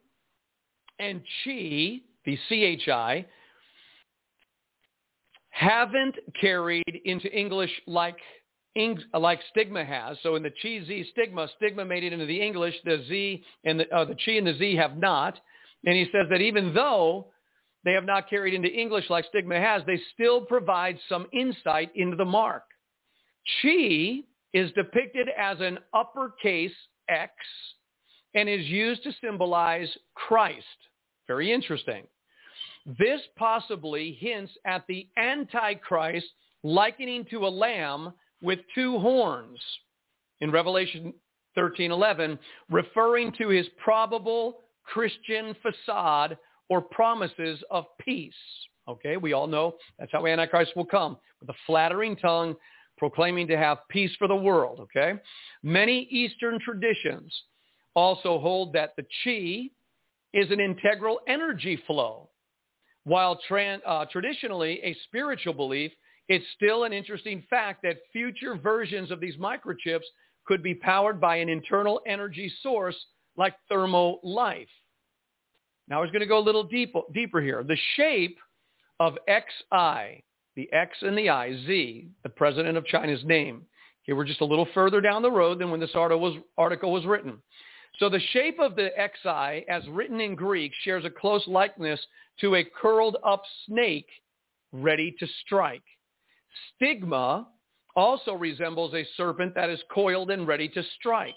and 0.99 1.23
Chi, 1.45 2.01
the 2.25 2.39
CHI, 2.49 3.25
haven't 5.51 6.17
carried 6.41 7.01
into 7.05 7.29
English 7.33 7.71
like 7.87 8.19
like 9.13 9.41
stigma 9.51 9.85
has. 9.85 10.17
So 10.23 10.37
in 10.37 10.43
the 10.45 10.51
chi 10.51 10.85
z 10.87 11.09
stigma, 11.11 11.49
stigma 11.57 11.85
made 11.85 12.05
it 12.05 12.13
into 12.13 12.27
the 12.27 12.41
English. 12.41 12.75
The 12.85 13.05
z 13.09 13.43
and 13.65 13.81
the, 13.81 13.93
uh, 13.93 14.05
the 14.05 14.15
chi 14.15 14.33
and 14.33 14.47
the 14.47 14.57
z 14.57 14.77
have 14.77 14.97
not. 14.97 15.37
And 15.85 15.97
he 15.97 16.05
says 16.13 16.27
that 16.31 16.41
even 16.41 16.73
though 16.75 17.29
they 17.89 17.95
have 17.95 18.05
not 18.05 18.29
carried 18.29 18.53
into 18.53 18.69
English 18.69 19.09
like 19.09 19.25
stigma 19.31 19.59
has, 19.59 19.83
they 19.87 19.99
still 20.13 20.43
provide 20.43 20.99
some 21.09 21.27
insight 21.33 21.91
into 21.95 22.17
the 22.17 22.25
mark. 22.25 22.65
Chi 23.63 24.19
is 24.53 24.71
depicted 24.73 25.29
as 25.39 25.57
an 25.61 25.79
uppercase 25.95 26.75
X 27.09 27.33
and 28.35 28.47
is 28.47 28.67
used 28.67 29.03
to 29.05 29.13
symbolize 29.23 29.89
Christ. 30.15 30.67
Very 31.27 31.51
interesting. 31.51 32.05
This 32.99 33.23
possibly 33.39 34.19
hints 34.21 34.53
at 34.67 34.85
the 34.87 35.09
Antichrist 35.17 36.27
likening 36.63 37.25
to 37.31 37.47
a 37.47 37.49
lamb 37.49 38.13
with 38.43 38.59
two 38.75 38.99
horns 38.99 39.59
in 40.43 40.51
Revelation 40.51 41.15
13:11, 41.57 42.39
referring 42.69 43.33
to 43.33 43.49
his 43.49 43.67
probable 43.83 44.61
Christian 44.85 45.55
facade 45.63 46.37
or 46.69 46.81
promises 46.81 47.63
of 47.71 47.85
peace. 48.01 48.35
Okay, 48.89 49.17
we 49.17 49.33
all 49.33 49.47
know 49.47 49.75
that's 49.99 50.13
how 50.13 50.27
Antichrist 50.27 50.75
will 50.77 50.87
come 50.87 51.19
with 51.41 51.51
a 51.51 51.59
flattering 51.67 52.17
tongue 52.17 52.57
proclaiming 52.97 53.47
to 53.49 53.57
have 53.57 53.79
peace 53.89 54.11
for 54.19 54.29
the 54.29 54.37
world, 54.37 54.81
okay? 54.81 55.15
Many 55.63 56.09
Eastern 56.11 56.59
traditions 56.61 57.33
also 57.95 58.39
hold 58.39 58.73
that 58.73 58.95
the 58.97 59.05
chi 59.25 59.71
is 60.33 60.51
an 60.51 60.61
integral 60.61 61.21
energy 61.27 61.81
flow. 61.87 62.29
While 63.05 63.41
tra- 63.47 63.81
uh, 63.87 64.07
traditionally 64.11 64.81
a 64.83 64.97
spiritual 65.05 65.55
belief, 65.55 65.93
it's 66.29 66.45
still 66.55 66.85
an 66.85 66.93
interesting 66.93 67.43
fact 67.49 67.83
that 67.83 67.97
future 68.13 68.57
versions 68.57 69.11
of 69.11 69.21
these 69.21 69.37
microchips 69.37 70.05
could 70.45 70.63
be 70.63 70.75
powered 70.75 71.21
by 71.21 71.37
an 71.37 71.49
internal 71.49 72.01
energy 72.07 72.53
source 72.63 72.97
like 73.37 73.55
thermo 73.69 74.19
life. 74.23 74.69
Now, 75.89 75.99
I 75.99 76.03
was 76.03 76.11
going 76.11 76.21
to 76.21 76.27
go 76.27 76.39
a 76.39 76.41
little 76.41 76.65
deep, 76.65 76.95
deeper 77.13 77.41
here. 77.41 77.63
The 77.63 77.79
shape 77.97 78.39
of 79.01 79.17
XI 79.29 80.23
the 80.59 80.69
X 80.73 80.99
and 81.03 81.17
the 81.17 81.31
I, 81.31 81.53
Z, 81.67 82.09
the 82.25 82.29
president 82.29 82.77
of 82.77 82.85
China's 82.85 83.25
name. 83.25 83.63
Here 84.03 84.17
we're 84.17 84.25
just 84.25 84.41
a 84.41 84.45
little 84.45 84.67
further 84.75 85.01
down 85.01 85.23
the 85.23 85.31
road 85.31 85.61
than 85.61 85.71
when 85.71 85.79
this 85.79 85.95
article 85.95 86.21
was, 86.21 86.35
article 86.59 86.91
was 86.91 87.07
written. 87.07 87.39
So 88.01 88.09
the 88.09 88.19
shape 88.33 88.59
of 88.59 88.75
the 88.75 88.89
XI, 88.97 89.65
as 89.71 89.87
written 89.89 90.21
in 90.21 90.35
Greek, 90.35 90.73
shares 90.83 91.05
a 91.05 91.11
close 91.11 91.47
likeness 91.47 92.05
to 92.41 92.57
a 92.57 92.65
curled 92.65 93.19
up 93.25 93.43
snake 93.67 94.09
ready 94.73 95.15
to 95.21 95.29
strike. 95.47 95.85
Stigma 96.75 97.47
also 97.95 98.33
resembles 98.33 98.95
a 98.95 99.07
serpent 99.17 99.55
that 99.55 99.71
is 99.71 99.79
coiled 99.95 100.33
and 100.33 100.49
ready 100.49 100.69
to 100.71 100.83
strike. 100.99 101.37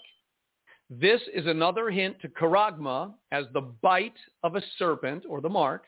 This 1.00 1.22
is 1.32 1.46
another 1.46 1.88
hint 1.88 2.20
to 2.20 2.28
charagma 2.28 3.14
as 3.30 3.46
the 3.54 3.62
bite 3.62 4.18
of 4.42 4.56
a 4.56 4.62
serpent 4.78 5.24
or 5.26 5.40
the 5.40 5.48
mark, 5.48 5.84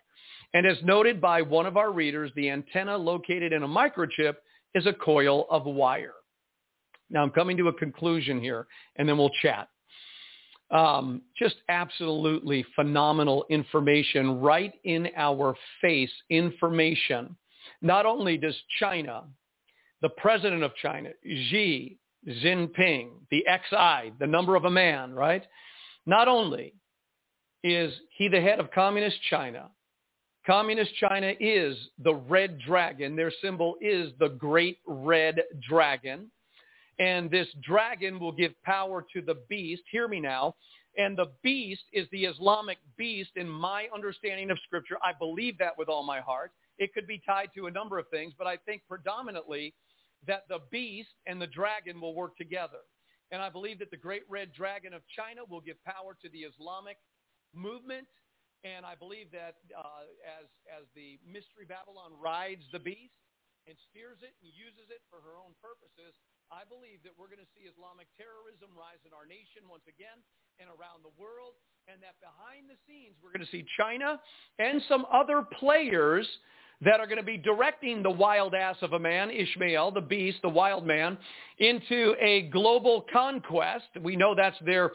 and 0.55 0.67
as 0.67 0.79
noted 0.83 1.21
by 1.21 1.43
one 1.43 1.67
of 1.67 1.77
our 1.77 1.93
readers, 1.93 2.31
the 2.37 2.49
antenna 2.49 2.97
located 2.97 3.53
in 3.53 3.65
a 3.65 3.69
microchip 3.69 4.37
is 4.75 4.87
a 4.87 4.95
coil 4.95 5.47
of 5.51 5.67
wire. 5.67 6.15
Now 7.11 7.23
I'm 7.23 7.31
coming 7.31 7.57
to 7.59 7.69
a 7.69 7.73
conclusion 7.73 8.41
here, 8.41 8.67
and 8.97 9.07
then 9.07 9.19
we'll 9.19 9.31
chat. 9.43 9.69
Um, 10.71 11.21
just 11.39 11.57
absolutely 11.69 12.65
phenomenal 12.75 13.45
information 13.51 14.41
right 14.41 14.73
in 14.85 15.09
our 15.17 15.55
face 15.83 16.13
information. 16.31 17.37
Not 17.83 18.07
only 18.07 18.39
does 18.39 18.57
China, 18.79 19.25
the 20.01 20.09
president 20.09 20.63
of 20.63 20.75
China, 20.77 21.11
Xi 21.25 21.99
Jinping, 22.27 23.11
the 23.31 23.45
XI, 23.49 24.13
the 24.19 24.27
number 24.27 24.57
of 24.57 24.65
a 24.65 24.71
man, 24.71 25.13
right? 25.13 25.45
Not 26.07 26.29
only 26.29 26.75
is 27.63 27.93
he 28.17 28.29
the 28.29 28.41
head 28.41 28.61
of 28.61 28.71
communist 28.71 29.17
China, 29.31 29.71
Communist 30.47 30.95
China 30.97 31.33
is 31.41 31.77
the 32.03 32.15
red 32.15 32.59
dragon. 32.61 33.17
Their 33.17 33.33
symbol 33.43 33.77
is 33.81 34.13
the 34.19 34.29
great 34.29 34.79
red 34.87 35.43
dragon. 35.67 36.31
And 36.99 37.31
this 37.31 37.49
dragon 37.63 38.21
will 38.21 38.33
give 38.33 38.53
power 38.63 39.05
to 39.15 39.23
the 39.23 39.37
beast. 39.49 39.83
Hear 39.91 40.07
me 40.07 40.21
now. 40.21 40.55
And 40.97 41.17
the 41.17 41.33
beast 41.43 41.83
is 41.93 42.07
the 42.13 42.27
Islamic 42.27 42.79
beast 42.97 43.31
in 43.37 43.49
my 43.49 43.89
understanding 43.93 44.51
of 44.51 44.59
Scripture. 44.67 44.97
I 45.03 45.13
believe 45.19 45.59
that 45.59 45.77
with 45.79 45.89
all 45.89 46.05
my 46.05 46.21
heart. 46.21 46.53
It 46.79 46.93
could 46.93 47.07
be 47.07 47.23
tied 47.27 47.51
to 47.57 47.67
a 47.67 47.71
number 47.71 47.99
of 47.99 48.07
things, 48.09 48.35
but 48.37 48.47
I 48.47 48.59
think 48.59 48.83
predominantly 48.89 49.75
that 50.27 50.45
the 50.49 50.61
beast 50.71 51.15
and 51.27 51.41
the 51.41 51.47
dragon 51.47 52.01
will 52.01 52.15
work 52.15 52.37
together. 52.37 52.81
And 53.31 53.43
I 53.43 53.51
believe 53.51 53.79
that 53.81 53.91
the 53.91 53.97
great 53.97 54.23
red 54.29 54.53
dragon 54.53 54.93
of 54.95 55.03
China 55.09 55.43
will 55.49 55.61
give 55.61 55.83
power 55.85 56.17
to 56.23 56.29
the 56.29 56.41
Islamic 56.41 56.97
movement 57.55 58.07
and 58.65 58.89
I 58.89 58.97
believe 58.97 59.29
that 59.37 59.61
uh, 59.77 60.09
as, 60.25 60.49
as 60.73 60.89
the 60.97 61.21
Mystery 61.21 61.69
Babylon 61.69 62.17
rides 62.17 62.65
the 62.73 62.81
beast, 62.81 63.13
and 63.65 63.77
steers 63.89 64.21
it 64.21 64.37
and 64.45 64.53
uses 64.53 64.93
it 64.93 65.01
for 65.09 65.25
her 65.25 65.41
own 65.41 65.57
purposes, 65.61 66.13
I 66.55 66.63
believe 66.63 67.03
that 67.03 67.11
we're 67.19 67.27
going 67.27 67.43
to 67.43 67.53
see 67.59 67.67
Islamic 67.67 68.07
terrorism 68.15 68.71
rise 68.79 69.03
in 69.03 69.11
our 69.11 69.27
nation 69.27 69.67
once 69.67 69.83
again 69.91 70.23
and 70.63 70.71
around 70.71 71.03
the 71.03 71.11
world, 71.19 71.59
and 71.91 71.99
that 71.99 72.15
behind 72.23 72.71
the 72.71 72.79
scenes 72.87 73.19
we're 73.19 73.35
going 73.35 73.43
to 73.43 73.51
see 73.51 73.67
China 73.75 74.23
and 74.63 74.79
some 74.87 75.03
other 75.11 75.43
players 75.59 76.23
that 76.81 77.01
are 77.01 77.07
going 77.11 77.19
to 77.19 77.27
be 77.27 77.37
directing 77.37 78.05
the 78.07 78.11
wild 78.11 78.55
ass 78.55 78.77
of 78.83 78.93
a 78.93 78.99
man, 78.99 79.31
Ishmael, 79.31 79.91
the 79.91 80.01
beast, 80.01 80.39
the 80.43 80.49
wild 80.49 80.87
man, 80.87 81.19
into 81.59 82.15
a 82.21 82.43
global 82.55 83.05
conquest. 83.13 83.91
We 84.01 84.15
know 84.15 84.37
that's 84.37 84.59
their 84.65 84.93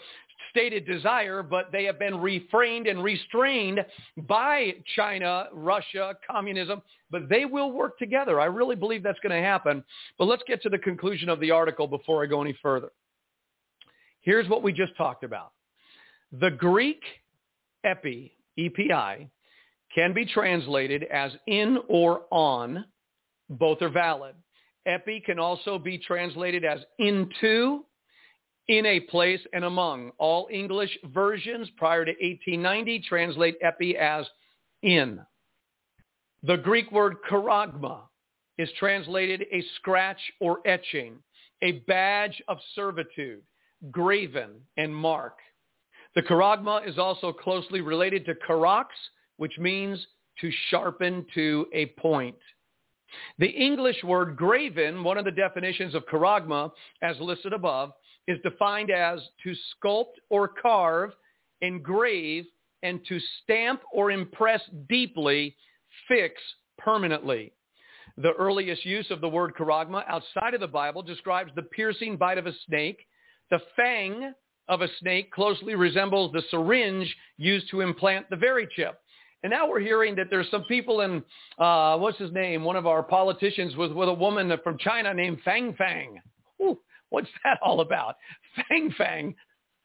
stated 0.49 0.85
desire, 0.85 1.43
but 1.43 1.71
they 1.71 1.84
have 1.85 1.99
been 1.99 2.19
refrained 2.19 2.88
and 2.88 3.03
restrained 3.03 3.85
by 4.27 4.76
China, 4.95 5.47
Russia, 5.53 6.15
communism, 6.30 6.81
but 7.11 7.30
they 7.30 7.45
will 7.45 7.71
work 7.71 7.97
together. 7.97 8.39
I 8.39 8.45
really 8.45 8.76
believe 8.76 9.03
that's 9.03 9.19
going 9.19 9.35
to 9.35 9.47
happen. 9.47 9.84
But 10.17 10.26
let's 10.26 10.43
get 10.47 10.61
to 10.63 10.69
the 10.69 10.77
conclusion 10.77 11.30
of 11.30 11.39
the 11.39 11.51
article 11.51 11.88
before 11.88 12.23
I 12.23 12.27
go 12.27 12.41
any 12.41 12.57
further. 12.61 12.89
Here's 14.21 14.47
what 14.49 14.63
we 14.63 14.73
just 14.73 14.95
talked 14.97 15.23
about. 15.23 15.53
The 16.39 16.51
Greek 16.51 17.01
epi, 17.84 18.34
EPI, 18.57 19.30
can 19.93 20.13
be 20.13 20.26
translated 20.26 21.03
as 21.03 21.31
in 21.47 21.80
or 21.88 22.21
on. 22.31 22.85
Both 23.49 23.81
are 23.81 23.89
valid. 23.89 24.35
Epi 24.85 25.21
can 25.26 25.39
also 25.39 25.80
be 25.80 25.97
translated 25.97 26.63
as 26.63 26.80
into, 26.99 27.85
in 28.69 28.85
a 28.85 28.99
place, 29.01 29.41
and 29.51 29.65
among. 29.65 30.11
All 30.19 30.47
English 30.51 30.95
versions 31.05 31.67
prior 31.75 32.05
to 32.05 32.11
1890 32.11 32.99
translate 33.01 33.57
epi 33.61 33.97
as 33.97 34.25
in. 34.83 35.19
The 36.43 36.55
Greek 36.55 36.89
word 36.91 37.17
charagma 37.29 38.01
is 38.59 38.69
translated 38.77 39.45
a 39.51 39.63
scratch 39.75 40.19
or 40.39 40.59
etching, 40.65 41.15
a 41.63 41.83
badge 41.87 42.41
of 42.47 42.59
servitude, 42.75 43.41
graven 43.89 44.51
and 44.77 44.95
mark. 44.95 45.39
The 46.13 46.21
charagma 46.21 46.87
is 46.87 46.99
also 46.99 47.33
closely 47.33 47.81
related 47.81 48.23
to 48.27 48.35
charax, 48.47 48.85
which 49.37 49.57
means 49.57 50.05
to 50.41 50.51
sharpen 50.69 51.25
to 51.33 51.65
a 51.73 51.87
point. 51.97 52.37
The 53.39 53.47
English 53.47 54.03
word 54.03 54.35
graven, 54.35 55.03
one 55.03 55.17
of 55.17 55.25
the 55.25 55.31
definitions 55.31 55.95
of 55.95 56.05
charagma, 56.05 56.71
as 57.01 57.19
listed 57.19 57.53
above, 57.53 57.93
is 58.30 58.39
defined 58.43 58.91
as 58.91 59.19
to 59.43 59.56
sculpt 59.73 60.14
or 60.30 60.47
carve, 60.47 61.11
engrave, 61.61 62.45
and 62.84 63.01
to 63.10 63.19
stamp 63.43 63.81
or 63.91 64.11
impress 64.11 64.61
deeply, 64.88 65.56
fix 66.07 66.39
permanently. 66.77 67.51
The 68.18 68.34
earliest 68.34 68.85
use 68.85 69.07
of 69.10 69.19
the 69.19 69.27
word 69.27 69.53
charagma 69.57 70.03
outside 70.07 70.53
of 70.53 70.60
the 70.60 70.68
Bible 70.68 71.01
describes 71.01 71.51
the 71.56 71.64
piercing 71.64 72.18
bite 72.18 72.38
of 72.38 72.45
a 72.45 72.53
snake. 72.68 72.99
The 73.49 73.61
fang 73.76 74.34
of 74.68 74.81
a 74.81 74.88
snake 74.99 75.31
closely 75.31 75.73
resembles 75.73 76.31
the 76.31 76.43
syringe 76.51 77.14
used 77.38 77.72
to 77.72 77.81
implant 77.81 78.30
the 78.30 78.35
Verichip. 78.35 78.93
And 79.41 79.49
now 79.49 79.68
we're 79.68 79.80
hearing 79.80 80.15
that 80.15 80.27
there's 80.30 80.51
some 80.51 80.65
people 80.65 81.01
in, 81.01 81.23
uh, 81.57 81.97
what's 81.97 82.19
his 82.19 82.31
name? 82.31 82.64
One 82.64 82.76
of 82.76 82.85
our 82.85 83.01
politicians 83.01 83.76
was 83.76 83.91
with 83.91 84.10
a 84.10 84.14
woman 84.14 84.51
from 84.64 84.77
China 84.77 85.15
named 85.15 85.39
Fang 85.43 85.73
Fang. 85.76 86.22
What's 87.11 87.30
that 87.44 87.60
all 87.61 87.81
about? 87.81 88.15
Fang 88.68 88.94
Fang. 88.98 89.36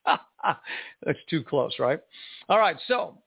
That's 1.03 1.19
too 1.31 1.43
close, 1.43 1.75
right? 1.79 2.01
All 2.49 2.59
right, 2.59 2.77
so 2.87 3.19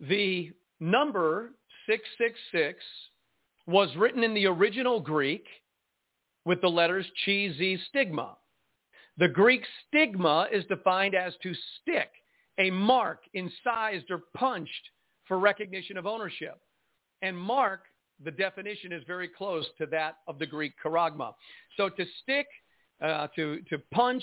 the 0.00 0.52
number 0.80 1.50
666 1.86 2.78
was 3.66 3.88
written 3.96 4.22
in 4.22 4.34
the 4.34 4.46
original 4.46 5.00
Greek 5.00 5.46
with 6.44 6.60
the 6.60 6.68
letters 6.68 7.06
chi, 7.24 7.50
z, 7.56 7.78
stigma. 7.88 8.36
The 9.16 9.28
Greek 9.28 9.62
stigma 9.86 10.48
is 10.52 10.64
defined 10.66 11.14
as 11.14 11.34
to 11.42 11.54
stick 11.80 12.10
a 12.58 12.70
mark 12.70 13.22
incised 13.32 14.10
or 14.10 14.22
punched 14.36 14.90
for 15.26 15.38
recognition 15.38 15.96
of 15.96 16.06
ownership. 16.06 16.60
And 17.22 17.36
mark, 17.36 17.84
the 18.22 18.30
definition 18.30 18.92
is 18.92 19.02
very 19.06 19.28
close 19.28 19.66
to 19.78 19.86
that 19.86 20.18
of 20.26 20.38
the 20.38 20.46
Greek 20.46 20.72
charagma. 20.84 21.32
So 21.76 21.88
to 21.88 22.04
stick, 22.22 22.46
uh, 23.02 23.28
to, 23.34 23.60
to 23.70 23.78
punch, 23.92 24.22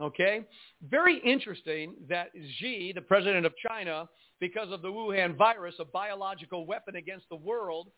okay? 0.00 0.44
Very 0.88 1.18
interesting 1.18 1.94
that 2.08 2.30
Xi, 2.58 2.92
the 2.94 3.00
president 3.00 3.46
of 3.46 3.52
China, 3.66 4.08
because 4.40 4.70
of 4.72 4.82
the 4.82 4.88
Wuhan 4.88 5.36
virus, 5.36 5.74
a 5.78 5.84
biological 5.84 6.66
weapon 6.66 6.96
against 6.96 7.28
the 7.28 7.36
world, 7.36 7.88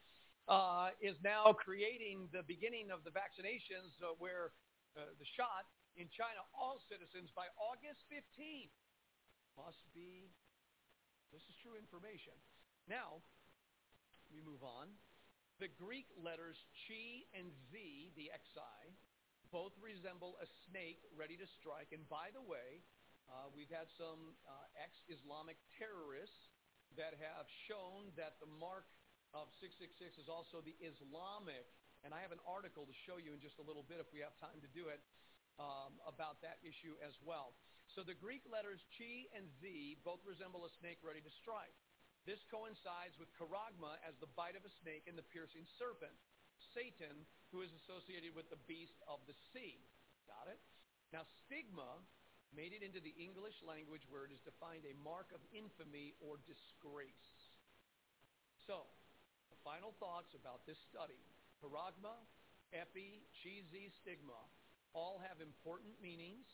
uh, 0.48 0.90
is 1.00 1.14
now 1.22 1.54
creating 1.54 2.26
the 2.32 2.42
beginning 2.48 2.90
of 2.90 3.04
the 3.04 3.12
vaccinations 3.14 3.94
uh, 4.02 4.18
where 4.18 4.50
uh, 4.98 5.06
the 5.22 5.28
shot 5.38 5.68
in 5.94 6.10
China, 6.10 6.42
all 6.50 6.82
citizens 6.90 7.30
by 7.38 7.46
August 7.54 8.02
15th 8.10 8.74
must 9.54 9.78
be, 9.94 10.26
this 11.30 11.44
is 11.46 11.54
true 11.62 11.78
information. 11.78 12.34
Now, 12.88 13.22
we 14.34 14.42
move 14.42 14.62
on. 14.66 14.90
The 15.61 15.69
Greek 15.77 16.09
letters 16.16 16.57
chi 16.89 17.28
and 17.37 17.53
z, 17.69 18.09
the 18.16 18.32
xi, 18.32 18.81
both 19.53 19.77
resemble 19.77 20.41
a 20.41 20.49
snake 20.65 21.05
ready 21.12 21.37
to 21.37 21.45
strike. 21.61 21.93
And 21.93 22.09
by 22.09 22.32
the 22.32 22.41
way, 22.41 22.81
uh, 23.28 23.53
we've 23.53 23.69
had 23.69 23.93
some 24.01 24.41
uh, 24.49 24.81
ex-Islamic 24.81 25.61
terrorists 25.77 26.49
that 26.97 27.12
have 27.20 27.45
shown 27.69 28.09
that 28.16 28.41
the 28.41 28.49
mark 28.57 28.89
of 29.37 29.53
666 29.61 30.16
is 30.16 30.32
also 30.32 30.65
the 30.65 30.73
Islamic, 30.81 31.69
and 32.09 32.16
I 32.16 32.24
have 32.24 32.32
an 32.32 32.41
article 32.49 32.89
to 32.89 32.97
show 33.05 33.20
you 33.20 33.37
in 33.37 33.41
just 33.45 33.61
a 33.61 33.65
little 33.69 33.85
bit 33.85 34.01
if 34.01 34.09
we 34.16 34.24
have 34.24 34.32
time 34.41 34.65
to 34.65 34.70
do 34.73 34.89
it, 34.89 35.05
um, 35.61 36.01
about 36.09 36.41
that 36.41 36.57
issue 36.65 36.97
as 37.05 37.12
well. 37.20 37.53
So 37.93 38.01
the 38.01 38.16
Greek 38.16 38.49
letters 38.49 38.81
chi 38.97 39.28
and 39.37 39.45
z 39.61 40.01
both 40.09 40.24
resemble 40.24 40.65
a 40.65 40.73
snake 40.81 41.05
ready 41.05 41.20
to 41.20 41.32
strike. 41.37 41.77
This 42.31 42.47
coincides 42.47 43.19
with 43.19 43.27
charagma 43.35 43.98
as 44.07 44.15
the 44.23 44.31
bite 44.39 44.55
of 44.55 44.62
a 44.62 44.70
snake 44.86 45.11
and 45.11 45.19
the 45.19 45.27
piercing 45.35 45.66
serpent. 45.82 46.15
Satan, 46.70 47.27
who 47.51 47.59
is 47.59 47.74
associated 47.82 48.39
with 48.39 48.47
the 48.55 48.62
beast 48.70 48.94
of 49.11 49.19
the 49.27 49.35
sea. 49.51 49.82
Got 50.31 50.47
it? 50.47 50.62
Now, 51.11 51.27
stigma 51.43 51.98
made 52.55 52.70
it 52.70 52.86
into 52.86 53.02
the 53.02 53.11
English 53.19 53.59
language 53.66 54.07
where 54.07 54.23
it 54.23 54.31
is 54.31 54.39
defined 54.47 54.86
a 54.86 54.94
mark 55.02 55.35
of 55.35 55.43
infamy 55.51 56.15
or 56.23 56.39
disgrace. 56.47 57.35
So, 58.62 58.86
final 59.66 59.90
thoughts 59.98 60.31
about 60.39 60.62
this 60.70 60.78
study. 60.86 61.19
Charagma, 61.59 62.15
epi, 62.70 63.27
z, 63.43 63.90
stigma 64.07 64.39
all 64.94 65.19
have 65.19 65.43
important 65.43 65.98
meanings 65.98 66.47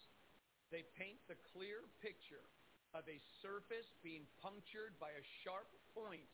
they 0.72 0.88
paint 0.96 1.20
the 1.28 1.36
clear 1.52 1.84
picture 2.00 2.48
of 2.96 3.04
a 3.12 3.20
surface 3.44 3.92
being 4.00 4.24
punctured 4.40 4.96
by 4.96 5.12
a 5.12 5.28
sharp 5.44 5.68
point. 5.92 6.24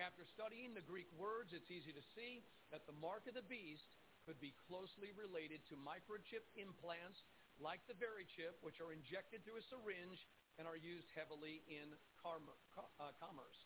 After 0.00 0.24
studying 0.24 0.72
the 0.72 0.80
Greek 0.80 1.12
words, 1.20 1.52
it's 1.52 1.68
easy 1.68 1.92
to 1.92 2.00
see 2.16 2.40
that 2.72 2.88
the 2.88 2.96
mark 3.04 3.28
of 3.28 3.36
the 3.36 3.44
beast 3.44 3.84
could 4.24 4.40
be 4.40 4.56
closely 4.64 5.12
related 5.12 5.60
to 5.68 5.76
microchip 5.76 6.48
implants 6.56 7.20
like 7.60 7.84
the 7.84 7.96
Verichip, 8.00 8.56
which 8.64 8.80
are 8.80 8.96
injected 8.96 9.44
through 9.44 9.60
a 9.60 9.66
syringe 9.68 10.24
and 10.56 10.64
are 10.64 10.80
used 10.80 11.04
heavily 11.12 11.60
in 11.68 11.92
uh, 12.24 13.12
commerce. 13.20 13.60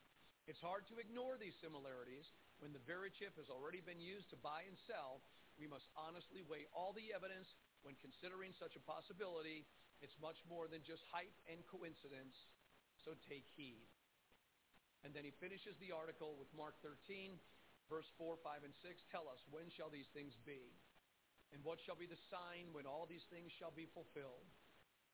It's 0.51 0.59
hard 0.59 0.91
to 0.91 0.99
ignore 0.99 1.39
these 1.39 1.55
similarities. 1.63 2.27
When 2.59 2.75
the 2.75 2.83
Verichip 2.83 3.39
has 3.39 3.47
already 3.47 3.79
been 3.79 4.03
used 4.03 4.27
to 4.35 4.39
buy 4.43 4.67
and 4.67 4.75
sell, 4.91 5.23
we 5.55 5.71
must 5.71 5.87
honestly 5.95 6.43
weigh 6.43 6.67
all 6.75 6.91
the 6.91 7.15
evidence 7.15 7.47
when 7.87 7.95
considering 8.03 8.51
such 8.59 8.75
a 8.75 8.83
possibility 8.83 9.63
it's 10.05 10.21
much 10.21 10.37
more 10.45 10.69
than 10.69 10.85
just 10.85 11.01
hype 11.09 11.33
and 11.49 11.65
coincidence, 11.65 12.37
so 13.01 13.17
take 13.25 13.49
heed. 13.57 13.89
And 15.01 15.17
then 15.17 15.25
he 15.25 15.33
finishes 15.41 15.81
the 15.81 15.97
article 15.97 16.37
with 16.37 16.53
Mark 16.53 16.77
13, 16.85 17.41
verse 17.89 18.09
4, 18.21 18.37
5, 18.37 18.69
and 18.69 18.77
6. 18.85 19.01
Tell 19.09 19.25
us, 19.33 19.41
when 19.49 19.73
shall 19.73 19.89
these 19.89 20.09
things 20.13 20.37
be? 20.45 20.77
And 21.57 21.65
what 21.65 21.81
shall 21.81 21.97
be 21.97 22.09
the 22.09 22.21
sign 22.29 22.69
when 22.77 22.85
all 22.85 23.09
these 23.09 23.25
things 23.33 23.49
shall 23.57 23.73
be 23.73 23.89
fulfilled? 23.97 24.45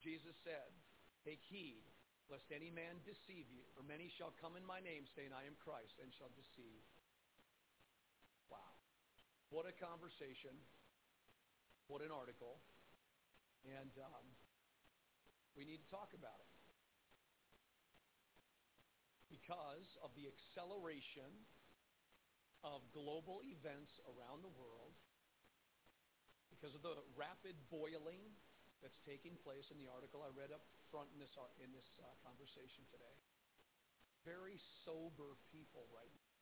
Jesus 0.03 0.35
said, 0.43 0.75
Take 1.23 1.43
heed, 1.47 1.87
lest 2.27 2.51
any 2.51 2.73
man 2.75 2.99
deceive 3.07 3.47
you, 3.47 3.63
for 3.79 3.87
many 3.87 4.11
shall 4.11 4.35
come 4.43 4.59
in 4.59 4.67
my 4.67 4.83
name, 4.83 5.07
saying, 5.15 5.31
I 5.31 5.47
am 5.47 5.55
Christ, 5.63 5.99
and 6.03 6.11
shall 6.17 6.33
deceive. 6.35 6.83
Wow. 8.51 8.75
What 9.55 9.71
a 9.71 9.75
conversation. 9.77 10.55
What 11.87 12.01
an 12.03 12.11
article. 12.15 12.59
And 13.69 13.93
um, 14.01 14.27
we 15.61 15.69
need 15.69 15.85
to 15.85 15.91
talk 15.93 16.17
about 16.17 16.41
it. 16.41 16.49
Because 19.29 19.93
of 20.01 20.09
the 20.17 20.25
acceleration 20.25 21.29
of 22.65 22.81
global 22.97 23.45
events 23.45 23.93
around 24.09 24.41
the 24.41 24.51
world, 24.57 24.97
because 26.49 26.73
of 26.73 26.81
the 26.81 26.97
rapid 27.13 27.61
boiling 27.69 28.25
that's 28.81 28.97
taking 29.05 29.37
place 29.45 29.69
in 29.69 29.77
the 29.77 29.93
article 29.93 30.25
I 30.25 30.33
read 30.33 30.49
up 30.49 30.65
front 30.89 31.13
in 31.13 31.21
this, 31.21 31.37
in 31.61 31.69
this 31.77 31.93
uh, 32.01 32.09
conversation 32.25 32.89
today. 32.89 33.17
Very 34.25 34.57
sober 34.89 35.37
people 35.53 35.85
right 35.93 36.09
now. 36.09 36.33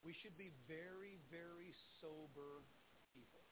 we 0.00 0.16
should 0.16 0.36
be 0.40 0.56
very, 0.64 1.20
very 1.28 1.76
sober 2.00 2.64
people 3.12 3.44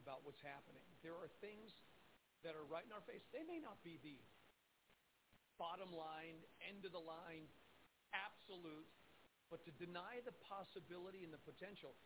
about 0.00 0.24
what's 0.24 0.40
happening. 0.40 0.84
There 1.04 1.16
are 1.16 1.28
things 1.44 1.76
that 2.44 2.58
are 2.58 2.66
right 2.66 2.84
in 2.84 2.92
our 2.92 3.04
face. 3.04 3.24
They 3.32 3.44
may 3.44 3.60
not 3.62 3.80
be 3.80 4.00
the 4.02 4.18
bottom 5.56 5.92
line, 5.92 6.40
end 6.60 6.84
of 6.84 6.92
the 6.92 7.00
line, 7.00 7.48
absolute, 8.12 8.88
but 9.48 9.64
to 9.64 9.72
deny 9.80 10.20
the 10.26 10.34
possibility 10.44 11.24
and 11.24 11.32
the 11.32 11.42
potential 11.42 11.96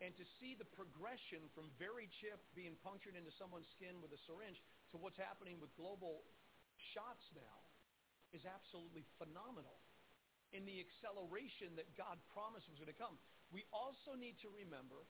and 0.00 0.16
to 0.16 0.24
see 0.40 0.56
the 0.56 0.68
progression 0.72 1.44
from 1.52 1.68
very 1.76 2.08
chip 2.24 2.40
being 2.56 2.72
punctured 2.80 3.12
into 3.12 3.28
someone's 3.36 3.68
skin 3.76 4.00
with 4.00 4.10
a 4.16 4.20
syringe 4.24 4.56
to 4.92 4.96
what's 4.96 5.20
happening 5.20 5.60
with 5.60 5.68
global 5.76 6.24
shots 6.96 7.28
now 7.36 7.56
is 8.32 8.48
absolutely 8.48 9.04
phenomenal 9.20 9.76
in 10.56 10.64
the 10.64 10.80
acceleration 10.80 11.76
that 11.76 11.86
God 11.94 12.16
promised 12.32 12.66
was 12.66 12.80
going 12.80 12.90
to 12.90 12.96
come. 12.96 13.20
We 13.52 13.68
also 13.70 14.16
need 14.16 14.40
to 14.42 14.50
remember 14.50 15.04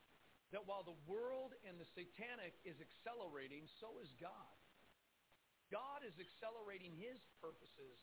that 0.52 0.66
while 0.66 0.82
the 0.82 0.98
world 1.06 1.54
and 1.62 1.78
the 1.78 1.88
satanic 1.94 2.58
is 2.66 2.76
accelerating, 2.82 3.70
so 3.78 4.02
is 4.02 4.10
God. 4.18 4.59
God 5.70 6.02
is 6.02 6.18
accelerating 6.18 6.92
his 6.98 7.22
purposes 7.38 7.98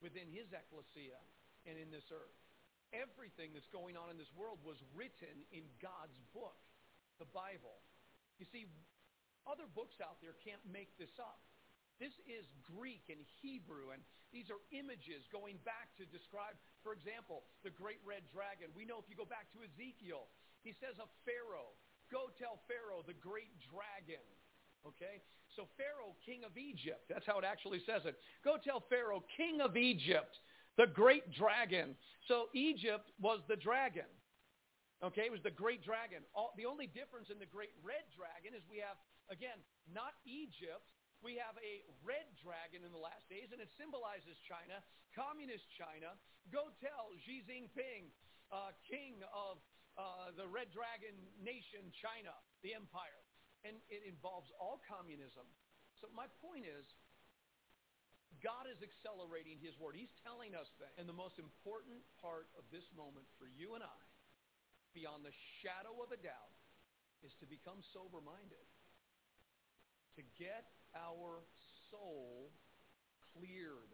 within 0.00 0.26
his 0.32 0.48
ecclesia 0.50 1.20
and 1.68 1.76
in 1.76 1.92
this 1.92 2.08
earth. 2.08 2.40
Everything 2.90 3.54
that's 3.54 3.70
going 3.70 3.94
on 3.94 4.10
in 4.10 4.18
this 4.18 4.32
world 4.34 4.58
was 4.66 4.80
written 4.96 5.44
in 5.54 5.62
God's 5.78 6.16
book, 6.34 6.58
the 7.22 7.28
Bible. 7.30 7.78
You 8.40 8.48
see, 8.48 8.66
other 9.46 9.68
books 9.68 10.00
out 10.00 10.18
there 10.24 10.34
can't 10.42 10.64
make 10.66 10.90
this 10.96 11.12
up. 11.20 11.38
This 12.00 12.16
is 12.24 12.48
Greek 12.64 13.04
and 13.12 13.20
Hebrew, 13.44 13.92
and 13.92 14.00
these 14.32 14.48
are 14.48 14.58
images 14.72 15.28
going 15.28 15.60
back 15.68 15.92
to 16.00 16.08
describe, 16.08 16.56
for 16.80 16.96
example, 16.96 17.44
the 17.60 17.70
great 17.70 18.00
red 18.08 18.24
dragon. 18.32 18.72
We 18.72 18.88
know 18.88 18.96
if 18.96 19.06
you 19.12 19.20
go 19.20 19.28
back 19.28 19.52
to 19.52 19.60
Ezekiel, 19.60 20.24
he 20.64 20.72
says 20.80 20.96
of 20.96 21.12
Pharaoh, 21.28 21.76
go 22.08 22.32
tell 22.40 22.56
Pharaoh 22.64 23.04
the 23.04 23.16
great 23.20 23.52
dragon. 23.68 24.24
Okay? 24.88 25.20
So 25.56 25.66
Pharaoh, 25.76 26.14
king 26.24 26.46
of 26.46 26.56
Egypt, 26.56 27.10
that's 27.10 27.26
how 27.26 27.38
it 27.38 27.44
actually 27.44 27.82
says 27.82 28.06
it. 28.06 28.16
Go 28.44 28.56
tell 28.56 28.84
Pharaoh, 28.88 29.24
king 29.36 29.60
of 29.60 29.76
Egypt, 29.76 30.38
the 30.78 30.86
great 30.86 31.26
dragon. 31.34 31.96
So 32.28 32.46
Egypt 32.54 33.10
was 33.18 33.40
the 33.50 33.56
dragon. 33.56 34.06
Okay, 35.00 35.24
it 35.24 35.32
was 35.32 35.42
the 35.42 35.50
great 35.50 35.80
dragon. 35.80 36.22
All, 36.36 36.52
the 36.60 36.68
only 36.68 36.86
difference 36.86 37.32
in 37.32 37.40
the 37.40 37.48
great 37.48 37.72
red 37.80 38.04
dragon 38.12 38.52
is 38.52 38.60
we 38.68 38.84
have, 38.84 39.00
again, 39.32 39.56
not 39.88 40.12
Egypt, 40.28 40.84
we 41.24 41.40
have 41.40 41.56
a 41.60 41.84
red 42.04 42.28
dragon 42.40 42.84
in 42.84 42.92
the 42.92 43.00
last 43.00 43.24
days, 43.28 43.48
and 43.52 43.60
it 43.60 43.68
symbolizes 43.76 44.36
China, 44.44 44.80
communist 45.12 45.64
China. 45.76 46.16
Go 46.52 46.72
tell 46.80 47.12
Xi 47.24 47.44
Jinping, 47.44 48.12
uh, 48.52 48.72
king 48.88 49.20
of 49.32 49.60
uh, 49.96 50.32
the 50.36 50.48
red 50.48 50.72
dragon 50.72 51.12
nation, 51.40 51.92
China, 52.00 52.32
the 52.64 52.72
empire. 52.72 53.19
And 53.64 53.76
it 53.92 54.02
involves 54.08 54.48
all 54.56 54.80
communism. 54.88 55.44
So 56.00 56.08
my 56.16 56.28
point 56.40 56.64
is, 56.64 56.88
God 58.40 58.64
is 58.64 58.80
accelerating 58.80 59.60
his 59.60 59.76
word. 59.76 60.00
He's 60.00 60.12
telling 60.24 60.56
us 60.56 60.72
that. 60.80 60.96
And 60.96 61.04
the 61.04 61.16
most 61.16 61.36
important 61.36 62.00
part 62.24 62.48
of 62.56 62.64
this 62.72 62.88
moment 62.96 63.28
for 63.36 63.44
you 63.52 63.76
and 63.76 63.84
I, 63.84 64.00
beyond 64.96 65.28
the 65.28 65.34
shadow 65.60 65.92
of 66.00 66.08
a 66.08 66.16
doubt, 66.16 66.56
is 67.20 67.36
to 67.44 67.46
become 67.46 67.84
sober-minded. 67.92 68.64
To 70.16 70.22
get 70.40 70.64
our 70.96 71.44
soul 71.92 72.48
cleared 73.36 73.92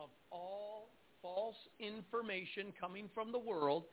of 0.00 0.08
all 0.32 0.96
false 1.20 1.68
information 1.78 2.72
coming 2.80 3.08
from 3.12 3.30
the 3.30 3.38
world, 3.38 3.84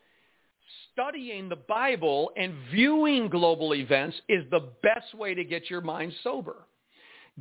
studying 0.91 1.49
the 1.49 1.55
Bible 1.55 2.31
and 2.37 2.53
viewing 2.71 3.29
global 3.29 3.73
events 3.73 4.17
is 4.29 4.43
the 4.51 4.69
best 4.83 5.13
way 5.13 5.33
to 5.33 5.43
get 5.43 5.69
your 5.69 5.81
mind 5.81 6.13
sober. 6.23 6.67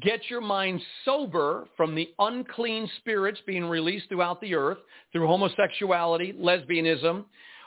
Get 0.01 0.21
your 0.31 0.41
mind 0.41 0.81
sober 1.05 1.69
from 1.77 1.95
the 1.95 2.09
unclean 2.19 2.89
spirits 2.99 3.41
being 3.47 3.65
released 3.65 4.09
throughout 4.09 4.41
the 4.41 4.55
earth 4.55 4.79
through 5.13 5.27
homosexuality, 5.27 6.33
lesbianism, 6.35 7.25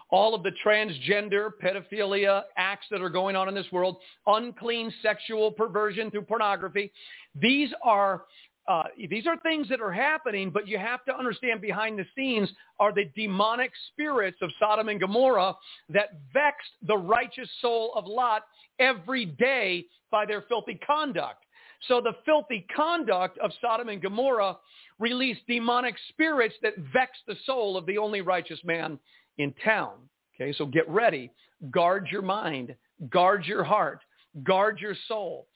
all 0.10 0.34
of 0.34 0.44
the 0.44 0.52
transgender, 0.66 1.50
pedophilia 1.62 2.44
acts 2.56 2.86
that 2.92 3.02
are 3.02 3.10
going 3.10 3.36
on 3.36 3.50
in 3.50 3.56
this 3.56 3.66
world, 3.72 3.98
unclean 4.28 4.94
sexual 5.02 5.52
perversion 5.52 6.12
through 6.12 6.22
pornography. 6.22 6.92
These 7.36 7.70
are 7.84 8.24
uh, 8.68 8.84
these 9.10 9.28
are 9.28 9.38
things 9.40 9.68
that 9.70 9.82
are 9.82 9.92
happening, 9.92 10.50
but 10.50 10.68
you 10.68 10.78
have 10.78 11.04
to 11.06 11.16
understand 11.16 11.60
behind 11.62 12.00
the 12.00 12.06
scenes 12.16 12.50
are 12.80 12.94
the 12.94 13.06
demonic 13.16 13.72
spirits 13.92 14.38
of 14.42 14.50
Sodom 14.58 14.88
and 14.88 15.00
Gomorrah 15.00 15.56
that 15.90 16.20
vexed 16.34 16.72
the 16.88 16.98
righteous 16.98 17.50
soul 17.62 17.92
of 17.96 18.06
Lot 18.06 18.44
every 18.80 19.26
day 19.26 19.86
by 20.12 20.26
their 20.26 20.44
filthy 20.44 20.80
conduct. 20.86 21.44
So 21.88 22.00
the 22.00 22.14
filthy 22.24 22.66
conduct 22.74 23.38
of 23.40 23.52
Sodom 23.60 23.90
and 23.90 24.02
Gomorrah 24.02 24.58
released 25.00 25.42
demonic 25.48 25.96
spirits 26.10 26.56
that 26.62 26.78
vexed 26.94 27.24
the 27.28 27.36
soul 27.46 27.76
of 27.76 27.86
the 27.86 27.98
only 27.98 28.22
righteous 28.22 28.60
man 28.64 28.98
in 29.38 29.54
town. 29.64 29.96
Okay, 30.36 30.54
so 30.54 30.66
get 30.66 30.88
ready. 30.90 31.32
Guard 31.72 32.08
your 32.10 32.22
mind. 32.22 32.76
Guard 33.10 33.46
your 33.46 33.64
heart. 33.64 34.00
Guard 34.44 34.80
your 34.80 34.96
soul. 35.08 35.48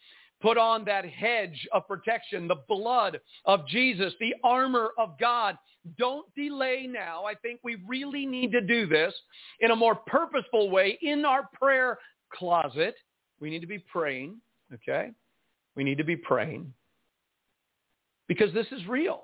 Put 0.41 0.57
on 0.57 0.85
that 0.85 1.05
hedge 1.05 1.67
of 1.73 1.87
protection, 1.87 2.47
the 2.47 2.61
blood 2.67 3.19
of 3.45 3.67
Jesus, 3.67 4.13
the 4.19 4.35
armor 4.43 4.91
of 4.97 5.17
God. 5.19 5.57
Don't 5.97 6.27
delay 6.35 6.87
now. 6.87 7.25
I 7.25 7.33
think 7.33 7.59
we 7.63 7.77
really 7.87 8.25
need 8.25 8.51
to 8.51 8.61
do 8.61 8.85
this 8.85 9.13
in 9.61 9.71
a 9.71 9.75
more 9.75 9.95
purposeful 9.95 10.69
way 10.69 10.97
in 11.01 11.25
our 11.25 11.49
prayer 11.53 11.97
closet. 12.31 12.95
We 13.39 13.49
need 13.49 13.61
to 13.61 13.67
be 13.67 13.79
praying, 13.79 14.37
okay? 14.73 15.11
We 15.75 15.83
need 15.83 15.97
to 15.97 16.03
be 16.03 16.15
praying 16.15 16.73
because 18.27 18.53
this 18.53 18.67
is 18.71 18.85
real. 18.87 19.23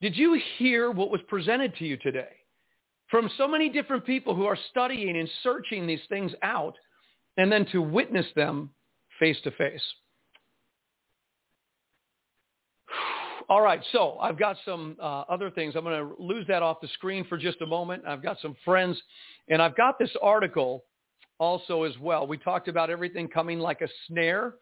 Did 0.00 0.16
you 0.16 0.38
hear 0.58 0.90
what 0.90 1.10
was 1.10 1.20
presented 1.28 1.76
to 1.76 1.84
you 1.84 1.96
today? 1.96 2.28
from 3.12 3.30
so 3.36 3.46
many 3.46 3.68
different 3.68 4.06
people 4.06 4.34
who 4.34 4.46
are 4.46 4.56
studying 4.70 5.18
and 5.18 5.28
searching 5.42 5.86
these 5.86 6.00
things 6.08 6.32
out 6.42 6.74
and 7.36 7.52
then 7.52 7.66
to 7.66 7.82
witness 7.82 8.24
them 8.34 8.70
face 9.22 9.36
to 9.44 9.52
face. 9.52 9.80
All 13.48 13.60
right, 13.60 13.80
so 13.92 14.18
I've 14.20 14.36
got 14.36 14.56
some 14.64 14.96
uh, 15.00 15.22
other 15.28 15.48
things. 15.48 15.76
I'm 15.76 15.84
going 15.84 16.08
to 16.08 16.20
lose 16.20 16.44
that 16.48 16.60
off 16.60 16.80
the 16.80 16.88
screen 16.88 17.24
for 17.28 17.38
just 17.38 17.60
a 17.60 17.66
moment. 17.66 18.02
I've 18.04 18.22
got 18.22 18.38
some 18.42 18.56
friends, 18.64 19.00
and 19.48 19.62
I've 19.62 19.76
got 19.76 19.96
this 19.96 20.10
article 20.20 20.82
also 21.38 21.84
as 21.84 21.92
well. 22.00 22.26
We 22.26 22.36
talked 22.36 22.66
about 22.66 22.90
everything 22.90 23.28
coming 23.28 23.60
like 23.60 23.80
a 23.80 23.88
snare, 24.08 24.54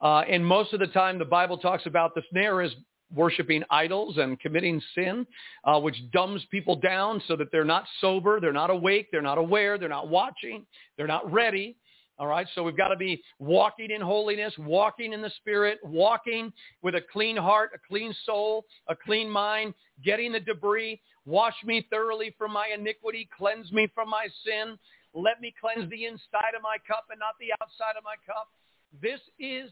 uh, 0.00 0.22
and 0.28 0.44
most 0.44 0.72
of 0.72 0.80
the 0.80 0.88
time 0.88 1.20
the 1.20 1.24
Bible 1.24 1.56
talks 1.56 1.86
about 1.86 2.16
the 2.16 2.22
snare 2.32 2.60
is 2.60 2.72
worshiping 3.14 3.62
idols 3.70 4.16
and 4.18 4.40
committing 4.40 4.82
sin, 4.96 5.28
uh, 5.62 5.78
which 5.78 5.96
dumbs 6.12 6.44
people 6.50 6.74
down 6.74 7.22
so 7.28 7.36
that 7.36 7.52
they're 7.52 7.64
not 7.64 7.84
sober, 8.00 8.40
they're 8.40 8.52
not 8.52 8.70
awake, 8.70 9.06
they're 9.12 9.22
not 9.22 9.38
aware, 9.38 9.78
they're 9.78 9.88
not 9.88 10.08
watching, 10.08 10.66
they're 10.96 11.06
not 11.06 11.30
ready. 11.32 11.76
All 12.18 12.26
right, 12.26 12.48
so 12.56 12.64
we've 12.64 12.76
got 12.76 12.88
to 12.88 12.96
be 12.96 13.22
walking 13.38 13.92
in 13.92 14.00
holiness, 14.00 14.52
walking 14.58 15.12
in 15.12 15.22
the 15.22 15.30
Spirit, 15.38 15.78
walking 15.84 16.52
with 16.82 16.96
a 16.96 17.00
clean 17.12 17.36
heart, 17.36 17.70
a 17.74 17.78
clean 17.78 18.12
soul, 18.26 18.66
a 18.88 18.96
clean 18.96 19.30
mind, 19.30 19.72
getting 20.04 20.32
the 20.32 20.40
debris. 20.40 21.00
Wash 21.26 21.54
me 21.62 21.86
thoroughly 21.90 22.34
from 22.36 22.50
my 22.50 22.74
iniquity, 22.74 23.28
cleanse 23.30 23.70
me 23.70 23.86
from 23.94 24.10
my 24.10 24.26
sin. 24.44 24.76
Let 25.14 25.40
me 25.40 25.54
cleanse 25.62 25.88
the 25.90 26.10
inside 26.10 26.58
of 26.58 26.62
my 26.62 26.82
cup 26.90 27.06
and 27.14 27.22
not 27.22 27.38
the 27.38 27.54
outside 27.62 27.94
of 27.94 28.02
my 28.02 28.18
cup. 28.26 28.50
This 28.98 29.22
is 29.38 29.70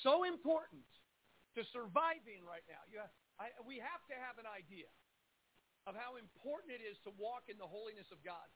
so 0.00 0.24
important 0.24 0.80
to 1.56 1.64
surviving 1.76 2.40
right 2.40 2.64
now. 2.72 2.80
Have, 2.96 3.12
I, 3.36 3.52
we 3.68 3.76
have 3.84 4.00
to 4.08 4.16
have 4.16 4.40
an 4.40 4.48
idea 4.48 4.88
of 5.84 5.92
how 5.92 6.16
important 6.16 6.72
it 6.72 6.80
is 6.80 6.96
to 7.04 7.12
walk 7.20 7.52
in 7.52 7.60
the 7.60 7.68
holiness 7.68 8.08
of 8.08 8.24
God. 8.24 8.48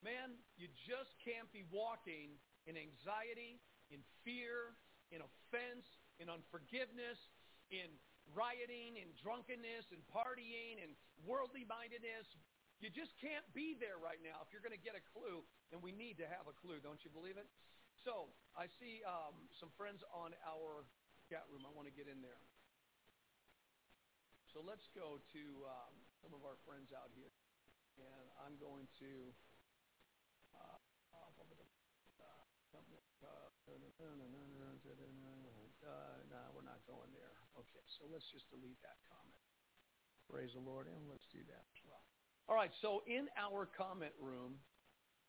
Man, 0.00 0.40
you 0.56 0.72
just 0.88 1.12
can't 1.20 1.52
be 1.52 1.68
walking 1.68 2.40
in 2.66 2.78
anxiety, 2.78 3.58
in 3.90 4.00
fear, 4.22 4.78
in 5.10 5.20
offense, 5.20 5.84
in 6.22 6.30
unforgiveness, 6.30 7.18
in 7.74 7.90
rioting, 8.32 8.96
in 9.02 9.10
drunkenness, 9.18 9.90
in 9.90 10.00
partying, 10.08 10.78
in 10.78 10.94
worldly 11.26 11.66
mindedness. 11.66 12.30
You 12.78 12.90
just 12.90 13.14
can't 13.18 13.46
be 13.54 13.74
there 13.78 13.98
right 13.98 14.18
now 14.22 14.42
if 14.42 14.50
you're 14.50 14.62
going 14.62 14.74
to 14.74 14.80
get 14.80 14.94
a 14.98 15.04
clue, 15.14 15.42
and 15.70 15.82
we 15.82 15.90
need 15.90 16.18
to 16.22 16.26
have 16.26 16.46
a 16.46 16.54
clue. 16.54 16.82
Don't 16.82 17.02
you 17.02 17.10
believe 17.10 17.38
it? 17.38 17.46
So 18.02 18.30
I 18.58 18.66
see 18.66 19.02
um, 19.06 19.38
some 19.54 19.70
friends 19.78 20.02
on 20.10 20.34
our 20.42 20.86
chat 21.30 21.46
room. 21.50 21.62
I 21.66 21.70
want 21.70 21.86
to 21.86 21.94
get 21.94 22.10
in 22.10 22.18
there. 22.22 22.42
So 24.50 24.60
let's 24.62 24.86
go 24.92 25.22
to 25.32 25.42
um, 25.64 25.94
some 26.18 26.34
of 26.34 26.42
our 26.42 26.58
friends 26.66 26.90
out 26.94 27.10
here. 27.14 27.30
And 27.98 28.26
I'm 28.42 28.56
going 28.58 28.86
to... 29.02 29.10
Uh, 30.52 30.82
no, 36.28 36.42
we're 36.52 36.66
not 36.66 36.80
going 36.84 37.08
there. 37.16 37.32
Okay, 37.56 37.84
so 37.96 38.08
let's 38.12 38.26
just 38.32 38.48
delete 38.52 38.80
that 38.84 39.00
comment. 39.08 39.42
Praise 40.28 40.52
the 40.52 40.64
Lord, 40.64 40.88
and 40.88 41.08
let's 41.08 41.24
do 41.32 41.40
that 41.48 41.64
as 41.64 41.80
well. 41.84 42.04
All 42.48 42.56
right, 42.56 42.72
so 42.80 43.02
in 43.06 43.28
our 43.36 43.64
comment 43.64 44.12
room, 44.20 44.60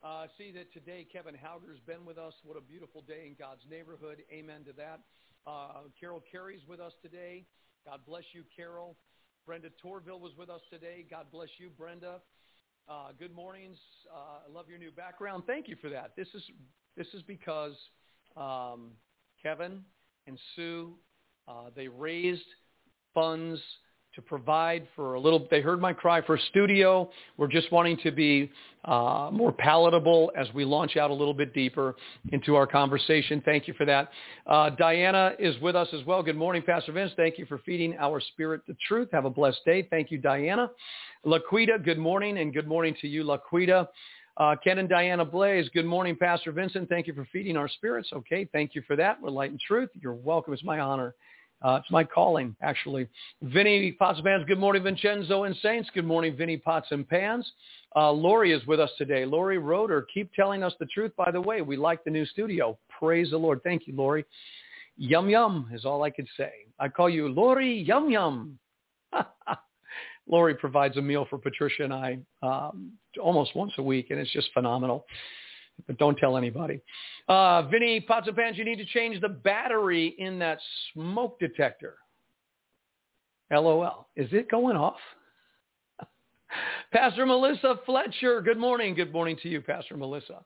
Uh, 0.03 0.27
see 0.37 0.51
that 0.51 0.67
today 0.73 1.07
Kevin 1.07 1.33
Hauger's 1.33 1.79
been 1.87 2.03
with 2.03 2.17
us. 2.17 2.33
What 2.43 2.57
a 2.57 2.61
beautiful 2.61 3.01
day 3.01 3.25
in 3.25 3.35
God's 3.39 3.63
neighborhood. 3.69 4.21
Amen 4.29 4.65
to 4.65 4.73
that. 4.73 4.99
Uh, 5.47 5.87
Carol 5.97 6.19
Carey's 6.29 6.59
with 6.67 6.81
us 6.81 6.91
today. 7.01 7.47
God 7.85 8.01
bless 8.05 8.25
you, 8.33 8.43
Carol. 8.53 8.97
Brenda 9.45 9.69
Torville 9.81 10.19
was 10.19 10.35
with 10.37 10.49
us 10.49 10.59
today. 10.69 11.05
God 11.09 11.27
bless 11.31 11.47
you, 11.57 11.69
Brenda. 11.69 12.19
Uh, 12.85 13.13
good 13.17 13.33
mornings. 13.33 13.77
Uh, 14.11 14.43
I 14.45 14.51
love 14.51 14.67
your 14.67 14.77
new 14.77 14.91
background. 14.91 15.43
Thank 15.47 15.69
you 15.69 15.77
for 15.77 15.89
that. 15.89 16.17
This 16.17 16.27
is 16.35 16.43
this 16.97 17.07
is 17.13 17.23
because 17.23 17.71
um, 18.37 18.91
Kevin 19.41 19.81
and 20.27 20.39
Sue 20.55 20.93
uh, 21.47 21.69
they 21.75 21.87
raised 21.87 22.45
funds 23.13 23.59
to 24.15 24.21
provide 24.21 24.87
for 24.95 25.15
a 25.15 25.19
little. 25.19 25.47
They 25.49 25.59
heard 25.59 25.81
my 25.81 25.91
cry 25.91 26.21
for 26.21 26.35
a 26.35 26.41
studio. 26.49 27.09
We're 27.37 27.47
just 27.47 27.71
wanting 27.71 27.97
to 28.03 28.11
be 28.11 28.51
uh, 28.85 29.29
more 29.33 29.51
palatable 29.51 30.31
as 30.37 30.47
we 30.53 30.65
launch 30.65 30.97
out 30.97 31.09
a 31.09 31.13
little 31.13 31.33
bit 31.33 31.53
deeper 31.53 31.95
into 32.31 32.55
our 32.55 32.67
conversation. 32.67 33.41
Thank 33.43 33.67
you 33.67 33.73
for 33.73 33.85
that. 33.85 34.09
Uh, 34.45 34.69
Diana 34.69 35.31
is 35.39 35.59
with 35.61 35.75
us 35.75 35.87
as 35.93 36.05
well. 36.05 36.21
Good 36.21 36.37
morning, 36.37 36.61
Pastor 36.61 36.91
Vince. 36.91 37.11
Thank 37.17 37.39
you 37.39 37.47
for 37.47 37.57
feeding 37.65 37.97
our 37.97 38.21
spirit 38.21 38.61
the 38.67 38.77
truth. 38.87 39.09
Have 39.11 39.25
a 39.25 39.31
blessed 39.31 39.61
day. 39.65 39.87
Thank 39.89 40.11
you, 40.11 40.19
Diana. 40.19 40.69
Laquita, 41.25 41.83
good 41.83 41.97
morning, 41.97 42.37
and 42.37 42.53
good 42.53 42.67
morning 42.67 42.95
to 43.01 43.07
you, 43.07 43.23
Laquita. 43.23 43.87
Uh, 44.37 44.55
Ken 44.63 44.79
and 44.79 44.89
Diana 44.89 45.23
Blaze, 45.23 45.69
good 45.73 45.85
morning, 45.85 46.15
Pastor 46.15 46.51
Vincent. 46.51 46.89
Thank 46.89 47.05
you 47.05 47.13
for 47.13 47.27
feeding 47.31 47.55
our 47.55 47.67
spirits. 47.67 48.09
Okay, 48.13 48.49
thank 48.51 48.73
you 48.73 48.81
for 48.87 48.95
that. 48.95 49.21
We're 49.21 49.29
light 49.29 49.51
and 49.51 49.59
truth. 49.59 49.89
You're 49.93 50.13
welcome. 50.13 50.53
It's 50.53 50.63
my 50.63 50.79
honor. 50.79 51.13
Uh, 51.61 51.79
it's 51.81 51.91
my 51.91 52.03
calling, 52.03 52.55
actually. 52.61 53.07
Vinny 53.43 53.91
Pots 53.91 54.17
and 54.17 54.25
Pans, 54.25 54.43
good 54.47 54.59
morning, 54.59 54.83
Vincenzo 54.83 55.43
and 55.43 55.55
Saints. 55.57 55.89
Good 55.93 56.05
morning, 56.05 56.35
Vinny 56.35 56.57
Pots 56.57 56.87
and 56.89 57.07
Pans. 57.07 57.49
Uh, 57.95 58.11
Lori 58.11 58.51
is 58.51 58.65
with 58.65 58.79
us 58.79 58.89
today. 58.97 59.23
Lori 59.23 59.59
Roder, 59.59 60.05
keep 60.11 60.33
telling 60.33 60.63
us 60.63 60.73
the 60.79 60.87
truth. 60.87 61.11
By 61.15 61.29
the 61.29 61.39
way, 61.39 61.61
we 61.61 61.77
like 61.77 62.03
the 62.03 62.09
new 62.09 62.25
studio. 62.25 62.77
Praise 62.99 63.29
the 63.29 63.37
Lord. 63.37 63.61
Thank 63.63 63.87
you, 63.87 63.95
Lori. 63.95 64.25
Yum 64.97 65.29
yum 65.29 65.69
is 65.71 65.85
all 65.85 66.03
I 66.03 66.09
could 66.09 66.27
say. 66.35 66.51
I 66.79 66.89
call 66.89 67.09
you 67.09 67.29
Lori 67.29 67.81
Yum 67.81 68.09
Yum. 68.09 68.57
Lori 70.27 70.55
provides 70.55 70.97
a 70.97 71.01
meal 71.01 71.27
for 71.29 71.37
Patricia 71.37 71.83
and 71.83 71.93
I 71.93 72.17
um, 72.41 72.93
almost 73.21 73.55
once 73.55 73.73
a 73.77 73.83
week, 73.83 74.07
and 74.09 74.19
it's 74.19 74.31
just 74.31 74.49
phenomenal 74.53 75.05
but 75.87 75.97
don't 75.97 76.17
tell 76.17 76.37
anybody. 76.37 76.81
Uh, 77.27 77.63
Vinny 77.63 77.99
Pots 77.99 78.27
and 78.27 78.35
Pans, 78.35 78.57
you 78.57 78.65
need 78.65 78.77
to 78.77 78.85
change 78.85 79.19
the 79.21 79.29
battery 79.29 80.15
in 80.17 80.39
that 80.39 80.59
smoke 80.93 81.39
detector. 81.39 81.95
LOL. 83.51 84.07
Is 84.15 84.29
it 84.31 84.49
going 84.49 84.75
off? 84.75 84.97
Pastor 86.93 87.25
Melissa 87.25 87.79
Fletcher, 87.85 88.41
good 88.41 88.57
morning. 88.57 88.95
Good 88.95 89.13
morning 89.13 89.37
to 89.43 89.49
you, 89.49 89.61
Pastor 89.61 89.97
Melissa. 89.97 90.43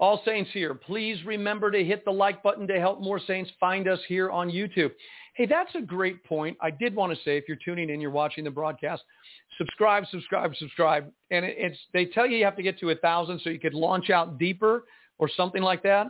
All 0.00 0.22
saints 0.24 0.50
here, 0.54 0.72
please 0.74 1.22
remember 1.26 1.70
to 1.70 1.84
hit 1.84 2.06
the 2.06 2.10
like 2.10 2.42
button 2.42 2.66
to 2.68 2.80
help 2.80 3.02
more 3.02 3.20
saints 3.20 3.50
find 3.60 3.86
us 3.86 4.00
here 4.08 4.30
on 4.30 4.50
YouTube. 4.50 4.92
Hey, 5.34 5.44
that's 5.44 5.74
a 5.74 5.82
great 5.82 6.24
point. 6.24 6.56
I 6.62 6.70
did 6.70 6.94
want 6.94 7.12
to 7.12 7.22
say, 7.22 7.36
if 7.36 7.44
you're 7.46 7.58
tuning 7.62 7.90
in, 7.90 8.00
you're 8.00 8.10
watching 8.10 8.42
the 8.42 8.50
broadcast, 8.50 9.02
subscribe, 9.58 10.04
subscribe, 10.10 10.56
subscribe. 10.56 11.12
And 11.30 11.44
it's 11.44 11.76
they 11.92 12.06
tell 12.06 12.26
you 12.26 12.38
you 12.38 12.44
have 12.46 12.56
to 12.56 12.62
get 12.62 12.80
to 12.80 12.90
a 12.90 12.94
thousand 12.96 13.42
so 13.44 13.50
you 13.50 13.60
could 13.60 13.74
launch 13.74 14.08
out 14.08 14.38
deeper 14.38 14.84
or 15.18 15.28
something 15.36 15.62
like 15.62 15.82
that. 15.82 16.06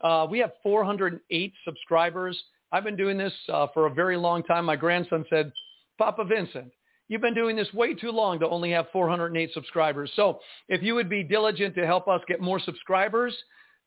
Uh, 0.00 0.26
we 0.28 0.38
have 0.38 0.52
408 0.62 1.52
subscribers. 1.66 2.42
I've 2.72 2.84
been 2.84 2.96
doing 2.96 3.18
this 3.18 3.32
uh, 3.52 3.66
for 3.74 3.86
a 3.86 3.90
very 3.90 4.16
long 4.16 4.42
time. 4.42 4.64
My 4.64 4.76
grandson 4.76 5.26
said, 5.28 5.52
Papa 5.98 6.24
Vincent, 6.24 6.72
you've 7.08 7.20
been 7.20 7.34
doing 7.34 7.56
this 7.56 7.72
way 7.72 7.94
too 7.94 8.10
long 8.10 8.38
to 8.40 8.48
only 8.48 8.70
have 8.70 8.86
408 8.92 9.52
subscribers. 9.52 10.10
So 10.16 10.40
if 10.68 10.82
you 10.82 10.94
would 10.94 11.08
be 11.08 11.22
diligent 11.22 11.74
to 11.76 11.86
help 11.86 12.08
us 12.08 12.20
get 12.28 12.40
more 12.40 12.60
subscribers 12.60 13.34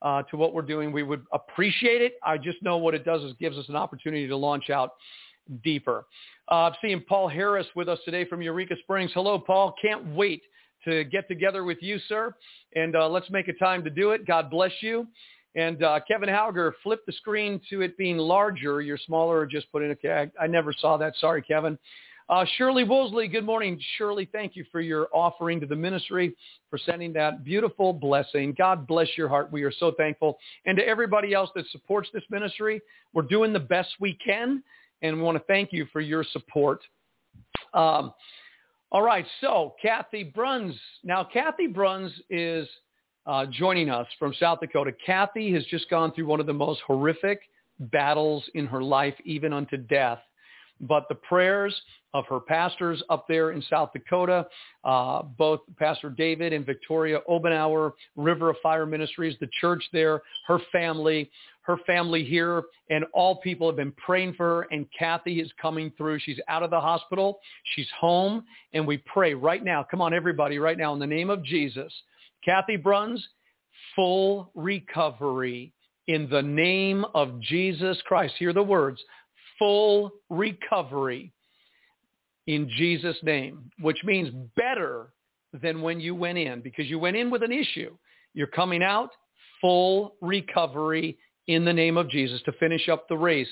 uh, 0.02 0.24
to 0.24 0.38
what 0.38 0.54
we're 0.54 0.62
doing, 0.62 0.92
we 0.92 1.04
would 1.04 1.26
appreciate 1.34 2.02
it. 2.02 2.14
I 2.24 2.38
just 2.38 2.62
know 2.62 2.78
what 2.78 2.94
it 2.94 3.06
does 3.06 3.24
is 3.24 3.34
gives 3.40 3.58
us 3.58 3.66
an 3.70 3.76
opportunity 3.76 4.28
to 4.28 4.36
launch 4.36 4.70
out 4.70 4.92
deeper. 5.64 6.06
Uh, 6.50 6.72
seeing 6.82 7.02
Paul 7.02 7.28
Harris 7.28 7.68
with 7.76 7.90
us 7.90 8.00
today 8.06 8.26
from 8.26 8.42
Eureka 8.42 8.76
Springs. 8.84 9.12
Hello, 9.14 9.40
Paul. 9.40 9.74
Can't 9.82 10.06
wait 10.14 10.44
to 10.86 11.04
get 11.06 11.28
together 11.28 11.64
with 11.64 11.80
you, 11.82 12.00
sir. 12.08 12.34
And 12.76 12.96
uh, 12.96 13.10
let's 13.10 13.30
make 13.30 13.48
a 13.48 13.54
time 13.54 13.84
to 13.84 13.90
do 13.90 14.12
it. 14.12 14.26
God 14.26 14.50
bless 14.50 14.72
you. 14.82 15.08
And 15.56 15.84
uh, 15.84 16.00
Kevin 16.08 16.30
Hauger, 16.30 16.74
flip 16.84 17.00
the 17.08 17.14
screen 17.14 17.60
to 17.72 17.82
it 17.82 17.98
being 17.98 18.18
larger. 18.18 18.82
You're 18.82 19.00
smaller 19.06 19.40
or 19.40 19.46
just 19.46 19.72
put 19.72 19.82
in 19.82 19.98
a, 20.04 20.10
I, 20.10 20.32
I 20.40 20.48
never 20.48 20.72
saw 20.72 20.98
that. 20.98 21.14
Sorry, 21.20 21.42
Kevin. 21.42 21.80
Uh, 22.30 22.44
Shirley 22.58 22.84
Woolsey, 22.84 23.30
good 23.30 23.46
morning. 23.46 23.80
Shirley, 23.98 24.28
thank 24.34 24.58
you 24.58 24.66
for 24.70 24.82
your 24.82 25.08
offering 25.14 25.62
to 25.62 25.66
the 25.66 25.78
ministry, 25.78 26.36
for 26.70 26.78
sending 26.78 27.14
that 27.14 27.46
beautiful 27.46 27.94
blessing. 27.94 28.54
God 28.58 28.86
bless 28.86 29.08
your 29.16 29.30
heart. 29.30 29.50
We 29.50 29.64
are 29.64 29.72
so 29.72 29.94
thankful. 29.98 30.38
And 30.66 30.78
to 30.78 30.86
everybody 30.86 31.34
else 31.34 31.50
that 31.56 31.66
supports 31.72 32.10
this 32.14 32.24
ministry, 32.30 32.82
we're 33.14 33.22
doing 33.22 33.54
the 33.54 33.60
best 33.60 33.90
we 34.02 34.14
can 34.14 34.62
and 35.02 35.16
we 35.16 35.22
want 35.22 35.38
to 35.38 35.44
thank 35.46 35.72
you 35.72 35.88
for 35.94 36.02
your 36.02 36.26
support. 36.34 36.82
Um, 37.74 38.14
all 38.92 39.04
right, 39.04 39.26
so 39.40 39.76
Kathy 39.82 40.24
Bruns. 40.24 40.76
Now, 41.06 41.24
Kathy 41.24 41.68
Bruns 41.68 42.12
is 42.30 42.68
uh, 43.26 43.46
joining 43.46 43.90
us 43.90 44.08
from 44.20 44.34
South 44.38 44.60
Dakota. 44.60 44.92
Kathy 45.06 45.54
has 45.54 45.64
just 45.66 45.90
gone 45.90 46.12
through 46.12 46.26
one 46.26 46.42
of 46.42 46.46
the 46.46 46.54
most 46.54 46.82
horrific 46.86 47.40
battles 47.80 48.44
in 48.54 48.66
her 48.66 48.84
life, 48.84 49.16
even 49.24 49.54
unto 49.54 49.78
death. 49.78 50.20
But 50.82 51.08
the 51.10 51.16
prayers 51.16 51.76
of 52.14 52.26
her 52.28 52.40
pastors 52.40 53.02
up 53.10 53.28
there 53.28 53.52
in 53.52 53.62
South 53.64 53.92
Dakota, 53.94 54.48
uh, 54.84 55.24
both 55.24 55.62
Pastor 55.78 56.10
David 56.10 56.54
and 56.54 56.66
Victoria 56.66 57.20
Obenauer, 57.30 57.94
River 58.16 58.50
of 58.50 58.58
Fire 58.64 58.86
Ministries, 58.86 59.36
the 59.40 59.50
church 59.60 59.84
there, 59.92 60.22
her 60.48 60.60
family, 60.72 61.30
her 61.62 61.78
family 61.86 62.24
here, 62.24 62.64
and 62.90 63.06
all 63.14 63.36
people 63.36 63.68
have 63.68 63.76
been 63.76 63.92
praying 63.94 64.34
for 64.36 64.46
her, 64.46 64.68
and 64.72 64.88
Kathy 64.98 65.42
is 65.42 65.52
coming 65.62 65.92
through. 65.98 66.20
She's 66.20 66.40
out 66.48 66.64
of 66.64 66.70
the 66.70 66.80
hospital. 66.80 67.40
She's 67.76 67.90
home, 68.00 68.46
and 68.74 68.88
we 68.88 68.98
pray 69.00 69.34
right 69.34 69.64
now. 69.64 69.86
Come 69.90 70.02
on, 70.02 70.14
everybody, 70.14 70.60
right 70.60 70.78
now, 70.78 70.94
in 70.94 71.00
the 71.00 71.08
name 71.08 71.30
of 71.30 71.44
Jesus. 71.44 71.94
Kathy 72.46 72.78
Bruns, 72.78 73.26
full 73.96 74.50
recovery 74.56 75.74
in 76.08 76.30
the 76.30 76.42
name 76.42 77.06
of 77.14 77.40
Jesus 77.42 78.02
Christ. 78.06 78.36
Hear 78.40 78.54
the 78.54 78.64
words, 78.64 79.02
full 79.60 80.12
recovery 80.30 81.32
in 82.48 82.70
Jesus' 82.70 83.18
name, 83.24 83.70
which 83.82 83.98
means 84.04 84.30
better 84.56 85.14
than 85.62 85.82
when 85.82 86.00
you 86.00 86.16
went 86.16 86.38
in 86.38 86.62
because 86.62 86.88
you 86.88 87.00
went 87.00 87.18
in 87.18 87.30
with 87.30 87.44
an 87.44 87.52
issue. 87.52 87.96
You're 88.34 88.48
coming 88.48 88.84
out 88.84 89.10
full 89.62 90.16
recovery 90.22 91.18
in 91.48 91.66
the 91.66 91.74
name 91.74 91.98
of 91.98 92.10
Jesus 92.10 92.42
to 92.44 92.52
finish 92.54 92.90
up 92.90 93.08
the 93.08 93.18
race 93.18 93.48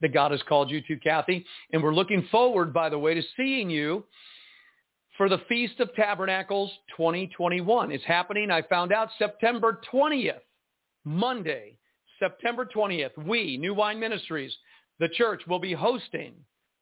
that 0.00 0.14
God 0.14 0.30
has 0.30 0.42
called 0.48 0.70
you 0.70 0.80
to, 0.82 0.96
Kathy. 0.96 1.44
And 1.72 1.82
we're 1.82 1.94
looking 1.94 2.26
forward, 2.30 2.72
by 2.72 2.88
the 2.88 2.98
way, 2.98 3.14
to 3.14 3.22
seeing 3.36 3.68
you 3.68 4.04
for 5.16 5.28
the 5.28 5.40
Feast 5.48 5.80
of 5.80 5.92
Tabernacles 5.94 6.70
2021. 6.96 7.90
It's 7.90 8.04
happening, 8.04 8.50
I 8.50 8.62
found 8.62 8.92
out, 8.92 9.08
September 9.18 9.80
20th, 9.92 10.40
Monday, 11.04 11.76
September 12.18 12.64
20th. 12.64 13.16
We, 13.26 13.56
New 13.56 13.74
Wine 13.74 13.98
Ministries, 13.98 14.56
the 14.98 15.08
church, 15.08 15.42
will 15.46 15.58
be 15.58 15.72
hosting 15.72 16.34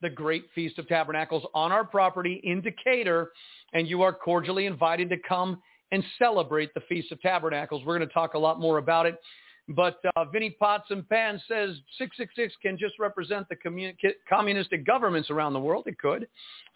the 0.03 0.11
great 0.11 0.45
Feast 0.55 0.79
of 0.79 0.89
Tabernacles 0.89 1.45
on 1.55 1.73
our 1.73 1.85
property 1.85 2.41
in 2.45 2.61
Decatur, 2.61 3.33
and 3.73 3.89
you 3.89 4.03
are 4.03 4.13
cordially 4.13 4.67
invited 4.67 5.09
to 5.11 5.17
come 5.27 5.61
and 5.93 6.03
celebrate 6.19 6.75
the 6.75 6.81
Feast 6.89 7.13
of 7.13 7.21
Tabernacles. 7.21 7.83
We're 7.85 7.97
going 7.97 8.09
to 8.09 8.15
talk 8.15 8.35
a 8.35 8.39
lot 8.39 8.61
more 8.61 8.79
about 8.79 9.07
it. 9.07 9.21
But 9.69 10.01
uh, 10.15 10.25
Vinny 10.27 10.51
Pots 10.51 10.91
and 10.91 11.09
Pans 11.09 11.41
says 11.49 11.71
666 11.99 12.55
can 12.63 12.79
just 12.79 12.99
represent 12.99 13.49
the 13.49 13.57
commun- 13.57 13.97
communistic 14.29 14.87
governments 14.87 15.31
around 15.31 15.55
the 15.55 15.61
world. 15.61 15.85
It 15.87 15.99
could. 15.99 16.29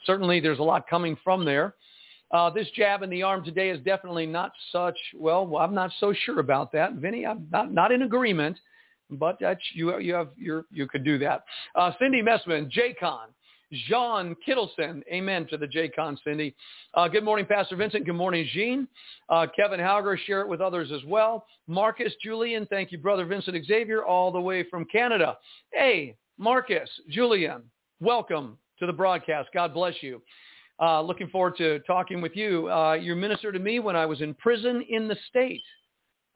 Certainly 0.07 0.41
there's 0.41 0.59
a 0.59 0.63
lot 0.63 0.89
coming 0.89 1.17
from 1.23 1.45
there. 1.45 1.75
Uh, 2.33 2.51
this 2.51 2.69
jab 2.77 3.03
in 3.03 3.11
the 3.11 3.23
arm 3.23 3.45
today 3.45 3.71
is 3.71 3.81
definitely 3.85 4.27
not 4.27 4.53
such, 4.73 4.97
well, 5.17 5.57
I'm 5.57 5.75
not 5.75 5.91
so 5.99 6.13
sure 6.25 6.41
about 6.41 6.73
that. 6.73 6.95
Vinny, 6.95 7.27
I'm 7.27 7.47
not, 7.51 7.73
not 7.73 7.93
in 7.93 8.03
agreement, 8.03 8.57
but 9.13 9.37
that's, 9.41 9.61
you, 9.75 9.99
you, 9.99 10.15
have, 10.15 10.29
you 10.37 10.65
you 10.71 10.87
could 10.87 11.05
do 11.05 11.19
that. 11.19 11.45
Uh, 11.75 11.93
Cindy 11.99 12.23
Messman, 12.23 12.71
JCon. 12.71 13.29
Jean 13.89 14.35
Kittleson. 14.47 15.03
Amen 15.13 15.47
to 15.49 15.57
the 15.57 15.67
J-Con, 15.67 16.19
Cindy. 16.25 16.55
Uh, 16.95 17.09
good 17.09 17.23
morning, 17.23 17.47
Pastor 17.47 17.77
Vincent. 17.77 18.05
Good 18.05 18.15
morning, 18.15 18.49
Jean. 18.53 18.89
Uh, 19.29 19.47
Kevin 19.55 19.79
Hauger, 19.79 20.19
share 20.19 20.41
it 20.41 20.49
with 20.49 20.61
others 20.61 20.91
as 20.93 21.05
well. 21.07 21.47
Marcus 21.69 22.13
Julian, 22.23 22.67
thank 22.67 22.91
you, 22.91 22.99
Brother 22.99 23.25
Vincent 23.25 23.65
Xavier, 23.65 24.05
all 24.05 24.33
the 24.33 24.41
way 24.41 24.65
from 24.69 24.85
Canada. 24.87 25.39
Hey, 25.73 26.17
Marcus, 26.37 26.91
Julian, 27.09 27.63
welcome 28.01 28.59
to 28.81 28.87
the 28.87 28.93
broadcast. 28.93 29.51
God 29.55 29.73
bless 29.73 29.95
you. 30.01 30.21
Uh, 30.81 31.03
looking 31.03 31.29
forward 31.29 31.57
to 31.59 31.79
talking 31.81 32.21
with 32.21 32.35
you. 32.35 32.71
Uh, 32.71 32.95
you 32.95 33.15
ministered 33.15 33.55
to 33.55 33.61
me 33.61 33.79
when 33.79 33.95
I 33.95 34.07
was 34.07 34.21
in 34.23 34.35
prison 34.35 34.85
in 34.89 35.07
the 35.07 35.17
state. 35.29 35.63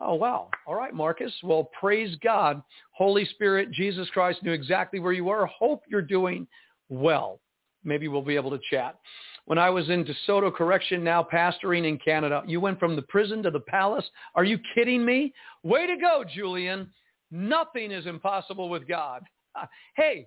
Oh, 0.04 0.14
wow. 0.14 0.50
All 0.66 0.74
right, 0.74 0.92
Marcus. 0.92 1.32
Well, 1.42 1.70
praise 1.80 2.14
God. 2.22 2.62
Holy 2.92 3.24
Spirit, 3.24 3.72
Jesus 3.72 4.08
Christ 4.10 4.42
knew 4.42 4.52
exactly 4.52 5.00
where 5.00 5.12
you 5.12 5.24
were. 5.24 5.46
Hope 5.46 5.82
you're 5.88 6.02
doing 6.02 6.46
well. 6.90 7.40
maybe 7.86 8.08
we'll 8.08 8.22
be 8.22 8.36
able 8.36 8.50
to 8.50 8.60
chat. 8.70 8.98
When 9.46 9.58
I 9.58 9.68
was 9.70 9.88
in 9.90 10.04
DeSoto 10.04 10.54
Correction, 10.54 11.04
now 11.04 11.22
pastoring 11.22 11.86
in 11.86 11.98
Canada, 11.98 12.42
you 12.46 12.60
went 12.60 12.78
from 12.78 12.96
the 12.96 13.02
prison 13.02 13.42
to 13.42 13.50
the 13.50 13.60
palace. 13.60 14.04
Are 14.34 14.44
you 14.44 14.58
kidding 14.74 15.04
me? 15.04 15.32
Way 15.62 15.86
to 15.86 15.96
go, 15.96 16.24
Julian. 16.34 16.90
Nothing 17.30 17.90
is 17.90 18.06
impossible 18.06 18.68
with 18.68 18.86
God. 18.86 19.22
Hey, 19.96 20.26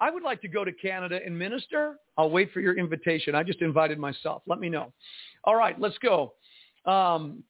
I 0.00 0.10
would 0.10 0.24
like 0.24 0.40
to 0.42 0.48
go 0.48 0.64
to 0.64 0.72
Canada 0.72 1.20
and 1.24 1.38
minister. 1.38 1.96
I'll 2.18 2.30
wait 2.30 2.52
for 2.52 2.60
your 2.60 2.76
invitation. 2.76 3.34
I 3.34 3.44
just 3.44 3.62
invited 3.62 3.98
myself. 3.98 4.42
Let 4.46 4.58
me 4.58 4.68
know. 4.68 4.92
All 5.44 5.54
right, 5.54 5.80
let's 5.80 5.96
go. 5.98 6.34
Um, 6.84 7.44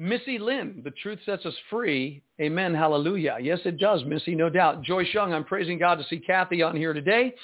Missy 0.00 0.38
Lynn, 0.38 0.80
the 0.82 0.92
truth 0.92 1.18
sets 1.26 1.44
us 1.44 1.54
free. 1.68 2.22
Amen. 2.40 2.72
Hallelujah. 2.72 3.36
Yes, 3.38 3.58
it 3.66 3.78
does, 3.78 4.02
Missy, 4.06 4.34
no 4.34 4.48
doubt. 4.48 4.80
Joyce 4.80 5.12
Young, 5.12 5.34
I'm 5.34 5.44
praising 5.44 5.78
God 5.78 5.96
to 5.96 6.04
see 6.04 6.18
Kathy 6.18 6.62
on 6.62 6.74
here 6.74 6.94
today, 6.94 7.34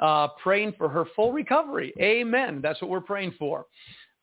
uh, 0.00 0.26
praying 0.42 0.74
for 0.76 0.88
her 0.88 1.04
full 1.14 1.32
recovery. 1.32 1.94
Amen. 2.00 2.58
That's 2.60 2.82
what 2.82 2.90
we're 2.90 3.00
praying 3.00 3.34
for. 3.38 3.66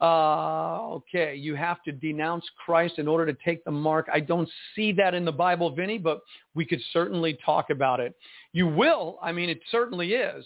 Uh, 0.01 0.89
okay, 0.95 1.35
you 1.35 1.56
have 1.56 1.81
to 1.84 1.93
denounce 1.93 2.43
Christ 2.65 2.99
in 2.99 3.07
order 3.07 3.26
to 3.26 3.38
take 3.45 3.64
the 3.64 3.72
mark. 3.72 4.10
I 4.14 4.19
don't 4.19 4.49
see 4.76 4.91
that 4.93 5.14
in 5.14 5.23
the 5.23 5.31
Bible, 5.31 5.73
Vinny, 5.73 5.97
but 5.97 6.19
we 6.56 6.65
could 6.65 6.81
certainly 6.91 7.39
talk 7.45 7.69
about 7.69 8.01
it. 8.01 8.14
You 8.51 8.68
will. 8.68 9.19
I 9.22 9.31
mean, 9.31 9.49
it 9.49 9.61
certainly 9.72 10.15
is. 10.15 10.45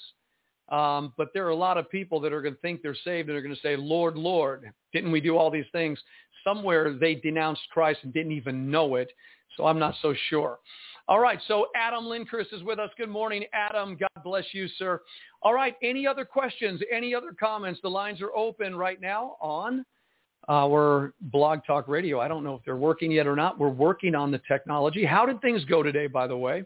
Um, 0.69 1.13
but 1.17 1.29
there 1.33 1.45
are 1.45 1.49
a 1.49 1.55
lot 1.55 1.77
of 1.77 1.89
people 1.89 2.19
that 2.21 2.31
are 2.31 2.41
going 2.41 2.55
to 2.55 2.61
think 2.61 2.81
they're 2.81 2.95
saved 3.03 3.29
and 3.29 3.37
are 3.37 3.41
going 3.41 3.53
to 3.53 3.61
say, 3.61 3.75
Lord, 3.75 4.17
Lord, 4.17 4.71
didn't 4.93 5.11
we 5.11 5.19
do 5.19 5.37
all 5.37 5.51
these 5.51 5.65
things? 5.71 5.99
Somewhere 6.43 6.93
they 6.93 7.15
denounced 7.15 7.61
Christ 7.71 7.99
and 8.03 8.13
didn't 8.13 8.33
even 8.33 8.69
know 8.69 8.95
it. 8.95 9.11
So 9.57 9.65
I'm 9.65 9.79
not 9.79 9.95
so 10.01 10.13
sure. 10.29 10.59
All 11.07 11.19
right, 11.19 11.39
so 11.47 11.67
Adam 11.75 12.05
Lindquist 12.05 12.53
is 12.53 12.63
with 12.63 12.79
us. 12.79 12.89
Good 12.97 13.09
morning, 13.09 13.43
Adam. 13.51 13.97
God 13.97 14.23
bless 14.23 14.45
you, 14.53 14.69
sir. 14.77 15.01
All 15.41 15.53
right, 15.53 15.75
any 15.83 16.07
other 16.07 16.23
questions, 16.23 16.81
any 16.89 17.13
other 17.13 17.35
comments? 17.37 17.81
The 17.83 17.89
lines 17.89 18.21
are 18.21 18.33
open 18.33 18.73
right 18.73 19.01
now 19.01 19.35
on 19.41 19.85
our 20.47 21.13
Blog 21.19 21.59
Talk 21.67 21.89
Radio. 21.89 22.21
I 22.21 22.29
don't 22.29 22.43
know 22.43 22.55
if 22.55 22.61
they're 22.63 22.77
working 22.77 23.11
yet 23.11 23.27
or 23.27 23.35
not. 23.35 23.59
We're 23.59 23.69
working 23.69 24.15
on 24.15 24.31
the 24.31 24.39
technology. 24.47 25.03
How 25.03 25.25
did 25.25 25.41
things 25.41 25.65
go 25.65 25.83
today, 25.83 26.07
by 26.07 26.25
the 26.25 26.37
way? 26.37 26.63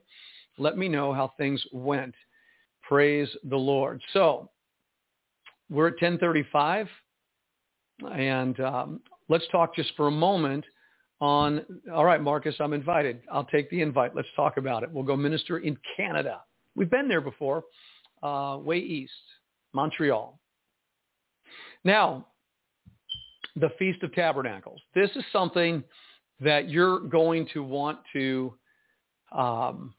Let 0.59 0.77
me 0.77 0.87
know 0.87 1.13
how 1.13 1.33
things 1.37 1.63
went. 1.71 2.13
Praise 2.87 3.29
the 3.49 3.57
Lord. 3.57 4.01
So 4.13 4.49
we're 5.69 5.87
at 5.87 5.93
1035, 5.93 6.87
and 8.11 8.59
um, 8.59 8.99
let's 9.29 9.45
talk 9.51 9.75
just 9.75 9.91
for 9.95 10.07
a 10.07 10.11
moment 10.11 10.65
on, 11.19 11.65
all 11.93 12.05
right, 12.05 12.21
Marcus, 12.21 12.55
I'm 12.59 12.73
invited. 12.73 13.21
I'll 13.31 13.45
take 13.45 13.69
the 13.69 13.81
invite. 13.81 14.15
Let's 14.15 14.27
talk 14.35 14.57
about 14.57 14.83
it. 14.83 14.91
We'll 14.91 15.03
go 15.03 15.15
minister 15.15 15.57
in 15.59 15.77
Canada. 15.95 16.41
We've 16.75 16.89
been 16.89 17.07
there 17.07 17.21
before, 17.21 17.63
uh, 18.21 18.59
way 18.61 18.77
east, 18.77 19.11
Montreal. 19.73 20.39
Now, 21.83 22.27
the 23.55 23.69
Feast 23.79 24.03
of 24.03 24.13
Tabernacles. 24.13 24.79
This 24.93 25.09
is 25.15 25.23
something 25.33 25.83
that 26.39 26.69
you're 26.69 26.99
going 26.99 27.47
to 27.53 27.63
want 27.63 27.97
to 28.13 28.53
um, 29.31 29.95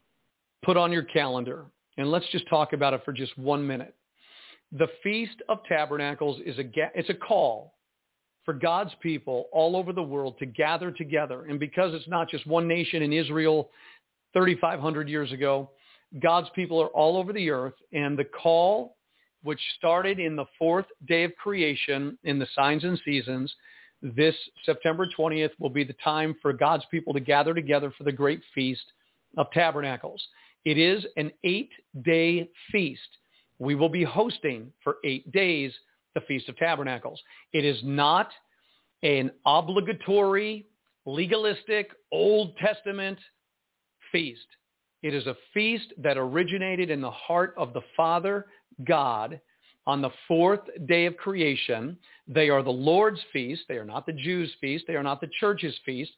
put 0.63 0.77
on 0.77 0.91
your 0.91 1.03
calendar 1.03 1.65
and 1.97 2.09
let's 2.09 2.25
just 2.31 2.47
talk 2.49 2.71
about 2.71 2.93
it 2.93 3.01
for 3.03 3.11
just 3.11 3.37
one 3.37 3.67
minute. 3.67 3.93
The 4.71 4.87
Feast 5.03 5.41
of 5.49 5.59
Tabernacles 5.67 6.39
is 6.45 6.57
a, 6.57 6.63
it's 6.95 7.09
a 7.09 7.13
call 7.13 7.73
for 8.49 8.53
God's 8.53 8.95
people 8.99 9.47
all 9.51 9.75
over 9.75 9.93
the 9.93 10.01
world 10.01 10.39
to 10.39 10.47
gather 10.47 10.89
together. 10.89 11.45
And 11.45 11.59
because 11.59 11.93
it's 11.93 12.07
not 12.07 12.27
just 12.27 12.47
one 12.47 12.67
nation 12.67 13.03
in 13.03 13.13
Israel 13.13 13.69
3,500 14.33 15.07
years 15.07 15.31
ago, 15.31 15.69
God's 16.19 16.47
people 16.55 16.81
are 16.81 16.87
all 16.87 17.17
over 17.17 17.31
the 17.31 17.51
earth. 17.51 17.75
And 17.93 18.17
the 18.17 18.25
call, 18.25 18.97
which 19.43 19.59
started 19.77 20.17
in 20.17 20.35
the 20.35 20.47
fourth 20.57 20.87
day 21.07 21.25
of 21.25 21.35
creation 21.35 22.17
in 22.23 22.39
the 22.39 22.47
signs 22.55 22.83
and 22.83 22.99
seasons, 23.05 23.53
this 24.01 24.33
September 24.65 25.07
20th 25.15 25.51
will 25.59 25.69
be 25.69 25.83
the 25.83 25.95
time 26.03 26.35
for 26.41 26.51
God's 26.51 26.85
people 26.89 27.13
to 27.13 27.19
gather 27.19 27.53
together 27.53 27.93
for 27.95 28.03
the 28.03 28.11
great 28.11 28.41
feast 28.55 28.93
of 29.37 29.45
tabernacles. 29.51 30.27
It 30.65 30.79
is 30.79 31.05
an 31.17 31.29
eight-day 31.43 32.49
feast. 32.71 33.09
We 33.59 33.75
will 33.75 33.89
be 33.89 34.03
hosting 34.03 34.73
for 34.83 34.95
eight 35.03 35.31
days 35.31 35.71
the 36.15 36.21
Feast 36.21 36.49
of 36.49 36.57
Tabernacles. 36.57 37.21
It 37.53 37.65
is 37.65 37.79
not 37.83 38.29
an 39.03 39.31
obligatory, 39.45 40.67
legalistic, 41.05 41.91
Old 42.11 42.55
Testament 42.57 43.19
feast. 44.11 44.45
It 45.01 45.13
is 45.13 45.27
a 45.27 45.35
feast 45.53 45.93
that 45.97 46.17
originated 46.17 46.89
in 46.89 47.01
the 47.01 47.11
heart 47.11 47.53
of 47.57 47.73
the 47.73 47.81
Father 47.95 48.47
God 48.85 49.39
on 49.87 50.01
the 50.01 50.09
fourth 50.27 50.61
day 50.87 51.05
of 51.05 51.15
creation. 51.17 51.97
They 52.27 52.49
are 52.49 52.61
the 52.61 52.69
Lord's 52.69 53.21
feast. 53.31 53.63
They 53.67 53.77
are 53.77 53.85
not 53.85 54.05
the 54.05 54.13
Jews' 54.13 54.53
feast. 54.59 54.85
They 54.87 54.95
are 54.95 55.03
not 55.03 55.21
the 55.21 55.29
church's 55.39 55.75
feast. 55.85 56.11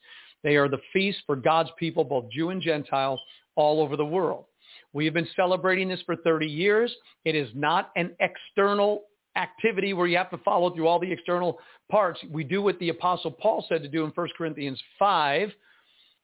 They 0.44 0.56
are 0.56 0.68
the 0.68 0.82
feast 0.92 1.20
for 1.26 1.36
God's 1.36 1.70
people, 1.78 2.04
both 2.04 2.30
Jew 2.32 2.50
and 2.50 2.62
Gentile, 2.62 3.20
all 3.56 3.82
over 3.82 3.96
the 3.96 4.06
world. 4.06 4.46
We 4.94 5.06
have 5.06 5.14
been 5.14 5.28
celebrating 5.36 5.88
this 5.88 6.02
for 6.06 6.16
30 6.16 6.48
years. 6.48 6.94
It 7.24 7.36
is 7.36 7.50
not 7.54 7.92
an 7.96 8.16
external 8.20 9.04
activity 9.36 9.94
where 9.94 10.08
you 10.08 10.18
have 10.18 10.30
to 10.32 10.38
follow 10.40 10.74
through 10.74 10.88
all 10.88 11.00
the 11.00 11.12
external 11.12 11.60
parts. 11.90 12.20
We 12.30 12.44
do 12.44 12.62
what 12.62 12.80
the 12.80 12.90
Apostle 12.90 13.32
Paul 13.32 13.66
said 13.68 13.82
to 13.84 13.90
do 13.90 14.04
in 14.04 14.12
1 14.12 14.28
Corinthians 14.38 14.82
5. 15.00 15.52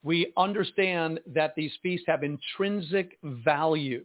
We 0.04 0.32
understand 0.38 1.20
that 1.34 1.54
these 1.56 1.72
feasts 1.82 2.06
have 2.08 2.24
intrinsic 2.24 3.18
value. 3.24 4.04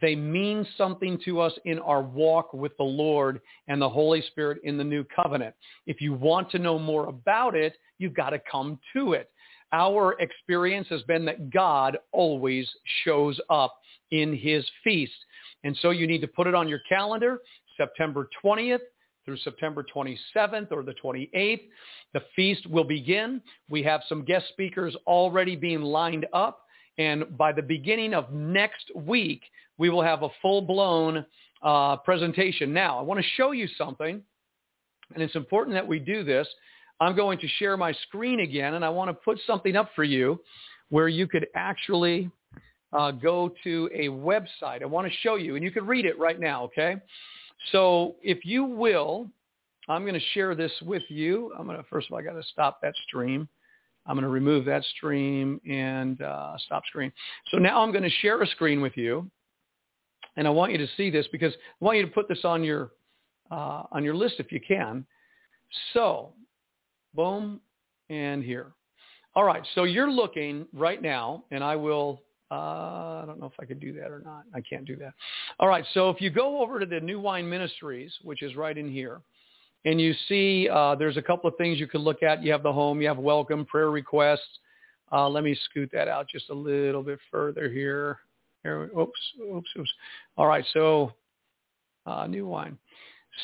They 0.00 0.14
mean 0.14 0.66
something 0.78 1.20
to 1.24 1.40
us 1.40 1.52
in 1.64 1.78
our 1.80 2.02
walk 2.02 2.54
with 2.54 2.76
the 2.78 2.84
Lord 2.84 3.40
and 3.68 3.80
the 3.80 3.88
Holy 3.88 4.22
Spirit 4.22 4.58
in 4.64 4.78
the 4.78 4.84
new 4.84 5.04
covenant. 5.04 5.54
If 5.86 6.00
you 6.00 6.14
want 6.14 6.50
to 6.52 6.58
know 6.58 6.78
more 6.78 7.08
about 7.08 7.54
it, 7.54 7.74
you've 7.98 8.14
got 8.14 8.30
to 8.30 8.40
come 8.50 8.78
to 8.94 9.12
it 9.12 9.30
our 9.72 10.16
experience 10.20 10.88
has 10.90 11.02
been 11.02 11.24
that 11.26 11.50
God 11.50 11.98
always 12.12 12.68
shows 13.04 13.40
up 13.48 13.76
in 14.10 14.36
his 14.36 14.64
feast. 14.82 15.12
And 15.62 15.76
so 15.80 15.90
you 15.90 16.06
need 16.06 16.20
to 16.22 16.26
put 16.26 16.46
it 16.46 16.54
on 16.54 16.68
your 16.68 16.80
calendar, 16.88 17.40
September 17.80 18.28
20th 18.44 18.80
through 19.24 19.38
September 19.38 19.84
27th 19.94 20.70
or 20.70 20.82
the 20.82 20.94
28th. 21.02 21.62
The 22.12 22.22
feast 22.36 22.66
will 22.68 22.84
begin. 22.84 23.40
We 23.70 23.82
have 23.84 24.02
some 24.06 24.22
guest 24.24 24.46
speakers 24.50 24.94
already 25.06 25.56
being 25.56 25.80
lined 25.80 26.26
up. 26.34 26.66
And 26.98 27.38
by 27.38 27.52
the 27.52 27.62
beginning 27.62 28.12
of 28.12 28.30
next 28.32 28.90
week, 28.94 29.42
we 29.78 29.88
will 29.88 30.02
have 30.02 30.22
a 30.22 30.28
full-blown 30.42 31.24
uh, 31.62 31.96
presentation. 31.98 32.74
Now, 32.74 32.98
I 32.98 33.02
want 33.02 33.20
to 33.20 33.26
show 33.36 33.52
you 33.52 33.66
something, 33.78 34.20
and 35.14 35.22
it's 35.22 35.36
important 35.36 35.74
that 35.74 35.86
we 35.86 35.98
do 35.98 36.22
this. 36.22 36.46
I'm 37.00 37.16
going 37.16 37.38
to 37.38 37.48
share 37.58 37.78
my 37.78 37.92
screen 38.08 38.40
again, 38.40 38.74
and 38.74 38.84
I 38.84 38.90
want 38.90 39.08
to 39.08 39.14
put 39.14 39.38
something 39.46 39.76
up 39.76 39.90
for 39.96 40.04
you 40.04 40.40
where 40.90 41.08
you 41.08 41.26
could 41.26 41.46
actually 41.54 42.30
uh, 42.92 43.12
go 43.12 43.52
to 43.64 43.88
a 43.94 44.08
website. 44.08 44.82
I 44.82 44.86
want 44.86 45.06
to 45.06 45.18
show 45.20 45.36
you, 45.36 45.54
and 45.54 45.64
you 45.64 45.70
can 45.70 45.86
read 45.86 46.04
it 46.04 46.18
right 46.18 46.38
now, 46.38 46.64
okay? 46.64 46.96
So 47.72 48.16
if 48.22 48.44
you 48.44 48.64
will, 48.64 49.28
I'm 49.88 50.02
going 50.02 50.14
to 50.14 50.26
share 50.34 50.54
this 50.54 50.72
with 50.82 51.02
you. 51.08 51.52
I'm 51.58 51.66
going 51.66 51.76
to, 51.76 51.84
first 51.84 52.08
of 52.08 52.12
all, 52.12 52.18
I 52.18 52.22
got 52.22 52.32
to 52.32 52.42
stop 52.52 52.80
that 52.82 52.94
stream. 53.06 53.48
I'm 54.06 54.14
going 54.14 54.22
to 54.22 54.30
remove 54.30 54.64
that 54.64 54.82
stream 54.96 55.60
and 55.68 56.20
uh, 56.22 56.56
stop 56.58 56.84
screen. 56.86 57.12
So 57.50 57.58
now 57.58 57.82
I'm 57.82 57.92
going 57.92 58.04
to 58.04 58.10
share 58.20 58.40
a 58.42 58.46
screen 58.46 58.80
with 58.80 58.96
you, 58.96 59.30
and 60.36 60.46
I 60.46 60.50
want 60.50 60.72
you 60.72 60.78
to 60.78 60.88
see 60.96 61.10
this 61.10 61.26
because 61.30 61.52
I 61.52 61.84
want 61.84 61.98
you 61.98 62.06
to 62.06 62.10
put 62.10 62.28
this 62.28 62.40
on 62.44 62.64
your 62.64 62.92
uh, 63.50 63.82
on 63.92 64.04
your 64.04 64.14
list 64.14 64.36
if 64.38 64.52
you 64.52 64.60
can. 64.60 65.04
So 65.92 66.32
boom, 67.14 67.60
and 68.08 68.42
here. 68.42 68.72
All 69.34 69.44
right, 69.44 69.62
so 69.74 69.84
you're 69.84 70.10
looking 70.10 70.66
right 70.72 71.00
now, 71.00 71.44
and 71.50 71.62
I 71.62 71.76
will, 71.76 72.22
uh, 72.50 73.22
I 73.22 73.24
don't 73.26 73.40
know 73.40 73.46
if 73.46 73.52
I 73.60 73.64
could 73.64 73.80
do 73.80 73.92
that 73.94 74.10
or 74.10 74.20
not. 74.20 74.44
I 74.54 74.60
can't 74.60 74.84
do 74.84 74.96
that. 74.96 75.14
All 75.58 75.68
right, 75.68 75.84
so 75.94 76.10
if 76.10 76.20
you 76.20 76.30
go 76.30 76.60
over 76.60 76.80
to 76.80 76.86
the 76.86 77.00
New 77.00 77.20
Wine 77.20 77.48
Ministries, 77.48 78.12
which 78.22 78.42
is 78.42 78.56
right 78.56 78.76
in 78.76 78.90
here, 78.90 79.20
and 79.84 80.00
you 80.00 80.12
see 80.28 80.68
uh, 80.68 80.94
there's 80.94 81.16
a 81.16 81.22
couple 81.22 81.48
of 81.48 81.56
things 81.56 81.78
you 81.78 81.86
can 81.86 82.00
look 82.00 82.22
at. 82.22 82.42
You 82.42 82.52
have 82.52 82.62
the 82.62 82.72
home, 82.72 83.00
you 83.00 83.08
have 83.08 83.18
welcome, 83.18 83.64
prayer 83.64 83.90
requests. 83.90 84.58
Uh, 85.12 85.28
let 85.28 85.42
me 85.44 85.56
scoot 85.70 85.90
that 85.92 86.08
out 86.08 86.28
just 86.28 86.50
a 86.50 86.54
little 86.54 87.02
bit 87.02 87.18
further 87.30 87.68
here. 87.68 88.18
Here, 88.62 88.90
oops, 88.98 89.18
oops, 89.40 89.68
oops. 89.78 89.90
All 90.36 90.46
right, 90.46 90.64
so 90.72 91.12
uh, 92.06 92.26
new 92.26 92.46
wine. 92.46 92.76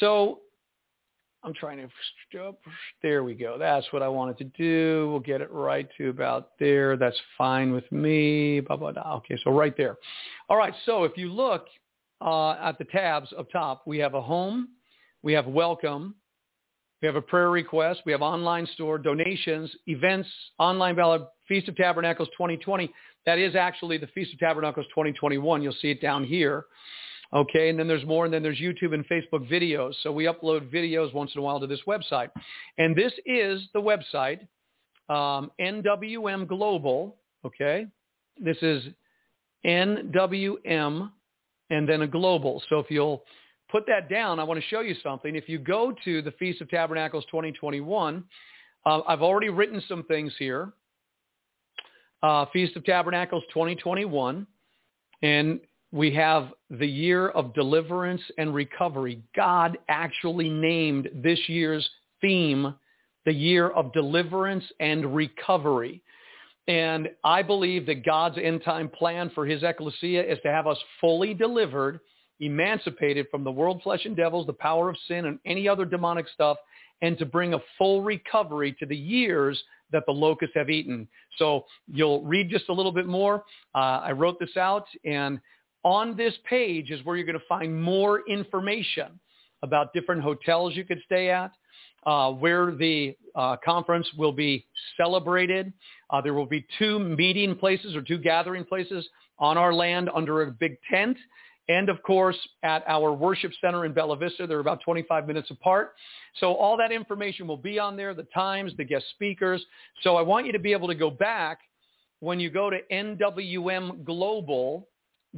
So 0.00 0.40
I'm 1.44 1.54
trying 1.54 1.78
to, 1.78 2.54
there 3.02 3.22
we 3.22 3.34
go. 3.34 3.56
That's 3.58 3.86
what 3.92 4.02
I 4.02 4.08
wanted 4.08 4.38
to 4.38 4.44
do. 4.44 5.08
We'll 5.10 5.20
get 5.20 5.40
it 5.40 5.50
right 5.52 5.88
to 5.98 6.08
about 6.08 6.58
there. 6.58 6.96
That's 6.96 7.16
fine 7.38 7.72
with 7.72 7.90
me. 7.92 8.60
Blah, 8.60 8.76
blah, 8.76 8.92
blah. 8.92 9.16
Okay, 9.16 9.38
so 9.44 9.52
right 9.52 9.76
there. 9.76 9.96
All 10.48 10.56
right, 10.56 10.74
so 10.84 11.04
if 11.04 11.12
you 11.16 11.32
look 11.32 11.66
uh, 12.20 12.52
at 12.52 12.78
the 12.78 12.84
tabs 12.84 13.32
up 13.38 13.50
top, 13.50 13.82
we 13.86 13.98
have 13.98 14.14
a 14.14 14.22
home, 14.22 14.68
we 15.22 15.32
have 15.34 15.46
welcome, 15.46 16.16
we 17.02 17.06
have 17.06 17.16
a 17.16 17.22
prayer 17.22 17.50
request, 17.50 18.00
we 18.06 18.12
have 18.12 18.22
online 18.22 18.66
store, 18.74 18.98
donations, 18.98 19.70
events, 19.86 20.28
online 20.58 20.96
ballot, 20.96 21.22
Feast 21.46 21.68
of 21.68 21.76
Tabernacles 21.76 22.28
2020. 22.30 22.90
That 23.26 23.38
is 23.38 23.54
actually 23.54 23.98
the 23.98 24.06
Feast 24.08 24.32
of 24.32 24.38
Tabernacles 24.38 24.86
2021. 24.86 25.62
You'll 25.62 25.74
see 25.80 25.90
it 25.90 26.00
down 26.00 26.24
here. 26.24 26.64
Okay, 27.32 27.70
and 27.70 27.78
then 27.78 27.88
there's 27.88 28.06
more, 28.06 28.24
and 28.24 28.32
then 28.32 28.42
there's 28.42 28.58
YouTube 28.58 28.94
and 28.94 29.06
Facebook 29.08 29.50
videos. 29.50 29.94
So 30.02 30.12
we 30.12 30.24
upload 30.24 30.72
videos 30.72 31.12
once 31.12 31.32
in 31.34 31.40
a 31.40 31.42
while 31.42 31.58
to 31.60 31.66
this 31.66 31.80
website. 31.86 32.30
And 32.78 32.94
this 32.94 33.12
is 33.26 33.62
the 33.74 33.80
website, 33.80 34.40
um, 35.08 35.50
NWM 35.60 36.46
Global, 36.46 37.16
okay? 37.44 37.86
This 38.38 38.56
is 38.62 38.84
NWM 39.66 41.10
and 41.70 41.88
then 41.88 42.02
a 42.02 42.06
global. 42.06 42.62
So 42.68 42.78
if 42.78 42.86
you'll 42.90 43.24
put 43.70 43.86
that 43.88 44.08
down, 44.08 44.38
I 44.38 44.44
want 44.44 44.60
to 44.60 44.66
show 44.68 44.80
you 44.80 44.94
something. 45.02 45.34
If 45.34 45.48
you 45.48 45.58
go 45.58 45.94
to 46.04 46.22
the 46.22 46.30
Feast 46.32 46.60
of 46.60 46.70
Tabernacles 46.70 47.24
2021, 47.26 48.24
uh, 48.84 49.00
I've 49.08 49.22
already 49.22 49.48
written 49.48 49.82
some 49.88 50.04
things 50.04 50.32
here. 50.38 50.72
Uh, 52.22 52.46
Feast 52.52 52.76
of 52.76 52.84
Tabernacles 52.84 53.42
2021, 53.52 54.46
and 55.22 55.60
we 55.92 56.12
have 56.14 56.52
the 56.70 56.86
year 56.86 57.28
of 57.28 57.54
deliverance 57.54 58.22
and 58.38 58.54
recovery. 58.54 59.22
God 59.34 59.78
actually 59.88 60.50
named 60.50 61.08
this 61.14 61.38
year's 61.48 61.88
theme 62.20 62.74
the 63.24 63.32
year 63.32 63.68
of 63.70 63.92
deliverance 63.92 64.64
and 64.80 65.14
recovery. 65.14 66.00
And 66.68 67.08
I 67.24 67.42
believe 67.42 67.86
that 67.86 68.04
God's 68.04 68.38
end 68.42 68.62
time 68.64 68.88
plan 68.88 69.30
for 69.34 69.46
his 69.46 69.62
ecclesia 69.62 70.22
is 70.22 70.38
to 70.44 70.50
have 70.50 70.66
us 70.66 70.78
fully 71.00 71.34
delivered, 71.34 72.00
emancipated 72.40 73.26
from 73.30 73.44
the 73.44 73.50
world, 73.50 73.82
flesh, 73.82 74.04
and 74.04 74.16
devils, 74.16 74.46
the 74.46 74.52
power 74.52 74.88
of 74.88 74.96
sin, 75.06 75.26
and 75.26 75.38
any 75.44 75.68
other 75.68 75.84
demonic 75.84 76.26
stuff, 76.28 76.56
and 77.02 77.18
to 77.18 77.26
bring 77.26 77.54
a 77.54 77.60
full 77.78 78.02
recovery 78.02 78.74
to 78.78 78.86
the 78.86 78.96
years 78.96 79.62
that 79.92 80.02
the 80.06 80.12
locusts 80.12 80.56
have 80.56 80.70
eaten. 80.70 81.06
So 81.36 81.64
you'll 81.92 82.22
read 82.24 82.50
just 82.50 82.68
a 82.68 82.72
little 82.72 82.92
bit 82.92 83.06
more. 83.06 83.44
Uh, 83.74 84.00
I 84.02 84.12
wrote 84.12 84.40
this 84.40 84.56
out, 84.56 84.86
and 85.04 85.40
on 85.86 86.16
this 86.16 86.34
page 86.50 86.90
is 86.90 87.02
where 87.04 87.16
you're 87.16 87.24
going 87.24 87.38
to 87.38 87.46
find 87.48 87.80
more 87.80 88.28
information 88.28 89.20
about 89.62 89.92
different 89.94 90.20
hotels 90.20 90.74
you 90.74 90.84
could 90.84 91.00
stay 91.06 91.30
at, 91.30 91.52
uh, 92.04 92.32
where 92.32 92.72
the 92.72 93.16
uh, 93.36 93.56
conference 93.64 94.08
will 94.18 94.32
be 94.32 94.66
celebrated. 94.96 95.72
Uh, 96.10 96.20
there 96.20 96.34
will 96.34 96.44
be 96.44 96.66
two 96.76 96.98
meeting 96.98 97.54
places 97.54 97.94
or 97.94 98.02
two 98.02 98.18
gathering 98.18 98.64
places 98.64 99.08
on 99.38 99.56
our 99.56 99.72
land 99.72 100.10
under 100.12 100.42
a 100.42 100.50
big 100.50 100.76
tent. 100.90 101.16
And 101.68 101.88
of 101.88 102.02
course, 102.02 102.36
at 102.64 102.82
our 102.88 103.12
worship 103.12 103.52
center 103.60 103.84
in 103.84 103.92
Bella 103.92 104.16
Vista, 104.16 104.44
they're 104.48 104.58
about 104.58 104.80
25 104.84 105.28
minutes 105.28 105.52
apart. 105.52 105.94
So 106.40 106.52
all 106.54 106.76
that 106.78 106.90
information 106.90 107.46
will 107.46 107.56
be 107.56 107.78
on 107.78 107.96
there, 107.96 108.12
the 108.12 108.26
times, 108.34 108.72
the 108.76 108.84
guest 108.84 109.04
speakers. 109.10 109.64
So 110.02 110.16
I 110.16 110.22
want 110.22 110.46
you 110.46 110.52
to 110.52 110.58
be 110.58 110.72
able 110.72 110.88
to 110.88 110.96
go 110.96 111.10
back 111.10 111.60
when 112.18 112.40
you 112.40 112.50
go 112.50 112.70
to 112.70 112.78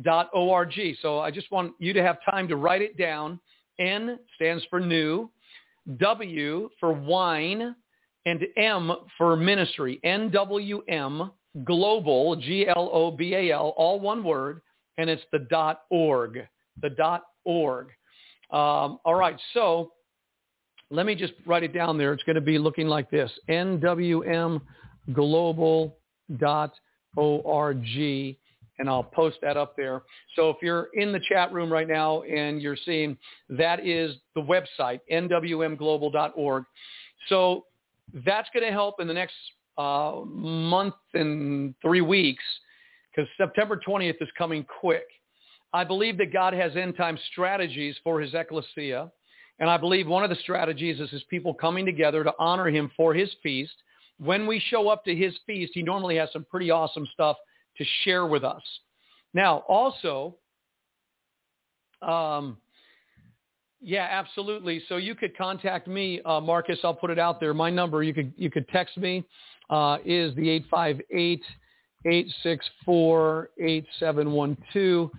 nwmglobal.org. 0.02 0.96
So 1.02 1.20
I 1.20 1.30
just 1.30 1.50
want 1.50 1.72
you 1.78 1.92
to 1.92 2.02
have 2.02 2.18
time 2.28 2.48
to 2.48 2.56
write 2.56 2.82
it 2.82 2.96
down. 2.96 3.40
N 3.78 4.18
stands 4.34 4.64
for 4.70 4.80
new, 4.80 5.30
W 5.98 6.68
for 6.80 6.92
wine, 6.92 7.74
and 8.26 8.44
M 8.56 8.92
for 9.16 9.36
ministry. 9.36 10.00
NWM 10.04 11.30
Global, 11.64 12.36
G-L-O-B-A-L, 12.36 13.74
all 13.76 14.00
one 14.00 14.22
word, 14.22 14.60
and 14.98 15.08
it's 15.08 15.22
the 15.32 15.40
dot 15.50 15.82
org, 15.90 16.40
the 16.82 16.90
dot 16.90 17.24
org. 17.44 17.88
Um, 18.50 18.98
all 19.04 19.14
right, 19.14 19.36
so 19.54 19.92
let 20.90 21.06
me 21.06 21.14
just 21.14 21.32
write 21.46 21.62
it 21.62 21.72
down 21.72 21.98
there. 21.98 22.12
It's 22.12 22.22
going 22.24 22.36
to 22.36 22.40
be 22.40 22.58
looking 22.58 22.88
like 22.88 23.10
this, 23.10 23.30
NWM 23.48 24.60
Global 25.12 25.96
dot 26.38 26.74
org 27.16 27.82
and 28.78 28.88
I'll 28.88 29.02
post 29.02 29.38
that 29.42 29.56
up 29.56 29.76
there. 29.76 30.02
So 30.36 30.50
if 30.50 30.56
you're 30.62 30.88
in 30.94 31.12
the 31.12 31.20
chat 31.20 31.52
room 31.52 31.72
right 31.72 31.88
now 31.88 32.22
and 32.22 32.62
you're 32.62 32.76
seeing 32.84 33.16
that 33.50 33.86
is 33.86 34.16
the 34.34 34.42
website, 34.42 35.00
nwmglobal.org. 35.10 36.64
So 37.28 37.64
that's 38.24 38.48
going 38.54 38.64
to 38.64 38.72
help 38.72 39.00
in 39.00 39.08
the 39.08 39.14
next 39.14 39.34
uh, 39.76 40.20
month 40.24 40.94
and 41.14 41.74
three 41.82 42.00
weeks 42.00 42.44
because 43.10 43.28
September 43.36 43.80
20th 43.84 44.20
is 44.20 44.28
coming 44.36 44.64
quick. 44.80 45.06
I 45.72 45.84
believe 45.84 46.16
that 46.18 46.32
God 46.32 46.54
has 46.54 46.76
end 46.76 46.96
time 46.96 47.18
strategies 47.32 47.96
for 48.02 48.20
his 48.20 48.32
ecclesia. 48.34 49.10
And 49.60 49.68
I 49.68 49.76
believe 49.76 50.06
one 50.06 50.22
of 50.22 50.30
the 50.30 50.36
strategies 50.36 51.00
is 51.00 51.10
his 51.10 51.24
people 51.24 51.52
coming 51.52 51.84
together 51.84 52.22
to 52.22 52.32
honor 52.38 52.68
him 52.68 52.90
for 52.96 53.12
his 53.12 53.28
feast. 53.42 53.74
When 54.18 54.46
we 54.46 54.60
show 54.68 54.88
up 54.88 55.04
to 55.04 55.14
his 55.14 55.34
feast, 55.46 55.72
he 55.74 55.82
normally 55.82 56.16
has 56.16 56.28
some 56.32 56.46
pretty 56.48 56.70
awesome 56.70 57.06
stuff 57.12 57.36
to 57.78 57.84
share 58.02 58.26
with 58.26 58.44
us. 58.44 58.62
Now, 59.34 59.58
also, 59.68 60.36
um, 62.02 62.58
yeah, 63.80 64.08
absolutely. 64.10 64.82
So 64.88 64.96
you 64.96 65.14
could 65.14 65.36
contact 65.36 65.86
me, 65.86 66.20
uh, 66.24 66.40
Marcus. 66.40 66.78
I'll 66.82 66.94
put 66.94 67.10
it 67.10 67.18
out 67.18 67.38
there. 67.40 67.54
My 67.54 67.70
number, 67.70 68.02
you 68.02 68.12
could 68.12 68.32
you 68.36 68.50
could 68.50 68.68
text 68.68 68.96
me, 68.96 69.24
uh, 69.70 69.98
is 70.04 70.34
the 70.34 70.48
eight 70.48 70.66
five 70.70 71.00
eight 71.12 71.42
eight 72.06 72.28
six 72.42 72.66
four 72.84 73.50
eight 73.60 73.86
seven 74.00 74.32
one 74.32 74.56
two. 74.72 75.10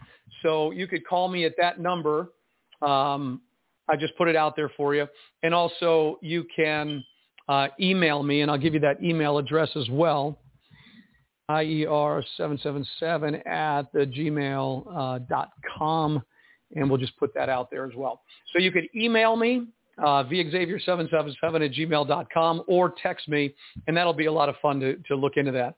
So 0.42 0.72
you 0.72 0.88
could 0.88 1.06
call 1.08 1.28
me 1.28 1.46
at 1.46 1.54
that 1.58 1.80
number. 1.80 2.32
Um, 2.82 3.42
I 3.90 3.96
just 3.96 4.16
put 4.18 4.28
it 4.28 4.36
out 4.36 4.56
there 4.56 4.72
for 4.78 4.94
you. 4.94 5.08
And 5.44 5.54
also 5.54 6.20
you 6.22 6.46
can 6.56 7.04
uh, 7.48 7.68
email 7.80 8.24
me, 8.24 8.42
and 8.42 8.52
I'll 8.52 8.58
give 8.58 8.74
you 8.74 8.80
that 8.82 9.04
email 9.04 9.38
address 9.38 9.70
as 9.76 9.90
well. 9.90 10.38
IER777 11.50 13.48
at 13.48 13.92
the 13.94 14.06
gmail 14.06 14.86
uh, 14.96 15.20
and 16.76 16.88
we'll 16.90 17.00
just 17.00 17.18
put 17.18 17.34
that 17.34 17.50
out 17.50 17.72
there 17.72 17.86
as 17.86 17.96
well. 17.96 18.22
So 18.54 18.60
you 18.60 18.72
could 18.72 18.88
email 18.96 19.36
me 19.36 19.66
uh, 19.98 20.24
vxavier777 20.24 21.66
at 21.66 21.74
gmail.com 21.74 22.64
or 22.68 22.94
text 23.02 23.28
me, 23.28 23.56
and 23.88 23.98
that'll 23.98 24.14
be 24.14 24.28
a 24.28 24.32
lot 24.32 24.50
of 24.50 24.56
fun 24.62 24.80
to, 24.80 24.98
to 25.08 25.16
look 25.16 25.38
into 25.38 25.52
that. 25.52 25.74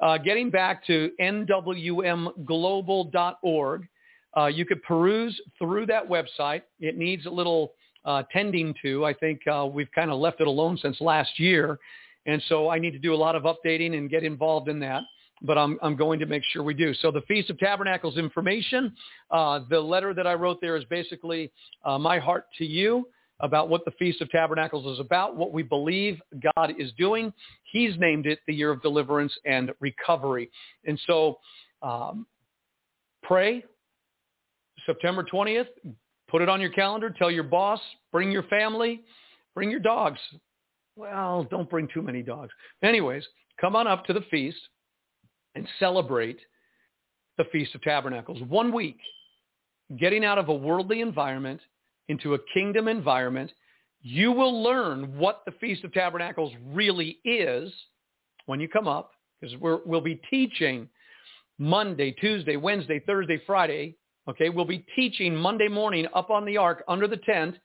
Uh, 0.00 0.18
getting 0.18 0.50
back 0.50 0.86
to 0.86 1.10
nwmglobal.org, 1.20 3.88
uh, 4.36 4.46
you 4.46 4.66
could 4.66 4.82
peruse 4.82 5.40
through 5.58 5.86
that 5.86 6.08
website. 6.08 6.62
It 6.78 6.96
needs 6.98 7.26
a 7.26 7.30
little 7.30 7.72
uh, 8.04 8.22
tending 8.32 8.74
to. 8.82 9.04
I 9.04 9.14
think 9.14 9.40
uh, 9.50 9.66
we've 9.70 9.90
kind 9.94 10.10
of 10.10 10.18
left 10.20 10.40
it 10.40 10.46
alone 10.46 10.78
since 10.80 11.00
last 11.00 11.40
year. 11.40 11.78
And 12.26 12.42
so 12.48 12.68
I 12.68 12.78
need 12.78 12.90
to 12.90 12.98
do 12.98 13.14
a 13.14 13.16
lot 13.16 13.34
of 13.36 13.44
updating 13.44 13.96
and 13.96 14.10
get 14.10 14.24
involved 14.24 14.68
in 14.68 14.80
that 14.80 15.02
but 15.42 15.58
I'm, 15.58 15.78
I'm 15.82 15.96
going 15.96 16.18
to 16.20 16.26
make 16.26 16.42
sure 16.52 16.62
we 16.62 16.74
do. 16.74 16.94
So 16.94 17.10
the 17.10 17.20
Feast 17.22 17.50
of 17.50 17.58
Tabernacles 17.58 18.16
information, 18.16 18.94
uh, 19.30 19.60
the 19.68 19.80
letter 19.80 20.14
that 20.14 20.26
I 20.26 20.34
wrote 20.34 20.60
there 20.60 20.76
is 20.76 20.84
basically 20.84 21.52
uh, 21.84 21.98
my 21.98 22.18
heart 22.18 22.46
to 22.58 22.64
you 22.64 23.08
about 23.40 23.68
what 23.68 23.84
the 23.84 23.90
Feast 23.92 24.22
of 24.22 24.30
Tabernacles 24.30 24.94
is 24.94 25.00
about, 25.00 25.36
what 25.36 25.52
we 25.52 25.62
believe 25.62 26.18
God 26.56 26.72
is 26.78 26.90
doing. 26.96 27.32
He's 27.64 27.92
named 27.98 28.26
it 28.26 28.38
the 28.46 28.54
year 28.54 28.70
of 28.70 28.80
deliverance 28.80 29.32
and 29.44 29.72
recovery. 29.80 30.50
And 30.86 30.98
so 31.06 31.38
um, 31.82 32.26
pray 33.22 33.62
September 34.86 35.22
20th, 35.22 35.66
put 36.28 36.40
it 36.40 36.48
on 36.48 36.60
your 36.60 36.70
calendar, 36.70 37.10
tell 37.10 37.30
your 37.30 37.44
boss, 37.44 37.80
bring 38.10 38.30
your 38.30 38.44
family, 38.44 39.02
bring 39.54 39.70
your 39.70 39.80
dogs. 39.80 40.18
Well, 40.94 41.46
don't 41.50 41.68
bring 41.68 41.88
too 41.92 42.00
many 42.00 42.22
dogs. 42.22 42.52
Anyways, 42.82 43.24
come 43.60 43.76
on 43.76 43.86
up 43.86 44.06
to 44.06 44.14
the 44.14 44.22
feast 44.30 44.56
and 45.56 45.66
celebrate 45.80 46.38
the 47.38 47.44
Feast 47.50 47.74
of 47.74 47.82
Tabernacles. 47.82 48.40
One 48.48 48.72
week, 48.72 48.98
getting 49.98 50.24
out 50.24 50.38
of 50.38 50.48
a 50.48 50.54
worldly 50.54 51.00
environment 51.00 51.60
into 52.08 52.34
a 52.34 52.38
kingdom 52.54 52.86
environment, 52.86 53.50
you 54.02 54.30
will 54.30 54.62
learn 54.62 55.18
what 55.18 55.42
the 55.46 55.52
Feast 55.52 55.82
of 55.82 55.92
Tabernacles 55.92 56.52
really 56.66 57.18
is 57.24 57.72
when 58.44 58.60
you 58.60 58.68
come 58.68 58.86
up, 58.86 59.12
because 59.40 59.56
we'll 59.60 60.00
be 60.00 60.20
teaching 60.30 60.88
Monday, 61.58 62.12
Tuesday, 62.12 62.56
Wednesday, 62.56 63.00
Thursday, 63.00 63.40
Friday. 63.46 63.96
Okay, 64.28 64.50
we'll 64.50 64.64
be 64.66 64.84
teaching 64.94 65.34
Monday 65.34 65.68
morning 65.68 66.06
up 66.14 66.30
on 66.30 66.44
the 66.44 66.56
ark 66.56 66.84
under 66.86 67.08
the 67.08 67.16
tent, 67.16 67.56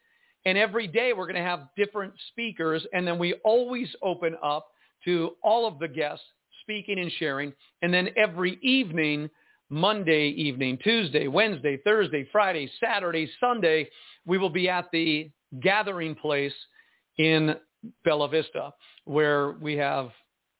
and 0.45 0.57
every 0.57 0.87
day 0.87 1.11
we're 1.11 1.25
going 1.25 1.35
to 1.35 1.41
have 1.41 1.67
different 1.75 2.13
speakers, 2.29 2.85
and 2.93 3.05
then 3.05 3.19
we 3.19 3.33
always 3.43 3.89
open 4.01 4.35
up 4.41 4.67
to 5.05 5.31
all 5.43 5.67
of 5.67 5.77
the 5.79 5.87
guests 5.87 6.25
speaking 6.61 6.99
and 6.99 7.11
sharing. 7.19 7.53
And 7.81 7.93
then 7.93 8.09
every 8.15 8.57
evening, 8.61 9.29
Monday 9.69 10.29
evening, 10.29 10.77
Tuesday, 10.83 11.27
Wednesday, 11.27 11.77
Thursday, 11.83 12.27
Friday, 12.31 12.69
Saturday, 12.83 13.29
Sunday, 13.39 13.89
we 14.25 14.37
will 14.37 14.49
be 14.49 14.69
at 14.69 14.85
the 14.91 15.29
gathering 15.61 16.15
place 16.15 16.53
in 17.17 17.55
Bella 18.03 18.27
Vista 18.27 18.73
where 19.05 19.53
we 19.53 19.75
have 19.77 20.11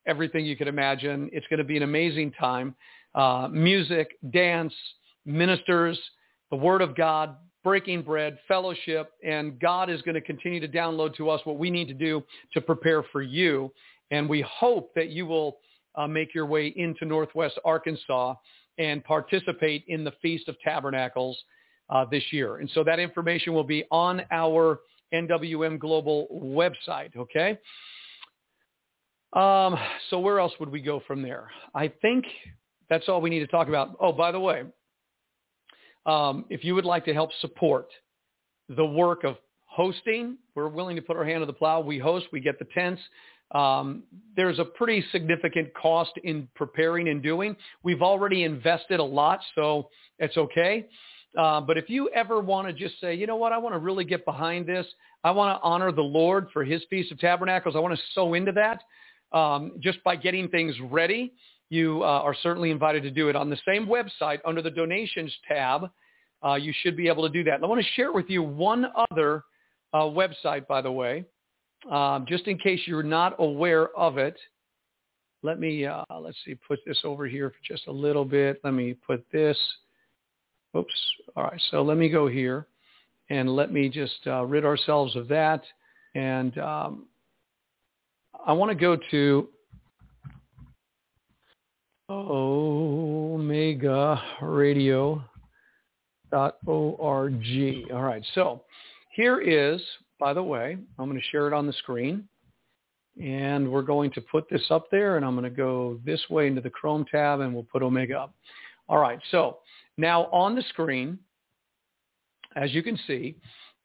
everything 0.08 0.46
you 0.46 0.56
could 0.56 0.68
imagine. 0.68 1.30
It's 1.32 1.46
going 1.48 1.60
to 1.60 1.64
be 1.64 1.78
an 1.78 1.84
amazing 1.84 2.32
time. 2.32 2.76
Uh, 3.14 3.50
music, 3.52 4.18
dance, 4.32 4.74
ministers, 5.26 6.00
the 6.50 6.56
word 6.56 6.82
of 6.82 6.96
God, 6.96 7.36
breaking 7.64 8.02
bread, 8.02 8.40
fellowship, 8.48 9.12
and 9.24 9.60
God 9.60 9.90
is 9.90 10.02
going 10.02 10.16
to 10.16 10.22
continue 10.22 10.60
to 10.60 10.68
download 10.68 11.16
to 11.16 11.30
us 11.30 11.42
what 11.44 11.58
we 11.58 11.70
need 11.70 11.88
to 11.88 11.94
do 11.94 12.24
to 12.54 12.62
prepare 12.62 13.04
for 13.12 13.22
you. 13.22 13.72
And 14.10 14.28
we 14.28 14.42
hope 14.42 14.94
that 14.96 15.10
you 15.10 15.26
will 15.26 15.58
uh, 15.96 16.08
make 16.08 16.34
your 16.34 16.46
way 16.46 16.74
into 16.76 17.06
Northwest 17.06 17.60
Arkansas 17.66 18.36
and 18.78 19.04
participate 19.04 19.84
in 19.88 20.04
the 20.04 20.14
Feast 20.22 20.48
of 20.48 20.56
Tabernacles 20.64 21.38
uh, 21.90 22.06
this 22.10 22.24
year. 22.32 22.58
And 22.58 22.70
so 22.74 22.84
that 22.84 23.00
information 23.00 23.54
will 23.54 23.64
be 23.64 23.84
on 23.92 24.22
our 24.32 24.80
NWM 25.14 25.78
Global 25.78 26.28
website, 26.32 27.16
okay? 27.18 27.60
Um, 29.34 29.78
so 30.10 30.20
where 30.20 30.40
else 30.40 30.54
would 30.60 30.70
we 30.70 30.82
go 30.82 31.02
from 31.06 31.22
there? 31.22 31.50
I 31.74 31.92
think 32.02 32.26
that's 32.90 33.08
all 33.08 33.22
we 33.22 33.30
need 33.30 33.40
to 33.40 33.48
talk 33.48 33.68
about. 33.68 33.96
Oh, 34.00 34.12
by 34.12 34.32
the 34.32 34.40
way, 34.40 34.64
um, 36.06 36.46
if 36.50 36.64
you 36.64 36.76
would 36.76 36.86
like 36.86 37.06
to 37.06 37.14
help 37.14 37.30
support 37.40 37.88
the 38.70 38.86
work 38.86 39.24
of 39.24 39.38
hosting, 39.66 40.38
we're 40.56 40.68
willing 40.68 40.96
to 40.96 41.02
put 41.02 41.16
our 41.16 41.24
hand 41.24 41.42
to 41.42 41.46
the 41.46 41.54
plow. 41.54 41.80
We 41.80 41.98
host, 42.00 42.28
we 42.34 42.40
get 42.42 42.60
the 42.60 42.68
tents. 42.74 43.02
Um, 43.54 44.04
there's 44.36 44.60
a 44.60 44.66
pretty 44.66 45.04
significant 45.12 45.74
cost 45.74 46.12
in 46.24 46.48
preparing 46.56 47.10
and 47.10 47.22
doing. 47.22 47.56
We've 47.84 48.02
already 48.02 48.44
invested 48.44 49.00
a 49.00 49.04
lot, 49.04 49.42
so 49.56 49.90
it's 50.20 50.38
okay. 50.38 50.88
Uh, 51.38 51.62
but 51.62 51.78
if 51.78 51.90
you 51.90 52.10
ever 52.10 52.40
want 52.40 52.68
to 52.68 52.74
just 52.74 53.00
say, 53.00 53.16
you 53.16 53.28
know 53.28 53.36
what, 53.36 53.52
I 53.52 53.58
want 53.58 53.74
to 53.76 53.80
really 53.80 54.04
get 54.04 54.26
behind 54.26 54.68
this. 54.68 54.86
I 55.24 55.32
want 55.32 55.58
to 55.58 55.64
honor 55.64 55.92
the 55.92 56.02
Lord 56.02 56.48
for 56.52 56.64
his 56.64 56.82
Feast 56.90 57.12
of 57.12 57.20
Tabernacles. 57.20 57.76
I 57.76 57.80
want 57.80 57.96
to 57.96 58.02
sow 58.14 58.34
into 58.34 58.52
that 58.54 58.82
um, 59.38 59.74
just 59.80 60.04
by 60.04 60.16
getting 60.16 60.50
things 60.50 60.76
ready. 60.90 61.34
You 61.70 62.04
uh, 62.04 62.06
are 62.06 62.36
certainly 62.44 62.70
invited 62.70 63.04
to 63.04 63.12
do 63.12 63.30
it 63.30 63.36
on 63.36 63.50
the 63.50 63.58
same 63.66 63.86
website 63.86 64.40
under 64.46 64.62
the 64.62 64.72
donations 64.72 65.34
tab. 65.48 65.90
Uh, 66.46 66.56
you 66.56 66.74
should 66.82 66.98
be 66.98 67.08
able 67.08 67.24
to 67.24 67.30
do 67.30 67.44
that. 67.46 67.56
And 67.56 67.64
I 67.64 67.68
want 67.68 67.82
to 67.82 67.88
share 67.96 68.12
with 68.12 68.30
you 68.30 68.44
one 68.44 68.88
other 69.10 69.44
uh, 69.94 70.00
website, 70.00 70.68
by 70.68 70.82
the 70.82 70.92
way, 70.92 71.24
um, 71.90 72.26
just 72.28 72.48
in 72.48 72.58
case 72.58 72.82
you're 72.86 73.04
not 73.04 73.36
aware 73.40 73.90
of 73.98 74.18
it. 74.18 74.38
Let 75.44 75.60
me, 75.60 75.86
uh, 75.86 76.04
let's 76.20 76.38
see, 76.46 76.56
put 76.68 76.80
this 76.86 77.00
over 77.04 77.26
here 77.26 77.50
for 77.50 77.74
just 77.74 77.88
a 77.88 77.92
little 77.92 78.26
bit. 78.26 78.60
Let 78.64 78.74
me 78.74 78.94
put 78.94 79.26
this. 79.32 79.58
Oops. 80.78 80.94
All 81.36 81.44
right. 81.46 81.62
So 81.72 81.82
let 81.82 81.98
me 81.98 82.10
go 82.10 82.28
here 82.28 82.68
and 83.30 83.56
let 83.56 83.72
me 83.72 83.90
just 83.90 84.20
uh, 84.28 84.44
rid 84.46 84.66
ourselves 84.66 85.16
of 85.16 85.28
that. 85.30 85.64
And 86.14 86.58
um, 86.60 87.06
I 88.46 88.54
want 88.54 88.70
to 88.70 88.76
go 88.76 88.98
to 89.10 89.48
Omega 92.10 93.42
Radio 94.42 95.24
org. 96.66 97.44
All 97.94 98.02
right, 98.02 98.26
so 98.34 98.64
here 99.12 99.40
is, 99.40 99.82
by 100.22 100.34
the 100.34 100.44
way, 100.44 100.78
I'm 101.00 101.10
going 101.10 101.20
to 101.20 101.28
share 101.32 101.48
it 101.48 101.54
on 101.54 101.66
the 101.66 101.74
screen. 101.74 102.26
And 103.22 103.70
we're 103.70 103.82
going 103.82 104.12
to 104.12 104.22
put 104.22 104.48
this 104.50 104.62
up 104.70 104.86
there, 104.92 105.18
and 105.18 105.26
I'm 105.26 105.34
going 105.34 105.44
to 105.44 105.50
go 105.50 106.00
this 106.06 106.22
way 106.30 106.46
into 106.46 106.62
the 106.62 106.70
Chrome 106.70 107.06
tab, 107.12 107.40
and 107.42 107.54
we'll 107.54 107.66
put 107.70 107.82
Omega 107.82 108.20
up. 108.20 108.36
All 108.88 109.00
right, 109.00 109.20
so 109.32 109.58
now 109.98 110.26
on 110.26 110.56
the 110.56 110.62
screen, 110.70 111.18
as 112.56 112.72
you 112.72 112.84
can 112.84 112.98
see, 113.08 113.36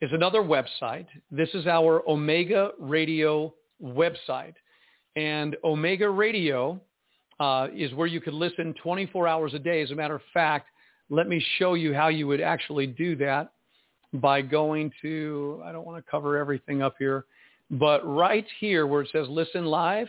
is 0.03 0.13
another 0.13 0.43
website. 0.43 1.07
This 1.31 1.49
is 1.55 1.67
our 1.67 2.09
Omega 2.09 2.73
Radio 2.79 3.55
website. 3.83 4.55
And 5.17 5.57
Omega 5.65 6.09
Radio 6.09 6.79
uh, 7.41 7.69
is 7.75 7.95
where 7.95 8.07
you 8.07 8.21
could 8.21 8.35
listen 8.35 8.75
24 8.83 9.27
hours 9.27 9.55
a 9.55 9.59
day. 9.59 9.83
As 9.83 9.91
a 9.91 9.95
matter 9.95 10.17
of 10.17 10.23
fact, 10.35 10.69
let 11.09 11.29
me 11.29 11.43
show 11.59 11.75
you 11.75 11.95
how 11.95 12.09
you 12.09 12.27
would 12.27 12.43
actually 12.43 12.87
do 12.87 13.17
that 13.17 13.53
by 14.21 14.43
going 14.43 14.93
to, 15.03 15.63
I 15.65 15.73
don't 15.73 15.87
want 15.87 16.05
to 16.05 16.11
cover 16.11 16.37
everything 16.37 16.83
up 16.83 16.95
here, 16.99 17.25
but 17.71 18.07
right 18.07 18.47
here 18.61 18.87
where 18.87 19.03
it 19.03 19.09
says 19.13 19.27
listen 19.29 19.67
live, 19.67 20.09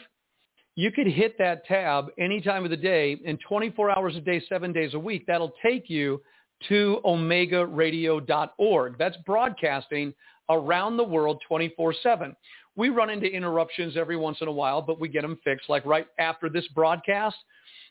you 0.76 0.92
could 0.92 1.08
hit 1.08 1.38
that 1.40 1.66
tab 1.66 2.10
any 2.20 2.40
time 2.40 2.64
of 2.64 2.70
the 2.70 2.78
day 2.78 3.20
and 3.26 3.40
24 3.48 3.98
hours 3.98 4.16
a 4.16 4.22
day, 4.22 4.42
seven 4.48 4.72
days 4.72 4.94
a 4.94 5.00
week. 5.00 5.26
That'll 5.26 5.54
take 5.66 5.90
you 5.90 6.22
to 6.70 7.02
omegaradio.org. 7.04 8.98
That's 8.98 9.18
broadcasting 9.26 10.14
around 10.50 10.98
the 10.98 11.04
world 11.04 11.42
24-7. 11.50 12.36
We 12.76 12.90
run 12.90 13.10
into 13.10 13.26
interruptions 13.26 13.98
every 13.98 14.18
once 14.18 14.38
in 14.42 14.48
a 14.48 14.52
while, 14.52 14.82
but 14.84 15.00
we 15.00 15.10
get 15.10 15.24
them 15.24 15.40
fixed. 15.44 15.68
Like 15.68 15.84
right 15.86 16.06
after 16.20 16.48
this 16.48 16.68
broadcast, 16.76 17.38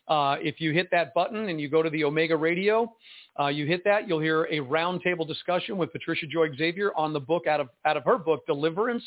uh, 0.07 0.37
if 0.39 0.61
you 0.61 0.71
hit 0.71 0.89
that 0.91 1.13
button 1.13 1.49
and 1.49 1.59
you 1.59 1.69
go 1.69 1.83
to 1.83 1.89
the 1.89 2.03
Omega 2.03 2.35
Radio, 2.35 2.93
uh, 3.39 3.47
you 3.47 3.65
hit 3.65 3.83
that, 3.83 4.07
you'll 4.07 4.19
hear 4.19 4.43
a 4.45 4.59
roundtable 4.59 5.27
discussion 5.27 5.77
with 5.77 5.91
Patricia 5.91 6.25
Joy 6.25 6.47
Xavier 6.55 6.91
on 6.95 7.13
the 7.13 7.19
book 7.19 7.45
out 7.45 7.59
of 7.59 7.69
out 7.85 7.97
of 7.97 8.03
her 8.03 8.17
book, 8.17 8.45
Deliverance, 8.47 9.03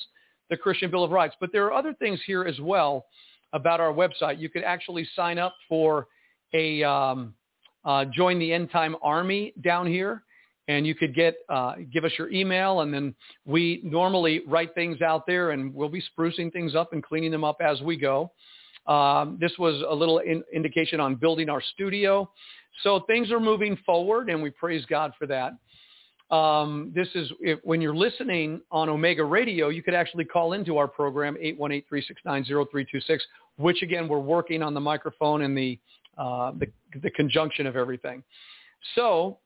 the 0.50 0.56
Christian 0.56 0.90
Bill 0.90 1.04
of 1.04 1.10
Rights. 1.10 1.34
But 1.40 1.50
there 1.52 1.64
are 1.64 1.72
other 1.72 1.94
things 1.94 2.20
here 2.26 2.44
as 2.44 2.60
well 2.60 3.06
about 3.52 3.80
our 3.80 3.92
website. 3.92 4.38
You 4.38 4.48
could 4.48 4.62
actually 4.62 5.08
sign 5.16 5.38
up 5.38 5.54
for 5.68 6.06
a 6.52 6.82
um, 6.84 7.34
uh, 7.84 8.04
join 8.06 8.38
the 8.38 8.52
End 8.52 8.70
Time 8.70 8.94
Army 9.02 9.52
down 9.62 9.86
here, 9.86 10.22
and 10.68 10.86
you 10.86 10.94
could 10.94 11.14
get 11.14 11.36
uh, 11.48 11.76
give 11.92 12.04
us 12.04 12.12
your 12.18 12.30
email, 12.30 12.82
and 12.82 12.92
then 12.92 13.14
we 13.46 13.80
normally 13.82 14.42
write 14.46 14.74
things 14.74 15.00
out 15.02 15.26
there, 15.26 15.50
and 15.50 15.74
we'll 15.74 15.88
be 15.88 16.02
sprucing 16.16 16.52
things 16.52 16.74
up 16.74 16.92
and 16.92 17.02
cleaning 17.02 17.30
them 17.30 17.42
up 17.42 17.56
as 17.60 17.80
we 17.80 17.96
go. 17.96 18.30
Um, 18.86 19.38
this 19.40 19.52
was 19.58 19.82
a 19.88 19.94
little 19.94 20.18
in, 20.18 20.42
indication 20.52 21.00
on 21.00 21.14
building 21.14 21.48
our 21.48 21.62
studio. 21.74 22.30
So 22.82 23.00
things 23.06 23.30
are 23.30 23.40
moving 23.40 23.76
forward, 23.84 24.30
and 24.30 24.42
we 24.42 24.50
praise 24.50 24.84
God 24.86 25.12
for 25.18 25.26
that. 25.26 25.54
Um, 26.34 26.92
this 26.94 27.08
is 27.14 27.30
if, 27.40 27.58
when 27.64 27.80
you're 27.80 27.94
listening 27.94 28.60
on 28.70 28.88
Omega 28.88 29.24
Radio, 29.24 29.68
you 29.68 29.82
could 29.82 29.94
actually 29.94 30.24
call 30.24 30.52
into 30.52 30.78
our 30.78 30.86
program 30.86 31.36
818-369-0326, 31.42 33.18
which 33.56 33.82
again 33.82 34.06
we're 34.08 34.20
working 34.20 34.62
on 34.62 34.72
the 34.72 34.80
microphone 34.80 35.42
and 35.42 35.58
the, 35.58 35.78
uh, 36.16 36.52
the 36.52 36.68
the 37.02 37.10
conjunction 37.10 37.66
of 37.66 37.76
everything. 37.76 38.22
So 38.94 39.38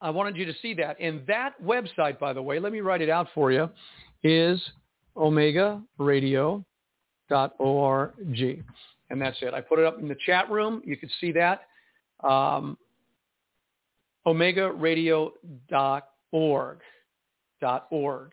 I 0.00 0.10
wanted 0.10 0.36
you 0.36 0.46
to 0.46 0.54
see 0.62 0.74
that. 0.74 0.96
And 1.00 1.26
that 1.26 1.60
website, 1.62 2.18
by 2.18 2.32
the 2.32 2.42
way, 2.42 2.58
let 2.58 2.72
me 2.72 2.80
write 2.80 3.02
it 3.02 3.10
out 3.10 3.28
for 3.34 3.52
you, 3.52 3.68
is 4.22 4.60
Omega 5.16 5.82
Radio 5.98 6.64
omegaradio.org. 7.30 8.64
And 9.10 9.20
that's 9.20 9.36
it. 9.42 9.52
I 9.54 9.60
put 9.60 9.80
it 9.80 9.84
up 9.84 9.98
in 9.98 10.08
the 10.08 10.16
chat 10.24 10.50
room. 10.50 10.80
You 10.84 10.96
can 10.96 11.10
see 11.20 11.32
that. 11.32 11.62
Um, 12.22 12.78
omegaradio.org. 14.26 16.78
.org. 17.90 18.32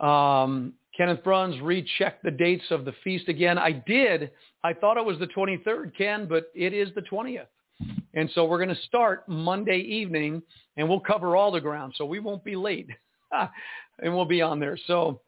Um, 0.00 0.72
Kenneth 0.96 1.22
Bruns 1.22 1.60
rechecked 1.60 2.24
the 2.24 2.30
dates 2.30 2.64
of 2.70 2.84
the 2.84 2.92
feast 3.04 3.28
again. 3.28 3.58
I 3.58 3.72
did. 3.72 4.30
I 4.64 4.72
thought 4.72 4.96
it 4.96 5.04
was 5.04 5.18
the 5.18 5.28
23rd, 5.28 5.96
Ken, 5.96 6.26
but 6.28 6.50
it 6.54 6.72
is 6.72 6.88
the 6.94 7.02
20th. 7.02 7.46
And 8.14 8.30
so 8.34 8.44
we're 8.44 8.58
going 8.58 8.74
to 8.74 8.82
start 8.82 9.28
Monday 9.28 9.78
evening, 9.78 10.42
and 10.76 10.88
we'll 10.88 11.00
cover 11.00 11.36
all 11.36 11.50
the 11.50 11.60
ground, 11.60 11.94
so 11.96 12.04
we 12.04 12.20
won't 12.20 12.44
be 12.44 12.56
late. 12.56 12.88
and 13.32 14.14
we'll 14.14 14.24
be 14.24 14.42
on 14.42 14.60
there. 14.60 14.78
So 14.86 15.20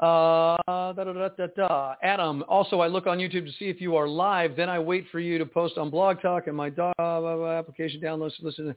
uh, 0.00 0.56
da, 0.66 0.92
da, 0.92 1.46
da, 1.56 1.94
Adam, 2.02 2.44
also 2.48 2.80
I 2.80 2.86
look 2.86 3.08
on 3.08 3.18
YouTube 3.18 3.46
to 3.46 3.52
see 3.58 3.64
if 3.64 3.80
you 3.80 3.96
are 3.96 4.06
live. 4.06 4.54
Then 4.56 4.68
I 4.68 4.78
wait 4.78 5.06
for 5.10 5.18
you 5.18 5.38
to 5.38 5.46
post 5.46 5.76
on 5.76 5.90
Blog 5.90 6.22
Talk 6.22 6.46
and 6.46 6.56
my 6.56 6.68
application 6.68 8.00
downloads 8.00 8.32
listen. 8.40 8.74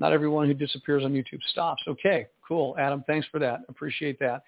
Not 0.00 0.12
everyone 0.12 0.48
who 0.48 0.54
disappears 0.54 1.04
on 1.04 1.12
YouTube 1.12 1.42
stops. 1.50 1.82
Okay, 1.86 2.26
cool. 2.46 2.74
Adam, 2.78 3.04
thanks 3.06 3.26
for 3.30 3.38
that. 3.38 3.60
Appreciate 3.68 4.18
that. 4.18 4.42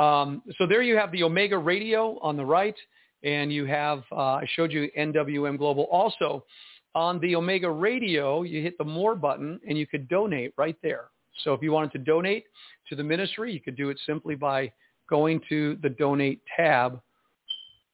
Um, 0.00 0.42
so 0.56 0.66
there 0.66 0.80
you 0.82 0.96
have 0.96 1.12
the 1.12 1.22
Omega 1.22 1.58
Radio 1.58 2.18
on 2.20 2.36
the 2.36 2.44
right, 2.44 2.76
and 3.22 3.52
you 3.52 3.66
have, 3.66 4.02
uh, 4.12 4.36
I 4.36 4.46
showed 4.54 4.72
you 4.72 4.90
NWM 4.98 5.58
Global. 5.58 5.84
Also, 5.84 6.44
on 6.94 7.20
the 7.20 7.36
Omega 7.36 7.70
Radio, 7.70 8.42
you 8.42 8.62
hit 8.62 8.78
the 8.78 8.84
More 8.84 9.14
button, 9.14 9.60
and 9.68 9.76
you 9.76 9.86
could 9.86 10.08
donate 10.08 10.54
right 10.56 10.76
there. 10.82 11.08
So 11.44 11.52
if 11.52 11.60
you 11.62 11.70
wanted 11.70 11.92
to 11.92 11.98
donate 11.98 12.44
to 12.88 12.96
the 12.96 13.04
ministry, 13.04 13.52
you 13.52 13.60
could 13.60 13.76
do 13.76 13.90
it 13.90 13.98
simply 14.06 14.36
by 14.36 14.72
going 15.08 15.40
to 15.48 15.78
the 15.82 15.90
donate 15.90 16.40
tab 16.56 17.00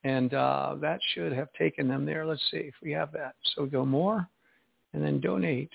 and 0.05 0.35
uh, 0.35 0.75
that 0.81 1.01
should 1.15 1.33
have 1.33 1.53
taken 1.53 1.89
them 1.89 2.05
there. 2.05 2.27
Let's 2.27 2.43
see 2.51 2.59
if 2.59 2.75
we 2.83 2.91
have 2.93 3.13
that. 3.13 3.35
So 3.55 3.63
we 3.63 3.69
go 3.69 3.85
more 3.85 4.27
and 4.93 5.03
then 5.03 5.21
donate. 5.21 5.71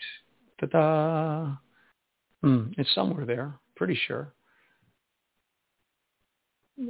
Ta-da. 0.59 1.55
Hmm, 2.41 2.72
it's 2.77 2.93
somewhere 2.93 3.26
there, 3.26 3.53
pretty 3.76 3.97
sure. 4.07 4.34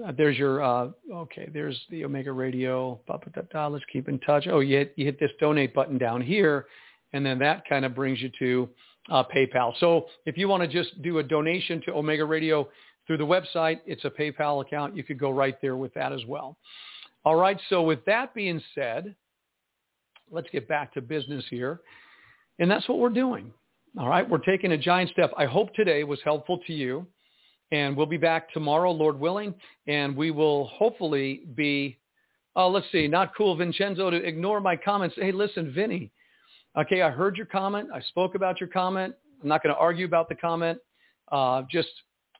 Uh, 0.05 0.11
there's 0.17 0.37
your, 0.37 0.61
uh, 0.61 0.89
okay, 1.13 1.49
there's 1.53 1.79
the 1.89 2.03
Omega 2.03 2.31
Radio. 2.31 2.99
Let's 3.07 3.85
keep 3.91 4.09
in 4.09 4.19
touch. 4.19 4.47
Oh, 4.49 4.59
you 4.59 4.77
hit, 4.77 4.93
you 4.97 5.05
hit 5.05 5.19
this 5.19 5.31
donate 5.39 5.73
button 5.73 5.97
down 5.97 6.21
here, 6.21 6.65
and 7.13 7.25
then 7.25 7.39
that 7.39 7.63
kind 7.69 7.85
of 7.85 7.95
brings 7.95 8.19
you 8.21 8.29
to 8.39 8.69
uh, 9.09 9.23
PayPal. 9.33 9.73
So 9.79 10.07
if 10.25 10.37
you 10.37 10.49
want 10.49 10.63
to 10.63 10.67
just 10.67 11.01
do 11.01 11.19
a 11.19 11.23
donation 11.23 11.81
to 11.85 11.93
Omega 11.93 12.25
Radio, 12.25 12.67
through 13.07 13.17
the 13.17 13.25
website. 13.25 13.79
It's 13.85 14.05
a 14.05 14.09
PayPal 14.09 14.61
account. 14.61 14.95
You 14.95 15.03
could 15.03 15.17
go 15.17 15.31
right 15.31 15.59
there 15.61 15.77
with 15.77 15.93
that 15.95 16.11
as 16.11 16.25
well. 16.27 16.57
All 17.25 17.35
right. 17.35 17.59
So 17.69 17.81
with 17.81 18.03
that 18.05 18.33
being 18.35 18.61
said, 18.75 19.15
let's 20.29 20.47
get 20.51 20.67
back 20.67 20.93
to 20.93 21.01
business 21.01 21.43
here. 21.49 21.79
And 22.59 22.69
that's 22.69 22.87
what 22.87 22.99
we're 22.99 23.09
doing. 23.09 23.51
All 23.97 24.09
right. 24.09 24.29
We're 24.29 24.37
taking 24.39 24.73
a 24.73 24.77
giant 24.77 25.09
step. 25.11 25.31
I 25.37 25.45
hope 25.45 25.73
today 25.73 26.03
was 26.03 26.19
helpful 26.23 26.59
to 26.67 26.73
you. 26.73 27.07
And 27.71 27.97
we'll 27.97 28.05
be 28.05 28.17
back 28.17 28.51
tomorrow, 28.53 28.91
Lord 28.91 29.19
willing. 29.19 29.53
And 29.87 30.15
we 30.15 30.31
will 30.31 30.67
hopefully 30.67 31.41
be, 31.55 31.97
oh, 32.55 32.69
let's 32.69 32.85
see, 32.91 33.07
not 33.07 33.35
cool, 33.35 33.55
Vincenzo, 33.55 34.09
to 34.09 34.17
ignore 34.17 34.61
my 34.61 34.75
comments. 34.75 35.15
Hey, 35.17 35.31
listen, 35.31 35.73
Vinny. 35.73 36.11
Okay, 36.77 37.01
I 37.01 37.09
heard 37.09 37.35
your 37.35 37.45
comment. 37.45 37.89
I 37.93 38.01
spoke 38.01 38.35
about 38.35 38.59
your 38.59 38.69
comment. 38.69 39.15
I'm 39.41 39.49
not 39.49 39.63
going 39.63 39.73
to 39.73 39.79
argue 39.79 40.05
about 40.05 40.29
the 40.29 40.35
comment. 40.35 40.79
Uh, 41.31 41.63
just 41.69 41.89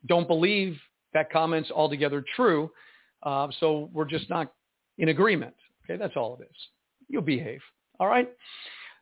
don't 0.05 0.27
believe 0.27 0.77
that 1.13 1.31
comment's 1.31 1.71
altogether 1.71 2.23
true. 2.35 2.69
Uh, 3.23 3.47
so 3.59 3.89
we're 3.93 4.05
just 4.05 4.29
not 4.29 4.53
in 4.97 5.09
agreement. 5.09 5.53
Okay, 5.83 5.97
that's 5.97 6.15
all 6.15 6.37
it 6.39 6.43
is. 6.43 6.57
You'll 7.07 7.21
behave. 7.21 7.61
All 7.99 8.07
right. 8.07 8.29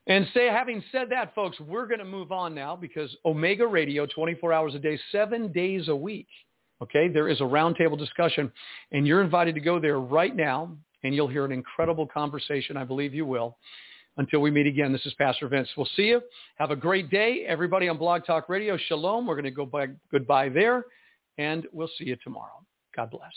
And 0.08 0.28
say, 0.34 0.48
having 0.48 0.84
said 0.92 1.10
that, 1.10 1.34
folks, 1.34 1.60
we're 1.60 1.88
going 1.88 2.00
to 2.00 2.06
move 2.06 2.32
on 2.32 2.54
now 2.54 2.76
because 2.76 3.16
Omega 3.26 3.66
Radio, 3.66 4.06
24 4.06 4.54
hours 4.54 4.76
a 4.76 4.80
day, 4.80 5.00
seven 5.12 5.52
days 5.52 5.88
a 5.88 5.96
week. 5.96 6.28
Okay, 6.82 7.08
there 7.08 7.30
is 7.30 7.40
a 7.40 7.44
roundtable 7.44 7.98
discussion, 7.98 8.52
and 8.92 9.08
you're 9.08 9.24
invited 9.24 9.56
to 9.56 9.62
go 9.62 9.80
there 9.80 10.00
right 10.00 10.36
now, 10.36 10.76
and 11.04 11.16
you'll 11.16 11.28
hear 11.28 11.46
an 11.46 11.52
incredible 11.52 12.06
conversation. 12.06 12.76
I 12.76 12.84
believe 12.84 13.14
you 13.14 13.26
will. 13.26 13.58
Until 14.18 14.40
we 14.40 14.50
meet 14.50 14.66
again, 14.66 14.94
this 14.94 15.06
is 15.06 15.14
Pastor 15.16 15.48
Vince. 15.50 15.68
We'll 15.76 15.90
see 15.96 16.04
you. 16.04 16.22
Have 16.58 16.72
a 16.72 16.76
great 16.76 17.10
day, 17.10 17.44
everybody 17.46 17.90
on 17.90 17.98
Blog 17.98 18.26
Talk 18.26 18.48
Radio. 18.48 18.78
Shalom. 18.78 19.28
We're 19.28 19.36
going 19.36 19.44
to 19.44 19.52
go 19.52 19.66
by 19.66 19.88
goodbye 20.10 20.48
there, 20.50 20.86
and 21.38 21.68
we'll 21.74 21.90
see 21.98 22.06
you 22.06 22.16
tomorrow. 22.24 22.64
God 22.96 23.12
bless. 23.12 23.34